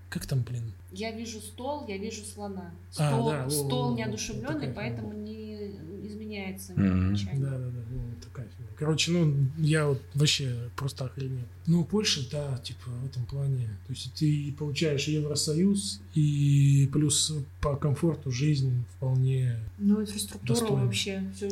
как 0.10 0.26
там, 0.28 0.42
блин, 0.44 0.74
Я 0.92 1.12
вижу 1.12 1.40
стол, 1.40 1.88
я 1.88 1.98
вижу 1.98 2.24
слона. 2.26 2.72
А, 2.98 3.08
Стол, 3.14 3.30
да, 3.30 3.44
во, 3.46 3.50
стол 3.50 3.96
неодушевленный, 3.96 4.74
поэтому 4.74 5.14
не 5.14 5.72
изменяется 6.06 6.74
окончание. 6.74 7.42
Да, 7.42 7.52
да, 7.52 7.58
да, 7.70 7.80
вот 7.90 8.20
такая 8.22 8.48
фигня. 8.50 8.71
Короче, 8.82 9.12
ну, 9.12 9.32
я 9.60 9.90
вот 9.90 10.02
вообще 10.16 10.56
просто 10.76 11.06
охренел. 11.06 11.46
Ну, 11.68 11.84
Польша, 11.84 12.22
да, 12.32 12.58
типа, 12.64 12.90
в 12.90 13.06
этом 13.06 13.28
плане. 13.28 13.68
То 13.86 13.94
есть 13.94 14.12
ты 14.16 14.52
получаешь 14.58 15.04
Евросоюз, 15.04 16.02
и 16.16 16.90
плюс 16.92 17.32
по 17.62 17.76
комфорту 17.76 18.32
жизнь 18.32 18.84
вполне... 18.96 19.56
Ну, 19.78 20.02
инфраструктура 20.02 20.60
Достойно. 20.60 20.86
вообще. 20.86 21.24
всё. 21.36 21.50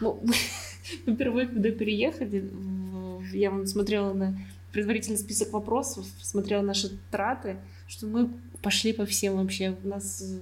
Ну, 0.00 0.24
Мы 1.06 1.16
впервые, 1.16 1.48
когда 1.48 1.70
переехали, 1.70 2.50
я 3.34 3.50
вон 3.50 3.66
смотрела 3.66 4.14
на 4.14 4.40
предварительный 4.72 5.18
список 5.18 5.52
вопросов, 5.52 6.06
смотрела 6.22 6.62
наши 6.62 6.98
траты, 7.10 7.58
что 7.88 8.06
мы 8.06 8.30
пошли 8.62 8.94
по 8.94 9.04
всем 9.04 9.36
вообще. 9.36 9.76
У 9.84 9.88
нас 9.88 10.22
э, 10.22 10.38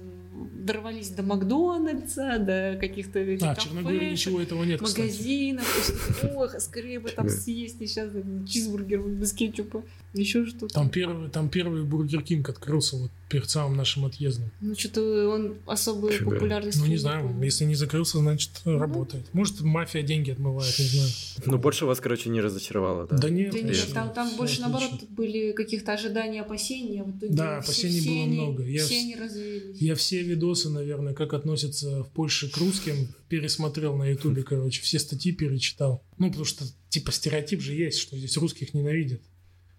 дорвались 0.53 1.09
до 1.09 1.23
Макдональдса, 1.23 2.37
до 2.39 2.77
каких-то 2.79 3.19
этих 3.19 3.45
А, 3.45 3.55
в 3.55 3.59
Черногории 3.63 3.97
кафешек, 3.99 4.11
ничего 4.27 4.41
этого 4.41 4.63
нет, 4.63 4.81
магазинов. 4.81 6.23
Ох, 6.35 6.59
скорее 6.59 6.99
бы 6.99 7.09
там 7.09 7.29
съесть 7.29 7.77
сейчас 7.79 8.09
чизбургер 8.47 9.01
без 9.01 9.33
кетчупа, 9.33 9.83
еще 10.13 10.45
что-то. 10.45 10.73
Там 10.73 10.89
первый, 10.89 11.29
там 11.29 11.49
первый 11.49 11.83
Бургер 11.83 12.21
Кинг 12.23 12.49
открылся 12.49 12.95
вот 12.97 13.11
перед 13.29 13.47
самым 13.49 13.77
нашим 13.77 14.05
отъездом. 14.05 14.49
Ну, 14.59 14.73
что-то 14.75 15.27
он 15.29 15.55
особую 15.67 16.13
Фига. 16.13 16.31
популярность 16.31 16.79
Ну, 16.79 16.85
не 16.85 16.91
не 16.91 16.97
знаю, 16.97 17.31
если 17.43 17.65
не 17.65 17.75
закрылся, 17.75 18.17
значит, 18.17 18.49
Ну. 18.65 18.79
работает. 18.79 19.25
Может, 19.33 19.61
мафия 19.61 20.01
деньги 20.01 20.31
отмывает, 20.31 20.73
не 20.79 20.85
знаю. 20.85 21.09
Ну, 21.45 21.57
больше 21.59 21.85
вас, 21.85 21.99
короче, 21.99 22.29
не 22.29 22.41
разочаровало, 22.41 23.05
да? 23.07 23.17
Да 23.17 23.29
нет, 23.29 23.51
Да 23.53 23.59
нет, 23.61 23.87
там, 23.93 24.11
там 24.13 24.35
больше 24.35 24.61
отлично. 24.61 24.67
наоборот 24.79 25.03
были 25.11 25.51
каких-то 25.51 25.93
ожиданий, 25.93 26.39
опасений. 26.41 27.01
а 27.01 27.03
в 27.03 27.11
итоге 27.17 27.33
Да, 27.35 27.61
все- 27.61 27.71
опасений 27.71 27.99
все 27.99 28.09
было 28.09 28.23
они- 28.23 28.33
много. 28.39 28.63
Я 28.63 28.83
все 28.85 28.95
вс- 28.95 28.99
они 29.01 29.15
развеялись. 29.15 29.77
Я 29.81 29.95
все 29.95 30.23
видосы, 30.29 30.69
наверное, 30.69 31.13
как 31.13 31.33
относятся 31.33 32.03
в 32.03 32.09
Польше 32.11 32.49
к 32.49 32.57
русским, 32.57 33.09
пересмотрел 33.27 33.95
на 33.97 34.05
Ютубе, 34.07 34.43
короче, 34.43 34.81
все 34.81 34.99
статьи 34.99 35.31
перечитал. 35.33 36.03
Ну, 36.17 36.27
потому 36.27 36.45
что, 36.45 36.65
типа, 36.89 37.11
стереотип 37.11 37.59
же 37.61 37.73
есть, 37.73 37.99
что 37.99 38.17
здесь 38.17 38.37
русских 38.37 38.73
ненавидят. 38.73 39.21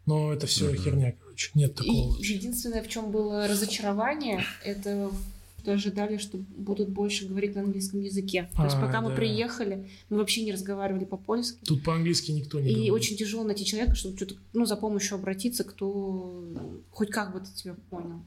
Но 0.06 0.32
это 0.32 0.46
все 0.46 0.66
Мгм. 0.70 0.76
херня, 0.76 1.12
короче. 1.22 1.50
Нет 1.54 1.74
такого 1.74 1.94
И 1.94 2.16
вообще. 2.16 2.34
единственное, 2.34 2.82
в 2.82 2.88
чем 2.88 3.10
было 3.12 3.46
разочарование, 3.48 4.44
это 4.64 5.10
что 5.62 5.72
ожидали, 5.74 6.16
что 6.16 6.38
будут 6.38 6.88
больше 6.88 7.26
говорить 7.28 7.54
на 7.54 7.60
английском 7.60 8.00
языке. 8.00 8.48
То 8.56 8.64
есть 8.64 8.76
А, 8.76 8.80
пока 8.80 9.02
мы 9.02 9.10
да. 9.10 9.16
приехали, 9.16 9.90
мы 10.08 10.16
вообще 10.16 10.42
не 10.42 10.52
разговаривали 10.52 11.04
по-польски. 11.04 11.58
Тут 11.66 11.84
по-английски 11.84 12.30
никто 12.32 12.58
не 12.60 12.70
И 12.70 12.72
говорит. 12.72 12.92
очень 12.92 13.16
тяжело 13.18 13.44
найти 13.44 13.66
человека, 13.66 13.94
чтобы 13.94 14.16
что-то, 14.16 14.36
ну, 14.54 14.64
за 14.64 14.76
помощью 14.76 15.16
обратиться, 15.16 15.64
кто 15.64 16.42
хоть 16.90 17.10
как 17.10 17.34
бы 17.34 17.42
тебя 17.54 17.76
понял. 17.90 18.22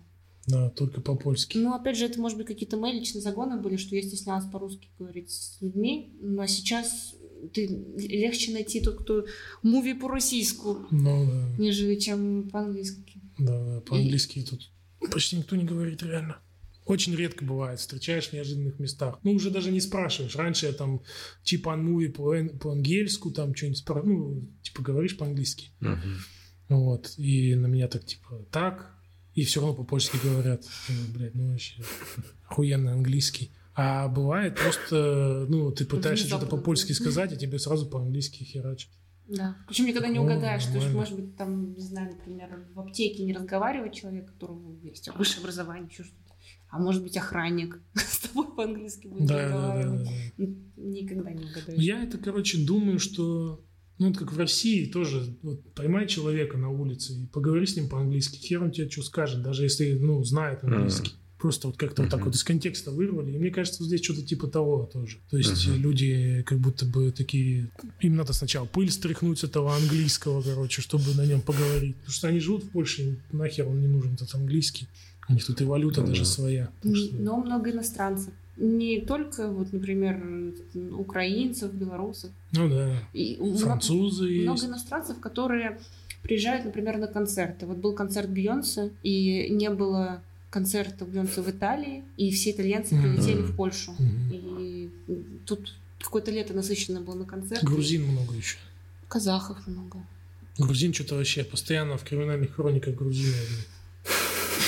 Да, 0.48 0.70
только 0.72 1.00
по-польски. 1.02 1.58
Ну, 1.58 1.74
опять 1.74 1.98
же, 1.98 2.06
это, 2.06 2.20
может 2.20 2.38
быть, 2.38 2.48
какие-то 2.48 2.76
мои 2.78 2.92
личные 3.00 3.22
загоны 3.22 3.62
были, 3.62 3.78
что 3.78 3.96
я 3.96 4.02
стеснялась 4.02 4.46
по-русски 4.52 4.90
говорить 5.00 5.32
с 5.32 5.58
людьми, 5.62 6.14
но 6.22 6.46
сейчас 6.48 7.16
ты 7.54 7.68
легче 7.98 8.52
найти 8.52 8.82
тот, 8.82 8.98
кто 9.02 9.26
муви 9.62 9.94
по-российску, 9.94 10.86
Ну, 10.92 11.26
да. 11.26 11.50
нежели 11.64 11.96
чем 11.96 12.50
по-английски. 12.50 13.22
Да, 13.38 13.64
да, 13.66 13.82
по-английски 13.82 14.44
тут 14.50 14.70
почти 15.12 15.38
никто 15.38 15.56
не 15.56 15.64
говорит 15.64 16.04
реально. 16.04 16.40
Очень 16.86 17.16
редко 17.16 17.46
бывает, 17.46 17.80
встречаешь 17.80 18.28
в 18.28 18.34
неожиданных 18.34 18.78
местах. 18.80 19.18
Ну, 19.24 19.32
уже 19.32 19.50
даже 19.50 19.72
не 19.72 19.80
спрашиваешь. 19.80 20.36
Раньше 20.36 20.66
я 20.66 20.74
там 20.74 21.02
типа 21.44 21.74
анмуви 21.74 22.08
по- 22.08 22.36
по-ангельску, 22.60 23.32
там 23.32 23.56
что-нибудь 23.56 23.82
спра- 23.88 24.04
ну, 24.04 24.46
типа 24.62 24.82
говоришь 24.82 25.18
по-английски. 25.18 25.70
Мгм. 25.80 26.18
Вот. 26.68 27.14
И 27.18 27.56
на 27.56 27.68
меня 27.68 27.88
так 27.88 28.06
типа 28.06 28.46
так, 28.52 28.93
и 29.36 29.44
все 29.44 29.60
равно 29.62 29.76
по-польски 29.76 30.18
говорят. 30.24 30.64
Блядь, 31.16 31.36
ну 31.36 31.52
вообще 31.52 31.82
охуенный 32.50 32.94
английский. 32.94 33.52
А 33.76 34.08
бывает 34.08 34.56
просто, 34.56 35.48
ну, 35.50 35.72
ты 35.72 35.86
пытаешься 35.86 36.28
что-то 36.28 36.46
по-польски 36.46 36.92
сказать, 36.94 37.34
а 37.34 37.36
тебе 37.36 37.58
сразу 37.58 37.88
по-английски 37.88 38.44
херачат. 38.44 38.92
Да. 39.28 39.58
Причем 39.68 39.86
никогда 39.86 40.10
не 40.10 40.20
угадаешь, 40.20 40.66
то 40.66 40.76
есть, 40.76 40.92
может 40.94 41.16
быть, 41.16 41.36
там, 41.38 41.74
не 41.74 41.82
знаю, 41.82 42.12
например, 42.16 42.68
в 42.76 42.80
аптеке 42.82 43.24
не 43.24 43.34
разговаривает 43.34 43.94
человек, 43.94 44.26
у 44.30 44.34
которого 44.34 44.76
есть 44.84 45.10
высшее 45.18 45.40
образование, 45.42 45.88
еще 45.90 46.04
что-то. 46.04 46.20
А 46.70 46.78
может 46.78 47.02
быть, 47.04 47.16
охранник 47.18 47.80
с 47.96 48.20
тобой 48.20 48.54
по-английски 48.56 49.08
будет 49.08 49.26
Да, 49.28 49.36
да, 49.36 49.42
да, 49.50 49.56
разговаривать. 49.56 50.04
да. 50.38 50.44
Н- 50.44 50.72
Никогда 50.76 51.32
не 51.32 51.46
угадаешь. 51.46 51.80
Я 51.82 52.04
это, 52.04 52.18
короче, 52.18 52.58
думаю, 52.64 53.00
что 53.00 53.64
ну, 54.00 54.08
вот 54.10 54.18
как 54.18 54.34
в 54.34 54.38
России 54.38 54.86
тоже, 54.86 55.36
вот, 55.44 55.62
поймай 55.74 56.08
человека 56.08 56.58
на 56.58 56.70
улице 56.70 57.14
и 57.14 57.26
поговори 57.28 57.66
с 57.66 57.76
ним 57.76 57.90
по-английски, 57.90 58.38
хер 58.38 58.64
он 58.64 58.72
тебе 58.72 58.90
что 58.90 59.04
скажет, 59.04 59.42
даже 59.44 59.64
если, 59.64 59.94
ну, 59.94 60.24
знает 60.24 60.64
английский. 60.64 61.14
Просто 61.40 61.68
вот 61.68 61.76
как-то 61.76 62.04
вот 62.04 62.12
так 62.12 62.24
вот 62.26 62.34
из 62.36 62.44
контекста 62.46 62.92
вырвали. 62.92 63.34
И 63.34 63.38
мне 63.38 63.52
кажется, 63.52 63.84
здесь 63.84 64.02
что-то 64.02 64.22
типа 64.22 64.48
того 64.48 64.90
тоже. 64.92 65.18
То 65.30 65.36
есть 65.38 65.68
Мгм. 65.68 65.82
люди 65.82 66.42
как 66.46 66.60
будто 66.60 66.86
бы 66.86 67.12
такие... 67.12 67.70
Им 68.00 68.16
надо 68.16 68.32
сначала 68.32 68.66
пыль 68.66 68.90
стряхнуть 68.90 69.40
с 69.40 69.44
этого 69.44 69.76
английского, 69.76 70.42
короче, 70.42 70.82
чтобы 70.82 71.14
на 71.16 71.26
нем 71.26 71.42
поговорить. 71.42 71.98
Потому 71.98 72.14
что 72.14 72.28
они 72.30 72.40
живут 72.40 72.64
в 72.64 72.70
Польше, 72.70 73.02
им 73.04 73.18
нахер 73.38 73.68
он 73.68 73.82
не 73.82 73.88
нужен, 73.88 74.14
этот 74.14 74.34
английский. 74.36 74.88
У 75.28 75.34
них 75.34 75.46
тут 75.46 75.60
и 75.60 75.66
валюта 75.66 76.00
Ну 76.02 76.08
даже 76.08 76.22
да. 76.22 76.26
своя. 76.28 76.70
Что- 76.82 77.16
Но 77.18 77.38
много 77.38 77.72
иностранцев. 77.72 78.34
Не 78.58 79.02
только, 79.02 79.48
вот, 79.48 79.74
например, 79.74 80.54
украинцев, 80.92 81.74
белорусов. 81.74 82.32
Ну 82.52 82.70
да. 82.70 82.96
И 83.14 83.36
Французы 83.58 84.42
много 84.42 84.60
есть. 84.60 84.66
иностранцев, 84.66 85.20
которые 85.20 85.80
приезжают, 86.22 86.66
например, 86.66 86.98
на 86.98 87.08
концерты. 87.08 87.66
Вот 87.66 87.78
был 87.78 87.94
концерт 87.94 88.30
Бейонсе, 88.30 88.92
и 89.02 89.50
не 89.50 89.70
было 89.70 90.22
концерта 90.50 91.04
Бейонсе 91.06 91.42
в 91.42 91.50
Италии, 91.50 92.04
и 92.16 92.30
все 92.32 92.52
итальянцы 92.52 92.96
прилетели 92.96 93.42
в 93.42 93.56
Польшу. 93.56 93.94
Мгм. 93.94 94.32
И 94.32 94.90
тут 95.46 95.74
какое-то 96.00 96.32
лето 96.32 96.54
насыщенно 96.54 97.02
было 97.02 97.16
на 97.16 97.26
концерт. 97.26 97.64
Грузин 97.64 98.04
много 98.04 98.36
еще. 98.36 98.58
Казахов 99.08 99.66
много. 99.68 100.00
Грузин 100.60 100.94
что-то 100.94 101.16
вообще 101.16 101.44
постоянно 101.44 101.98
в 101.98 102.04
криминальных 102.04 102.56
хрониках 102.56 102.94
грузины. 102.94 103.34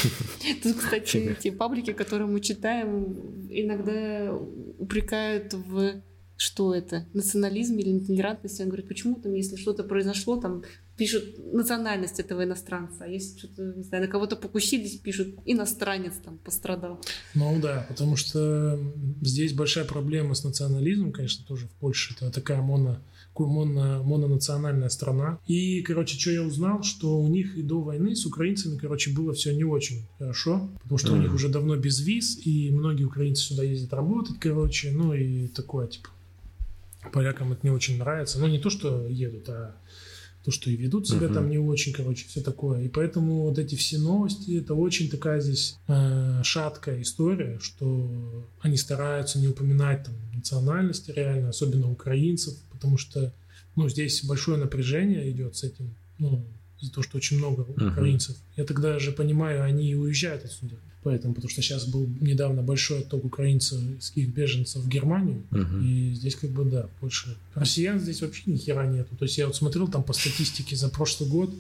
Тут, 0.63 0.75
кстати, 0.77 1.35
те 1.41 1.51
паблики, 1.51 1.93
которые 1.93 2.27
мы 2.27 2.39
читаем, 2.39 3.47
иногда 3.49 4.33
упрекают 4.77 5.53
в 5.53 6.01
что 6.37 6.75
это, 6.75 7.05
национализме 7.13 7.81
или 7.81 7.99
толерантности. 7.99 8.61
Он 8.61 8.67
говорит, 8.67 8.87
почему 8.87 9.15
там, 9.15 9.33
если 9.33 9.55
что-то 9.55 9.83
произошло, 9.83 10.35
там 10.35 10.63
пишут 10.97 11.53
национальность 11.53 12.19
этого 12.19 12.43
иностранца, 12.43 13.05
а 13.05 13.07
если 13.07 13.37
что-то, 13.37 13.73
не 13.75 13.83
знаю, 13.83 14.05
на 14.05 14.09
кого-то 14.09 14.35
покусились, 14.35 14.97
пишут 14.97 15.35
иностранец 15.45 16.13
там 16.23 16.37
пострадал. 16.37 17.01
Ну 17.33 17.59
да, 17.61 17.85
потому 17.87 18.15
что 18.15 18.79
здесь 19.21 19.53
большая 19.53 19.85
проблема 19.85 20.35
с 20.35 20.43
национализмом, 20.43 21.11
конечно, 21.11 21.45
тоже 21.45 21.67
в 21.67 21.71
Польше. 21.71 22.13
Это 22.15 22.31
такая 22.31 22.61
моно, 22.61 22.99
ку- 23.35 23.45
моно, 23.47 24.01
мононациональная 24.03 24.89
страна. 24.89 25.37
И, 25.45 25.81
короче, 25.81 26.17
что 26.17 26.31
я 26.31 26.41
узнал, 26.41 26.81
что 26.83 27.19
у 27.19 27.27
них 27.27 27.57
и 27.57 27.61
до 27.61 27.81
войны 27.81 28.15
с 28.15 28.25
украинцами, 28.25 28.77
короче, 28.77 29.11
было 29.11 29.33
все 29.33 29.53
не 29.53 29.65
очень 29.65 30.05
хорошо, 30.17 30.69
потому 30.81 30.97
что 30.97 31.13
у 31.13 31.17
них 31.17 31.33
уже 31.35 31.49
давно 31.49 31.75
без 31.75 31.99
виз, 31.99 32.39
и 32.47 32.71
многие 32.71 33.03
украинцы 33.03 33.43
сюда 33.43 33.63
ездят 33.63 33.93
работать, 33.93 34.37
короче, 34.39 34.91
ну 34.91 35.13
и 35.13 35.47
такое, 35.47 35.87
типа, 35.87 36.09
полякам 37.13 37.51
это 37.51 37.61
не 37.63 37.71
очень 37.71 37.97
нравится. 37.99 38.39
Ну, 38.39 38.47
не 38.47 38.59
то, 38.59 38.69
что 38.69 39.05
едут, 39.07 39.49
а 39.49 39.75
то, 40.43 40.51
что 40.51 40.69
и 40.69 40.75
ведут 40.75 41.07
себя 41.07 41.25
Мгм. 41.25 41.33
там 41.33 41.49
не 41.49 41.57
очень, 41.57 41.91
короче, 41.91 42.27
все 42.27 42.39
такое. 42.41 42.83
И 42.83 42.87
поэтому 42.87 43.41
вот 43.43 43.57
эти 43.57 43.73
все 43.75 43.97
новости, 43.97 44.59
это 44.59 44.75
очень 44.75 45.09
такая 45.09 45.41
здесь 45.41 45.75
э, 45.87 46.41
шаткая 46.43 47.01
история, 47.01 47.57
что 47.59 48.47
они 48.61 48.77
стараются 48.77 49.39
не 49.39 49.47
упоминать 49.47 50.03
там 50.05 50.13
национальности 50.35 51.11
реально, 51.15 51.49
особенно 51.49 51.91
украинцев, 51.91 52.53
потому 52.85 52.97
что, 52.99 53.33
ну, 53.75 53.89
здесь 53.89 54.23
большое 54.23 54.57
напряжение 54.57 55.29
идет 55.31 55.55
с 55.55 55.63
этим, 55.63 55.95
ну, 56.19 56.45
из-за 56.79 56.91
того, 56.93 57.03
что 57.03 57.17
очень 57.17 57.37
много 57.37 57.61
украинцев. 57.61 58.37
Я 58.55 58.63
тогда 58.63 58.99
же 58.99 59.11
понимаю, 59.11 59.63
они 59.63 59.95
уезжают 59.95 60.45
отсюда. 60.45 60.75
Поэтому, 61.03 61.33
потому 61.35 61.49
что 61.49 61.61
сейчас 61.61 61.87
был 61.87 62.07
недавно 62.19 62.61
большой 62.63 62.99
отток 63.01 63.25
украинских 63.25 64.27
беженцев 64.33 64.83
в 64.83 64.87
Германию, 64.87 65.43
Мгм. 65.51 65.83
и 65.85 66.13
здесь 66.15 66.35
как 66.35 66.49
бы, 66.51 66.65
да, 66.65 66.89
больше... 67.01 67.37
Россиян 67.53 67.99
здесь 67.99 68.21
вообще 68.21 68.43
ни 68.51 68.57
хера 68.57 68.85
нету. 68.87 69.15
То 69.15 69.25
есть 69.25 69.37
я 69.37 69.45
вот 69.47 69.55
смотрел 69.55 69.87
там 69.87 70.03
по 70.03 70.13
статистике 70.13 70.75
за 70.75 70.89
прошлый 70.89 71.29
год, 71.29 71.53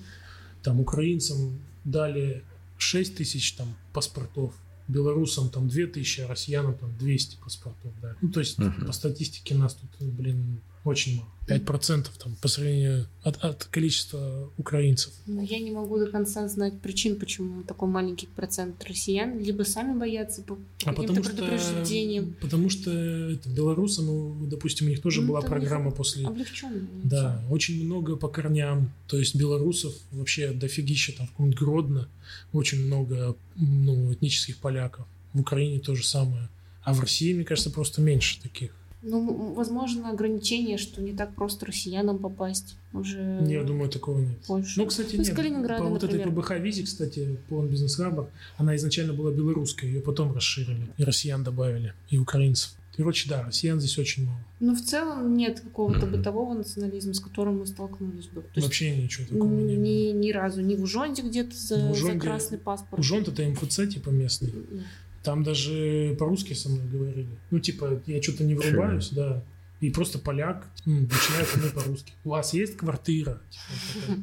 там 0.63 0.79
украинцам 0.79 1.59
дали 1.83 2.43
6 2.77 3.15
тысяч 3.15 3.51
там 3.53 3.67
паспортов, 3.93 4.53
белорусам 4.87 5.49
там 5.49 5.69
2 5.69 5.87
тысячи, 5.87 6.21
а 6.21 6.27
россиянам 6.27 6.75
там 6.75 6.91
200 6.99 7.37
паспортов, 7.43 7.91
да. 8.01 8.15
Ну, 8.21 8.29
то 8.31 8.39
есть 8.39 8.57
Мгм. 8.57 8.85
по 8.87 8.91
статистике 8.93 9.53
нас 9.55 9.75
тут, 9.75 10.07
блин, 10.09 10.59
очень 10.85 11.17
мало. 11.17 11.29
5% 11.47 12.07
там 12.17 12.35
по 12.41 12.47
сравнению 12.47 13.05
от, 13.21 13.37
от 13.43 13.65
количества 13.65 14.49
украинцев. 14.57 15.13
Но 15.27 15.41
я 15.41 15.59
не 15.59 15.69
могу 15.69 15.99
до 15.99 16.07
конца 16.07 16.47
знать 16.47 16.79
причин, 16.81 17.19
почему 17.19 17.61
такой 17.63 17.87
маленький 17.87 18.25
процент 18.27 18.83
россиян 18.83 19.37
либо 19.39 19.61
сами 19.63 19.97
боятся 19.97 20.41
по, 20.41 20.57
А 20.85 20.93
каким-то 20.93 21.01
потому 21.01 21.23
что, 21.23 21.35
предупреждениям. 21.35 22.35
потому 22.41 22.69
что 22.69 22.89
это, 22.91 23.47
белорусам, 23.49 24.05
ну, 24.07 24.47
допустим, 24.47 24.87
у 24.87 24.89
них 24.89 25.01
тоже 25.01 25.21
Ну, 25.21 25.27
была 25.27 25.41
программа 25.41 25.91
после 25.91 26.25
Облегченно. 26.25 26.87
Да, 27.03 27.43
очень 27.51 27.85
много 27.85 28.15
по 28.15 28.27
корням. 28.27 28.91
То 29.07 29.17
есть 29.19 29.35
белорусов 29.35 29.93
вообще 30.11 30.51
дофигища 30.51 31.15
там 31.15 31.27
в 31.27 31.31
каком-нибудь 31.31 31.59
Гродно. 31.59 32.09
Очень 32.53 32.85
много 32.85 33.35
ну, 33.55 34.11
этнических 34.13 34.57
поляков. 34.57 35.05
В 35.33 35.41
Украине 35.41 35.79
то 35.79 35.93
же 35.93 36.03
самое. 36.03 36.49
А 36.81 36.93
в 36.93 36.99
России, 36.99 37.33
мне 37.33 37.43
кажется, 37.43 37.69
просто 37.69 38.01
меньше 38.01 38.41
таких. 38.41 38.71
Ну, 39.07 39.53
возможно, 39.53 40.09
ограничение, 40.09 40.77
что 40.77 41.01
не 41.01 41.13
так 41.13 41.33
просто 41.35 41.67
россиянам 41.67 42.17
попасть 42.17 42.75
уже 42.91 43.39
Я 43.47 43.63
думаю, 43.63 43.89
такого 43.89 44.19
нет. 44.19 44.37
Польшу. 44.47 44.79
Ну, 44.79 44.87
кстати, 44.87 45.15
Ну, 45.15 45.23
нет. 45.23 45.35
Калининграда, 45.35 45.83
по 45.83 45.89
вот 45.89 46.03
этой 46.03 46.17
например. 46.17 46.33
ПБХ-визе, 46.33 46.83
кстати, 46.83 47.37
по 47.47 47.61
бизнес 47.61 47.99
Harbor, 47.99 48.27
она 48.57 48.75
изначально 48.75 49.13
была 49.13 49.31
белорусской, 49.31 49.89
ее 49.89 50.01
потом 50.01 50.33
расширили. 50.33 50.87
И 50.97 51.03
россиян 51.03 51.43
добавили, 51.43 51.93
и 52.09 52.17
украинцев. 52.17 52.73
Короче, 52.97 53.29
да, 53.29 53.43
россиян 53.43 53.79
здесь 53.79 53.97
очень 53.97 54.25
мало. 54.25 54.39
Но 54.61 54.73
в 54.73 54.81
целом 54.81 55.35
нет 55.35 55.59
какого-то 55.59 56.05
бытового 56.05 56.53
национализма, 56.53 57.13
с 57.13 57.19
которым 57.19 57.59
мы 57.59 57.67
столкнулись 57.67 58.27
бы. 58.27 58.41
То 58.41 58.47
есть 58.55 58.67
Вообще 58.67 58.95
ничего 58.95 59.27
такого 59.27 59.51
не 59.51 59.75
было. 59.75 59.83
ни, 59.83 60.11
ни 60.13 60.31
разу, 60.31 60.61
ни 60.61 60.75
в 60.75 60.81
Ужонде 60.81 61.21
где-то 61.21 61.55
за, 61.55 61.91
В 61.91 61.95
за 61.97 62.17
красный 62.17 62.57
паспорт. 62.57 62.99
Ужонт 62.99 63.27
это 63.27 63.43
МФЦ 63.43 63.81
типа 63.93 64.09
местный. 64.09 64.53
Да. 64.71 64.81
Там 65.25 65.43
даже 65.43 66.15
по-русски 66.19 66.53
со 66.53 66.69
мной 66.69 66.87
говорили. 66.87 67.27
Ну, 67.49 67.59
типа, 67.59 68.01
я 68.05 68.21
что-то 68.21 68.43
не 68.43 68.53
врубаюсь, 68.55 69.09
да. 69.09 69.43
И 69.81 69.89
просто 69.89 70.19
поляк 70.19 70.67
начинает 70.85 71.47
со 71.47 71.57
мной 71.57 71.71
по-русски. 71.71 72.13
У 72.23 72.29
вас 72.29 72.53
есть 72.53 72.77
квартира? 72.77 73.41
Типа, 73.49 74.19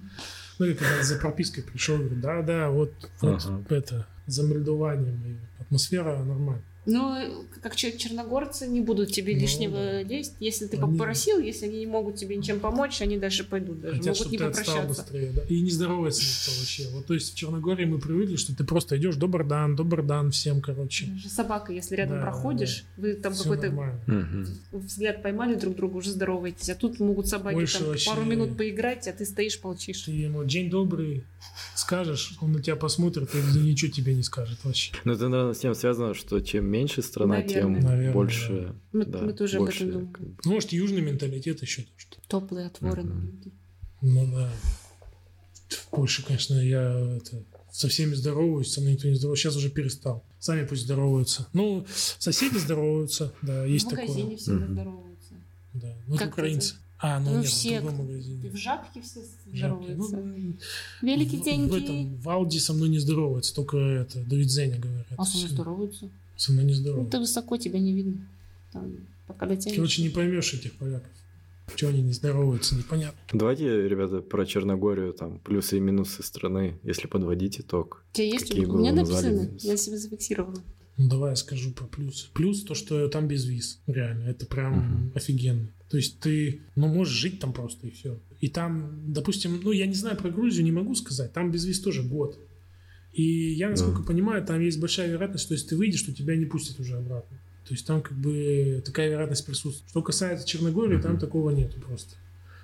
ну, 0.59 0.67
я 0.67 0.75
когда 0.75 1.03
за 1.03 1.19
пропиской 1.19 1.65
пришел, 1.65 1.99
говорю, 1.99 2.17
да-да, 2.17 2.71
вот, 2.71 2.93
вот 3.21 3.45
Ага. 3.45 3.65
это, 3.69 4.07
за 4.27 4.45
атмосфера 5.59 6.23
нормальная. 6.23 6.63
Э, 6.85 7.31
как 7.63 7.77
чер- 7.77 7.97
черногорцы 7.97 8.67
не 8.67 8.81
будут 8.81 9.13
тебе 9.13 9.35
Ну, 9.35 9.41
лишнего 9.41 9.77
да. 9.77 10.05
действия. 10.05 10.37
Если 10.47 10.67
ты 10.67 10.77
Они- 10.79 10.99
попросил, 10.99 11.39
если 11.39 11.67
они 11.67 11.79
не 11.81 11.87
могут 11.87 12.17
тебе 12.17 12.37
ничем 12.37 12.59
помочь, 12.59 13.01
они 13.03 13.19
дальше 13.19 13.45
пойдут. 13.45 13.81
Даже 13.81 13.99
Хотят, 13.99 14.17
могут 14.19 14.33
не 14.33 14.39
попрощаться. 14.39 14.89
быстрее. 14.89 15.33
Да? 15.35 15.43
И 15.49 15.61
не 15.61 15.71
здоровается 15.71 16.23
никто 16.23 16.59
вообще. 16.61 16.89
Вот, 16.93 17.07
то 17.07 17.15
есть 17.15 17.33
в 17.33 17.37
Черногории 17.37 17.85
мы 17.85 17.99
привыкли, 18.01 18.35
что 18.37 18.55
ты 18.57 18.65
просто 18.65 18.97
идешь, 18.97 19.15
добр 19.17 19.47
дан, 19.47 19.77
добр 19.77 20.03
дан 20.03 20.33
всем, 20.33 20.61
короче. 20.61 21.07
Даже 21.07 21.29
собака, 21.29 21.73
если 21.73 21.95
рядом 21.95 22.17
Да, 22.19 22.23
проходишь, 22.23 22.85
вы 22.97 23.15
там 23.15 23.33
Все 23.33 23.45
какой-то 23.45 23.67
нормально. 23.69 24.01
Мгм. 24.09 24.47
взгляд 24.73 25.23
поймали 25.23 25.55
друг 25.55 25.77
друга, 25.77 25.97
уже 25.99 26.11
здороваетесь. 26.11 26.69
А 26.71 26.75
тут 26.75 26.99
могут 26.99 27.29
собаки 27.29 27.55
Больше 27.55 27.79
там 27.79 27.89
вообще- 27.89 28.11
пару 28.11 28.25
минут 28.25 28.57
поиграть, 28.57 29.07
а 29.07 29.13
ты 29.13 29.25
стоишь, 29.25 29.61
молчишь. 29.63 30.03
Ты 30.03 30.11
ему 30.13 30.43
день 30.45 30.69
добрый 30.69 31.25
скажешь, 31.75 32.37
он 32.41 32.53
на 32.53 32.63
тебя 32.63 32.77
посмотрит 32.77 33.35
и 33.35 33.59
ничего 33.59 33.91
тебе 33.91 34.15
не 34.15 34.23
скажет 34.23 34.59
вообще. 34.65 34.93
Ну, 35.05 35.13
это, 35.13 35.29
наверное, 35.29 35.55
с 35.55 35.59
тем 35.59 35.75
связано, 35.75 36.15
что 36.15 36.41
чем 36.41 36.65
меньше 36.73 37.03
страна, 37.03 37.43
тем 37.43 37.73
Наверное. 37.75 37.91
Наверное, 37.91 38.13
больше... 38.15 38.75
Мы, 38.93 39.05
да, 39.05 39.21
мы 39.23 39.33
тоже 39.33 39.57
об 39.59 39.65
больше, 39.65 39.79
этом 39.85 39.93
думаем. 39.93 40.13
как 40.13 40.27
бы. 40.27 40.37
Ну, 40.45 40.53
может, 40.53 40.73
южный 40.73 41.01
менталитет 41.03 41.63
еще 41.63 41.83
то, 41.83 41.89
что. 41.97 42.17
Теплые, 42.29 42.67
отворенные 42.67 43.15
Мгм. 43.15 43.27
люди. 43.27 43.53
Ну 44.01 44.27
да. 44.37 44.51
В 45.69 45.89
Польше, 45.91 46.25
конечно, 46.27 46.55
я 46.55 47.17
это, 47.19 47.43
со 47.71 47.89
всеми 47.89 48.15
здороваюсь, 48.15 48.73
со 48.73 48.81
мной 48.81 48.95
никто 48.95 49.09
не 49.09 49.15
здоровается. 49.15 49.43
Сейчас 49.45 49.57
уже 49.57 49.71
перестал. 49.71 50.25
Сами 50.39 50.67
пусть 50.67 50.83
здороваются. 50.83 51.47
Ну, 51.53 51.87
соседи 52.19 52.59
здороваются, 52.59 53.33
да, 53.43 53.65
есть 53.65 53.87
в 53.87 53.91
такое. 53.91 54.07
магазине 54.09 54.37
всегда 54.37 54.65
Мгм. 54.67 54.73
здороваются. 54.75 55.35
Да. 55.75 55.95
Ну, 56.07 56.15
это 56.17 56.25
Как 56.25 56.33
украинцы. 56.35 56.75
А, 57.05 57.19
ну, 57.19 57.31
Ну, 57.33 57.39
нет, 57.39 57.47
все, 57.49 57.81
в 57.81 57.83
другом 57.85 58.07
магазине. 58.07 58.51
В 58.51 58.57
жабке 58.57 59.01
все. 59.03 59.21
Ну, 59.47 59.57
здороваются. 59.57 60.17
ну, 60.17 60.55
Великие 61.03 61.41
в, 61.41 61.45
деньги. 61.45 61.71
В 61.71 61.75
этом, 61.75 62.17
в 62.21 62.29
Ауди 62.29 62.59
со 62.61 62.73
мной 62.75 62.89
не 62.91 62.99
здороваются, 63.01 63.55
только 63.55 63.77
это, 63.77 64.23
Давид 64.25 64.51
Зеня 64.51 64.79
говорят. 64.79 65.07
А 65.17 65.25
со 65.25 65.37
мной 65.39 65.49
здороваются. 65.51 66.11
Мной 66.51 66.65
не 66.65 66.73
Ну, 66.73 66.79
здороваются. 66.79 67.11
ты 67.13 67.19
высоко, 67.21 67.57
тебя 67.57 67.79
не 67.79 67.93
видно. 67.93 68.27
Там, 68.73 68.93
пока 69.29 69.47
дотянешь. 69.47 69.77
Короче, 69.77 70.03
не 70.03 70.09
поймешь 70.09 70.55
этих 70.55 70.73
поляков. 70.73 71.09
Чего 71.77 71.91
они 71.91 72.03
не 72.03 72.13
здороваются, 72.13 72.75
непонятно. 72.75 73.19
Давайте, 73.33 73.89
ребята, 73.89 74.21
про 74.21 74.45
Черногорию, 74.45 75.13
там, 75.13 75.39
плюсы 75.39 75.77
и 75.77 75.81
минусы 75.81 76.23
страны, 76.23 76.79
если 76.83 77.07
подводить 77.07 77.61
итог. 77.61 78.05
У 78.13 78.17
тебя 78.17 78.27
есть? 78.27 78.49
Какие 78.49 78.65
У 78.65 78.79
меня 78.79 78.93
написано. 78.93 79.49
Я 79.61 79.77
себе 79.77 79.97
зафиксировала. 79.97 80.57
Ну, 80.99 81.09
давай 81.09 81.31
я 81.31 81.37
скажу 81.37 81.71
про 81.73 81.87
плюсы. 81.87 82.27
Плюс 82.35 82.63
то, 82.65 82.75
что 82.75 83.09
там 83.09 83.27
без 83.29 83.47
виз. 83.47 83.81
Реально, 83.87 84.29
это 84.29 84.45
прям 84.45 84.79
Мгм. 84.79 85.13
офигенно. 85.15 85.69
То 85.89 85.97
есть 85.97 86.19
ты, 86.21 86.61
ну, 86.77 86.89
можешь 86.89 87.15
жить 87.15 87.39
там 87.41 87.53
просто 87.53 87.87
и 87.87 87.91
все. 87.91 88.19
И 88.41 88.49
там, 88.49 89.13
допустим, 89.13 89.61
ну, 89.63 89.73
я 89.73 89.87
не 89.87 89.95
знаю 89.95 90.17
про 90.17 90.31
Грузию, 90.31 90.65
не 90.65 90.73
могу 90.73 90.95
сказать. 90.95 91.33
Там 91.33 91.51
без 91.51 91.65
виз 91.65 91.81
тоже 91.81 92.03
год. 92.03 92.39
И 93.13 93.53
я, 93.53 93.69
насколько 93.69 93.99
Да. 94.01 94.07
понимаю, 94.07 94.45
там 94.45 94.61
есть 94.61 94.81
большая 94.81 95.11
вероятность, 95.11 95.45
что 95.45 95.55
если 95.55 95.69
ты 95.69 95.77
выйдешь, 95.77 96.03
то 96.03 96.13
тебя 96.13 96.35
не 96.37 96.47
пустят 96.47 96.81
уже 96.81 96.97
обратно. 96.97 97.37
То 97.67 97.75
есть 97.75 97.87
там 97.87 98.03
как 98.03 98.17
бы 98.17 98.83
такая 98.85 99.09
вероятность 99.11 99.47
присутствует. 99.47 99.89
Что 99.91 100.03
касается 100.03 100.47
Черногории, 100.47 100.99
там 100.99 101.13
Мгм. 101.13 101.21
такого 101.21 101.51
нету 101.51 101.81
просто. 101.81 102.15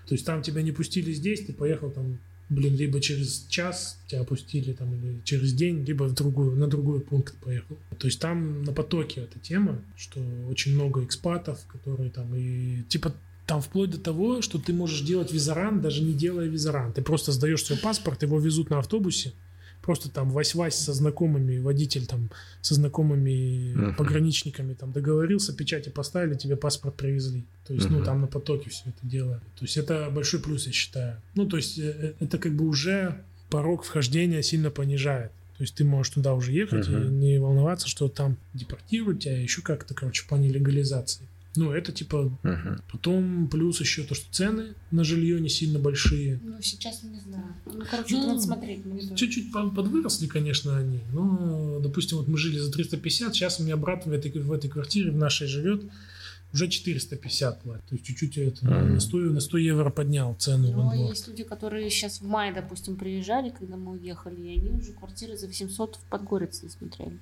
То 0.07 0.15
есть 0.15 0.25
там 0.25 0.43
тебя 0.43 0.63
не 0.63 0.73
пустили 0.73 1.13
здесь, 1.13 1.45
ты 1.45 1.53
поехал 1.53 1.91
там, 1.91 2.19
блин, 2.49 2.77
либо 2.77 2.99
через 3.01 3.45
час 3.49 4.01
тебя 4.07 4.25
пустили 4.25 4.73
там, 4.73 4.95
или 4.95 5.21
через 5.23 5.53
день, 5.53 5.85
либо 5.85 6.05
в 6.05 6.15
другую, 6.15 6.57
на 6.57 6.67
другой 6.67 7.01
пункт 7.01 7.37
поехал. 7.43 7.77
То 7.99 8.07
есть 8.07 8.19
там 8.21 8.63
на 8.65 8.73
потоке 8.73 9.21
эта 9.21 9.39
тема, 9.39 9.83
что 9.97 10.21
очень 10.49 10.75
много 10.75 11.05
экспатов, 11.05 11.59
которые 11.67 12.11
там 12.11 12.35
и 12.35 12.83
типа 12.89 13.15
там 13.47 13.61
вплоть 13.61 13.91
до 13.91 13.99
того, 13.99 14.41
что 14.43 14.59
ты 14.59 14.73
можешь 14.73 15.03
делать 15.03 15.33
визаран, 15.33 15.81
даже 15.83 16.03
не 16.03 16.13
делая 16.15 16.49
визаран. 16.49 16.93
Ты 16.93 17.03
просто 17.03 17.33
сдаешь 17.33 17.63
свой 17.65 17.79
паспорт, 17.79 18.23
его 18.23 18.39
везут 18.41 18.71
на 18.71 18.79
автобусе, 18.79 19.33
просто 19.83 20.11
там 20.11 20.31
вась-вась 20.31 20.75
со 20.77 20.93
знакомыми, 20.93 21.59
водитель 21.59 22.07
там 22.07 22.31
со 22.61 22.75
знакомыми 22.75 23.75
Мгм. 23.75 23.95
пограничниками 23.95 24.75
там 24.75 24.93
договорился, 24.93 25.53
печати 25.55 25.89
поставили, 25.89 26.35
тебе 26.35 26.57
паспорт 26.57 26.97
привезли. 26.97 27.45
То 27.67 27.75
есть, 27.75 27.89
ну, 27.91 27.97
Мгм. 27.99 28.05
там 28.05 28.21
на 28.21 28.27
потоке 28.27 28.71
все 28.71 28.91
это 28.91 29.07
дело. 29.07 29.41
То 29.59 29.65
есть, 29.65 29.77
это 29.77 30.11
большой 30.11 30.41
плюс, 30.41 30.67
я 30.67 30.73
считаю. 30.73 31.23
Ну, 31.35 31.47
то 31.47 31.57
есть, 31.57 31.79
э, 31.79 32.15
э, 32.19 32.25
это 32.25 32.39
как 32.39 32.55
бы 32.55 32.67
уже 32.67 33.23
порог 33.51 33.85
вхождения 33.85 34.43
сильно 34.43 34.71
понижает. 34.71 35.31
То 35.57 35.63
есть, 35.63 35.75
ты 35.75 35.85
можешь 35.85 36.13
туда 36.15 36.35
уже 36.35 36.53
ехать 36.53 36.89
и 36.89 36.93
Мгм. 36.93 37.21
не 37.21 37.39
волноваться, 37.39 37.89
что 37.89 38.09
там 38.09 38.37
депортируют 38.55 39.21
тебя, 39.23 39.41
еще 39.41 39.63
как-то, 39.63 39.95
короче, 39.95 40.23
в 40.23 40.27
плане 40.27 40.49
легализации. 40.49 41.28
Ну, 41.57 41.73
это 41.73 41.93
типа 41.93 42.31
Мгм. 42.43 42.83
Потом 42.93 43.49
плюс 43.49 43.81
еще 43.81 44.03
то, 44.05 44.15
что 44.15 44.31
цены 44.31 44.75
на 44.91 45.03
жилье 45.03 45.41
не 45.41 45.49
сильно 45.49 45.79
большие. 45.79 46.39
Ну, 46.45 46.61
сейчас 46.63 47.03
не 47.03 47.19
знаю. 47.21 47.55
Ну, 47.67 47.83
короче, 47.91 48.17
Ну, 48.17 48.27
надо 48.29 48.41
смотреть. 48.41 48.83
Чуть-чуть 49.17 49.51
по- 49.53 49.69
подвыросли, 49.71 50.27
конечно, 50.29 50.77
они. 50.77 51.01
Но, 51.13 51.81
допустим, 51.81 52.19
вот 52.19 52.29
мы 52.29 52.39
жили 52.39 52.59
за 52.59 52.71
350, 52.71 53.35
сейчас 53.35 53.59
у 53.61 53.65
меня 53.65 53.77
брат 53.77 54.07
в 54.07 54.13
этой, 54.13 54.31
в 54.31 54.53
этой 54.53 54.69
квартире, 54.71 55.11
в 55.11 55.17
нашей 55.17 55.47
живет, 55.49 55.83
уже 56.53 56.69
450 56.69 57.63
платит. 57.63 57.85
То 57.87 57.95
есть 57.95 58.07
чуть-чуть 58.07 58.39
это, 58.39 58.65
Мгм. 58.67 58.95
на, 58.95 59.01
100, 59.01 59.17
на 59.19 59.41
100 59.41 59.59
евро 59.59 59.91
поднял 59.91 60.35
цену 60.39 60.71
Но 60.73 60.93
НБО. 60.93 61.09
есть 61.11 61.27
люди, 61.29 61.43
которые 61.45 61.91
сейчас 61.91 62.21
в 62.21 62.27
мае, 62.27 62.53
допустим, 62.55 62.97
приезжали, 62.97 63.51
когда 63.51 63.77
мы 63.77 63.93
уехали, 63.93 64.41
и 64.41 64.59
они 64.59 64.71
уже 64.79 64.93
квартиры 64.93 65.37
за 65.37 65.47
800 65.47 65.97
в 65.97 66.01
Подгорице 66.11 66.69
смотрели. 66.69 67.19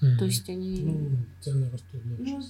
Мгм. 0.00 0.18
То 0.18 0.24
есть 0.26 0.48
они... 0.48 0.80
Ну, 0.80 1.10
цены 1.42 1.64
растут. 1.70 2.00
да. 2.04 2.14
Ну, 2.20 2.42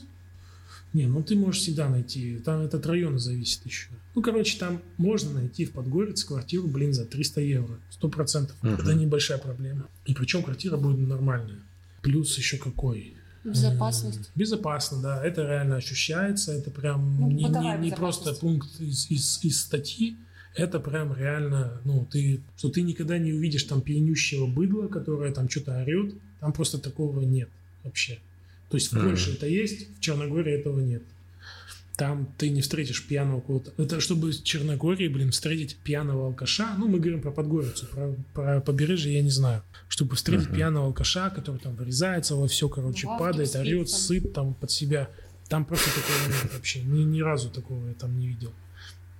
Не, 0.93 1.07
ну 1.07 1.23
ты 1.23 1.37
можешь 1.37 1.63
всегда 1.63 1.89
найти. 1.89 2.39
Там 2.39 2.63
это 2.63 2.79
от 2.79 2.87
района 2.87 3.19
зависит 3.19 3.65
еще. 3.65 3.89
Ну, 4.15 4.23
короче, 4.23 4.59
там 4.59 4.83
можно 4.97 5.33
найти 5.33 5.65
в 5.65 5.73
Подгорице 5.73 6.27
квартиру, 6.27 6.67
блин, 6.67 6.93
за 6.93 7.05
300 7.05 7.41
евро. 7.43 7.79
Сто 7.91 8.09
процентов. 8.09 8.57
Мгм. 8.63 8.75
Это 8.75 8.95
небольшая 8.95 9.39
проблема. 9.39 9.87
И 10.05 10.15
причем 10.15 10.43
квартира 10.43 10.77
будет 10.77 11.07
нормальная. 11.09 11.61
Плюс 12.03 12.37
еще 12.39 12.57
какой? 12.57 13.15
безопасность. 13.43 14.19
М, 14.19 14.25
Безопасно, 14.35 15.01
да. 15.01 15.25
Это 15.25 15.43
реально 15.47 15.77
ощущается. 15.77 16.53
Это 16.53 16.71
прям 16.71 17.21
Ну, 17.21 17.31
не, 17.31 17.45
не- 17.45 17.79
не 17.89 17.91
просто 17.93 18.35
пункт 18.35 18.69
из, 18.81 19.11
из, 19.11 19.41
из 19.43 19.61
статьи. 19.63 20.17
Это 20.55 20.79
прям 20.81 21.17
реально, 21.17 21.81
ну, 21.85 22.07
ты, 22.11 22.41
что 22.59 22.69
ты 22.69 22.83
никогда 22.83 23.17
не 23.19 23.33
увидишь 23.33 23.63
там 23.65 23.81
пьянющего 23.81 24.47
быдла, 24.47 24.89
которое 24.89 25.33
там 25.33 25.49
что-то 25.49 25.81
орет. 25.81 26.15
Там 26.41 26.53
просто 26.53 26.79
такого 26.79 27.21
нет 27.23 27.49
вообще. 27.85 28.19
То 28.71 28.77
есть 28.77 28.93
в. 28.93 29.01
Польше 29.01 29.33
это 29.33 29.47
есть, 29.47 29.97
в 29.99 30.01
Черногории 30.01 30.53
этого 30.59 30.81
нет. 30.81 31.03
Там 31.97 32.33
ты 32.39 32.49
не 32.49 32.63
встретишь 32.63 33.07
пьяного 33.07 33.41
кого-то. 33.43 33.73
Это 33.77 34.01
чтобы 34.01 34.31
в 34.33 34.43
Черногории, 34.43 35.09
блин, 35.09 35.33
встретить 35.33 35.77
пьяного 35.77 36.29
алкаша. 36.29 36.75
Ну, 36.79 36.89
мы 36.89 36.99
говорим 36.99 37.21
про 37.21 37.31
Подгорицу, 37.31 37.87
про, 37.89 38.15
про 38.33 38.61
побережье 38.63 39.13
я 39.13 39.23
не 39.23 39.29
знаю. 39.31 39.63
Чтобы 39.89 40.17
встретить 40.17 40.47
Мгм. 40.47 40.55
пьяного 40.57 40.87
алкаша, 40.87 41.29
который 41.29 41.59
там 41.59 41.75
вырезается 41.75 42.37
во 42.37 42.49
все, 42.49 42.71
короче, 42.71 43.07
В 43.07 43.11
лавке 43.11 43.25
падает, 43.25 43.55
орет, 43.57 43.91
там. 43.91 43.99
сыт 43.99 44.33
там 44.33 44.55
под 44.55 44.71
себя. 44.71 45.11
Там 45.49 45.65
просто 45.67 45.91
такого 45.91 46.29
нет 46.29 46.55
вообще. 46.55 46.81
Ни, 46.83 47.03
ни 47.03 47.21
разу 47.21 47.51
такого 47.51 47.87
я 47.89 47.95
там 47.95 48.19
не 48.19 48.29
видел. 48.29 48.53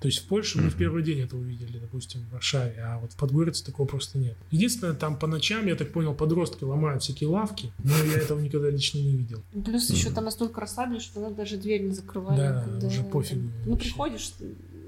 То 0.01 0.09
есть 0.09 0.21
в 0.21 0.25
Польше 0.25 0.59
мы 0.59 0.71
в 0.71 0.77
первый 0.77 1.03
день 1.03 1.21
это 1.21 1.37
увидели, 1.37 1.79
допустим, 1.79 2.23
в 2.23 2.33
Варшаве, 2.33 2.81
а 2.81 2.99
вот 2.99 3.13
в 3.13 3.17
Подгорице 3.17 3.65
такого 3.65 3.87
просто 3.87 4.19
нет. 4.19 4.35
Единственное, 4.51 4.95
там 4.95 5.19
по 5.19 5.27
ночам, 5.27 5.67
я 5.67 5.77
так 5.77 5.93
понял, 5.93 6.15
подростки 6.15 6.65
ломают 6.65 7.03
всякие 7.03 7.29
лавки, 7.29 7.71
но 7.85 7.93
я 8.05 8.15
этого 8.15 8.41
никогда 8.41 8.71
лично 8.71 8.99
не 8.99 9.15
видел. 9.15 9.43
Плюс 9.65 9.91
еще 9.91 10.11
там 10.11 10.25
настолько 10.25 10.61
расслабились, 10.61 11.03
что 11.03 11.21
надо 11.21 11.35
даже 11.35 11.59
дверь 11.59 11.83
не 11.83 11.95
закрывали. 11.95 12.39
Да, 12.39 12.87
уже 12.87 13.03
пофигу 13.03 13.51
Ну, 13.67 13.77
приходишь, 13.77 14.33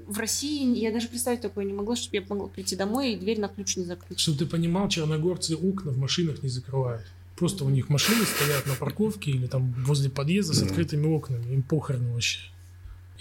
в 0.06 0.18
России 0.18 0.78
я 0.78 0.90
даже 0.92 1.08
представить 1.08 1.42
такое 1.42 1.66
не 1.66 1.74
могла, 1.74 1.94
чтобы 1.94 2.16
я 2.16 2.24
могла 2.26 2.48
прийти 2.48 2.74
домой 2.74 3.12
и 3.12 3.16
дверь 3.16 3.38
на 3.38 3.48
ключ 3.48 3.76
не 3.76 3.84
закрыть. 3.84 4.18
Чтобы 4.18 4.38
ты 4.38 4.46
понимал, 4.46 4.88
черногорцы 4.88 5.54
окна 5.54 5.92
в 5.92 5.98
машинах 5.98 6.42
не 6.42 6.48
закрывают. 6.48 7.04
Просто 7.36 7.64
у 7.64 7.70
них 7.70 7.88
машины 7.88 8.24
стоят 8.24 8.66
на 8.66 8.74
парковке 8.74 9.30
или 9.30 9.46
там 9.46 9.74
возле 9.86 10.10
подъезда 10.10 10.54
с 10.54 10.62
открытыми 10.62 11.06
окнами. 11.06 11.52
Им 11.52 11.62
похрен 11.62 12.12
вообще. 12.12 12.40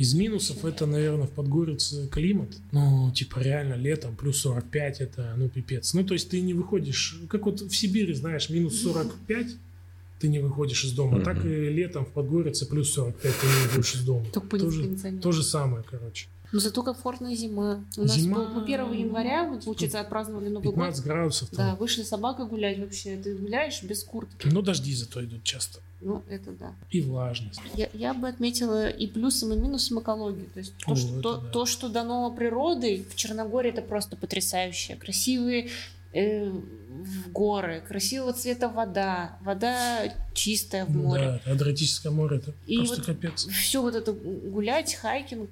Из 0.01 0.15
минусов 0.15 0.65
это, 0.65 0.87
наверное, 0.87 1.27
в 1.27 1.29
Подгорице 1.29 2.07
климат. 2.07 2.49
Ну, 2.71 3.11
типа, 3.13 3.37
реально, 3.37 3.75
летом 3.75 4.15
плюс 4.15 4.39
45 4.39 4.99
это, 4.99 5.35
ну, 5.37 5.47
пипец. 5.47 5.93
Ну, 5.93 6.03
то 6.03 6.15
есть 6.15 6.27
ты 6.27 6.41
не 6.41 6.55
выходишь, 6.55 7.21
как 7.29 7.45
вот 7.45 7.61
в 7.61 7.75
Сибири, 7.75 8.15
знаешь, 8.15 8.49
минус 8.49 8.81
45, 8.81 9.55
ты 10.19 10.27
не 10.27 10.39
выходишь 10.39 10.85
из 10.85 10.93
дома. 10.93 11.17
Мгм. 11.17 11.23
Так 11.23 11.45
и 11.45 11.69
летом 11.69 12.05
в 12.05 12.09
Подгорице 12.09 12.65
плюс 12.65 12.91
45 12.93 13.21
ты 13.21 13.45
не 13.45 13.67
выходишь 13.67 13.93
из 13.93 14.01
дома. 14.01 14.25
Только. 14.33 15.21
То 15.21 15.31
же 15.31 15.43
самое, 15.43 15.83
короче. 15.87 16.25
Но 16.51 16.59
зато 16.59 16.83
комфортная 16.83 17.35
зима. 17.35 17.83
У 17.97 18.01
нас 18.01 18.17
Зима- 18.17 18.35
был, 18.35 18.47
мы 18.49 18.63
1 18.63 18.91
января, 18.93 19.45
вот, 19.47 19.63
получается, 19.65 19.99
отпраздновали 20.01 20.49
Новый 20.49 20.63
15 20.69 21.03
год. 21.03 21.05
градусов 21.13 21.49
Да, 21.51 21.57
там. 21.57 21.75
вышли 21.77 22.03
с 22.03 22.09
собакой 22.09 22.45
гулять 22.47 22.79
вообще. 22.79 23.15
Ты 23.17 23.35
гуляешь 23.35 23.81
без 23.83 24.03
куртки. 24.03 24.47
Но 24.47 24.61
дожди 24.61 24.93
зато 24.93 25.23
идут 25.23 25.43
часто. 25.43 25.79
Ну, 26.01 26.23
это 26.27 26.51
да. 26.51 26.73
И 26.89 26.99
влажность. 27.01 27.61
Я, 27.75 27.87
я 27.93 28.13
бы 28.13 28.27
отметила 28.27 28.89
и 28.89 29.05
плюсом, 29.07 29.53
и 29.53 29.55
минусом 29.55 29.99
экологии. 29.99 30.49
То 30.53 30.59
есть 30.59 30.73
то, 30.85 30.91
О, 30.91 30.95
что, 30.95 31.21
то, 31.21 31.37
да. 31.37 31.47
то, 31.49 31.65
что 31.65 31.89
дано 31.89 32.31
природой, 32.31 33.05
в 33.09 33.15
Черногории 33.15 33.69
это 33.71 33.81
просто 33.83 34.15
потрясающе. 34.17 34.95
Красивые 34.95 35.69
э, 36.13 36.49
в 36.49 37.31
горы, 37.31 37.81
красивого 37.87 38.33
цвета 38.33 38.67
вода, 38.67 39.37
вода 39.41 40.11
чистая 40.33 40.85
в 40.85 40.89
море. 40.89 41.39
Да, 41.45 41.51
Адриатическое 41.53 42.11
море 42.11 42.37
это 42.37 42.53
И 42.67 42.77
просто 42.77 42.97
вот 42.97 43.05
капец. 43.05 43.45
Все 43.47 43.81
вот 43.81 43.93
это 43.95 44.11
гулять, 44.11 44.95
хайкинг, 44.95 45.49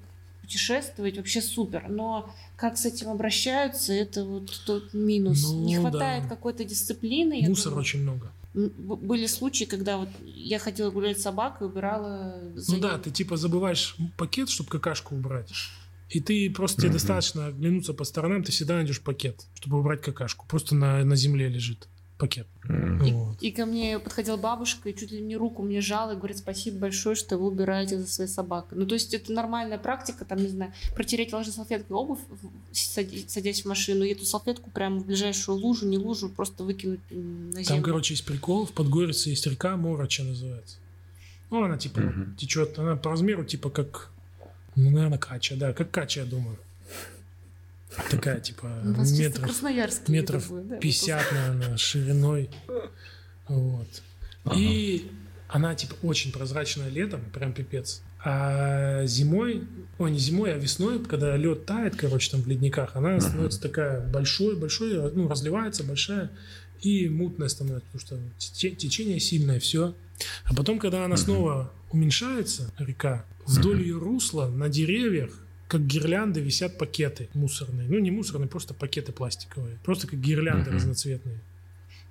путешествовать 0.50 1.16
вообще 1.16 1.40
супер. 1.40 1.88
Но 1.88 2.34
как 2.56 2.76
с 2.76 2.84
этим 2.86 3.08
обращаются, 3.08 3.92
это 3.92 4.24
вот 4.24 4.50
тот 4.66 4.92
минус. 4.92 5.42
Ну, 5.44 5.64
Не 5.64 5.78
хватает 5.78 6.24
да. 6.24 6.28
какой-то 6.28 6.64
дисциплины. 6.64 7.40
Мусора 7.48 7.70
думаю. 7.70 7.80
очень 7.80 8.02
много. 8.02 8.32
Были 8.52 9.26
случаи, 9.26 9.64
когда 9.64 9.96
вот 9.96 10.08
я 10.24 10.58
хотела 10.58 10.90
гулять 10.90 11.20
с 11.20 11.22
собакой, 11.22 11.68
убирала 11.68 12.34
за 12.56 12.74
Ну 12.74 12.80
да, 12.80 12.94
ней. 12.94 13.02
ты 13.04 13.10
типа 13.12 13.36
забываешь 13.36 13.94
пакет, 14.16 14.48
чтобы 14.50 14.68
какашку 14.70 15.14
убрать. 15.14 15.52
И 16.08 16.18
ты 16.20 16.50
просто 16.50 16.78
тебе 16.82 16.88
Мгм. 16.88 16.94
достаточно 16.98 17.46
оглянуться 17.46 17.94
по 17.94 18.02
сторонам, 18.02 18.42
ты 18.42 18.50
всегда 18.50 18.74
найдешь 18.74 19.00
пакет, 19.00 19.46
чтобы 19.54 19.78
убрать 19.78 20.02
какашку. 20.02 20.44
Просто 20.48 20.74
на, 20.74 21.04
на 21.04 21.14
земле 21.14 21.48
лежит 21.48 21.86
пакет. 22.20 22.46
М. 22.68 23.02
И, 23.02 23.12
Вот. 23.12 23.42
и 23.42 23.50
ко 23.50 23.66
мне 23.66 23.98
подходила 23.98 24.36
бабушка 24.36 24.88
и 24.88 24.94
чуть 24.94 25.10
ли 25.10 25.20
не 25.20 25.36
руку 25.36 25.62
мне 25.62 25.80
жала 25.80 26.12
и 26.12 26.16
говорит, 26.16 26.38
спасибо 26.38 26.78
большое, 26.78 27.16
что 27.16 27.36
вы 27.38 27.46
убираете 27.48 27.98
за 27.98 28.06
своей 28.06 28.30
собакой. 28.30 28.78
Ну, 28.78 28.86
то 28.86 28.94
есть 28.94 29.12
это 29.14 29.32
нормальная 29.32 29.78
практика, 29.78 30.24
там, 30.24 30.38
не 30.38 30.48
знаю, 30.48 30.72
протереть 30.94 31.32
влажной 31.32 31.52
салфеткой 31.54 31.96
обувь, 31.96 32.20
садясь 32.72 33.62
в 33.62 33.66
машину, 33.66 34.04
и 34.04 34.12
эту 34.12 34.24
салфетку 34.24 34.70
прямо 34.70 35.00
в 35.00 35.06
ближайшую 35.06 35.58
лужу, 35.58 35.86
не 35.86 35.98
лужу, 35.98 36.28
просто 36.28 36.62
выкинуть 36.64 37.00
на 37.10 37.52
Там, 37.54 37.62
землю. 37.64 37.82
короче, 37.84 38.14
есть 38.14 38.24
прикол. 38.24 38.66
В 38.66 38.72
Подгорице 38.72 39.30
есть 39.30 39.46
река 39.46 39.76
Мороча 39.76 40.22
называется. 40.22 40.76
Ну, 41.50 41.64
она 41.64 41.76
типа 41.78 42.00
Мгм. 42.00 42.36
течет, 42.36 42.78
она 42.78 42.96
по 42.96 43.10
размеру 43.10 43.44
типа 43.44 43.70
как, 43.70 44.10
ну, 44.76 44.90
наверное, 44.90 45.18
кача, 45.18 45.56
да, 45.56 45.72
как 45.72 45.90
кача, 45.90 46.20
я 46.20 46.26
думаю. 46.26 46.56
Такая, 48.10 48.40
типа, 48.40 48.70
метров, 49.18 49.46
метров 50.08 50.42
такой, 50.44 50.62
да, 50.64 50.76
50, 50.76 51.32
наверное, 51.32 51.76
шириной. 51.76 52.50
Вот. 53.48 54.02
И 54.54 55.10
она, 55.48 55.74
типа, 55.74 55.94
очень 56.02 56.32
прозрачная 56.32 56.88
летом, 56.88 57.20
прям 57.32 57.52
пипец. 57.52 58.02
А 58.22 59.04
зимой, 59.06 59.64
ой, 59.98 60.10
не 60.10 60.18
зимой, 60.18 60.54
а 60.54 60.58
весной, 60.58 61.02
когда 61.02 61.36
лед 61.36 61.64
тает, 61.66 61.96
короче, 61.96 62.30
там 62.30 62.42
в 62.42 62.46
ледниках, 62.46 62.94
она 62.94 63.18
становится 63.20 63.60
такая 63.60 64.00
большой, 64.06 64.56
большой, 64.56 65.10
ну, 65.12 65.26
разливается 65.28 65.84
большая 65.84 66.30
и 66.82 67.08
мутная 67.08 67.48
становится, 67.48 67.86
потому 67.92 68.00
что 68.00 68.18
те- 68.38 68.70
течение 68.70 69.20
сильное, 69.20 69.58
все. 69.58 69.94
А 70.44 70.54
потом, 70.54 70.78
когда 70.78 71.04
она 71.04 71.16
снова 71.16 71.72
уменьшается, 71.90 72.72
река, 72.78 73.24
вдоль 73.46 73.82
ее 73.82 73.98
русла 73.98 74.46
на 74.48 74.68
деревьях, 74.68 75.30
как 75.70 75.86
гирлянды, 75.86 76.40
висят 76.40 76.76
пакеты 76.78 77.28
мусорные. 77.34 77.88
Ну, 77.88 77.98
не 77.98 78.10
мусорные, 78.10 78.48
просто 78.48 78.74
пакеты 78.74 79.12
пластиковые. 79.12 79.78
Просто 79.84 80.06
как 80.06 80.20
гирлянды 80.20 80.70
Мгм. 80.70 80.76
разноцветные. 80.76 81.38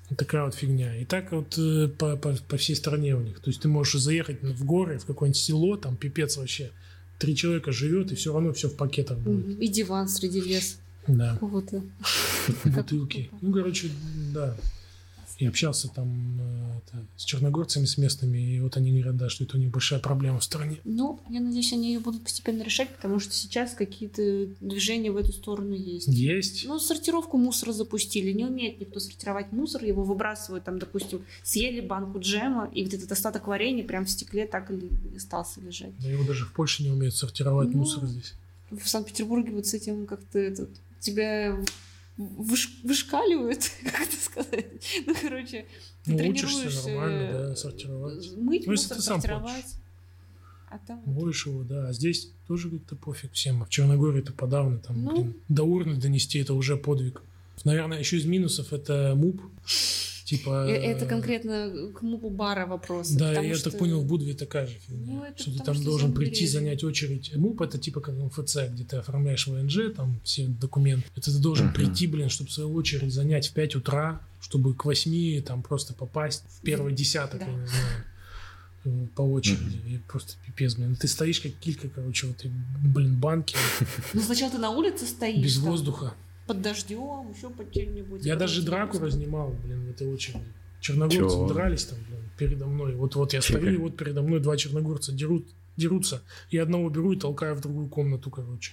Вот 0.09 0.17
такая 0.17 0.45
вот 0.45 0.55
фигня. 0.55 0.95
И 0.95 1.05
так 1.05 1.31
вот 1.31 1.55
э, 1.59 1.87
по, 1.87 2.15
по, 2.15 2.33
по 2.47 2.57
всей 2.57 2.75
стране 2.75 3.15
у 3.15 3.21
них. 3.21 3.39
То 3.41 3.49
есть 3.51 3.61
ты 3.61 3.67
можешь 3.67 4.01
заехать 4.01 4.41
в 4.41 4.65
горы, 4.65 4.97
в 4.97 5.05
какое-нибудь 5.05 5.39
село, 5.39 5.77
там 5.77 5.95
пипец 5.97 6.37
вообще. 6.37 6.71
Три 7.19 7.35
человека 7.35 7.71
живет, 7.71 8.11
и 8.11 8.15
все 8.15 8.33
равно 8.33 8.53
все 8.53 8.69
в 8.69 8.75
пакетах 8.75 9.17
будет. 9.19 9.59
И 9.61 9.67
диван 9.67 10.07
среди 10.07 10.41
леса 10.41 10.77
Да, 11.07 11.33
какого-то. 11.33 11.83
бутылки. 12.65 13.29
Ну, 13.41 13.53
короче, 13.53 13.89
да. 14.33 14.55
И 15.39 15.45
общался 15.45 15.87
там 15.87 16.37
э, 16.41 16.77
это, 16.79 17.05
с 17.15 17.23
черногорцами, 17.23 17.85
с 17.85 17.97
местными, 17.97 18.37
и 18.55 18.59
вот 18.59 18.75
они 18.75 18.91
говорят, 18.91 19.15
да, 19.15 19.29
что 19.29 19.45
это 19.45 19.55
у 19.55 19.59
них 19.59 19.71
большая 19.71 20.01
проблема 20.01 20.39
в 20.39 20.43
стране. 20.43 20.79
Ну, 20.83 21.21
я 21.29 21.39
надеюсь, 21.39 21.71
они 21.71 21.93
ее 21.93 22.01
будут 22.01 22.23
постепенно 22.23 22.61
решать, 22.61 22.89
потому 22.93 23.19
что 23.19 23.33
сейчас 23.33 23.73
какие-то 23.73 24.47
движения 24.59 25.11
в 25.11 25.15
эту 25.15 25.31
сторону 25.31 25.73
есть. 25.73 26.09
Есть. 26.09 26.65
Ну, 26.67 26.77
сортировку 26.77 27.37
мусора 27.37 27.71
запустили. 27.71 28.33
Не 28.33 28.45
умеет 28.45 28.81
никто 28.81 28.99
сортировать 28.99 29.53
мусор. 29.53 29.85
Его 29.85 30.03
выбрасывают, 30.03 30.65
там, 30.65 30.77
допустим, 30.77 31.23
съели 31.41 31.79
банку 31.79 32.19
джема, 32.19 32.69
и 32.73 32.83
вот 32.83 32.93
этот 32.93 33.09
остаток 33.09 33.47
варенья 33.47 33.85
прям 33.85 34.05
в 34.05 34.09
стекле 34.09 34.45
так 34.45 34.69
и 34.71 34.89
остался 35.15 35.61
лежать. 35.61 35.97
Да 35.99 36.09
его 36.09 36.25
даже 36.25 36.43
в 36.43 36.51
Польше 36.51 36.83
не 36.83 36.89
умеют 36.89 37.15
сортировать 37.15 37.69
Ну, 37.69 37.77
мусор 37.77 38.05
здесь. 38.05 38.33
В 38.71 38.87
Санкт-Петербурге 38.89 39.53
вот 39.53 39.65
с 39.65 39.73
этим 39.73 40.05
как-то 40.05 40.37
этот, 40.37 40.69
тебя 40.99 41.57
выш- 42.19 42.79
вышкаливают, 42.83 43.69
как 43.83 44.01
это 44.01 44.15
сказать. 44.17 44.65
Ну, 45.05 45.15
короче, 45.21 45.65
ты 46.03 46.11
Ну, 46.11 46.29
учишься 46.29 46.47
тренируешься 46.55 46.89
нормально, 46.89 47.31
да, 47.31 47.51
э, 47.51 47.55
сортировать. 47.55 48.37
мыть 48.37 48.65
Ну, 48.65 48.71
мусор, 48.73 49.01
сортировать. 49.01 49.65
А 50.71 50.77
там... 50.85 51.01
Больше 51.05 51.49
его, 51.49 51.63
да. 51.63 51.87
А 51.87 51.93
здесь 51.93 52.29
тоже 52.47 52.69
как-то 52.69 52.95
пофиг 52.95 53.31
всем. 53.33 53.63
А 53.63 53.65
в 53.65 53.69
Черногории 53.69 54.19
это 54.19 54.33
подавно. 54.33 54.77
Там, 54.79 55.03
Ну. 55.03 55.11
блин, 55.15 55.33
до 55.47 55.63
урны 55.63 55.95
донести 55.95 56.37
это 56.39 56.53
уже 56.53 56.77
подвиг. 56.77 57.23
Наверное, 57.63 57.97
еще 57.99 58.17
из 58.17 58.25
минусов 58.25 58.71
это 58.71 59.13
МУП. 59.15 59.41
Типа... 60.29 60.67
Э, 60.67 60.73
Это 60.75 61.07
конкретно 61.07 61.91
к 61.95 62.03
мупу 62.03 62.29
бара 62.29 62.67
вопрос. 62.67 63.09
Да, 63.09 63.33
я 63.41 63.55
что- 63.55 63.71
так 63.71 63.79
понял, 63.79 63.99
в 64.01 64.05
Будве 64.05 64.35
такая 64.35 64.67
же 64.67 64.75
фигня. 64.87 65.13
Ну, 65.13 65.23
это 65.23 65.41
что 65.41 65.51
ты 65.51 65.63
там 65.63 65.73
что 65.73 65.83
должен 65.85 66.13
прийти, 66.13 66.45
занять 66.45 66.83
очередь. 66.83 67.35
МУП 67.35 67.61
это 67.61 67.79
типа 67.79 67.99
как 67.99 68.15
МФЦ, 68.15 68.57
где 68.71 68.83
ты 68.83 68.97
оформляешь 68.97 69.47
ВНЖ, 69.47 69.91
там 69.95 70.19
все 70.23 70.45
документы. 70.47 71.07
Это 71.15 71.31
ты 71.33 71.39
должен 71.39 71.67
Мгм. 71.67 71.73
прийти, 71.75 72.05
блин, 72.05 72.29
чтобы 72.29 72.51
свою 72.51 72.71
очередь 72.75 73.11
занять 73.11 73.47
в 73.47 73.53
5 73.53 73.75
утра, 73.75 74.21
чтобы 74.39 74.75
к 74.75 74.85
8 74.85 75.41
там 75.41 75.63
просто 75.63 75.93
попасть 75.95 76.43
в 76.47 76.61
первый 76.61 76.93
десяток, 76.93 77.39
Да. 77.39 77.47
я 77.47 77.51
не 77.53 77.65
знаю, 77.65 78.03
э, 78.85 79.07
по 79.15 79.21
очереди. 79.23 79.77
И 79.87 79.97
просто 80.07 80.33
пипец, 80.45 80.75
блин. 80.75 80.95
Ты 80.95 81.07
стоишь 81.07 81.39
как 81.39 81.53
килька, 81.53 81.89
короче, 81.89 82.27
в 82.27 82.31
этой, 82.31 82.51
блин, 82.83 83.19
банке 83.19 83.55
Ну, 84.13 84.21
сначала 84.21 84.51
ты 84.51 84.59
на 84.59 84.69
улице 84.69 85.07
стоишь. 85.07 85.43
без 85.43 85.55
там, 85.55 85.63
воздуха. 85.71 86.13
Под 86.49 86.61
дождем, 86.63 87.31
еще 87.35 87.49
под 87.51 87.71
чем-нибудь. 87.71 88.25
Я 88.25 88.35
даже 88.35 88.63
драку 88.63 88.97
просто- 88.97 89.05
разнимал, 89.17 89.55
блин, 89.63 89.85
в 89.85 89.89
этой 89.91 90.07
очереди. 90.11 90.39
Черногорцы 90.81 91.17
Чё? 91.35 91.47
дрались 91.47 91.85
там, 91.85 91.99
блин, 92.07 92.21
передо 92.37 92.65
мной. 92.65 92.95
Вот, 92.95 93.15
вот 93.15 93.33
я 93.33 93.41
стою, 93.41 93.71
и 93.73 93.77
вот 93.77 93.95
передо 93.97 94.21
мной 94.23 94.39
два 94.39 94.57
черногорца 94.57 95.11
дерут, 95.11 95.45
дерутся. 95.77 96.21
И 96.49 96.57
одного 96.57 96.89
беру 96.89 97.11
и 97.11 97.17
толкаю 97.19 97.53
в 97.55 97.61
другую 97.61 97.87
комнату, 97.89 98.31
короче. 98.31 98.71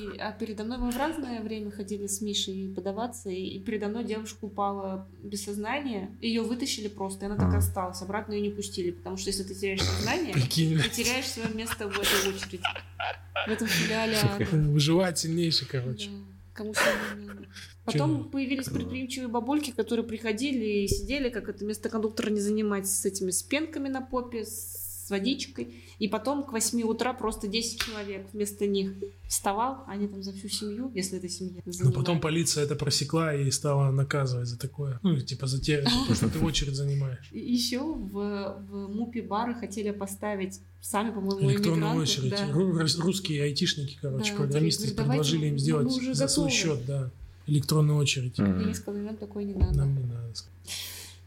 И- 0.00 0.18
а 0.18 0.30
передо 0.32 0.62
мной 0.64 0.78
мы 0.78 0.90
в 0.92 0.96
разное 0.96 1.42
время 1.42 1.70
ходили 1.72 2.06
с 2.06 2.20
Мишей 2.20 2.68
подаваться, 2.76 3.28
и, 3.30 3.42
и 3.42 3.58
передо 3.58 3.88
мной 3.88 4.04
девушка 4.04 4.44
упала 4.44 5.08
без 5.22 5.44
сознания, 5.44 6.10
ее 6.22 6.42
вытащили 6.42 6.88
просто, 6.88 7.24
и 7.24 7.28
она 7.28 7.36
так 7.36 7.52
и 7.52 7.56
А. 7.56 7.58
осталась, 7.58 8.00
обратно 8.02 8.34
ее 8.34 8.42
не 8.42 8.50
пустили, 8.50 8.90
потому 8.92 9.16
что 9.16 9.30
если 9.30 9.42
ты 9.42 9.54
теряешь 9.54 9.82
сознание, 9.82 10.32
Прикинь, 10.32 10.78
ты 10.78 10.88
теряешь 10.90 11.26
свое 11.26 11.48
место 11.54 11.88
в 11.88 11.92
этой 11.98 12.30
очереди. 12.34 12.60
В 13.46 13.50
этом 13.50 13.66
филиале 13.66 14.16
ада. 14.22 14.44
выживать 14.70 15.18
сильнейший, 15.18 15.66
короче. 15.66 16.08
Да, 16.10 16.16
Кому. 16.56 16.72
Потом 17.84 18.24
Чё? 18.24 18.30
появились 18.30 18.66
предприимчивые 18.66 19.28
бабульки, 19.28 19.72
которые 19.72 20.06
приходили 20.06 20.84
и 20.84 20.88
сидели, 20.88 21.28
как 21.28 21.48
это 21.48 21.64
место 21.64 21.90
кондуктора 21.90 22.30
не 22.30 22.40
занимать, 22.40 22.88
с 22.88 23.04
этими 23.04 23.30
с 23.30 23.42
пенками 23.42 23.88
на 23.88 24.00
попе, 24.00 24.44
с 24.44 24.85
водичкой. 25.10 25.74
И 25.98 26.08
потом 26.08 26.44
к 26.44 26.52
8 26.52 26.82
утра 26.82 27.12
просто 27.12 27.48
10 27.48 27.80
человек 27.80 28.26
вместо 28.32 28.66
них 28.66 28.92
вставал, 29.28 29.84
они 29.86 30.06
там 30.08 30.22
за 30.22 30.32
всю 30.32 30.48
семью, 30.48 30.90
если 30.94 31.18
это 31.18 31.28
семья. 31.28 31.60
Но 31.64 31.72
занимают. 31.72 31.96
потом 31.96 32.20
полиция 32.20 32.64
это 32.64 32.76
просекла 32.76 33.34
и 33.34 33.50
стала 33.50 33.90
наказывать 33.90 34.48
за 34.48 34.58
такое. 34.58 34.98
Ну, 35.02 35.18
типа 35.20 35.46
за 35.46 35.60
те, 35.60 35.84
что 36.14 36.28
ты 36.28 36.38
очередь 36.40 36.74
занимаешь. 36.76 37.28
Еще 37.32 37.80
в, 37.80 38.12
в 38.70 38.88
мупе 38.94 39.22
бары 39.22 39.54
хотели 39.54 39.90
поставить 39.90 40.60
сами, 40.80 41.10
по-моему, 41.12 41.50
Электронную 41.50 41.96
очередь. 42.02 42.30
да. 42.30 42.48
Ру- 42.50 42.72
рус- 42.72 42.98
Русские 42.98 43.42
айтишники, 43.42 43.98
короче, 44.00 44.32
Да, 44.32 44.36
программисты 44.38 44.94
давайте, 44.94 45.02
предложили 45.22 45.46
им 45.46 45.58
сделать 45.58 45.92
за 46.14 46.28
свой 46.28 46.50
счет, 46.50 46.84
да, 46.86 47.10
электронную 47.46 47.98
очередь. 47.98 48.38
И 48.38 48.42
я 48.42 48.74
сказала, 48.74 49.02
нам 49.02 49.16
такое 49.16 49.44
не 49.44 49.54
надо. 49.54 49.76
Нам 49.76 49.94
не 49.96 50.04
надо. 50.04 50.32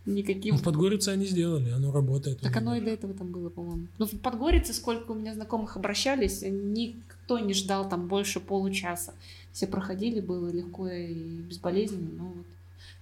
Никаким. 0.05 0.55
Ну, 0.55 0.59
в 0.61 0.63
Подгорице 0.63 1.09
они 1.09 1.25
сделали, 1.25 1.69
оно 1.69 1.91
работает. 1.91 2.39
Так 2.39 2.55
оно 2.57 2.75
и 2.75 2.81
до 2.81 2.89
этого 2.89 3.13
там 3.13 3.27
было, 3.31 3.49
по-моему. 3.49 3.87
Ну, 3.97 4.05
в 4.07 4.11
Подгорице, 4.19 4.73
сколько 4.73 5.11
у 5.11 5.15
меня 5.15 5.33
знакомых 5.35 5.75
обращались, 5.77 6.41
никто 6.41 7.37
не 7.39 7.53
ждал 7.53 7.87
там 7.87 8.07
больше 8.07 8.39
получаса. 8.39 9.13
Все 9.51 9.67
проходили, 9.67 10.19
было 10.19 10.49
легко 10.49 10.87
и 10.87 11.13
безболезненно, 11.41 12.09
но 12.17 12.23
вот 12.29 12.45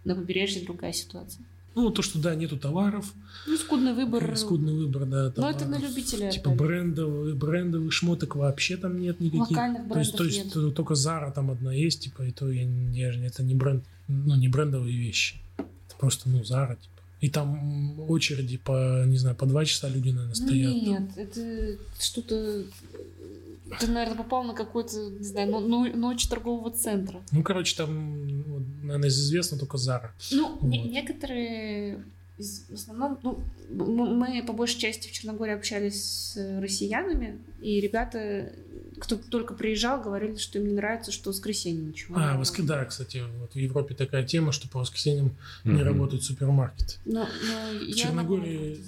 на 0.05 0.15
побережье 0.15 0.65
другая 0.65 0.91
ситуация. 0.93 1.43
Ну, 1.75 1.91
то, 1.91 2.01
что 2.01 2.17
да, 2.19 2.33
нету 2.33 2.57
товаров, 2.57 3.13
Ну, 3.45 3.55
скудный 3.55 3.93
выбор. 3.93 4.31
э, 4.31 4.35
скудный 4.35 4.73
выбор, 4.73 5.05
да, 5.05 5.31
Но 5.37 5.49
это 5.49 5.59
товаров. 5.59 5.67
на 5.67 5.77
любителя. 5.87 6.31
Типа 6.31 6.49
опять. 6.49 6.59
брендовых, 6.59 7.37
брендовых 7.37 7.93
шмоток 7.93 8.35
вообще 8.35 8.77
там 8.77 8.99
нет 8.99 9.19
никаких. 9.19 9.51
Локальных 9.51 9.87
То 9.87 9.99
есть, 9.99 10.11
брендов 10.13 10.17
то 10.17 10.23
есть 10.23 10.43
нет. 10.45 10.53
т- 10.53 10.71
только 10.71 10.93
Zara 10.95 11.31
там 11.31 11.51
одна 11.51 11.71
есть, 11.71 11.99
типа, 12.01 12.23
и 12.23 12.31
то 12.31 12.49
я, 12.51 12.63
я 12.93 13.13
это 13.27 13.43
не 13.43 13.53
бренд, 13.53 13.83
ну, 14.07 14.35
не 14.35 14.47
брендовые 14.47 14.97
вещи. 14.97 15.35
Просто, 15.99 16.29
ну, 16.29 16.39
Zara, 16.41 16.75
типа. 16.75 17.01
И 17.19 17.29
там 17.29 17.99
очереди 18.09 18.57
по, 18.57 19.03
не 19.05 19.17
знаю, 19.17 19.35
по 19.35 19.45
два 19.45 19.65
часа 19.65 19.89
люди, 19.89 20.09
наверное, 20.09 20.35
Ну, 20.39 20.45
стоят. 20.47 20.73
нет, 20.75 21.01
это 21.15 21.77
что-то... 21.99 22.63
Ты, 23.79 23.87
наверное, 23.87 24.15
попал 24.17 24.43
на 24.43 24.53
какой-то, 24.53 24.95
не 25.09 25.25
знаю, 25.25 25.51
но- 25.51 25.59
но- 25.59 25.87
ночь 25.93 26.27
торгового 26.27 26.71
центра. 26.71 27.21
Ну, 27.31 27.43
короче, 27.43 27.75
там, 27.75 28.43
вот, 28.43 28.63
наверное, 28.83 29.09
известно 29.09 29.57
только 29.57 29.77
Zara. 29.77 30.09
Ну, 30.31 30.57
Вот. 30.61 30.71
некоторые, 30.71 32.01
в 32.37 32.73
основном, 32.73 33.17
ну, 33.69 34.05
мы 34.15 34.41
по 34.43 34.53
большей 34.53 34.79
части 34.79 35.09
в 35.09 35.11
Черногории 35.11 35.53
общались 35.53 36.01
с 36.05 36.59
россиянами, 36.61 37.39
и 37.61 37.81
ребята, 37.81 38.53
кто 38.99 39.15
только 39.15 39.53
приезжал, 39.53 40.01
говорили, 40.01 40.35
что 40.37 40.59
им 40.59 40.67
не 40.67 40.73
нравится, 40.73 41.11
что 41.11 41.31
в 41.31 41.33
воскресенье 41.33 41.83
ничего. 41.83 42.17
не 42.17 42.23
А, 42.23 42.37
воск... 42.37 42.59
да, 42.61 42.85
кстати, 42.85 43.23
вот 43.39 43.53
в 43.53 43.55
Европе 43.55 43.95
такая 43.95 44.23
тема, 44.23 44.51
что 44.51 44.67
по 44.67 44.79
воскресеньям 44.79 45.35
не 45.63 45.73
Мгм. 45.73 45.83
работают 45.83 46.23
супермаркеты. 46.23 46.95
Но, 47.05 47.27
но 47.47 47.81
я 47.81 47.93
Черногории-. 47.93 48.79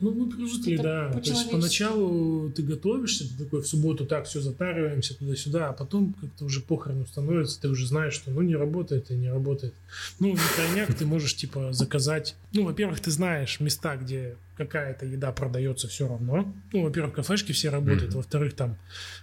Ну, 0.00 0.12
мы 0.12 0.30
привыкли, 0.30 0.74
Что-то 0.76 0.82
да. 0.82 1.12
То 1.20 1.30
есть 1.30 1.50
поначалу 1.50 2.50
ты 2.50 2.62
готовишься, 2.62 3.28
ты 3.28 3.44
такой 3.44 3.62
в 3.62 3.66
субботу 3.66 4.06
так 4.06 4.26
все 4.26 4.40
затариваемся 4.40 5.14
туда-сюда, 5.18 5.70
а 5.70 5.72
потом 5.72 6.14
как-то 6.14 6.44
уже 6.44 6.60
похрен 6.60 7.04
становится, 7.06 7.60
ты 7.60 7.68
уже 7.68 7.86
знаешь, 7.86 8.14
что 8.14 8.30
ну 8.30 8.42
не 8.42 8.54
работает 8.54 9.10
и 9.10 9.14
не 9.14 9.28
работает. 9.28 9.74
Ну, 10.20 10.34
на 10.34 10.40
крайняк 10.54 10.94
ты 10.94 11.04
можешь 11.04 11.34
типа 11.34 11.72
заказать. 11.72 12.36
Ну, 12.52 12.64
во-первых, 12.64 13.00
ты 13.00 13.10
знаешь 13.10 13.58
места, 13.60 13.96
где 13.96 14.36
какая-то 14.58 15.06
еда 15.06 15.32
продается 15.32 15.88
все 15.88 16.06
равно. 16.08 16.52
Ну, 16.72 16.82
во-первых, 16.82 17.14
кафешки 17.14 17.52
все 17.52 17.70
работают, 17.70 18.10
Мгм. 18.10 18.16
во-вторых, 18.16 18.54
там 18.54 18.76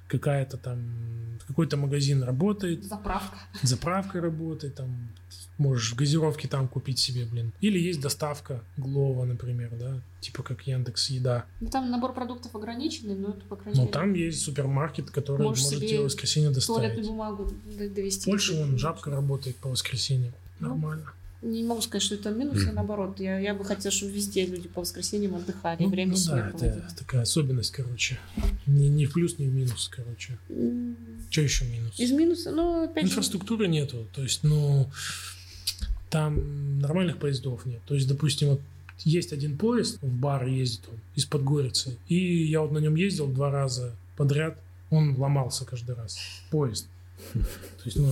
какая-то 0.07 0.57
там 0.57 0.79
какой-то 1.47 1.77
магазин 1.77 2.23
работает, 2.23 2.83
Заправка. 2.85 3.37
заправка 3.61 4.19
работает, 4.21 4.73
там 4.75 5.09
можешь 5.57 5.91
в 5.93 5.95
газировке 5.95 6.47
там 6.47 6.67
купить 6.67 6.97
себе, 6.99 7.25
блин. 7.25 7.51
Или 7.61 7.77
есть 7.79 8.01
доставка 8.01 8.63
Глова, 8.77 9.25
например, 9.25 9.69
да, 9.79 10.01
типа 10.21 10.41
как 10.43 10.65
Яндекс 10.67 11.09
Еда. 11.11 11.45
Ну, 11.61 11.67
там 11.69 11.91
набор 11.91 12.13
продуктов 12.13 12.55
ограниченный, 12.55 13.15
но 13.15 13.29
это, 13.29 13.41
по 13.47 13.55
крайней 13.55 13.77
Но 13.79 13.83
мере, 13.83 13.93
там 13.93 14.13
есть 14.13 14.41
супермаркет, 14.41 15.11
который 15.11 15.43
Можешь 15.43 15.63
может 15.63 15.79
себе 15.79 15.87
тебе 15.89 16.01
воскресенье 16.01 16.49
туалетную 16.51 16.87
доставить. 16.95 17.07
бумагу 17.07 17.51
д- 17.77 17.89
довести. 17.89 18.21
В 18.21 18.25
Польше 18.25 18.55
вон 18.57 18.77
жабка 18.77 19.11
работает 19.11 19.55
по 19.57 19.69
воскресеньям. 19.69 20.33
Ну. 20.59 20.75
Не 21.41 21.63
могу 21.63 21.81
сказать, 21.81 22.01
что 22.01 22.15
это 22.15 22.31
минус, 22.31 22.65
а 22.67 22.71
наоборот. 22.71 23.19
Я, 23.19 23.37
я 23.39 23.53
бы 23.53 23.63
хотела, 23.65 23.91
чтобы 23.91 24.11
везде 24.13 24.45
люди 24.45 24.67
по 24.67 24.81
воскресеньям 24.81 25.35
отдыхали, 25.35 25.83
Ну, 25.83 25.89
время 25.89 26.11
ну 26.11 26.17
свое 26.17 26.43
да, 26.43 26.49
проводили. 26.49 26.83
это 26.85 26.95
такая 26.95 27.21
особенность, 27.21 27.71
короче. 27.71 28.19
Ни, 28.65 28.85
ни 28.87 29.05
в 29.05 29.13
плюс, 29.13 29.37
ни 29.37 29.45
в 29.45 29.53
минус, 29.53 29.89
короче. 29.93 30.37
М, 30.49 30.95
Что 31.29 31.41
еще 31.41 31.65
минус? 31.65 31.99
Из 31.99 32.11
минуса, 32.11 32.51
ну, 32.51 32.85
опять 32.85 33.05
же, 33.05 33.11
Инфраструктуры 33.11 33.67
нету. 33.67 34.07
То 34.13 34.23
есть, 34.23 34.43
ну, 34.43 34.89
там 36.09 36.79
нормальных 36.79 37.17
поездов 37.17 37.65
нет. 37.65 37.81
То 37.85 37.95
есть, 37.95 38.07
допустим, 38.07 38.49
вот 38.49 38.61
есть 39.03 39.33
один 39.33 39.57
поезд, 39.57 39.97
в 40.01 40.07
бар 40.07 40.45
ездит 40.47 40.81
он, 40.89 40.99
из 41.15 41.25
Подгорицы. 41.25 41.97
И 42.07 42.15
я 42.45 42.61
вот 42.61 42.71
на 42.71 42.77
нем 42.79 42.95
ездил 42.95 43.27
два 43.27 43.51
раза 43.51 43.95
подряд. 44.17 44.57
Он 44.89 45.15
ломался 45.17 45.65
каждый 45.65 45.95
раз. 45.95 46.17
Поезд. 46.49 46.87
То 47.33 47.39
есть, 47.85 47.97
ну, 47.97 48.11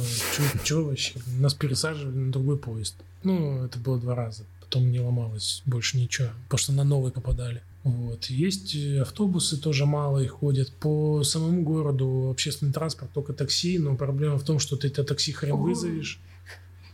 чего 0.64 0.86
вообще? 0.86 1.14
Нас 1.40 1.54
пересаживали 1.54 2.16
на 2.16 2.32
другой 2.32 2.58
поезд. 2.58 2.96
Ну, 3.24 3.64
это 3.64 3.80
было 3.80 4.00
два 4.00 4.16
раза. 4.16 4.44
Потом 4.60 4.92
не 4.92 5.00
ломалось 5.00 5.62
больше 5.66 5.98
ничего, 5.98 6.30
потому 6.46 6.58
что 6.58 6.74
на 6.74 6.84
новый 6.84 7.12
попадали. 7.12 7.62
Вот. 7.84 8.26
Есть 8.26 8.76
автобусы, 9.02 9.58
тоже 9.58 9.86
мало 9.86 10.20
их 10.20 10.32
ходят. 10.32 10.72
По 10.72 11.24
самому 11.24 11.64
городу 11.64 12.30
общественный 12.32 12.72
транспорт, 12.72 13.12
только 13.14 13.34
такси, 13.34 13.78
но 13.78 13.96
проблема 13.96 14.38
в 14.38 14.44
том, 14.44 14.60
что 14.60 14.78
ты 14.78 14.88
это 14.88 15.04
такси 15.04 15.32
хрен 15.32 15.58
вызовешь. 15.58 16.20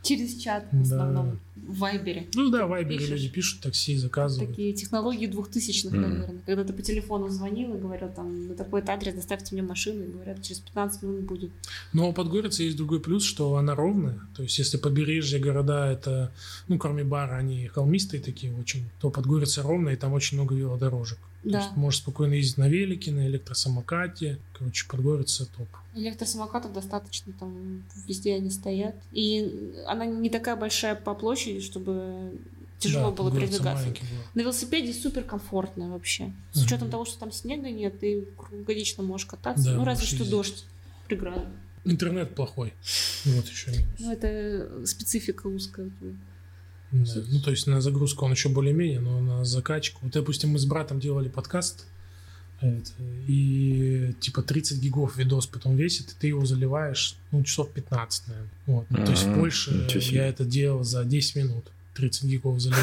Через 0.01 0.35
чат 0.35 0.65
в 0.71 0.75
Да. 0.75 0.81
основном, 0.81 1.39
в 1.55 1.77
Вайбере. 1.79 2.27
Ну 2.33 2.49
да, 2.49 2.65
в 2.65 2.69
Вайбере 2.69 2.97
Пишешь. 2.99 3.11
люди 3.11 3.29
пишут, 3.29 3.61
такси 3.61 3.97
заказывают. 3.97 4.49
Такие 4.49 4.73
технологии 4.73 5.27
двухтысячных, 5.27 5.93
Мгм. 5.93 6.01
наверное. 6.01 6.41
Когда 6.45 6.63
ты 6.63 6.73
по 6.73 6.81
телефону 6.81 7.29
звонил 7.29 7.75
и 7.75 7.77
говорил, 7.77 8.09
там, 8.15 8.47
на 8.47 8.55
такой-то 8.55 8.93
адрес 8.93 9.13
доставьте 9.13 9.53
мне 9.55 9.61
машину, 9.61 10.03
и 10.03 10.07
говорят, 10.07 10.41
через 10.41 10.59
15 10.61 11.03
минут 11.03 11.21
будет. 11.23 11.51
Но 11.93 12.09
у 12.09 12.13
Подгорицы 12.13 12.63
есть 12.63 12.77
другой 12.77 12.99
плюс, 13.01 13.23
что 13.23 13.55
она 13.57 13.75
ровная. 13.75 14.19
То 14.35 14.43
есть, 14.43 14.57
если 14.57 14.77
побережье 14.77 15.39
города, 15.39 15.85
это, 15.91 16.31
ну, 16.67 16.77
кроме 16.79 17.03
бара, 17.03 17.35
они 17.35 17.67
холмистые 17.67 18.21
такие 18.21 18.53
очень, 18.55 18.85
то 19.01 19.09
Подгорица 19.09 19.61
ровная, 19.61 19.93
и 19.93 19.97
там 19.97 20.13
очень 20.13 20.37
много 20.37 20.55
велодорожек. 20.55 21.19
То 21.43 21.49
Да. 21.51 21.59
есть, 21.59 21.75
можешь 21.77 22.01
спокойно 22.01 22.33
ездить 22.33 22.57
на 22.57 22.67
велике, 22.67 23.11
на 23.11 23.25
электросамокате. 23.27 24.39
Короче, 24.53 24.85
Подгорица 24.89 25.45
топ. 25.45 25.67
Электросамокатов 25.95 26.73
достаточно, 26.73 27.31
там 27.39 27.83
везде 28.07 28.35
они 28.35 28.49
стоят. 28.49 28.95
И 29.13 29.73
она 29.87 30.05
не 30.05 30.29
такая 30.29 30.55
большая 30.57 30.95
по 30.95 31.13
площади, 31.15 31.61
чтобы 31.61 32.33
тяжело 32.77 33.11
Да, 33.11 33.15
было 33.17 33.31
передвигаться. 33.31 33.87
На 34.35 34.41
велосипеде 34.41 34.93
супер 34.93 35.23
комфортно 35.23 35.89
вообще. 35.91 36.31
С 36.51 36.57
Мгм. 36.57 36.65
учетом 36.65 36.89
того, 36.89 37.05
что 37.05 37.17
там 37.19 37.31
снега 37.31 37.69
нет, 37.69 37.99
ты 37.99 38.25
круглогодично 38.37 39.03
можешь 39.03 39.25
кататься. 39.27 39.63
Да, 39.63 39.73
ну, 39.77 39.83
разве 39.85 40.05
что 40.05 40.15
ездить. 40.17 40.31
дождь 40.31 40.65
преграда. 41.07 41.45
Интернет 41.85 42.35
плохой. 42.35 42.73
Вот 43.25 43.47
еще 43.47 43.71
минус. 43.71 43.85
Ну, 43.99 44.11
это 44.11 44.85
специфика 44.85 45.47
узкая. 45.47 45.89
Да. 46.91 47.21
Ну, 47.27 47.39
то 47.41 47.51
есть 47.51 47.67
на 47.67 47.81
загрузку 47.81 48.25
он 48.25 48.31
еще 48.31 48.49
более-менее, 48.49 48.99
но 48.99 49.19
на 49.21 49.45
закачку. 49.45 49.99
Вот, 50.03 50.13
допустим, 50.13 50.49
мы 50.49 50.59
с 50.59 50.65
братом 50.65 50.99
делали 50.99 51.29
подкаст, 51.29 51.85
это, 52.61 52.91
и 53.27 54.13
типа 54.19 54.41
30 54.41 54.79
гигов 54.81 55.15
видос 55.17 55.47
потом 55.47 55.77
весит, 55.77 56.11
и 56.11 56.15
ты 56.19 56.27
его 56.27 56.45
заливаешь, 56.45 57.15
ну, 57.31 57.43
часов 57.43 57.71
15, 57.71 58.27
наверное. 58.27 58.49
Вот. 58.65 58.85
Ну, 58.89 59.05
То 59.05 59.11
есть 59.11 60.07
себе. 60.07 60.15
я 60.17 60.27
это 60.27 60.43
делал 60.45 60.83
за 60.83 61.03
10 61.05 61.35
минут. 61.35 61.65
30 61.95 62.23
гигов 62.25 62.59
заливал, 62.61 62.81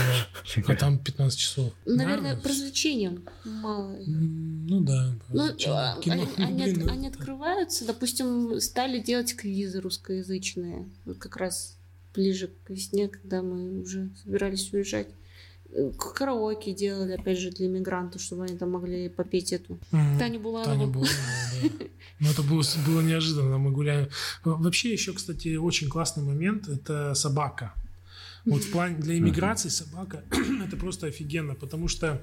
а 0.67 0.75
там 0.77 0.99
15 1.05 1.39
часов. 1.39 1.73
Наверное, 1.87 2.35
Да, 2.37 2.41
по 2.43 2.49
развлечениям 2.51 3.23
мало. 3.45 3.97
Ну 4.07 4.81
да. 4.81 5.15
Ну, 5.31 5.47
зачем? 5.47 5.73
а, 5.73 5.99
Кино, 6.03 6.29
они, 6.37 6.45
они 6.45 6.63
блин, 6.65 6.81
от- 6.81 6.87
ну, 6.87 6.93
они 6.93 7.09
открываются, 7.09 7.87
допустим, 7.87 8.61
стали 8.61 9.01
делать 9.01 9.35
квизы 9.35 9.81
русскоязычные, 9.81 10.87
вот 11.07 11.17
как 11.19 11.37
раз 11.39 11.76
ближе 12.17 12.49
к 12.65 12.71
весне, 12.71 13.09
когда 13.09 13.43
мы 13.43 13.81
уже 13.83 14.11
собирались 14.25 14.73
уезжать. 14.73 15.09
Э, 15.71 15.91
Караоке 16.15 16.73
делали, 16.73 17.13
опять 17.13 17.39
же, 17.39 17.51
для 17.51 17.67
иммигрантов, 17.67 18.23
чтобы 18.23 18.45
они 18.45 18.57
там 18.57 18.71
могли 18.73 19.09
попеть 19.09 19.53
эту 19.53 19.79
Мгм. 19.93 20.19
Таню 20.19 20.41
Буланову. 20.41 20.71
Таня 20.75 20.87
Буланова, 20.87 21.13
да. 21.79 21.85
Ну, 22.21 22.31
это 22.31 22.43
было, 22.43 22.63
было 22.87 23.01
неожиданно. 23.03 23.59
Мы 23.59 23.71
гуляем. 23.73 24.09
Во- 24.45 24.57
Вообще, 24.57 24.93
еще, 24.93 25.13
кстати, 25.13 25.57
очень 25.57 25.89
классный 25.89 26.23
момент– 26.25 26.69
это 26.69 27.15
собака. 27.15 27.75
Вот 28.47 28.63
в 28.63 28.71
плане 28.71 28.97
для 28.97 29.19
иммиграции 29.19 29.69
собака– 29.69 30.23
это 30.67 30.77
просто 30.77 31.09
офигенно, 31.09 31.55
потому 31.55 31.89
что 31.89 32.23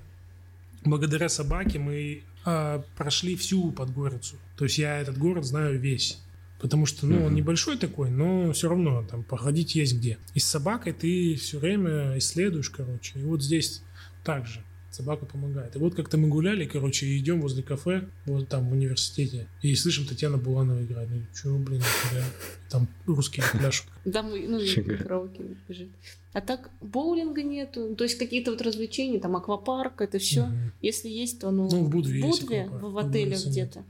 благодаря 0.85 1.29
собаке 1.29 1.79
мы 1.79 2.23
а, 2.45 2.83
прошли 2.97 3.35
всю 3.35 3.71
Подгорицу. 3.71 4.35
То 4.57 4.65
есть 4.65 4.77
я 4.77 4.99
этот 4.99 5.17
город 5.17 5.45
знаю 5.45 5.79
весь. 5.79 6.17
Потому 6.63 6.85
что, 6.85 7.05
ну, 7.05 7.25
он 7.25 7.35
небольшой 7.35 7.77
такой, 7.77 8.09
но 8.09 8.53
все 8.53 8.69
равно 8.69 9.03
там 9.03 9.25
походить 9.25 9.75
есть 9.75 9.97
где. 9.97 10.17
И 10.33 10.39
с 10.39 10.45
собакой 10.45 10.93
ты 10.93 11.35
все 11.35 11.59
время 11.59 12.17
исследуешь, 12.17 12.69
короче. 12.69 13.19
И 13.19 13.23
вот 13.23 13.43
здесь 13.43 13.81
также 14.23 14.63
собака 14.89 15.25
помогает. 15.25 15.75
И 15.75 15.79
вот 15.79 15.93
как-то 15.93 16.17
мы 16.17 16.29
гуляли, 16.29 16.65
короче, 16.65 17.05
и 17.05 17.17
идем 17.17 17.41
возле 17.41 17.63
кафе, 17.63 18.07
вот 18.25 18.47
там 18.47 18.69
в 18.69 18.71
университете, 18.71 19.47
и 19.61 19.75
слышим, 19.75 20.05
Татьяна 20.05 20.37
Буланова 20.37 20.81
играет. 20.81 21.09
Ну, 21.11 21.23
чё, 21.35 21.57
блин, 21.57 21.79
нифига. 21.79 22.23
Там 22.69 22.87
русские 23.05 23.43
пляшут. 23.51 23.87
Да, 24.05 24.23
мы, 24.23 24.47
ну, 24.47 24.59
караоке 24.99 25.43
бежит. 25.67 25.89
А 26.31 26.39
так 26.39 26.69
боулинга 26.79 27.43
нету, 27.43 27.93
то 27.95 28.05
есть 28.05 28.17
какие-то 28.17 28.51
вот 28.51 28.61
развлечения, 28.61 29.19
там 29.19 29.35
аквапарк, 29.35 29.99
это 29.99 30.17
все. 30.17 30.47
Если 30.81 31.09
есть, 31.09 31.41
то 31.41 31.51
ну, 31.51 31.69
Ну, 31.69 31.83
в 31.83 31.89
Будве 31.89 32.21
есть 32.21 32.41
Будве, 32.43 32.67
в, 32.67 32.79
в 32.79 32.91
в 32.93 32.97
отелях 32.99 33.39
Будве 33.39 33.51
где-то. 33.51 33.83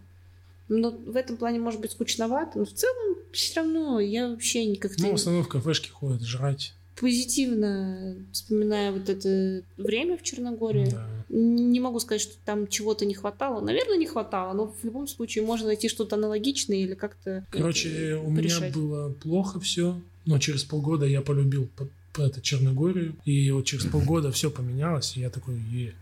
Но 0.79 0.91
в 0.91 1.15
этом 1.15 1.37
плане 1.37 1.59
может 1.59 1.79
быть 1.81 1.91
скучновато, 1.91 2.59
но 2.59 2.65
в 2.65 2.73
целом 2.73 3.17
все 3.31 3.61
равно 3.61 3.99
я 3.99 4.29
вообще 4.29 4.65
не 4.65 4.75
как-то 4.77 5.01
Ну, 5.03 5.11
в 5.11 5.15
основном 5.15 5.43
в 5.43 5.47
кафешке 5.49 5.89
ходят 5.91 6.21
жрать. 6.23 6.73
позитивно 6.95 8.15
вспоминаю 8.31 8.93
вот 8.93 9.09
это 9.09 9.63
время 9.77 10.17
в 10.17 10.23
Черногории. 10.23 10.89
Да. 10.91 11.07
Не 11.29 11.79
могу 11.79 11.99
сказать, 11.99 12.21
что 12.21 12.35
там 12.45 12.67
чего-то 12.67 13.05
не 13.05 13.13
хватало. 13.13 13.61
Наверное, 13.61 13.97
не 13.97 14.05
хватало, 14.05 14.53
но 14.53 14.67
в 14.67 14.83
любом 14.83 15.07
случае 15.07 15.43
можно 15.43 15.67
найти 15.67 15.89
что-то 15.89 16.15
аналогичное 16.15 16.77
или 16.77 16.93
как-то 16.93 17.45
Короче, 17.49 18.15
у 18.23 18.29
меня 18.29 18.71
было 18.73 19.09
плохо 19.13 19.59
все, 19.59 19.99
но 20.25 20.37
через 20.39 20.63
полгода 20.63 21.05
я 21.05 21.21
полюбил 21.21 21.67
по- 21.75 21.87
по- 22.13 22.21
это 22.21 22.41
Черногорию, 22.41 23.15
и 23.25 23.49
вот 23.51 23.65
через 23.65 23.85
полгода 23.85 24.31
все 24.31 24.51
поменялось, 24.51 25.17
и 25.17 25.21
я 25.21 25.29
такой, 25.31 25.55
е, 25.71 25.93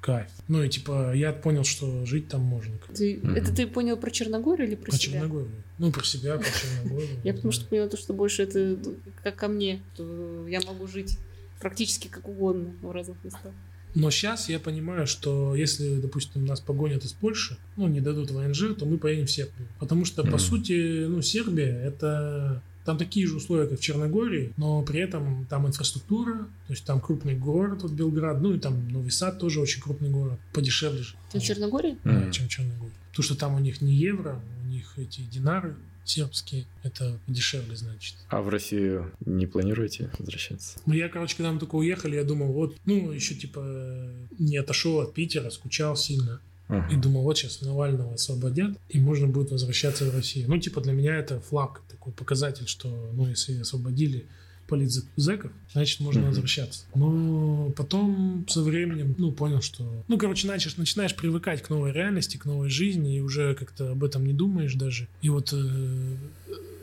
кайф. 0.00 0.28
Ну 0.48 0.62
и 0.62 0.68
типа 0.68 1.12
я 1.14 1.32
понял, 1.32 1.64
что 1.64 2.04
жить 2.06 2.28
там 2.28 2.42
можно. 2.42 2.74
Ты- 2.94 3.18
Мгм. 3.22 3.34
Это 3.34 3.54
ты 3.54 3.66
понял 3.66 3.96
про 3.96 4.10
Черногорию 4.10 4.68
или 4.68 4.74
про 4.76 4.90
По 4.90 4.96
себя? 4.96 5.14
Черногорию. 5.20 5.50
Ну, 5.78 5.92
про 5.92 6.04
себя, 6.04 6.38
про 6.38 6.46
Черногорию. 6.50 7.08
Я 7.24 7.34
потому 7.34 7.52
что 7.52 7.66
поняла 7.66 7.88
то, 7.88 7.96
что 7.96 8.12
больше 8.12 8.42
это 8.42 8.58
ну, 8.84 8.96
как 9.22 9.36
ко 9.36 9.48
мне, 9.48 9.80
что 9.94 10.46
я 10.48 10.60
могу 10.62 10.86
жить 10.86 11.18
практически 11.60 12.08
как 12.08 12.28
угодно 12.28 12.72
в 12.82 12.90
разных 12.90 13.22
местах. 13.24 13.52
Но 13.94 14.10
сейчас 14.10 14.48
я 14.48 14.60
понимаю, 14.60 15.06
что 15.06 15.56
если, 15.56 15.96
допустим, 15.96 16.44
нас 16.44 16.60
погонят 16.60 17.04
из 17.04 17.12
Польши, 17.14 17.56
ну, 17.76 17.88
не 17.88 18.00
дадут 18.00 18.30
ВНЖ, 18.30 18.74
то 18.78 18.84
мы 18.84 18.98
поедем 18.98 19.26
в 19.26 19.30
Сербию. 19.30 19.66
Потому 19.80 20.04
что, 20.04 20.22
по 20.24 20.38
сути, 20.38 21.06
ну, 21.06 21.22
Сербия— 21.22 21.72
это... 21.84 22.62
Там 22.88 22.96
такие 22.96 23.26
же 23.26 23.36
условия, 23.36 23.66
как 23.66 23.80
в 23.80 23.82
Черногории, 23.82 24.54
но 24.56 24.80
при 24.80 25.00
этом 25.00 25.44
там 25.44 25.66
инфраструктура, 25.66 26.48
то 26.66 26.72
есть 26.72 26.86
там 26.86 27.02
крупный 27.02 27.34
город, 27.34 27.82
вот 27.82 27.92
Белград, 27.92 28.40
ну 28.40 28.54
и 28.54 28.58
там 28.58 28.88
Новый 28.88 29.10
Сад 29.10 29.38
тоже 29.38 29.60
очень 29.60 29.82
крупный 29.82 30.08
город, 30.08 30.38
подешевле 30.54 31.02
же. 31.02 31.14
Ты 31.30 31.38
в 31.38 31.42
Черногории? 31.42 31.98
Да, 32.02 32.30
чем 32.30 32.48
Черногория. 32.48 32.94
Потому 33.10 33.24
что 33.24 33.34
там 33.34 33.54
у 33.56 33.58
них 33.58 33.82
не 33.82 33.92
евро, 33.92 34.40
у 34.64 34.68
них 34.68 34.94
эти 34.96 35.20
динары 35.20 35.76
сербские, 36.06 36.64
это 36.82 37.18
дешевле, 37.26 37.76
значит. 37.76 38.16
А 38.30 38.40
в 38.40 38.48
Россию 38.48 39.12
не 39.20 39.44
планируете 39.44 40.10
возвращаться? 40.18 40.80
Ну, 40.86 40.94
я, 40.94 41.10
короче, 41.10 41.36
когда 41.36 41.52
мы 41.52 41.60
только 41.60 41.74
уехали, 41.74 42.16
я 42.16 42.24
думал, 42.24 42.54
вот, 42.54 42.74
ну, 42.86 43.12
еще, 43.12 43.34
типа, 43.34 44.10
не 44.38 44.56
отошел 44.56 45.00
от 45.00 45.12
Питера, 45.12 45.50
скучал 45.50 45.94
сильно. 45.94 46.40
Ага. 46.68 46.86
И 46.92 46.96
думал, 46.96 47.22
вот 47.22 47.38
сейчас 47.38 47.60
Навального 47.62 48.14
освободят, 48.14 48.78
и 48.90 49.00
можно 49.00 49.26
будет 49.26 49.50
возвращаться 49.50 50.04
в 50.04 50.14
Россию. 50.14 50.48
Ну, 50.48 50.58
типа, 50.58 50.80
для 50.80 50.92
меня 50.92 51.16
это 51.16 51.40
флаг, 51.40 51.82
такой 51.90 52.12
показатель, 52.12 52.66
что, 52.68 53.10
ну, 53.14 53.26
если 53.26 53.58
освободили 53.60 54.26
политзеков, 54.66 55.50
значит, 55.72 56.00
можно 56.00 56.20
Мгм. 56.20 56.28
возвращаться. 56.30 56.84
Но 56.94 57.72
потом 57.74 58.44
со 58.48 58.62
временем, 58.62 59.14
ну, 59.16 59.32
понял, 59.32 59.62
что... 59.62 60.04
Ну, 60.08 60.18
короче, 60.18 60.46
начинаешь, 60.46 60.76
начинаешь 60.76 61.16
привыкать 61.16 61.62
к 61.62 61.70
новой 61.70 61.90
реальности, 61.92 62.36
к 62.36 62.44
новой 62.44 62.68
жизни, 62.68 63.16
и 63.16 63.20
уже 63.20 63.54
как-то 63.54 63.92
об 63.92 64.04
этом 64.04 64.26
не 64.26 64.34
думаешь 64.34 64.74
даже. 64.74 65.08
И 65.22 65.30
вот 65.30 65.54
э, 65.54 66.16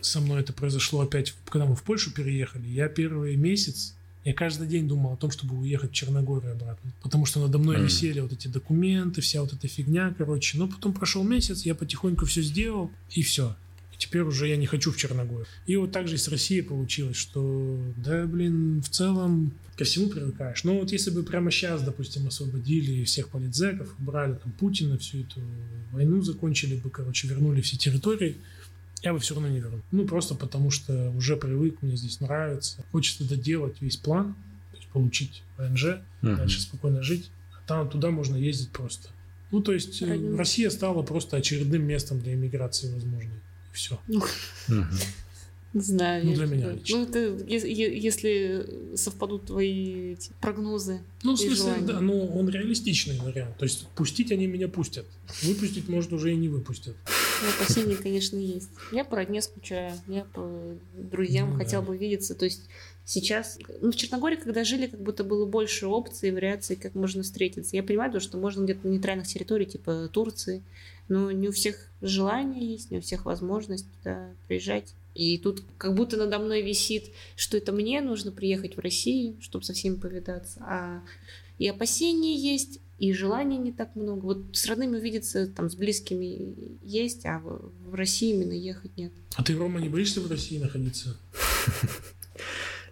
со 0.01 0.19
мной 0.19 0.41
это 0.41 0.51
произошло 0.51 1.01
опять, 1.01 1.35
когда 1.47 1.67
мы 1.67 1.75
в 1.75 1.83
Польшу 1.83 2.11
переехали. 2.11 2.67
Я 2.67 2.87
первый 2.87 3.35
месяц 3.35 3.93
я 4.26 4.34
каждый 4.34 4.68
день 4.68 4.88
думал 4.88 5.14
о 5.14 5.18
том, 5.18 5.30
чтобы 5.30 5.56
уехать 5.56 5.91
в 5.91 5.93
Черногорию 5.93 6.53
обратно. 6.53 6.91
Потому 7.03 7.26
что 7.27 7.39
надо 7.39 7.60
мной 7.60 7.77
Мгм. 7.77 7.85
висели 7.85 8.19
вот 8.19 8.34
эти 8.34 8.47
документы, 8.47 9.22
вся 9.22 9.41
вот 9.41 9.53
эта 9.53 9.68
фигня, 9.68 10.14
короче. 10.18 10.57
Но 10.57 10.68
потом 10.68 10.93
прошел 10.93 11.23
месяц, 11.23 11.61
я 11.61 11.76
потихоньку 11.76 12.26
все 12.26 12.41
сделал, 12.41 12.89
и 13.11 13.22
все. 13.22 13.56
И 13.93 13.97
теперь 13.97 14.23
уже 14.23 14.47
я 14.47 14.57
не 14.57 14.65
хочу 14.65 14.91
в 14.91 14.97
Черногорию. 14.97 15.45
И 15.68 15.76
вот 15.77 15.91
так 15.91 16.07
же 16.07 16.15
и 16.15 16.18
с 16.18 16.27
Россией 16.27 16.64
получилось, 16.64 17.15
что, 17.15 17.80
да, 17.97 18.26
блин, 18.26 18.81
в 18.81 18.89
целом 18.89 19.53
ко 19.77 19.84
всему 19.84 20.10
привыкаешь. 20.10 20.64
Но 20.64 20.80
вот 20.80 20.91
если 20.91 21.11
бы 21.11 21.22
прямо 21.23 21.52
сейчас, 21.52 21.84
допустим, 21.84 22.27
освободили 22.27 23.03
всех 23.03 23.30
политзеков, 23.30 23.93
убрали 23.99 24.34
там 24.34 24.52
Путина, 24.53 24.97
всю 24.97 25.19
эту 25.19 25.39
войну 25.91 26.22
закончили 26.22 26.76
бы, 26.76 26.89
короче, 26.89 27.27
вернули 27.27 27.61
все 27.61 27.77
территории, 27.77 28.38
я 29.06 29.14
бы 29.14 29.19
все 29.19 29.36
равно 29.36 29.49
не 29.49 29.60
вернул. 29.60 29.82
Ну, 29.91 30.06
просто 30.06 30.36
потому 30.36 30.72
что 30.72 31.11
уже 31.11 31.38
привык, 31.38 31.82
мне 31.82 31.95
здесь 31.95 32.19
нравится. 32.19 32.84
Хочется 32.91 33.23
доделать 33.27 33.82
весь 33.82 33.98
план, 33.98 34.36
то 34.72 34.77
есть 34.77 34.88
получить 34.90 35.44
ВНЖ, 35.57 35.99
Мгм. 36.22 36.36
дальше 36.38 36.60
спокойно 36.61 37.02
жить. 37.03 37.30
А 37.53 37.68
там 37.68 37.90
туда 37.90 38.10
можно 38.11 38.36
ездить 38.36 38.72
просто. 38.72 39.10
Ну, 39.52 39.61
то 39.61 39.72
есть 39.73 40.02
э, 40.02 40.06
Правильно. 40.06 40.38
Россия 40.38 40.69
стала 40.69 41.03
просто 41.03 41.38
очередным 41.38 41.84
местом 41.86 42.19
для 42.19 42.34
иммиграции 42.34 42.91
возможной. 42.91 43.36
И 43.72 43.73
все. 43.76 43.99
Не 45.73 45.82
знаю. 45.82 46.26
Ну, 46.26 46.34
для 46.34 46.45
меня 46.45 46.64
что-то- 46.64 46.73
лично. 46.80 46.98
Ну, 46.98 47.03
это 47.03 47.45
если 47.52 48.95
совпадут 48.95 49.48
твои 49.48 50.14
эти 50.14 50.32
прогнозы. 50.40 51.02
Ну, 51.23 51.34
в 51.36 51.38
смысле, 51.40 51.73
да, 51.82 51.99
ну, 51.99 52.26
он 52.27 52.48
реалистичный 52.48 53.19
вариант. 53.19 53.57
То 53.57 53.65
есть 53.65 53.86
пустить 53.90 54.32
они 54.32 54.48
меня 54.48 54.69
пустят. 54.69 55.06
Выпустить, 55.44 55.90
может, 55.90 56.14
уже 56.14 56.32
и 56.32 56.36
не 56.38 56.48
выпустят. 56.48 56.95
Ну, 57.41 57.49
опасения, 57.49 57.95
конечно, 57.95 58.37
есть. 58.37 58.69
Я 58.91 59.03
по 59.05 59.15
родне 59.15 59.41
скучаю, 59.41 59.93
я 60.07 60.25
по 60.25 60.49
друзьям 60.93 61.51
Ну, 61.51 61.57
хотел 61.57 61.81
да. 61.81 61.87
бы 61.87 61.97
видеться. 61.97 62.35
То 62.35 62.45
есть 62.45 62.63
сейчас... 63.03 63.57
Ну, 63.81 63.91
в 63.91 63.95
Черногории, 63.95 64.35
когда 64.37 64.63
жили, 64.63 64.87
как 64.87 65.01
будто 65.01 65.23
было 65.23 65.45
больше 65.45 65.87
опций, 65.87 66.31
вариаций, 66.31 66.75
как 66.75 66.95
можно 66.95 67.23
встретиться. 67.23 67.75
Я 67.75 67.83
понимаю, 67.83 68.11
то, 68.11 68.19
что 68.19 68.37
можно 68.37 68.63
где-то 68.63 68.87
на 68.87 68.91
нейтральных 68.91 69.27
территориях, 69.27 69.71
типа 69.71 70.09
Турции, 70.11 70.63
но 71.07 71.31
не 71.31 71.49
у 71.49 71.51
всех 71.51 71.75
желание 72.01 72.73
есть, 72.73 72.91
не 72.91 72.97
у 72.97 73.01
всех 73.01 73.25
возможность 73.25 73.85
туда 73.99 74.29
приезжать. 74.47 74.93
И 75.13 75.37
тут 75.37 75.63
как 75.77 75.95
будто 75.95 76.17
надо 76.17 76.39
мной 76.39 76.61
висит, 76.61 77.11
что 77.35 77.57
это 77.57 77.71
мне 77.71 78.01
нужно 78.01 78.31
приехать 78.31 78.75
в 78.75 78.79
Россию, 78.79 79.37
чтобы 79.39 79.63
со 79.63 79.73
всеми 79.73 79.95
повидаться. 79.95 80.59
А 80.61 81.01
и 81.57 81.67
опасения 81.67 82.35
есть, 82.35 82.79
и 82.97 83.13
желаний 83.13 83.57
не 83.57 83.72
так 83.72 83.95
много. 83.95 84.26
Вот 84.26 84.45
с 84.53 84.65
родными 84.67 84.97
увидеться, 84.97 85.47
там, 85.47 85.69
с 85.69 85.76
близкими 85.76 86.80
есть, 86.81 87.26
а 87.26 87.39
в, 87.39 87.72
в 87.89 87.93
России 87.93 88.34
именно 88.34 88.53
ехать 88.53 88.95
нет. 88.97 89.11
А 89.35 89.43
ты, 89.43 89.55
Рома, 89.55 89.81
не 89.81 89.89
боишься 89.89 90.22
в 90.22 90.30
России 90.30 90.57
находиться? 90.59 91.17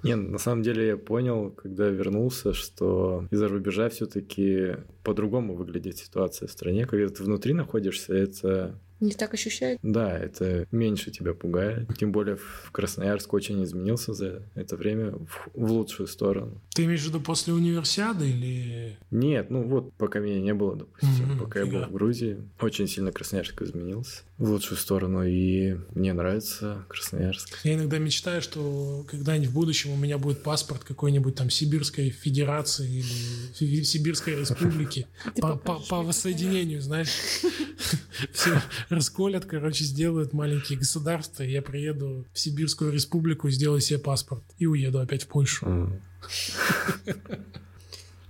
Не, 0.03 0.15
на 0.15 0.37
самом 0.37 0.63
деле 0.63 0.87
я 0.87 0.97
понял, 0.97 1.49
когда 1.49 1.87
вернулся, 1.87 2.53
что 2.53 3.25
из-за 3.31 3.47
рубежа 3.47 3.87
все-таки 3.87 4.75
по-другому 5.01 5.55
выглядит 5.55 5.97
ситуация 5.97 6.49
в 6.49 6.51
стране. 6.51 6.85
Когда 6.85 7.07
ты 7.07 7.23
внутри 7.23 7.53
находишься, 7.53 8.13
это 8.13 8.77
Не 8.99 9.11
так 9.11 9.33
ощущают? 9.33 9.79
Да, 9.83 10.17
это 10.17 10.65
меньше 10.71 11.11
тебя 11.11 11.33
пугает. 11.33 11.87
Тем 11.97 12.11
более 12.11 12.37
в 12.37 12.69
Красноярск 12.71 13.33
очень 13.33 13.63
изменился 13.63 14.13
за 14.13 14.43
это 14.55 14.77
время 14.77 15.11
в, 15.11 15.49
в 15.53 15.71
лучшую 15.71 16.07
сторону. 16.07 16.61
Ты 16.73 16.85
имеешь 16.85 17.01
в 17.01 17.07
виду 17.07 17.19
после 17.19 17.53
универсиады 17.53 18.29
или... 18.29 18.97
Нет, 19.11 19.49
ну 19.49 19.63
вот 19.63 19.93
пока 19.95 20.19
меня 20.19 20.39
не 20.39 20.53
было, 20.53 20.75
допустим, 20.75 21.25
Мгм, 21.27 21.39
пока 21.39 21.59
я 21.59 21.65
был 21.65 21.79
фига. 21.79 21.87
в 21.89 21.91
Грузии, 21.93 22.37
очень 22.61 22.87
сильно 22.87 23.11
Красноярск 23.11 23.61
изменился 23.61 24.21
в 24.37 24.49
лучшую 24.49 24.77
сторону, 24.77 25.23
и 25.25 25.75
мне 25.93 26.11
нравится 26.13 26.85
Красноярск. 26.89 27.59
Я 27.63 27.75
иногда 27.75 27.97
мечтаю, 27.99 28.41
что 28.41 29.05
когда-нибудь 29.09 29.49
в 29.49 29.53
будущем 29.53 29.91
у 29.91 29.95
меня 29.97 30.17
будет 30.17 30.43
паспорт 30.43 30.83
какой-нибудь 30.83 31.35
там 31.35 31.49
Сибирской 31.49 32.09
Федерации 32.09 32.89
или 32.89 33.83
Сибирской 33.83 34.35
Республики 34.39 35.07
по, 35.41 35.55
по- 35.57 35.79
по 35.79 36.01
воссоединению, 36.01 36.81
знаешь. 36.81 37.09
Все 38.31 38.61
расколят, 38.93 39.45
короче, 39.45 39.83
сделают 39.83 40.33
маленькие 40.33 40.77
государства, 40.79 41.43
и 41.43 41.51
я 41.51 41.61
приеду 41.61 42.25
в 42.33 42.39
Сибирскую 42.39 42.91
Республику, 42.91 43.49
сделаю 43.49 43.81
себе 43.81 43.99
паспорт 43.99 44.43
и 44.59 44.65
уеду 44.65 44.99
опять 44.99 45.23
в 45.23 45.27
Польшу. 45.27 45.89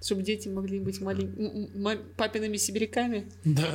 Чтобы 0.02 0.24
дети 0.24 0.50
могли 0.50 0.80
быть 0.80 1.00
папиными 2.18 2.58
сибиряками. 2.58 3.32
Да. 3.46 3.70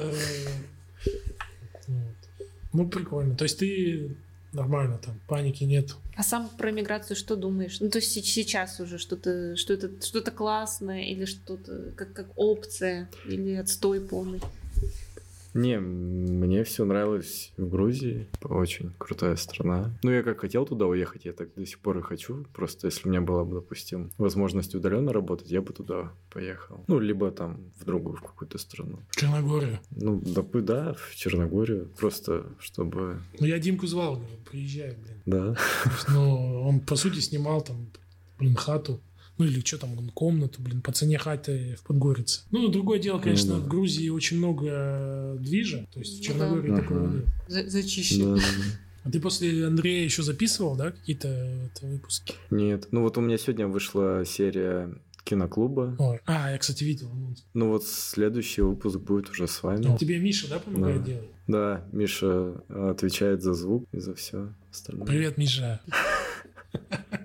Ну, 2.72 2.86
прикольно. 2.88 3.34
То 3.34 3.44
есть 3.44 3.58
ты 3.58 4.14
нормально 4.52 4.98
там, 4.98 5.18
паники 5.26 5.64
нет. 5.64 5.94
А 6.16 6.22
сам 6.22 6.48
про 6.48 6.70
миграцию 6.70 7.16
что 7.16 7.36
думаешь? 7.36 7.80
Ну, 7.80 7.88
то 7.90 7.98
есть 7.98 8.12
се- 8.12 8.22
сейчас 8.22 8.80
уже 8.80 8.98
что-то 8.98 9.56
что 9.56 9.72
это 9.72 9.90
что-то 10.04 10.30
классное 10.30 11.02
или 11.04 11.24
что-то 11.24 11.92
как, 11.96 12.12
как 12.12 12.26
опция 12.36 13.08
или 13.26 13.54
отстой 13.54 14.00
полный? 14.00 14.40
Не, 15.54 15.78
мне 15.80 16.62
все 16.64 16.84
нравилось 16.84 17.52
в 17.56 17.68
Грузии. 17.68 18.28
Очень 18.42 18.92
крутая 18.98 19.36
страна. 19.36 19.98
Ну, 20.02 20.10
я 20.10 20.22
как 20.22 20.40
хотел 20.40 20.66
туда 20.66 20.86
уехать, 20.86 21.24
я 21.24 21.32
так 21.32 21.54
до 21.54 21.64
сих 21.66 21.78
пор 21.78 21.98
и 21.98 22.02
хочу. 22.02 22.44
Просто 22.54 22.86
если 22.86 23.08
у 23.08 23.10
меня 23.10 23.20
была 23.20 23.44
бы, 23.44 23.56
допустим, 23.56 24.10
возможность 24.18 24.74
удаленно 24.74 25.12
работать, 25.12 25.50
я 25.50 25.62
бы 25.62 25.72
туда 25.72 26.12
поехал. 26.30 26.84
Ну, 26.86 26.98
либо 26.98 27.30
там 27.30 27.70
в 27.80 27.84
другую, 27.84 28.16
в 28.16 28.22
какую-то 28.22 28.58
страну. 28.58 28.98
Черногория. 29.10 29.80
Ну, 29.90 30.18
допы- 30.20 30.60
да, 30.62 30.94
в 30.94 31.14
Черногорию. 31.14 31.88
Просто 31.98 32.46
чтобы... 32.58 33.20
Ну, 33.40 33.46
я 33.46 33.58
Димку 33.58 33.86
звал, 33.86 34.16
говорю, 34.16 34.36
приезжай, 34.50 34.96
блин. 34.96 35.22
Да. 35.26 35.56
Ну, 36.08 36.62
он, 36.62 36.80
по 36.80 36.96
сути, 36.96 37.20
снимал 37.20 37.62
там, 37.62 37.90
блин, 38.38 38.54
хату. 38.54 39.00
Ну, 39.38 39.44
или 39.44 39.60
что 39.64 39.78
там, 39.78 39.96
комнату, 40.10 40.60
блин, 40.60 40.80
по 40.82 40.90
цене 40.92 41.16
хаты 41.18 41.76
в 41.80 41.86
Подгорице. 41.86 42.40
Ну, 42.50 42.68
другое 42.68 42.98
дело, 42.98 43.18
конечно, 43.20 43.54
Ну 43.54 43.60
да. 43.60 43.64
в 43.66 43.68
Грузии 43.68 44.08
очень 44.08 44.38
много 44.38 45.36
движа. 45.38 45.86
То 45.92 46.00
есть 46.00 46.14
в 46.14 46.18
Ну 46.18 46.24
Черногории 46.24 46.70
да. 46.70 46.76
такого 46.76 47.00
Ага. 47.04 47.14
нет. 47.16 47.24
За- 47.46 47.68
Зачище. 47.70 48.24
Да. 48.24 48.36
А 49.04 49.10
ты 49.10 49.20
после 49.20 49.66
Андрея 49.66 50.04
еще 50.04 50.22
записывал, 50.22 50.76
да, 50.76 50.90
какие-то 50.90 51.28
это, 51.28 51.86
выпуски? 51.86 52.34
Нет. 52.50 52.88
Ну, 52.90 53.02
вот 53.02 53.16
у 53.16 53.20
меня 53.20 53.38
сегодня 53.38 53.66
вышла 53.68 54.24
серия 54.26 54.92
киноклуба. 55.24 55.94
Ой. 55.98 56.20
А, 56.26 56.50
я, 56.50 56.58
кстати, 56.58 56.84
видел 56.84 57.10
анонс. 57.12 57.44
Ну, 57.54 57.68
вот 57.68 57.84
следующий 57.86 58.62
выпуск 58.62 58.98
будет 58.98 59.30
уже 59.30 59.46
с 59.46 59.62
вами. 59.62 59.84
Ну, 59.86 59.96
Тебе 59.98 60.18
Миша, 60.18 60.48
да, 60.48 60.58
помогает 60.58 61.00
Да. 61.04 61.06
делать? 61.06 61.28
Да, 61.46 61.84
Миша 61.92 62.60
э, 62.68 62.90
отвечает 62.90 63.42
за 63.42 63.54
звук 63.54 63.84
и 63.92 63.98
за 64.00 64.14
все 64.14 64.52
остальное. 64.70 65.06
Привет, 65.06 65.38
Миша. 65.38 65.80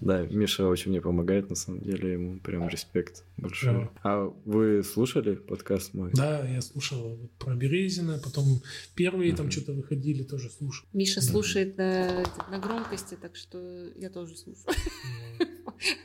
Да, 0.00 0.22
Миша 0.26 0.66
очень 0.66 0.90
мне 0.90 1.00
помогает, 1.00 1.50
на 1.50 1.56
самом 1.56 1.80
деле, 1.82 2.12
ему 2.14 2.40
прям 2.40 2.68
респект 2.68 3.24
большой. 3.36 3.72
Да. 3.72 3.90
А 4.02 4.34
вы 4.44 4.82
слушали 4.82 5.34
подкаст 5.34 5.92
мой? 5.94 6.10
Да, 6.14 6.46
я 6.48 6.60
слушал 6.62 7.16
вот 7.16 7.30
про 7.32 7.54
Березина, 7.54 8.18
потом 8.22 8.62
первые 8.94 9.34
там 9.36 9.46
Мгм. 9.46 9.52
что-то 9.52 9.72
выходили, 9.72 10.22
тоже 10.22 10.48
слушал. 10.50 10.86
Миша 10.92 11.20
Да. 11.20 11.26
слушает 11.26 11.76
на, 11.76 12.24
на 12.50 12.58
громкости, 12.58 13.16
так 13.20 13.36
что 13.36 13.58
я 13.96 14.08
тоже 14.10 14.36
слушаю. 14.36 14.74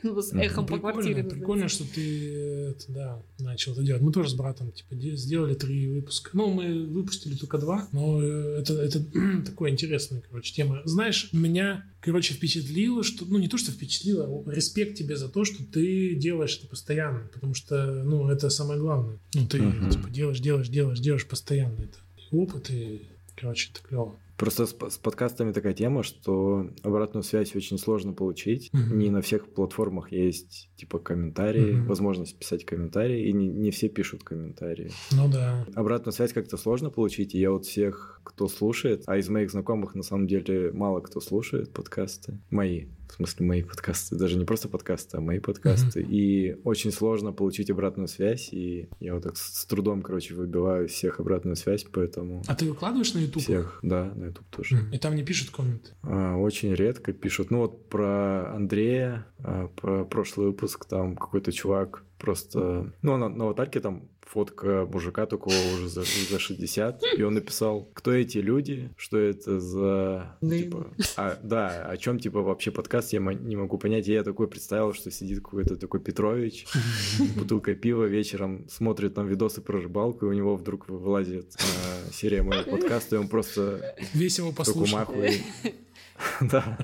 Ну, 0.02 0.20
с 0.22 0.32
Мгм. 0.32 0.40
эхом 0.40 0.66
по 0.66 0.74
прикольно, 0.74 0.92
квартире. 1.02 1.24
прикольно, 1.24 1.68
что 1.68 1.84
ты 1.84 2.74
да, 2.88 3.22
начал 3.38 3.72
это 3.72 3.82
делать. 3.82 4.00
Мы 4.00 4.10
тоже 4.10 4.30
с 4.30 4.34
братом 4.34 4.72
типа, 4.72 4.94
де- 4.94 5.16
сделали 5.16 5.54
три 5.54 5.88
выпуска. 5.88 6.30
Ну, 6.32 6.48
мы 6.52 6.86
выпустили 6.86 7.34
только 7.34 7.58
два, 7.58 7.86
но 7.92 8.22
э, 8.22 8.60
это, 8.60 8.72
это 8.74 9.00
такое 9.44 9.70
интересная, 9.70 10.22
короче, 10.22 10.54
тема. 10.54 10.80
Знаешь, 10.86 11.28
меня, 11.32 11.84
короче, 12.06 12.32
впечатлило, 12.34 13.02
что, 13.02 13.26
ну, 13.26 13.38
не 13.38 13.48
то, 13.48 13.58
что 13.58 13.72
впечатлило, 13.72 14.24
а 14.46 14.50
респект 14.50 14.96
тебе 14.96 15.16
за 15.16 15.28
то, 15.28 15.44
что 15.44 15.62
ты 15.64 16.14
делаешь 16.14 16.56
это 16.58 16.68
постоянно, 16.68 17.28
потому 17.32 17.52
что, 17.54 18.02
ну, 18.04 18.30
это 18.30 18.48
самое 18.48 18.80
главное. 18.80 19.18
Ну, 19.34 19.46
ты, 19.46 19.60
Мгм. 19.60 19.90
типа, 19.90 20.08
делаешь, 20.08 20.40
делаешь, 20.40 20.68
делаешь, 20.68 21.00
делаешь 21.00 21.26
постоянно 21.26 21.80
это. 21.82 21.98
И 22.30 22.34
опыт, 22.34 22.70
и, 22.70 23.02
короче, 23.34 23.70
это 23.72 23.86
клево. 23.86 24.18
Просто 24.36 24.66
с, 24.66 24.76
с 24.90 24.98
подкастами 24.98 25.52
такая 25.52 25.72
тема, 25.72 26.02
что 26.02 26.68
обратную 26.82 27.22
связь 27.22 27.56
очень 27.56 27.78
сложно 27.78 28.12
получить. 28.12 28.70
Мгм. 28.72 28.98
Не 28.98 29.10
на 29.10 29.22
всех 29.22 29.46
платформах 29.48 30.12
есть 30.12 30.70
типа 30.76 30.98
комментарии, 30.98 31.72
Мгм. 31.72 31.86
возможность 31.86 32.38
писать 32.38 32.64
комментарии, 32.66 33.28
и 33.28 33.32
не, 33.32 33.48
не 33.48 33.70
все 33.70 33.88
пишут 33.88 34.24
комментарии. 34.24 34.90
Ну 35.12 35.28
да. 35.32 35.64
Обратную 35.74 36.12
связь 36.12 36.32
как-то 36.32 36.56
сложно 36.56 36.90
получить, 36.90 37.34
и 37.34 37.38
я 37.40 37.50
вот 37.50 37.64
всех, 37.64 38.20
кто 38.24 38.48
слушает, 38.48 39.04
а 39.06 39.16
из 39.16 39.28
моих 39.28 39.50
знакомых 39.50 39.94
на 39.94 40.02
самом 40.02 40.26
деле 40.26 40.70
мало 40.72 41.00
кто 41.00 41.20
слушает 41.20 41.72
подкасты, 41.72 42.38
мои, 42.50 42.86
в 43.08 43.14
смысле 43.14 43.46
мои 43.46 43.62
подкасты, 43.62 44.16
даже 44.16 44.36
не 44.36 44.44
просто 44.44 44.68
подкасты, 44.68 45.16
а 45.16 45.20
мои 45.20 45.38
подкасты, 45.38 46.02
и 46.02 46.56
очень 46.64 46.92
сложно 46.92 47.32
получить 47.32 47.70
обратную 47.70 48.08
связь, 48.08 48.52
и 48.52 48.88
я 49.00 49.14
вот 49.14 49.22
так 49.22 49.36
с, 49.36 49.64
трудом, 49.66 50.02
короче, 50.02 50.34
выбиваю 50.34 50.88
всех 50.88 51.20
обратную 51.20 51.56
связь, 51.56 51.84
поэтому 51.90 52.42
А 52.46 52.54
ты 52.54 52.68
выкладываешь 52.68 53.14
на 53.14 53.20
YouTube? 53.20 53.42
всех, 53.42 53.78
да, 53.82 54.12
на 54.14 54.26
YouTube 54.26 54.46
тоже. 54.50 54.78
И 54.92 54.98
там 54.98 55.14
не 55.16 55.24
пишут 55.24 55.50
комменты. 55.50 55.90
А, 56.02 56.36
Очень 56.36 56.74
редко 56.74 57.12
пишут. 57.12 57.50
Ну 57.50 57.58
вот 57.58 57.88
про 57.88 58.54
Андрея, 58.54 59.26
а, 59.38 59.68
про 59.68 60.04
прошлый 60.04 60.48
выпуск, 60.48 60.84
там 60.86 61.16
какой-то 61.16 61.52
чувак 61.52 62.04
просто... 62.18 62.92
Ну, 63.02 63.16
на, 63.16 63.28
на 63.28 63.44
аватарке 63.44 63.80
там 63.80 64.08
фотка 64.26 64.86
мужика 64.92 65.26
такого 65.26 65.54
уже 65.74 65.88
за, 65.88 66.02
за 66.02 66.38
60, 66.38 67.02
и 67.16 67.22
он 67.22 67.34
написал, 67.34 67.88
кто 67.94 68.12
эти 68.12 68.38
люди, 68.38 68.90
что 68.96 69.18
это 69.18 69.60
за... 69.60 70.36
Да. 70.40 70.56
Типа, 70.56 70.90
а, 71.16 71.38
да, 71.42 71.86
о 71.86 71.96
чем, 71.96 72.18
типа, 72.18 72.42
вообще 72.42 72.70
подкаст, 72.70 73.12
я 73.12 73.20
не 73.20 73.56
могу 73.56 73.78
понять. 73.78 74.08
И 74.08 74.12
я 74.12 74.22
такой 74.24 74.48
представил, 74.48 74.92
что 74.92 75.10
сидит 75.10 75.38
какой-то 75.38 75.76
такой 75.76 76.00
Петрович, 76.00 76.66
бутылка 77.36 77.74
пива 77.74 78.04
вечером, 78.04 78.68
смотрит 78.68 79.14
там 79.14 79.26
видосы 79.26 79.60
про 79.60 79.80
рыбалку, 79.80 80.26
и 80.26 80.28
у 80.28 80.32
него 80.32 80.56
вдруг 80.56 80.88
вылазит 80.88 81.54
а, 81.58 82.12
серия 82.12 82.42
моего 82.42 82.70
подкаста, 82.70 83.16
и 83.16 83.18
он 83.18 83.28
просто 83.28 83.94
Весь 84.12 84.38
его 84.38 84.52
послушал. 84.52 84.98
Да. 86.40 86.78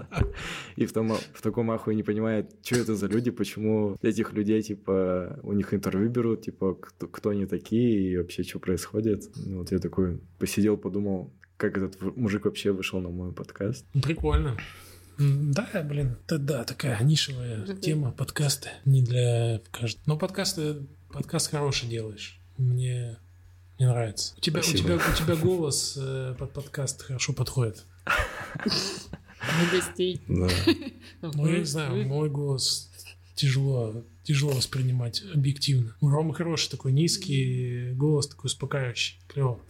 И 0.76 0.86
в, 0.86 0.92
том, 0.92 1.12
в 1.34 1.42
таком 1.42 1.70
ахуе 1.70 1.94
не 1.94 2.02
понимает, 2.02 2.54
что 2.62 2.76
это 2.76 2.96
за 2.96 3.06
люди, 3.06 3.30
почему 3.30 3.96
этих 4.02 4.32
людей, 4.32 4.62
типа, 4.62 5.38
у 5.42 5.52
них 5.52 5.74
интервью 5.74 6.08
берут, 6.08 6.42
типа, 6.42 6.74
кто, 6.74 7.06
кто 7.08 7.30
они 7.30 7.46
такие 7.46 8.12
и 8.12 8.16
вообще, 8.16 8.42
что 8.42 8.58
происходит. 8.58 9.30
Ну, 9.36 9.58
вот 9.58 9.72
я 9.72 9.78
такой 9.78 10.20
посидел, 10.38 10.76
подумал, 10.76 11.32
как 11.56 11.76
этот 11.76 12.00
мужик 12.16 12.44
вообще 12.44 12.72
вышел 12.72 13.00
на 13.00 13.08
мой 13.08 13.32
подкаст. 13.32 13.86
Прикольно. 14.02 14.56
Да, 15.18 15.68
блин, 15.84 16.16
это 16.24 16.38
да, 16.38 16.64
такая 16.64 17.02
нишевая 17.02 17.66
тема, 17.76 18.12
подкасты. 18.12 18.70
Не 18.84 19.02
для 19.02 19.60
каждого. 19.70 20.02
Но 20.06 20.18
подкасты, 20.18 20.86
подкаст 21.12 21.50
хороший 21.50 21.88
делаешь. 21.88 22.40
Мне, 22.56 23.18
мне 23.78 23.88
нравится. 23.88 24.34
У 24.36 24.40
тебя, 24.40 24.60
у 24.60 24.62
тебя, 24.62 24.96
у 24.96 25.16
тебя 25.16 25.36
голос 25.36 25.98
э, 26.00 26.34
под 26.38 26.52
подкаст 26.52 27.02
хорошо 27.02 27.32
подходит. 27.32 27.84
На 29.42 29.70
гостей. 29.70 30.20
Да. 30.28 30.48
Ну, 31.34 31.46
я 31.46 31.58
не 31.58 31.64
знаю, 31.64 32.06
мой 32.08 32.28
голос 32.28 32.90
тяжело, 33.34 34.02
тяжело 34.22 34.52
воспринимать 34.52 35.22
объективно. 35.34 35.94
У 36.00 36.08
Ромы 36.08 36.34
хороший 36.34 36.70
такой 36.70 36.92
низкий 36.92 37.92
голос, 37.94 38.28
такой 38.28 38.46
успокаивающий. 38.46 39.18
Клево. 39.28 39.60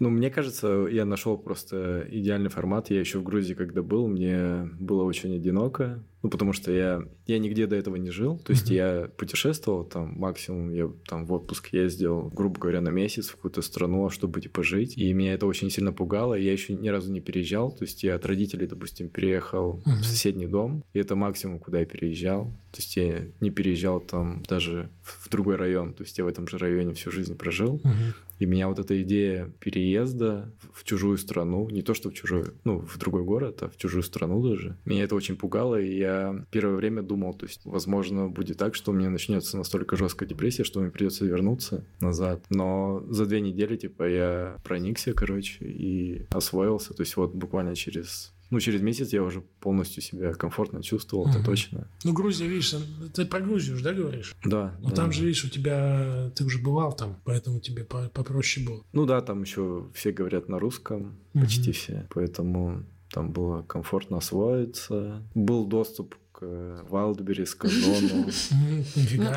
Ну, 0.00 0.10
мне 0.10 0.30
кажется, 0.30 0.86
я 0.90 1.04
нашел 1.04 1.36
просто 1.36 2.06
идеальный 2.10 2.50
формат. 2.50 2.90
Я 2.90 3.00
еще 3.00 3.18
в 3.18 3.24
Грузии, 3.24 3.54
когда 3.54 3.82
был, 3.82 4.06
мне 4.06 4.68
было 4.78 5.02
очень 5.02 5.34
одиноко. 5.34 6.04
Ну, 6.22 6.30
потому 6.30 6.52
что 6.52 6.72
я, 6.72 7.02
я 7.26 7.38
нигде 7.38 7.66
до 7.66 7.76
этого 7.76 7.96
не 7.96 8.10
жил. 8.10 8.38
То 8.38 8.52
есть 8.52 8.70
я 8.70 9.08
путешествовал, 9.16 9.84
там, 9.84 10.14
максимум 10.18 10.70
я 10.70 10.90
там 11.06 11.26
в 11.26 11.32
отпуск 11.32 11.72
ездил, 11.72 12.28
грубо 12.34 12.58
говоря, 12.58 12.80
на 12.80 12.88
месяц 12.88 13.28
в 13.28 13.36
какую-то 13.36 13.62
страну, 13.62 14.10
чтобы, 14.10 14.40
типа, 14.40 14.64
жить. 14.64 14.96
И 14.96 15.12
меня 15.12 15.34
это 15.34 15.46
очень 15.46 15.70
сильно 15.70 15.92
пугало. 15.92 16.34
Я 16.34 16.52
еще 16.52 16.74
ни 16.74 16.88
разу 16.88 17.12
не 17.12 17.20
переезжал. 17.20 17.70
То 17.70 17.84
есть 17.84 18.02
я 18.02 18.16
от 18.16 18.26
родителей, 18.26 18.66
допустим, 18.66 19.08
переехал 19.08 19.80
в 19.84 20.04
соседний 20.04 20.46
дом. 20.46 20.84
И 20.92 20.98
это 20.98 21.14
максимум, 21.14 21.60
куда 21.60 21.80
я 21.80 21.86
переезжал. 21.86 22.46
То 22.72 22.78
есть 22.78 22.96
я 22.96 23.26
не 23.40 23.47
переезжал 23.50 24.00
там 24.00 24.42
даже 24.48 24.90
в 25.02 25.28
другой 25.28 25.56
район. 25.56 25.94
То 25.94 26.02
есть 26.04 26.18
я 26.18 26.24
в 26.24 26.28
этом 26.28 26.48
же 26.48 26.58
районе 26.58 26.94
всю 26.94 27.10
жизнь 27.10 27.36
прожил. 27.36 27.80
И 28.38 28.46
меня 28.46 28.68
вот 28.68 28.78
эта 28.78 29.00
идея 29.02 29.50
переезда 29.58 30.52
в 30.72 30.84
чужую 30.84 31.18
страну, 31.18 31.68
не 31.70 31.82
то 31.82 31.92
что 31.94 32.10
в 32.10 32.14
чужую, 32.14 32.54
ну, 32.64 32.78
в 32.78 32.96
другой 32.98 33.24
город, 33.24 33.62
а 33.62 33.68
в 33.68 33.76
чужую 33.76 34.02
страну 34.02 34.40
даже, 34.48 34.76
меня 34.84 35.02
это 35.02 35.16
очень 35.16 35.36
пугало, 35.36 35.80
и 35.80 35.98
я 35.98 36.44
первое 36.52 36.76
время 36.76 37.02
думал, 37.02 37.34
то 37.34 37.46
есть, 37.46 37.62
возможно, 37.64 38.28
будет 38.28 38.56
так, 38.58 38.76
что 38.76 38.92
у 38.92 38.94
меня 38.94 39.10
начнется 39.10 39.56
настолько 39.56 39.96
жесткая 39.96 40.28
депрессия, 40.28 40.62
что 40.62 40.80
мне 40.80 40.90
придется 40.90 41.24
вернуться 41.24 41.84
назад. 42.00 42.44
Но 42.48 43.04
за 43.08 43.26
две 43.26 43.40
недели, 43.40 43.76
типа, 43.76 44.08
я 44.08 44.56
проникся, 44.62 45.14
короче, 45.14 45.64
и 45.64 46.26
освоился. 46.30 46.94
То 46.94 47.02
есть 47.02 47.16
вот 47.16 47.34
буквально 47.34 47.74
через 47.74 48.32
ну, 48.50 48.60
через 48.60 48.80
месяц 48.80 49.12
я 49.12 49.22
уже 49.22 49.42
полностью 49.60 50.02
себя 50.02 50.32
комфортно 50.32 50.82
чувствовал, 50.82 51.24
угу. 51.24 51.30
это 51.30 51.44
точно. 51.44 51.88
Ну, 52.04 52.12
Грузия, 52.12 52.46
видишь, 52.46 52.74
ты 53.14 53.26
про 53.26 53.40
Грузию 53.40 53.76
же, 53.76 53.84
да, 53.84 53.92
говоришь? 53.92 54.34
Да. 54.44 54.74
Но 54.80 54.90
да, 54.90 54.94
там 54.94 55.06
да. 55.06 55.12
же, 55.12 55.24
видишь, 55.24 55.44
у 55.44 55.48
тебя, 55.48 56.30
ты 56.34 56.44
уже 56.44 56.58
бывал 56.58 56.94
там, 56.94 57.20
поэтому 57.24 57.60
тебе 57.60 57.84
попроще 57.84 58.66
было. 58.66 58.82
Ну 58.92 59.06
да, 59.06 59.20
там 59.20 59.42
еще 59.42 59.88
все 59.94 60.12
говорят 60.12 60.48
на 60.48 60.58
русском, 60.58 61.18
угу. 61.34 61.44
почти 61.44 61.72
все, 61.72 62.06
поэтому 62.10 62.84
там 63.10 63.32
было 63.32 63.62
комфортно 63.62 64.18
освоиться. 64.18 65.22
Был 65.34 65.66
доступ 65.66 66.14
к 66.32 66.42
Wildberries, 66.42 67.56
к 67.56 67.64
Озону, 67.66 68.26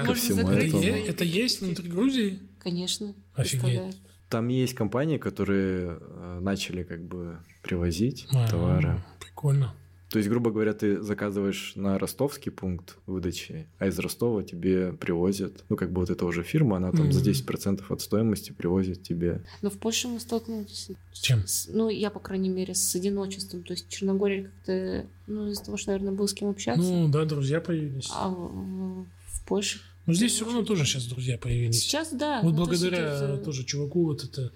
ко 0.06 0.14
всему 0.14 0.50
этому. 0.50 0.84
Это 0.84 1.24
есть 1.24 1.62
внутри 1.62 1.90
Грузии? 1.90 2.40
Конечно. 2.60 3.16
Офигеть. 3.34 3.98
Там 4.32 4.48
есть 4.48 4.74
компании, 4.74 5.18
которые 5.18 6.00
начали 6.40 6.84
как 6.84 7.04
бы 7.04 7.38
привозить 7.62 8.28
а, 8.34 8.48
товары. 8.48 9.00
Прикольно. 9.20 9.76
То 10.12 10.18
есть, 10.18 10.28
грубо 10.28 10.52
говоря, 10.52 10.74
ты 10.74 11.02
заказываешь 11.02 11.72
на 11.76 11.98
ростовский 11.98 12.52
пункт 12.52 12.98
выдачи, 13.08 13.68
а 13.80 13.88
из 13.88 13.98
Ростова 13.98 14.44
тебе 14.44 14.92
привозят, 14.92 15.64
ну, 15.70 15.78
как 15.78 15.94
бы 15.94 16.02
вот 16.02 16.10
эта 16.10 16.26
уже 16.26 16.44
фирма, 16.44 16.78
она 16.78 16.92
там 16.92 17.08
mm-hmm. 17.08 17.12
за 17.12 17.32
10% 17.32 17.84
от 17.88 18.02
стоимости 18.02 18.52
привозит 18.52 19.04
тебе. 19.04 19.42
Но 19.62 19.70
в 19.70 19.78
Польше 19.78 20.10
мы 20.10 20.20
столкнулись. 20.20 20.90
С 21.14 21.20
чем? 21.20 21.48
С, 21.48 21.70
ну, 21.72 21.88
я, 21.88 22.10
по 22.10 22.20
крайней 22.20 22.50
мере, 22.50 22.76
с 22.76 22.94
одиночеством. 22.94 23.64
То 23.64 23.72
есть, 23.72 23.88
Черногория 23.88 24.44
как-то, 24.44 25.06
ну, 25.28 25.48
из-за 25.48 25.64
того, 25.64 25.78
что, 25.78 25.92
наверное, 25.92 26.14
был 26.14 26.28
с 26.28 26.34
кем 26.34 26.50
общаться. 26.50 26.84
Ну, 26.84 27.08
да, 27.08 27.24
друзья 27.24 27.62
появились. 27.62 28.10
А 28.14 28.28
в, 28.28 29.06
в 29.06 29.46
Польше... 29.46 29.80
Ну, 30.06 30.14
здесь 30.14 30.34
все 30.34 30.46
равно 30.46 30.64
тоже 30.64 30.86
сейчас 30.86 31.06
друзья 31.06 31.38
появились. 31.38 31.82
Сейчас, 31.82 32.12
да. 32.12 32.42
Вот 32.42 32.56
благодаря 32.56 33.18
сейчас... 33.18 33.46
тоже 33.46 33.64
чуваку 33.64 34.06
вот 34.06 34.24
это 34.24 34.52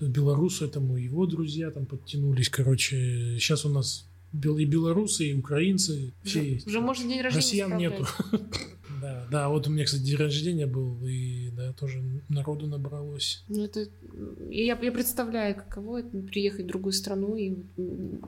белорусу 0.00 0.64
этому, 0.64 0.96
его 0.96 1.26
друзья 1.26 1.70
там 1.70 1.86
подтянулись. 1.86 2.48
Короче, 2.48 3.36
сейчас 3.38 3.64
у 3.64 3.68
нас 3.68 4.06
и 4.32 4.64
белорусы, 4.64 5.30
и 5.30 5.34
украинцы, 5.34 6.12
все 6.24 6.40
уже, 6.40 6.48
есть. 6.48 6.66
Уже 6.66 6.80
можно 6.80 7.08
день 7.08 7.20
рождения 7.20 7.64
Россиян 7.64 7.76
нету. 7.76 8.06
Да, 9.00 9.26
да, 9.30 9.48
вот 9.48 9.66
у 9.66 9.70
меня, 9.70 9.84
кстати, 9.84 10.02
день 10.02 10.16
рождения 10.16 10.66
был, 10.66 11.04
и 11.06 11.50
да, 11.50 11.72
тоже 11.72 12.02
народу 12.28 12.66
набралось. 12.66 13.44
Ну, 13.48 13.64
это... 13.64 13.88
Я, 14.50 14.78
я 14.80 14.92
представляю, 14.92 15.54
каково 15.54 16.00
это 16.00 16.18
приехать 16.18 16.66
в 16.66 16.68
другую 16.68 16.92
страну 16.92 17.36
и, 17.36 17.56
ну, 17.76 18.20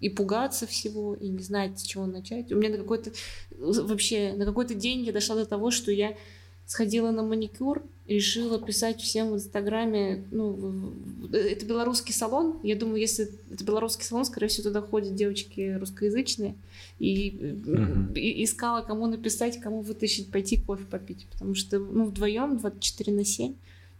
и 0.00 0.08
пугаться 0.10 0.66
всего, 0.66 1.14
и 1.14 1.28
не 1.28 1.42
знать, 1.42 1.78
с 1.78 1.82
чего 1.82 2.06
начать. 2.06 2.52
У 2.52 2.56
меня 2.56 2.70
на 2.70 2.78
какой-то... 2.78 3.12
Вообще, 3.50 4.34
на 4.34 4.44
какой-то 4.44 4.74
день 4.74 5.04
я 5.04 5.12
дошла 5.12 5.36
до 5.36 5.46
того, 5.46 5.70
что 5.70 5.90
я 5.92 6.16
сходила 6.66 7.10
на 7.10 7.22
маникюр, 7.22 7.82
решила 8.10 8.60
писать 8.60 9.00
всем 9.00 9.30
в 9.30 9.36
Инстаграме, 9.36 10.24
ну, 10.32 10.92
это 11.32 11.64
белорусский 11.64 12.12
салон, 12.12 12.58
я 12.64 12.74
думаю, 12.74 13.00
если 13.00 13.30
это 13.50 13.64
белорусский 13.64 14.04
салон, 14.04 14.24
скорее 14.24 14.48
всего, 14.48 14.64
туда 14.64 14.82
ходят 14.82 15.14
девочки 15.14 15.76
русскоязычные, 15.78 16.56
и, 16.98 17.30
uh-huh. 17.30 18.14
и 18.14 18.44
искала, 18.44 18.82
кому 18.82 19.06
написать, 19.06 19.60
кому 19.60 19.82
вытащить, 19.82 20.30
пойти 20.32 20.56
кофе 20.58 20.84
попить, 20.84 21.28
потому 21.30 21.54
что, 21.54 21.78
ну, 21.78 22.06
вдвоем 22.06 22.58
24 22.58 23.12
на 23.16 23.24
7 23.24 23.54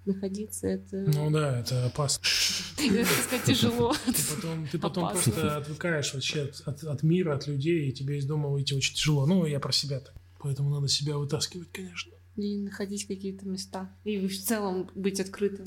находиться, 0.06 0.66
это... 0.66 0.96
Ну 0.96 1.30
да, 1.30 1.60
это 1.60 1.86
опасно. 1.86 2.24
Это, 2.78 3.04
сказать, 3.04 3.44
тяжело. 3.44 3.94
Ты 4.06 4.34
потом, 4.34 4.68
ты 4.72 4.78
потом 4.78 5.10
просто 5.10 5.58
отвыкаешь 5.58 6.14
вообще 6.14 6.44
от, 6.44 6.62
от, 6.64 6.84
от 6.84 7.02
мира, 7.02 7.36
от 7.36 7.46
людей, 7.46 7.88
и 7.88 7.92
тебе 7.92 8.16
из 8.16 8.24
дома 8.24 8.48
выйти 8.48 8.72
очень 8.72 8.94
тяжело. 8.94 9.26
Ну, 9.26 9.44
я 9.44 9.60
про 9.60 9.72
себя 9.72 10.00
так. 10.00 10.14
Поэтому 10.38 10.70
надо 10.70 10.88
себя 10.88 11.18
вытаскивать, 11.18 11.68
конечно 11.70 12.12
и 12.40 12.58
находить 12.58 13.06
какие-то 13.06 13.46
места. 13.46 13.90
И 14.04 14.26
в 14.26 14.42
целом 14.42 14.90
быть 14.94 15.20
открытым 15.20 15.66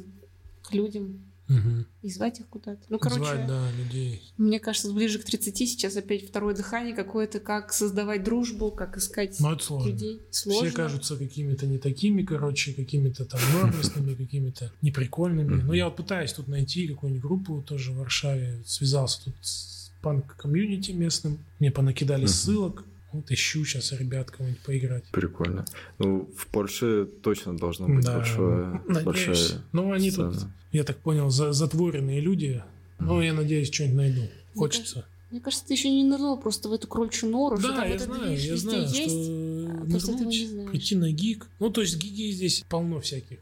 к 0.63 0.73
людям. 0.73 1.21
Угу. 1.49 1.85
И 2.03 2.09
звать 2.09 2.39
их 2.39 2.47
куда-то. 2.47 2.81
Ну, 2.89 2.97
короче, 2.97 3.19
звать, 3.19 3.47
да, 3.47 3.69
людей. 3.71 4.21
Мне 4.37 4.59
кажется, 4.59 4.91
ближе 4.91 5.19
к 5.19 5.25
30 5.25 5.55
сейчас 5.57 5.95
опять 5.97 6.27
второе 6.27 6.55
дыхание 6.55 6.95
какое-то, 6.95 7.39
как 7.41 7.73
создавать 7.73 8.23
дружбу, 8.23 8.71
как 8.71 8.97
искать 8.97 9.39
Но 9.39 9.53
это 9.53 9.63
сложно. 9.63 9.89
людей. 9.89 10.21
Сложно. 10.31 10.69
Все 10.69 10.75
кажутся 10.75 11.17
какими-то 11.17 11.67
не 11.67 11.79
такими, 11.79 12.23
короче, 12.23 12.73
какими-то 12.73 13.25
там 13.25 13.41
нормисными, 13.53 14.13
какими-то 14.15 14.71
неприкольными. 14.81 15.61
Но 15.61 15.73
я 15.73 15.85
вот 15.85 15.97
пытаюсь 15.97 16.31
тут 16.31 16.47
найти 16.47 16.87
какую-нибудь 16.87 17.21
группу 17.23 17.61
тоже 17.61 17.91
в 17.91 17.97
Варшаве. 17.97 18.63
Связался 18.65 19.25
тут 19.25 19.35
с 19.41 19.91
панк-комьюнити 20.01 20.91
местным. 20.91 21.39
Мне 21.59 21.71
понакидали 21.71 22.25
ссылок. 22.25 22.85
Вот 23.13 23.31
ищу 23.31 23.63
сейчас 23.63 23.91
ребят 23.93 24.31
кого-нибудь 24.31 24.61
поиграть. 24.61 25.03
Прикольно. 25.11 25.65
Ну, 25.99 26.29
в 26.35 26.47
Польше 26.47 27.07
точно 27.21 27.55
должно 27.55 27.87
быть 27.87 28.03
да, 28.03 28.17
большое, 28.17 28.81
надеюсь. 28.87 29.05
большая 29.05 29.61
Ну, 29.71 29.91
они 29.91 30.11
сцена. 30.11 30.31
тут, 30.31 30.47
я 30.71 30.83
так 30.83 30.97
понял, 30.97 31.29
за, 31.29 31.53
затворенные 31.53 32.19
люди. 32.19 32.63
Но 32.99 33.21
я 33.21 33.33
надеюсь, 33.33 33.71
что-нибудь 33.71 33.97
найду. 33.97 34.21
Хочется. 34.55 35.05
Мне 35.29 35.39
кажется, 35.39 35.65
ты 35.65 35.73
еще 35.73 35.89
не 35.89 36.03
нырнул 36.03 36.37
просто 36.37 36.69
в 36.69 36.73
эту 36.73 36.87
крольчью 36.87 37.29
нору. 37.29 37.57
Да, 37.57 37.85
я 37.85 37.97
знаю, 37.97 38.37
я 38.37 38.57
знаю, 38.57 38.87
что 38.87 38.97
есть, 38.97 39.29
а 39.29 40.11
нырнуть, 40.11 40.69
прийти 40.69 40.95
на 40.95 41.11
гиг. 41.11 41.47
Ну, 41.59 41.71
то 41.71 41.81
есть 41.81 41.97
гиги 41.97 42.31
здесь 42.31 42.63
полно 42.69 42.99
всяких 42.99 43.39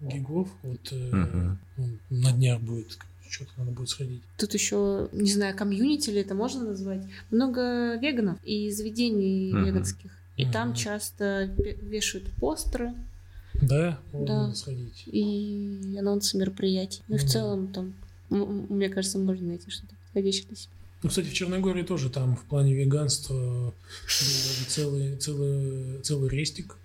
гигов. 0.00 0.48
Вот 0.62 0.92
uh-huh. 0.92 1.56
на 2.10 2.32
днях 2.32 2.60
будет 2.60 2.98
что-то 3.34 3.50
надо 3.56 3.72
будет 3.72 3.88
сходить. 3.88 4.22
Тут 4.38 4.54
еще, 4.54 5.08
не 5.12 5.30
знаю, 5.30 5.56
комьюнити 5.56 6.10
ли 6.10 6.20
это 6.20 6.34
можно 6.34 6.64
назвать, 6.64 7.02
много 7.30 7.96
веганов 7.96 8.38
и 8.44 8.70
заведений 8.70 9.52
uh-huh. 9.52 9.64
веганских. 9.64 10.10
И 10.36 10.44
uh-huh. 10.44 10.52
там 10.52 10.74
часто 10.74 11.50
вешают 11.82 12.30
постеры. 12.40 12.94
Да, 13.54 13.98
да. 14.12 14.42
надо 14.42 14.54
сходить. 14.54 15.04
И 15.06 15.96
анонсы 15.98 16.36
мероприятий. 16.36 17.02
Ну, 17.08 17.16
uh-huh. 17.16 17.26
в 17.26 17.30
целом 17.30 17.68
там, 17.68 17.94
мне 18.30 18.88
кажется, 18.88 19.18
можно 19.18 19.48
найти 19.48 19.70
что-то 19.70 19.94
подходящее 20.06 20.46
для 20.46 20.56
себя. 20.56 20.72
Ну, 21.02 21.08
кстати, 21.10 21.26
в 21.26 21.34
Черногории 21.34 21.82
тоже 21.82 22.08
там 22.08 22.36
в 22.36 22.44
плане 22.44 22.74
веганства 22.74 23.74
целый, 24.68 25.16
целый, 25.16 26.00
целый 26.02 26.30
рестик. 26.30 26.76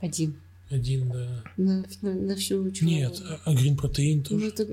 Один. 0.00 0.34
Один, 0.72 1.10
да. 1.10 1.44
На, 1.58 1.84
на, 2.00 2.14
на 2.14 2.36
всю 2.36 2.70
чего? 2.70 2.88
Нет, 2.88 3.20
а, 3.28 3.40
а 3.44 3.54
грин-протеин 3.54 4.22
тоже. 4.22 4.42
Ну, 4.42 4.48
это, 4.48 4.66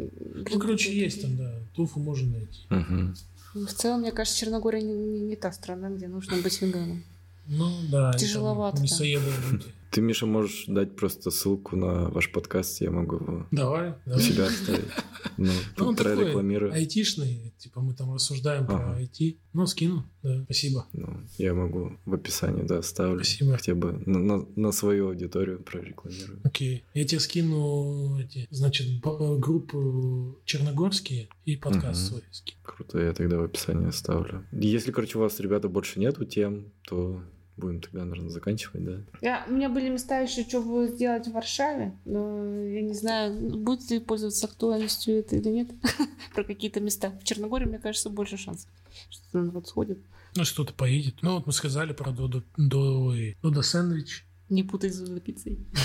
ну 0.49 0.59
короче, 0.59 0.97
есть 0.97 1.21
там, 1.21 1.35
да. 1.35 1.53
Тофу 1.75 1.99
можно 1.99 2.37
найти. 2.37 2.61
Угу. 2.69 3.65
В 3.67 3.73
целом, 3.73 4.01
мне 4.01 4.11
кажется, 4.13 4.39
Черногория 4.39 4.81
не, 4.81 4.93
не, 4.93 5.19
не 5.19 5.35
та 5.35 5.51
страна, 5.51 5.89
где 5.89 6.07
нужно 6.07 6.37
быть 6.37 6.61
веганом. 6.61 7.03
Ну, 7.47 7.69
да. 7.91 8.13
Тяжеловато. 8.13 8.81
Мясоеды 8.81 9.25
люди. 9.51 9.65
Ты, 9.91 10.01
Миша, 10.01 10.25
можешь 10.27 10.65
дать 10.67 10.95
просто 10.95 11.31
ссылку 11.31 11.75
на 11.75 12.09
ваш 12.09 12.31
подкаст, 12.31 12.79
я 12.81 12.91
могу 12.91 13.15
его 13.15 13.47
Давай, 13.51 13.89
у 13.91 13.95
давай. 14.05 14.21
себя 14.21 14.45
оставить. 14.45 14.85
Ну, 15.37 15.51
Ну, 15.77 15.87
он 15.87 15.95
тут 15.95 16.05
такой 16.05 16.27
рекламирую. 16.29 16.71
айтишный, 16.73 17.53
типа 17.57 17.81
мы 17.81 17.93
там 17.93 18.13
рассуждаем 18.13 18.65
про 18.67 18.75
Ага. 18.75 19.01
IT. 19.01 19.37
Ну, 19.53 19.65
скину, 19.65 20.05
да, 20.21 20.43
спасибо. 20.43 20.85
Ну, 20.93 21.21
я 21.37 21.53
могу 21.53 21.97
в 22.05 22.13
описании, 22.13 22.63
да, 22.63 22.77
оставлю. 22.77 23.23
Спасибо. 23.23 23.53
Хотя 23.57 23.73
бы 23.75 23.93
на, 24.05 24.19
на- 24.19 24.45
на 24.55 24.71
свою 24.71 25.07
аудиторию 25.09 25.61
прорекламирую. 25.63 26.39
Окей. 26.43 26.83
Я 26.93 27.05
тебе 27.05 27.19
скину 27.19 28.19
эти, 28.19 28.47
значит, 28.51 29.01
б- 29.01 29.37
группы 29.39 30.35
черногорские 30.45 31.29
и 31.45 31.55
подкаст 31.57 31.99
Мгм. 32.01 32.09
свой 32.09 32.23
скину. 32.31 32.59
Круто, 32.63 32.99
я 32.99 33.11
тогда 33.13 33.37
в 33.39 33.43
описании 33.43 33.87
оставлю. 33.87 34.45
Если, 34.51 34.91
короче, 34.91 35.17
у 35.17 35.21
вас, 35.21 35.39
ребята, 35.39 35.67
больше 35.67 35.99
нету 35.99 36.25
тем, 36.25 36.71
то 36.87 37.21
будем 37.59 37.81
тогда, 37.81 38.05
наверное, 38.05 38.29
заканчивать, 38.29 38.85
да? 38.85 39.01
Я, 39.21 39.45
у 39.47 39.51
меня 39.51 39.69
были 39.69 39.89
места 39.89 40.19
еще, 40.19 40.43
что 40.43 40.61
бы 40.61 40.87
сделать 40.87 41.27
в 41.27 41.31
Варшаве, 41.31 41.97
но 42.05 42.65
я 42.65 42.81
не 42.81 42.93
знаю, 42.93 43.33
будет 43.57 43.89
ли 43.91 43.99
пользоваться 43.99 44.47
актуальностью 44.47 45.15
это 45.15 45.35
или 45.35 45.49
нет. 45.49 45.69
Про 46.35 46.43
какие-то 46.43 46.79
места. 46.79 47.11
В 47.21 47.23
Черногории, 47.23 47.65
мне 47.65 47.79
кажется, 47.79 48.09
больше 48.09 48.37
шансов, 48.37 48.69
что 49.09 49.39
народ 49.39 49.67
сходит. 49.67 49.99
Ну, 50.35 50.43
кто-то 50.43 50.73
поедет. 50.73 51.15
Ну, 51.21 51.35
вот 51.35 51.47
мы 51.47 51.53
сказали 51.53 51.93
про 51.93 52.11
Додо, 52.11 52.43
Додо, 52.55 53.15
Додо 53.41 53.61
сэндвич. 53.61 54.25
Не 54.49 54.63
путай 54.63 54.91
с 54.91 55.19
пиццей. 55.19 55.59
Да. 55.73 55.79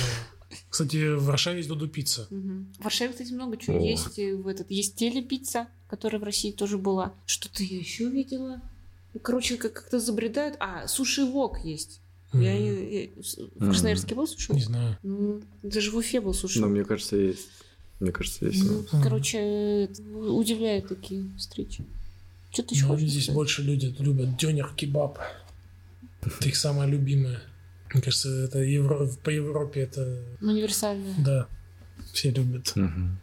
Кстати, 0.68 1.14
в 1.14 1.24
Варшаве 1.24 1.58
есть 1.58 1.68
Додо 1.68 1.88
пицца. 1.88 2.26
В 2.30 2.82
Варшаве, 2.82 3.12
кстати, 3.12 3.32
много 3.32 3.56
чего 3.56 3.78
О. 3.78 3.80
есть. 3.80 4.16
В 4.16 4.48
этот, 4.48 4.70
есть 4.70 4.96
телепицца, 4.96 5.68
которая 5.88 6.20
в 6.20 6.24
России 6.24 6.52
тоже 6.52 6.78
была. 6.78 7.14
Что-то 7.26 7.62
я 7.62 7.78
еще 7.78 8.08
видела. 8.08 8.60
Короче, 9.22 9.56
как- 9.56 9.72
как-то 9.74 10.00
забредают. 10.00 10.56
А, 10.60 10.86
суши-вок 10.88 11.64
есть. 11.64 12.00
Я, 12.32 12.52
я- 12.52 13.08
с- 13.22 13.36
в. 13.36 13.58
Красноярске 13.70 14.14
был 14.16 14.26
суши 14.26 14.52
Не 14.52 14.60
знаю. 14.62 14.98
Ну, 15.04 15.40
даже 15.62 15.90
в 15.92 15.96
Уфе 15.96 16.20
был 16.20 16.34
суши 16.34 16.60
Но 16.60 16.66
мне 16.66 16.84
кажется, 16.84 17.16
есть. 17.16 17.46
Мне 18.00 18.10
кажется, 18.10 18.46
есть. 18.46 18.64
Ну, 18.64 18.84
короче, 19.02 19.88
удивляют 20.12 20.88
такие 20.88 21.24
встречи. 21.38 21.84
Что 22.50 22.62
ты 22.64 22.74
еще 22.74 22.86
Ну, 22.86 22.94
хочешь 22.94 23.10
здесь 23.10 23.22
сказать? 23.24 23.36
больше 23.36 23.62
люди 23.62 23.94
любят 24.00 24.36
дёнер 24.36 24.72
кебаб. 24.74 25.18
Это 26.22 26.48
их 26.48 26.56
самое 26.56 26.90
любимое. 26.90 27.40
Мне 27.92 28.02
кажется, 28.02 28.28
это 28.30 28.58
Евро- 28.58 29.08
по 29.22 29.30
Европе 29.30 29.82
это, 29.82 30.20
Универсальное. 30.40 31.14
да, 31.24 31.46
все 32.12 32.30
любят. 32.32 32.72
Мгм. 32.74 33.18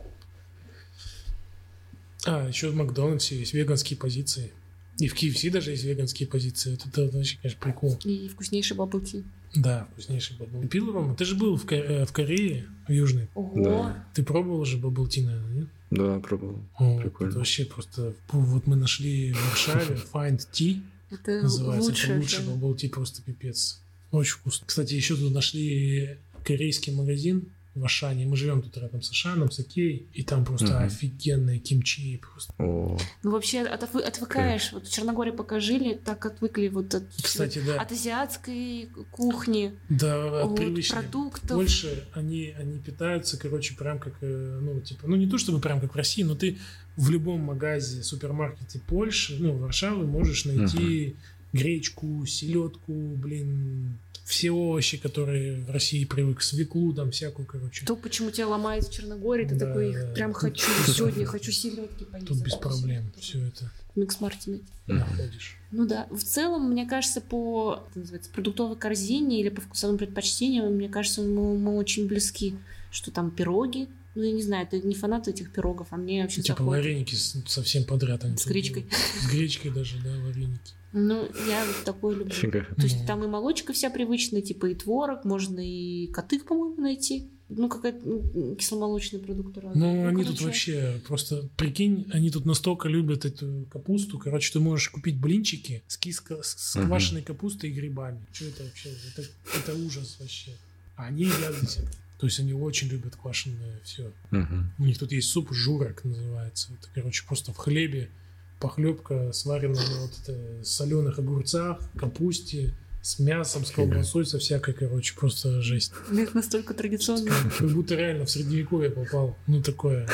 А, 2.26 2.48
еще 2.48 2.70
в 2.70 2.76
Макдональдсе 2.76 3.38
есть 3.38 3.54
веганские 3.54 3.98
позиции. 4.00 4.54
И 5.02 5.08
в 5.08 5.16
KFC 5.16 5.50
даже 5.52 5.72
есть 5.72 5.84
веганские 5.84 6.28
позиции. 6.28 6.74
Это, 6.74 6.88
это 6.90 7.18
вообще, 7.18 7.38
конечно, 7.42 7.60
прикол. 7.62 7.98
И 8.06 8.28
вкуснейший 8.28 8.78
bubble 8.78 9.05
tea. 9.05 9.24
Да, 9.56 9.88
вкуснейший 9.94 10.38
bubble. 10.38 10.68
Пил, 10.68 10.92
Рома? 10.92 11.16
Ты 11.16 11.26
же 11.26 11.36
был 11.36 11.58
в, 11.58 11.66
Ко- 11.66 11.76
э, 11.76 12.06
в 12.06 12.12
Корее, 12.12 12.66
в 12.88 12.92
Южной. 12.92 13.28
Ого. 13.34 13.52
Да. 13.64 14.06
Ты 14.14 14.24
пробовал 14.24 14.64
же 14.66 14.78
bubble 14.78 15.04
tea, 15.04 15.22
наверное, 15.24 15.54
нет? 15.62 15.68
Да, 15.90 16.20
пробовал. 16.20 16.60
О, 16.78 17.00
Прикольно. 17.00 17.30
Это 17.32 17.40
вообще 17.40 17.66
просто... 17.66 18.14
Вот 18.32 18.68
мы 18.68 18.76
нашли 18.76 19.34
в 19.34 19.50
Варшаве 19.50 20.00
Find 20.14 20.40
Tea, 20.54 20.82
Это 21.10 21.42
называется. 21.42 21.90
лучше. 21.90 22.08
это 22.12 22.20
лучше 22.22 22.42
bubble 22.44 22.70
tea, 22.70 22.88
просто 22.88 23.22
пипец. 23.24 23.82
Очень 24.12 24.34
вкусно. 24.36 24.68
Кстати, 24.68 24.94
еще 24.94 25.16
тут 25.16 25.34
нашли 25.34 26.18
корейский 26.46 26.94
магазин 26.94 27.48
в 27.74 27.86
Ашане. 27.86 28.26
Мы 28.26 28.36
живем 28.36 28.62
тут 28.62 28.76
рядом 28.78 29.02
с 29.02 29.12
Ашаном, 29.12 29.50
с 29.50 29.60
Икеей. 29.60 30.06
И 30.14 30.24
там 30.24 30.44
просто 30.44 30.66
Мгм. 30.76 30.84
офигенные 30.86 31.60
кимчи. 31.60 32.18
Просто. 32.18 32.54
О, 32.58 32.98
Ну, 33.24 33.32
вообще, 33.32 33.64
отвы- 33.64 34.02
отвыкаешь. 34.04 34.74
Вот 34.74 34.88
в 34.88 34.92
Черногории 34.94 35.32
пока 35.32 35.60
жили, 35.60 35.94
так 35.94 36.26
отвыкли 36.26 36.68
вот 36.68 36.94
от, 36.94 37.04
Кстати, 37.22 37.62
да. 37.66 37.80
от 37.82 37.92
азиатской 37.92 38.90
кухни, 39.12 39.74
Да, 39.90 40.42
от 40.44 40.60
от 40.60 40.88
продуктов. 40.90 41.52
Больше 41.58 42.04
они, 42.14 42.54
они 42.60 42.78
питаются, 42.80 43.38
короче, 43.38 43.76
прям 43.76 44.00
как, 44.00 44.14
э, 44.22 44.60
ну, 44.62 44.82
типа, 44.82 45.08
ну, 45.08 45.16
не 45.16 45.28
то 45.28 45.38
чтобы 45.38 45.60
прям 45.60 45.80
как 45.80 45.94
в 45.94 45.98
России, 45.98 46.24
но 46.24 46.36
ты 46.36 46.58
в 46.98 47.10
любом 47.10 47.40
магазе, 47.42 48.04
супермаркете 48.04 48.80
Польши, 48.86 49.38
ну, 49.40 49.54
Варшавы 49.58 50.06
можешь 50.06 50.44
найти 50.46 51.16
гречку, 51.54 52.26
селедку, 52.26 52.94
блин, 52.94 53.98
все 54.32 54.50
овощи, 54.52 54.98
которые 54.98 55.62
в 55.62 55.70
России 55.72 56.06
привык, 56.06 56.42
свеклу, 56.42 56.94
там, 56.94 57.12
всякую, 57.12 57.46
короче. 57.46 57.86
То, 57.86 57.96
почему 57.98 58.32
тебя 58.32 58.48
ломает 58.48 58.86
в 58.86 58.92
Черногории, 58.94 59.46
ты 59.46 59.56
Да, 59.56 59.66
такой, 59.68 59.94
да. 59.94 60.14
прям 60.14 60.32
хочу 60.34 60.66
сегодня, 60.88 61.26
хочу 61.26 61.52
селедки 61.52 62.06
поесть. 62.06 62.28
Тут 62.28 62.38
без 62.40 62.56
проблем 62.56 63.12
все 63.20 63.46
это 63.46 63.70
Микс 63.96 64.22
Мартина. 64.22 64.60
Мгм. 64.88 65.00
находишь. 65.00 65.58
Ну 65.72 65.86
да, 65.86 66.08
в 66.10 66.24
целом, 66.24 66.72
мне 66.72 66.86
кажется, 66.88 67.20
по 67.22 67.84
называется, 67.94 68.32
продуктовой 68.32 68.78
корзине 68.78 69.42
или 69.42 69.50
по 69.50 69.60
вкусовым 69.62 69.98
предпочтениям, 69.98 70.74
мне 70.74 70.88
кажется, 70.90 71.22
мы, 71.22 71.58
мы 71.58 71.76
очень 71.76 72.08
близки. 72.08 72.56
Что 72.90 73.12
там 73.12 73.32
пироги? 73.32 73.88
Ну, 74.16 74.24
я 74.24 74.32
не 74.34 74.42
знаю, 74.42 74.68
ты 74.68 74.82
не 74.82 74.94
фанат 74.96 75.28
этих 75.28 75.54
пирогов, 75.54 75.88
а 75.92 75.98
мне 75.98 76.22
вообще 76.24 76.42
Типа 76.42 76.60
заходит. 76.60 76.84
вареники 76.86 77.16
с- 77.16 77.42
совсем 77.48 77.86
подряд. 77.86 78.24
они 78.26 78.36
С 78.38 78.42
тут 78.44 78.52
гречкой. 78.52 78.86
С 79.22 79.32
гречкой 79.32 79.72
даже, 79.72 79.98
да, 80.04 80.10
вареники. 80.26 80.74
Ну, 80.94 81.24
я 81.48 81.66
вот 81.66 81.84
такое 81.86 82.16
люблю. 82.18 82.34
фига. 82.34 82.66
То 82.76 82.82
есть 82.84 83.00
Ну. 83.02 83.08
там 83.08 83.24
и 83.24 83.28
молочка 83.28 83.72
вся 83.72 83.90
привычная, 83.90 84.42
типа 84.42 84.66
и 84.66 84.76
творог, 84.76 85.24
можно 85.24 85.62
и 85.66 86.08
котык, 86.08 86.46
по-моему, 86.46 86.82
найти. 86.82 87.30
Ну, 87.54 87.68
какая-то 87.70 88.00
ну, 88.08 88.56
кисломолочный 88.56 89.20
продукт. 89.20 89.58
разный. 89.58 89.80
Ну, 89.80 90.08
они 90.08 90.24
тут 90.24 90.40
короче, 90.40 90.46
вообще 90.46 91.02
просто, 91.08 91.50
прикинь, 91.58 92.08
они 92.12 92.30
тут 92.32 92.46
настолько 92.46 92.88
любят 92.90 93.26
эту 93.26 93.66
капусту. 93.70 94.18
Короче, 94.20 94.52
ты 94.54 94.60
можешь 94.62 94.88
купить 94.90 95.18
блинчики 95.20 95.84
с, 95.88 95.98
киска, 95.98 96.42
с 96.44 96.74
квашеной 96.82 97.22
капустой 97.24 97.70
и 97.70 97.74
грибами. 97.74 98.26
Что 98.32 98.46
это 98.46 98.64
вообще? 98.64 98.90
Это, 99.16 99.28
это 99.58 99.76
ужас 99.76 100.18
вообще. 100.20 100.52
А 100.96 101.08
они 101.08 101.24
едят 101.24 101.56
здесь 101.58 101.78
это. 101.78 101.92
То 102.22 102.28
есть 102.28 102.40
они 102.40 102.54
очень 102.54 102.88
любят 102.88 103.16
квашеное 103.16 103.80
все. 103.84 104.12
Мгм. 104.30 104.72
У 104.78 104.86
них 104.86 105.00
тут 105.00 105.12
есть 105.12 105.28
суп 105.30 105.52
журок 105.52 106.04
называется. 106.04 106.72
Это, 106.72 106.88
короче, 106.94 107.26
просто 107.26 107.52
в 107.52 107.58
хлебе 107.58 108.12
похлебка 108.60 109.34
сварена 109.34 109.74
на 109.74 110.02
вот 110.02 110.12
это, 110.22 110.64
соленых 110.64 111.18
огурцах, 111.18 111.80
капусте, 111.98 112.76
с 113.02 113.18
мясом, 113.18 113.66
с 113.66 113.72
колбасой, 113.72 114.28
со 114.28 114.38
всякой, 114.38 114.76
короче, 114.76 115.16
просто 115.16 115.64
жесть. 115.64 115.94
Это 116.12 116.36
настолько 116.36 116.76
традиционно. 116.76 117.32
Как 117.58 117.72
будто 117.72 117.96
реально 117.96 118.28
в 118.28 118.30
средневековье 118.30 118.92
попал. 118.92 119.36
Ну, 119.48 119.64
такое. 119.64 120.08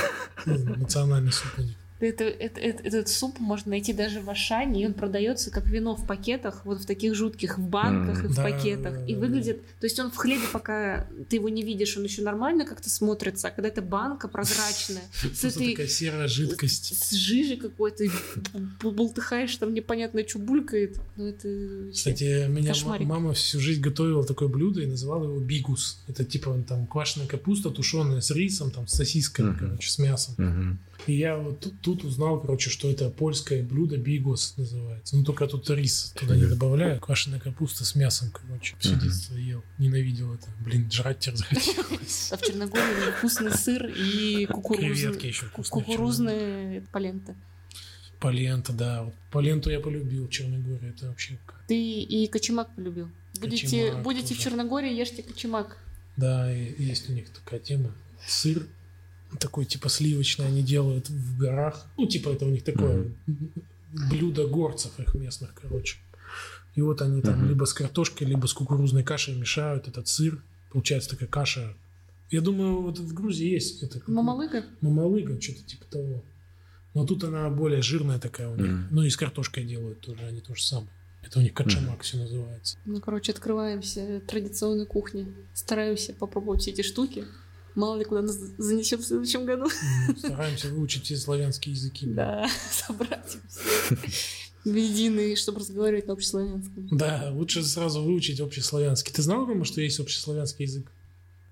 ну, 0.45 0.77
национальный 0.77 1.34
суп 1.34 1.51
у 1.57 1.61
них. 1.61 1.75
Это, 1.99 2.24
это- 2.26 2.60
это- 2.60 2.84
этот 2.84 3.07
суп 3.10 3.40
можно 3.40 3.72
найти 3.72 3.91
даже 3.91 4.22
в 4.22 4.30
Ашане, 4.30 4.84
и 4.84 4.86
он 4.86 4.94
продается 4.94 5.49
как 5.49 5.65
вино 5.68 5.95
в 5.95 6.06
пакетах, 6.06 6.64
вот 6.65 6.82
в 6.82 6.86
таких 6.86 7.15
жутких, 7.15 7.57
в 7.57 7.68
банках 7.68 8.24
и 8.24 8.28
в 8.28 8.36
Да, 8.36 8.44
пакетах. 8.44 8.94
да, 8.99 9.06
И 9.06 9.14
да, 9.15 9.19
выглядит... 9.19 9.61
То 9.80 9.86
есть 9.86 9.99
он 9.99 10.11
в 10.11 10.15
хлебе, 10.15 10.44
пока 10.53 11.07
ты 11.30 11.38
его 11.38 11.49
не 11.49 11.64
видишь, 11.64 11.98
он 11.98 12.03
еще 12.03 12.22
нормально 12.22 12.65
как-то 12.65 12.90
смотрится, 12.90 13.48
а 13.48 13.52
когда 13.52 13.69
это 13.69 13.82
банка 13.82 14.28
прозрачная, 14.28 15.02
с 15.34 15.44
этой... 15.44 15.72
такая 15.72 15.88
серая 15.88 16.28
жидкость. 16.28 16.95
С 16.95 17.11
жижей 17.14 17.57
какой-то, 17.57 18.03
и 18.03 18.10
бултыхаешь, 18.84 19.56
там 19.57 19.74
непонятно, 19.74 20.28
что 20.28 20.40
булькает. 20.40 20.99
Ну, 21.15 21.26
это... 21.26 21.91
Кстати, 21.94 22.48
меня 22.48 22.74
мама 23.06 23.34
всю 23.34 23.60
жизнь 23.60 23.82
готовила 23.82 24.24
такое 24.26 24.48
блюдо 24.49 24.82
и 24.82 24.86
называла 24.86 25.24
его 25.26 25.40
бигус. 25.40 25.99
Это 26.07 26.24
типа 26.24 26.64
там 26.68 26.86
квашеная 26.88 27.28
капуста, 27.28 27.69
тушеная 27.69 28.22
с 28.22 28.32
рисом, 28.32 28.72
там 28.72 28.88
с 28.88 28.94
сосисками, 28.94 29.56
короче, 29.57 29.90
с 29.90 29.98
мясом. 29.98 30.80
И 31.06 31.14
я 31.14 31.38
вот 31.38 31.60
тут, 31.60 31.80
тут 31.82 32.03
узнал, 32.03 32.41
короче, 32.41 32.69
что 32.69 32.90
это 32.90 33.10
польское 33.10 33.64
блюдо 33.64 33.98
бигус 33.98 34.56
называется. 34.57 35.15
Ну, 35.15 35.24
только 35.24 35.48
тут 35.48 35.69
рис 35.69 36.14
туда 36.19 36.36
не 36.36 36.45
добавляю. 36.48 36.99
Квашеная 36.99 37.40
капуста 37.40 37.86
с 37.86 37.95
мясом, 37.95 38.32
короче. 38.32 38.76
Все 38.80 38.94
Мгм. 38.95 38.99
детство 39.02 39.36
ел. 39.36 39.64
Ненавидел 39.78 40.34
это. 40.34 40.48
Блин, 40.60 40.90
жрать 40.91 41.19
теперь 41.19 41.38
захотелось. 41.38 42.32
А 42.32 42.38
в 42.38 42.41
Черногории 42.41 43.11
вкусный 43.19 43.52
сыр 43.52 43.86
и 43.86 44.45
кукурузный... 44.48 44.94
Креветки 44.95 45.26
еще 45.28 45.45
ку- 45.45 45.61
вкусные. 45.61 45.86
Кукурузная 45.86 46.84
полента. 46.91 47.36
Полента, 48.19 48.74
да. 48.74 49.03
Вот 49.03 49.14
поленту 49.32 49.69
я 49.69 49.80
полюбил 49.80 50.28
в 50.28 50.32
Черногории. 50.32 50.90
Это 50.90 51.07
вообще 51.07 51.38
как. 51.45 51.61
Ты 51.68 51.80
и 52.02 52.28
кочемак 52.28 52.74
полюбил. 52.76 53.10
Будете, 53.40 53.65
Кочемак 53.68 54.03
будете 54.03 54.34
в. 54.34 54.40
Черногории, 54.40 54.91
ешьте 54.94 55.22
кочемак. 55.22 55.78
Да, 56.15 56.49
есть 56.52 57.07
у 57.10 57.14
них 57.14 57.30
такая 57.30 57.60
тема. 57.60 57.91
Сыр 58.26 58.65
такой 59.39 59.65
типа 59.65 59.89
сливочный 59.89 60.47
они 60.47 60.63
делают 60.63 61.09
в 61.09 61.37
горах. 61.37 61.85
Ну, 61.97 62.07
типа 62.07 62.29
это 62.29 62.45
у 62.45 62.49
них 62.49 62.63
такое 62.63 63.11
блюдо 64.11 64.47
горцев 64.47 64.99
их 64.99 65.13
местных, 65.13 65.53
короче. 65.53 65.97
И 66.75 66.81
вот 66.81 67.01
они 67.01 67.21
там 67.21 67.39
Мгм. 67.39 67.49
либо 67.49 67.65
с 67.65 67.73
картошкой, 67.73 68.27
либо 68.27 68.45
с 68.45 68.53
кукурузной 68.53 69.03
кашей 69.03 69.35
мешают 69.35 69.87
этот 69.87 70.07
сыр. 70.07 70.41
Получается 70.71 71.09
такая 71.11 71.27
каша. 71.29 71.73
Я 72.29 72.41
думаю, 72.41 72.81
вот 72.81 72.99
в 72.99 73.13
Грузии 73.13 73.49
есть 73.49 73.81
это. 73.83 74.01
Мамалыга? 74.07 74.63
Мамалыга, 74.81 75.39
что-то 75.41 75.63
типа 75.63 75.85
того. 75.85 76.23
Но 76.93 77.05
тут 77.05 77.23
она 77.23 77.49
более 77.49 77.81
жирная 77.81 78.19
такая 78.19 78.49
у 78.49 78.55
них. 78.55 78.67
Мгм. 78.67 78.87
Ну 78.91 79.03
и 79.03 79.09
с 79.09 79.17
картошкой 79.17 79.63
делают 79.65 80.01
тоже, 80.01 80.21
они 80.25 80.41
то 80.41 80.53
же 80.55 80.63
самое. 80.63 80.89
Это 81.23 81.39
у 81.39 81.41
них 81.41 81.53
качамак 81.53 82.01
все 82.03 82.17
называется. 82.17 82.77
Ну, 82.85 83.01
короче, 83.01 83.31
открываемся 83.31 84.21
традиционной 84.27 84.85
кухне. 84.85 85.27
Стараемся 85.53 86.13
попробовать 86.13 86.61
все 86.61 86.71
эти 86.71 86.83
штуки. 86.83 87.25
Мало 87.77 87.97
ли 87.99 88.05
куда 88.05 88.23
нас 88.23 88.35
занесет 88.57 89.01
в 89.01 89.05
следующем 89.05 89.45
году. 89.45 89.69
Стараемся 90.17 90.69
выучить 90.69 91.03
все 91.03 91.15
славянские 91.15 91.75
языки. 91.75 92.07
Да, 92.07 92.49
собрать 92.71 93.37
все. 93.47 93.95
единый, 94.65 95.35
чтобы 95.35 95.59
разговаривать 95.59 96.07
на 96.07 96.13
общеславянском. 96.13 96.87
Да, 96.91 97.29
лучше 97.31 97.63
сразу 97.63 98.01
выучить 98.01 98.39
общеславянский. 98.39 99.13
Ты 99.13 99.21
знал, 99.21 99.45
Рома, 99.45 99.63
что 99.63 99.79
есть 99.79 99.99
общеславянский 99.99 100.65
язык? 100.65 100.91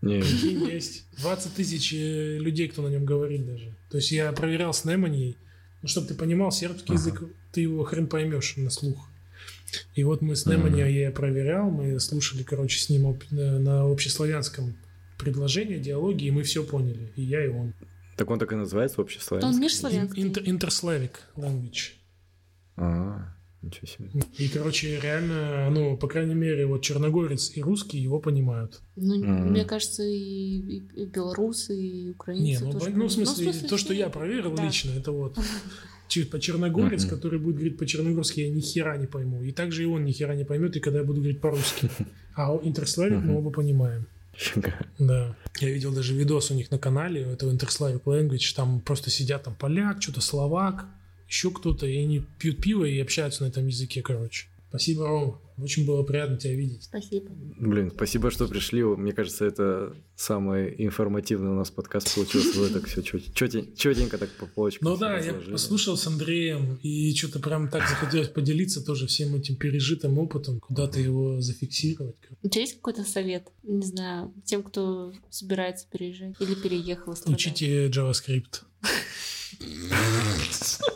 Не, 0.02 0.20
Прикинь, 0.20 0.66
есть 0.68 1.04
20 1.20 1.54
тысяч 1.54 1.94
э, 1.94 2.38
людей, 2.40 2.70
кто 2.70 2.82
на 2.82 2.88
нем 2.88 3.06
говорит 3.06 3.46
даже. 3.46 3.72
То 3.92 3.98
есть 3.98 4.12
я 4.12 4.32
проверял 4.32 4.74
с 4.74 4.84
Неманией, 4.84 5.38
ну, 5.84 5.88
чтобы 5.88 6.08
ты 6.08 6.16
понимал, 6.16 6.52
сербский 6.52 6.94
Ага. 6.94 7.02
язык, 7.02 7.24
ты 7.52 7.62
его 7.62 7.84
хрен 7.84 8.08
поймешь 8.08 8.56
на 8.58 8.72
слух. 8.72 9.08
И 9.94 10.04
вот 10.04 10.22
мы 10.24 10.36
с. 10.36 10.48
Неманией 10.48 11.02
я 11.02 11.12
проверял, 11.12 11.70
мы 11.70 12.00
слушали, 12.00 12.42
короче, 12.42 12.80
с 12.80 12.90
ним 12.90 13.16
на 13.30 13.60
на 13.60 13.92
общеславянском 13.92 14.76
предложение, 15.18 15.80
диалоги, 15.80 16.26
и 16.26 16.32
мы 16.32 16.44
все 16.44 16.64
поняли. 16.64 17.12
И 17.16 17.22
я, 17.24 17.44
и 17.46 17.50
он. 17.50 17.74
так 18.18 18.30
он 18.30 18.40
так 18.40 18.52
и 18.52 18.56
называется 18.56 19.00
он 19.00 19.04
общеславянский? 19.06 19.62
межславянский. 19.62 20.24
Интер- 20.24 20.44
Interslavic 20.46 21.12
language. 21.36 21.94
А, 22.78 23.34
ничего 23.62 23.88
себе. 23.88 24.10
И, 24.38 24.48
короче, 24.50 25.00
реально, 25.00 25.70
ну, 25.72 25.98
по 25.98 26.08
крайней 26.08 26.36
мере, 26.36 26.66
вот 26.66 26.82
черногорец 26.82 27.52
и 27.56 27.62
русский 27.62 27.98
его 27.98 28.20
понимают. 28.20 28.82
Ну, 28.96 29.16
Мгм. 29.18 29.52
мне 29.52 29.66
кажется, 29.66 30.04
и, 30.04 30.18
и- 30.18 30.84
и 31.04 31.06
белорусы, 31.06 31.76
и 31.76 32.10
украинцы 32.12 32.44
Не, 32.44 32.60
ну, 32.60 32.72
тоже. 32.74 32.86
по- 32.92 32.98
ну, 32.98 33.06
в 33.08 33.12
смысле, 33.12 33.54
то, 33.70 33.78
что 33.78 33.94
я 33.94 34.10
проверил 34.10 34.54
да. 34.56 34.66
лично, 34.66 34.92
это 34.92 35.12
вот 35.12 35.38
типа 36.10 36.40
черногорец, 36.40 37.06
Мгм. 37.06 37.10
который 37.16 37.40
будет 37.40 37.56
говорить 37.56 37.78
по-черногорски, 37.78 38.42
я 38.42 38.50
ни 38.50 38.60
хера 38.60 38.98
не 38.98 39.08
пойму. 39.08 39.42
И 39.42 39.52
также 39.52 39.84
и 39.84 39.86
он 39.86 40.04
ни 40.06 40.12
хера 40.12 40.36
не 40.36 40.44
поймет, 40.44 40.76
и 40.76 40.80
когда 40.80 41.00
я 41.00 41.06
буду 41.06 41.22
говорить 41.22 41.42
по-русски. 41.42 41.90
А 42.38 42.54
Интерславик 42.64 43.14
мы 43.20 43.20
Мгм. 43.32 43.36
оба 43.38 43.50
понимаем. 43.52 44.08
Да. 45.00 45.36
Я 45.60 45.70
видел 45.70 45.94
даже 45.94 46.14
видос 46.14 46.52
у 46.52 46.54
них 46.54 46.72
на 46.72 46.78
канале, 46.78 47.22
этого 47.22 47.52
Interslavic 47.52 48.04
Language, 48.04 48.56
там 48.56 48.82
просто 48.82 49.10
сидят 49.10 49.44
там 49.44 49.56
поляк, 49.56 50.02
что-то 50.02 50.22
словак, 50.22 50.86
еще 51.28 51.52
кто-то, 51.52 51.86
и 51.86 51.98
они 51.98 52.26
пьют 52.40 52.62
пиво 52.62 52.86
и 52.86 53.00
общаются 53.00 53.44
на 53.44 53.48
этом 53.48 53.68
языке, 53.68 54.02
короче. 54.02 54.48
Спасибо, 54.70 55.08
Ром. 55.08 55.42
Очень 55.58 55.86
было 55.86 56.04
приятно 56.04 56.38
тебя 56.38 56.56
видеть. 56.56 56.84
Спасибо. 56.84 57.32
Блин, 57.58 57.92
спасибо, 57.94 58.30
что 58.30 58.48
пришли. 58.48 58.84
Мне 58.84 59.14
кажется, 59.14 59.46
это 59.46 59.96
самый 60.16 60.76
информативный 60.78 61.52
у 61.52 61.56
нас 61.56 61.72
подкаст 61.72 62.14
получился. 62.14 62.60
Вы 62.60 62.70
так 62.70 62.86
все 62.86 63.02
четенько 63.02 64.18
так 64.18 64.30
по 64.32 64.46
полочкам. 64.46 64.90
Ну 64.90 64.98
да, 64.98 65.18
я 65.20 65.34
послушал 65.34 65.96
с 65.96 66.06
Андреем, 66.08 66.78
и 66.84 67.16
что-то 67.16 67.40
прям 67.40 67.70
так 67.70 67.88
захотелось 67.88 68.30
поделиться 68.30 68.84
тоже 68.84 69.08
всем 69.08 69.36
этим 69.36 69.56
пережитым 69.56 70.20
опытом, 70.20 70.60
куда-то 70.60 71.00
его 71.00 71.40
зафиксировать. 71.40 72.16
У 72.44 72.50
тебя 72.50 72.62
есть 72.62 72.76
какой-то 72.76 73.04
совет, 73.04 73.48
не 73.64 73.86
знаю, 73.86 74.34
тем, 74.44 74.64
кто 74.64 75.14
собирается 75.30 75.88
переезжать 75.90 76.36
или 76.40 76.56
переехал? 76.56 77.14
и 77.14 77.16
страдает? 77.16 77.40
Учите 77.40 77.88
JavaScript. 77.88 78.64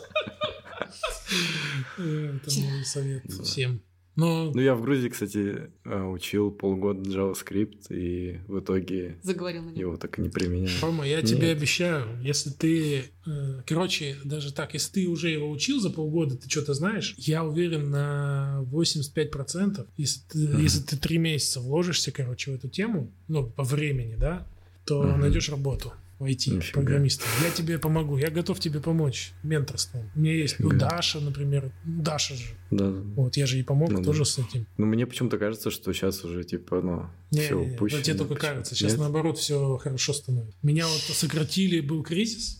Это 1.96 2.60
мой 2.60 2.84
совет 2.84 3.24
всем. 3.42 3.82
Но 4.20 4.50
Ну, 4.54 4.60
я 4.60 4.74
в 4.74 4.82
Грузии, 4.82 5.08
кстати, 5.08 5.70
э, 5.84 6.02
учил 6.02 6.50
полгода 6.50 7.00
JavaScript, 7.08 7.86
и 7.90 8.38
в 8.48 8.58
итоге 8.60 9.16
Заговорил 9.22 9.62
на 9.62 9.70
него. 9.70 9.80
его 9.80 9.96
так 9.96 10.18
и 10.18 10.22
не 10.22 10.28
применял. 10.28 10.70
Рома, 10.82 11.06
я 11.06 11.16
Нет. 11.22 11.26
тебе 11.26 11.50
обещаю, 11.50 12.04
если 12.22 12.50
ты... 12.50 13.04
э, 13.26 13.62
Короче, 13.66 14.16
даже 14.24 14.52
так, 14.52 14.74
если 14.74 14.92
ты 14.92 15.08
уже 15.08 15.30
его 15.30 15.50
учил 15.50 15.80
за 15.80 15.90
полгода, 15.90 16.36
ты 16.36 16.48
что-то 16.50 16.74
знаешь, 16.74 17.14
я 17.16 17.44
уверен 17.44 17.90
на 17.90 18.62
85%, 18.70 19.86
если 19.96 20.20
ты, 20.28 20.38
Мгм. 20.48 20.58
если 20.60 20.82
ты 20.82 20.96
три 20.96 21.18
месяца 21.18 21.60
вложишься, 21.60 22.12
короче, 22.12 22.50
в 22.50 22.54
эту 22.54 22.68
тему, 22.68 23.10
ну, 23.28 23.46
по 23.46 23.64
времени, 23.64 24.16
да, 24.18 24.46
то 24.84 25.02
Мгм. 25.02 25.20
найдешь 25.20 25.48
работу 25.48 25.92
в 26.20 26.24
IT 26.26 26.72
программистом. 26.72 27.26
Я 27.42 27.50
тебе 27.50 27.78
помогу, 27.78 28.16
я 28.18 28.30
готов 28.30 28.60
тебе 28.60 28.78
помочь 28.80 29.32
менторством. 29.42 30.08
У 30.14 30.20
меня 30.20 30.34
есть, 30.34 30.60
ну. 30.60 30.70
Даша, 30.70 31.18
например, 31.18 31.72
Даша 31.84 32.34
же, 32.34 32.44
Да. 32.70 32.90
вот, 32.90 33.36
я 33.36 33.46
же 33.46 33.56
ей 33.56 33.64
помог 33.64 33.90
Ну 33.90 33.98
да. 33.98 34.04
тоже 34.04 34.24
с 34.24 34.38
этим. 34.38 34.66
Ну, 34.76 34.86
мне 34.86 35.06
почему-то 35.06 35.38
кажется, 35.38 35.70
что 35.70 35.92
сейчас 35.92 36.22
уже, 36.24 36.44
типа, 36.44 36.80
ну, 36.82 37.06
Не, 37.30 37.40
все 37.40 37.58
не, 37.58 37.66
не, 37.70 37.76
тебе 37.76 37.88
только 37.96 38.34
почему-то. 38.34 38.34
кажется. 38.36 38.74
Сейчас 38.74 38.92
Нет? 38.92 39.00
наоборот 39.00 39.38
все 39.38 39.76
хорошо 39.78 40.12
становится. 40.12 40.56
Меня 40.62 40.86
вот 40.86 41.00
сократили, 41.00 41.80
был 41.80 42.02
кризис. 42.02 42.59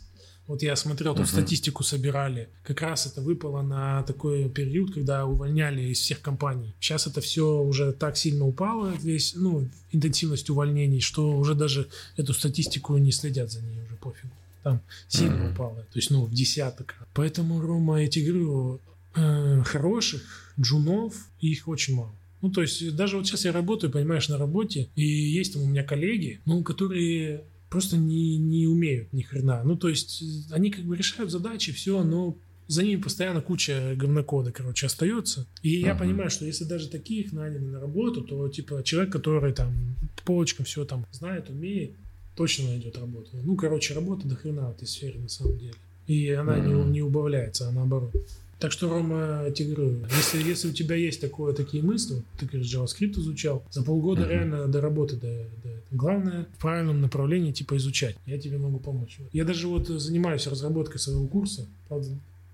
Вот 0.50 0.62
я 0.64 0.74
смотрел, 0.74 1.14
тут 1.14 1.26
Мгм. 1.26 1.32
статистику 1.32 1.84
собирали. 1.84 2.48
Как 2.64 2.80
раз 2.82 3.06
это 3.06 3.20
выпало 3.22 3.62
на 3.62 4.02
такой 4.02 4.48
период, 4.48 4.92
когда 4.92 5.24
увольняли 5.24 5.82
из 5.92 6.00
всех 6.00 6.20
компаний. 6.22 6.74
Сейчас 6.80 7.06
это 7.06 7.20
все 7.20 7.62
уже 7.62 7.92
так 7.92 8.16
сильно 8.16 8.44
упало, 8.44 8.96
весь, 9.00 9.34
ну, 9.36 9.68
интенсивность 9.92 10.50
увольнений, 10.50 11.00
что 11.00 11.36
уже 11.38 11.54
даже 11.54 11.86
эту 12.16 12.32
статистику 12.34 12.98
не 12.98 13.12
следят 13.12 13.52
за 13.52 13.60
ней, 13.62 13.78
уже 13.86 13.94
пофигу. 13.94 14.32
Там 14.64 14.80
сильно 15.06 15.36
Мгм. 15.44 15.52
упало. 15.52 15.76
То 15.92 15.98
есть, 16.00 16.10
ну, 16.10 16.24
в 16.24 16.34
десяток. 16.34 16.96
Поэтому, 17.14 17.60
Рома, 17.60 18.02
я 18.02 18.08
тебе 18.08 18.26
говорю, 18.32 18.80
э, 19.14 19.62
хороших 19.64 20.22
джунов, 20.60 21.14
их 21.40 21.68
очень 21.68 21.94
мало. 21.94 22.12
Ну, 22.42 22.50
то 22.50 22.62
есть, 22.62 22.96
даже 22.96 23.16
вот 23.18 23.26
сейчас 23.26 23.44
я 23.44 23.52
работаю, 23.52 23.92
понимаешь, 23.92 24.28
на 24.28 24.36
работе, 24.38 24.88
и 24.96 25.04
есть 25.04 25.52
там 25.52 25.62
у 25.62 25.66
меня 25.66 25.84
коллеги, 25.84 26.40
ну, 26.44 26.64
которые 26.64 27.44
просто 27.70 27.96
не, 27.96 28.36
не 28.36 28.66
умеют 28.66 29.12
ни 29.12 29.22
хрена. 29.22 29.62
Ну, 29.64 29.76
то 29.76 29.88
есть, 29.88 30.22
э, 30.22 30.54
они 30.54 30.70
как 30.70 30.84
бы 30.84 30.96
решают 30.96 31.30
задачи, 31.30 31.72
все, 31.72 32.02
но 32.02 32.36
за 32.68 32.82
ними 32.82 33.00
постоянно 33.00 33.40
куча 33.40 33.94
говнокода, 33.96 34.52
короче, 34.52 34.86
остается. 34.86 35.46
И 35.62 35.80
я 35.80 35.90
Мгм. 35.94 35.98
понимаю, 35.98 36.30
что 36.30 36.44
если 36.44 36.64
даже 36.64 36.88
таких 36.88 37.32
наняли 37.32 37.58
на 37.58 37.80
работу, 37.80 38.22
то, 38.22 38.48
типа, 38.48 38.82
человек, 38.84 39.12
который 39.12 39.52
там 39.52 39.72
по 40.16 40.22
полочкам 40.24 40.64
все 40.66 40.84
там 40.84 41.06
знает, 41.12 41.48
умеет, 41.48 41.92
точно 42.36 42.68
найдет 42.68 42.98
работу. 42.98 43.30
Ну, 43.44 43.56
короче, 43.56 43.94
работа 43.94 44.28
до 44.28 44.34
хрена 44.36 44.68
в 44.68 44.76
этой 44.76 44.86
сфере 44.86 45.18
на 45.18 45.28
самом 45.28 45.58
деле. 45.58 45.74
И 46.06 46.30
она 46.30 46.58
не, 46.58 46.74
Мгм. 46.74 46.92
не 46.92 47.02
убавляется, 47.02 47.68
а 47.68 47.72
наоборот. 47.72 48.12
Так 48.60 48.72
что, 48.72 48.88
Рома, 48.90 49.44
я 49.46 49.50
тебе 49.50 49.74
говорю, 49.74 50.04
если, 50.16 50.42
если 50.46 50.68
у 50.68 50.72
тебя 50.72 50.94
есть 50.94 51.20
такое, 51.20 51.54
такие 51.54 51.82
мысли, 51.82 52.22
ты, 52.38 52.44
говоришь, 52.44 52.72
JavaScript 52.72 53.18
изучал, 53.18 53.64
за 53.70 53.82
полгода 53.82 54.20
Мгм. 54.22 54.30
реально 54.30 54.68
до 54.68 54.80
работы 54.82 55.16
до, 55.16 55.28
до- 55.64 55.80
Главное 55.96 56.46
в 56.56 56.58
правильном 56.60 57.00
направлении 57.00 57.52
типа 57.52 57.76
изучать. 57.78 58.16
Я 58.26 58.38
тебе 58.38 58.58
могу 58.58 58.78
помочь. 58.78 59.18
Я 59.32 59.44
даже 59.44 59.66
вот 59.66 59.88
занимаюсь 59.88 60.46
разработкой 60.46 61.00
своего 61.00 61.26
курса. 61.26 61.66
Правда, 61.88 62.08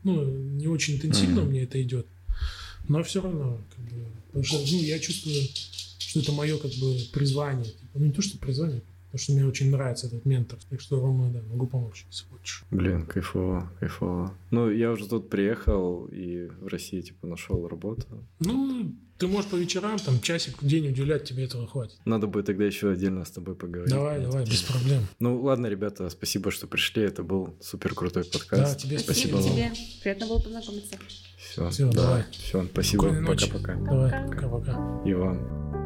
ну, 0.05 0.25
не 0.25 0.69
очень 0.69 0.95
интенсивно 0.95 1.41
Мгм. 1.43 1.51
мне 1.51 1.63
это 1.65 1.83
идет, 1.83 2.07
но 2.89 3.03
все 3.03 3.21
равно, 3.21 3.61
как 3.75 3.85
бы, 3.87 4.07
ну, 4.33 4.83
я 4.83 4.99
чувствую, 5.01 5.35
что 5.99 6.21
это 6.21 6.31
мое 6.33 6.57
как 6.59 6.71
бы 6.75 6.97
призвание. 7.13 7.73
Ну, 7.95 8.07
не 8.07 8.13
то, 8.13 8.23
что 8.23 8.39
призвание, 8.39 8.81
потому 9.17 9.25
что 9.25 9.33
мне 9.33 9.47
очень 9.47 9.71
нравится 9.71 10.07
этот 10.09 10.27
ментор. 10.27 10.59
Так 10.69 10.81
что, 10.81 11.01
Рома, 11.01 11.31
да, 11.31 11.41
могу 11.49 11.67
помочь, 11.67 12.05
если 12.11 12.27
хочешь. 12.27 12.65
Блин, 12.71 13.07
кайфово, 13.07 13.71
кайфово. 13.81 14.35
Ну, 14.51 14.71
я 14.71 14.93
уже 14.93 15.09
тут 15.09 15.31
приехал 15.31 16.07
и 16.07 16.49
в 16.61 16.67
России, 16.67 17.01
типа, 17.01 17.27
нашел 17.27 17.67
работу. 17.67 18.07
Ну, 18.41 18.93
ты 19.17 19.27
можешь 19.27 19.51
по 19.51 19.57
вечерам, 19.57 19.99
там, 19.99 20.21
часик 20.21 20.61
в 20.61 20.67
день 20.67 20.89
уделять, 20.89 21.25
тебе 21.25 21.45
этого 21.45 21.67
хватит. 21.67 21.97
Надо 22.05 22.27
будет 22.27 22.47
тогда 22.47 22.65
еще 22.65 22.91
отдельно 22.91 23.25
с 23.25 23.31
тобой 23.31 23.55
поговорить. 23.55 23.91
Давай, 23.95 24.21
давай, 24.21 24.45
без 24.45 24.61
проблем. 24.63 25.03
Ну, 25.19 25.41
ладно, 25.43 25.67
ребята, 25.69 26.11
спасибо, 26.11 26.51
что 26.51 26.67
пришли. 26.67 27.03
Это 27.03 27.23
был 27.23 27.57
супер 27.63 27.95
крутой 27.95 28.25
Да, 28.25 28.39
подкаст. 28.39 28.81
тебе 28.81 28.99
Спасибо, 28.99 29.39
спасибо. 29.39 29.55
тебе. 29.55 29.73
Приятно 30.03 30.27
было 30.27 30.39
познакомиться. 30.41 30.97
Все, 31.39 31.71
Всё, 31.71 31.91
давай. 31.91 32.25
Все, 32.33 32.65
спасибо. 32.67 33.09
Пока-пока. 33.25 33.75
Давай, 33.77 34.11
Пока. 34.11 34.27
пока-пока. 34.49 35.03
И 35.09 35.15
вам. 35.15 35.86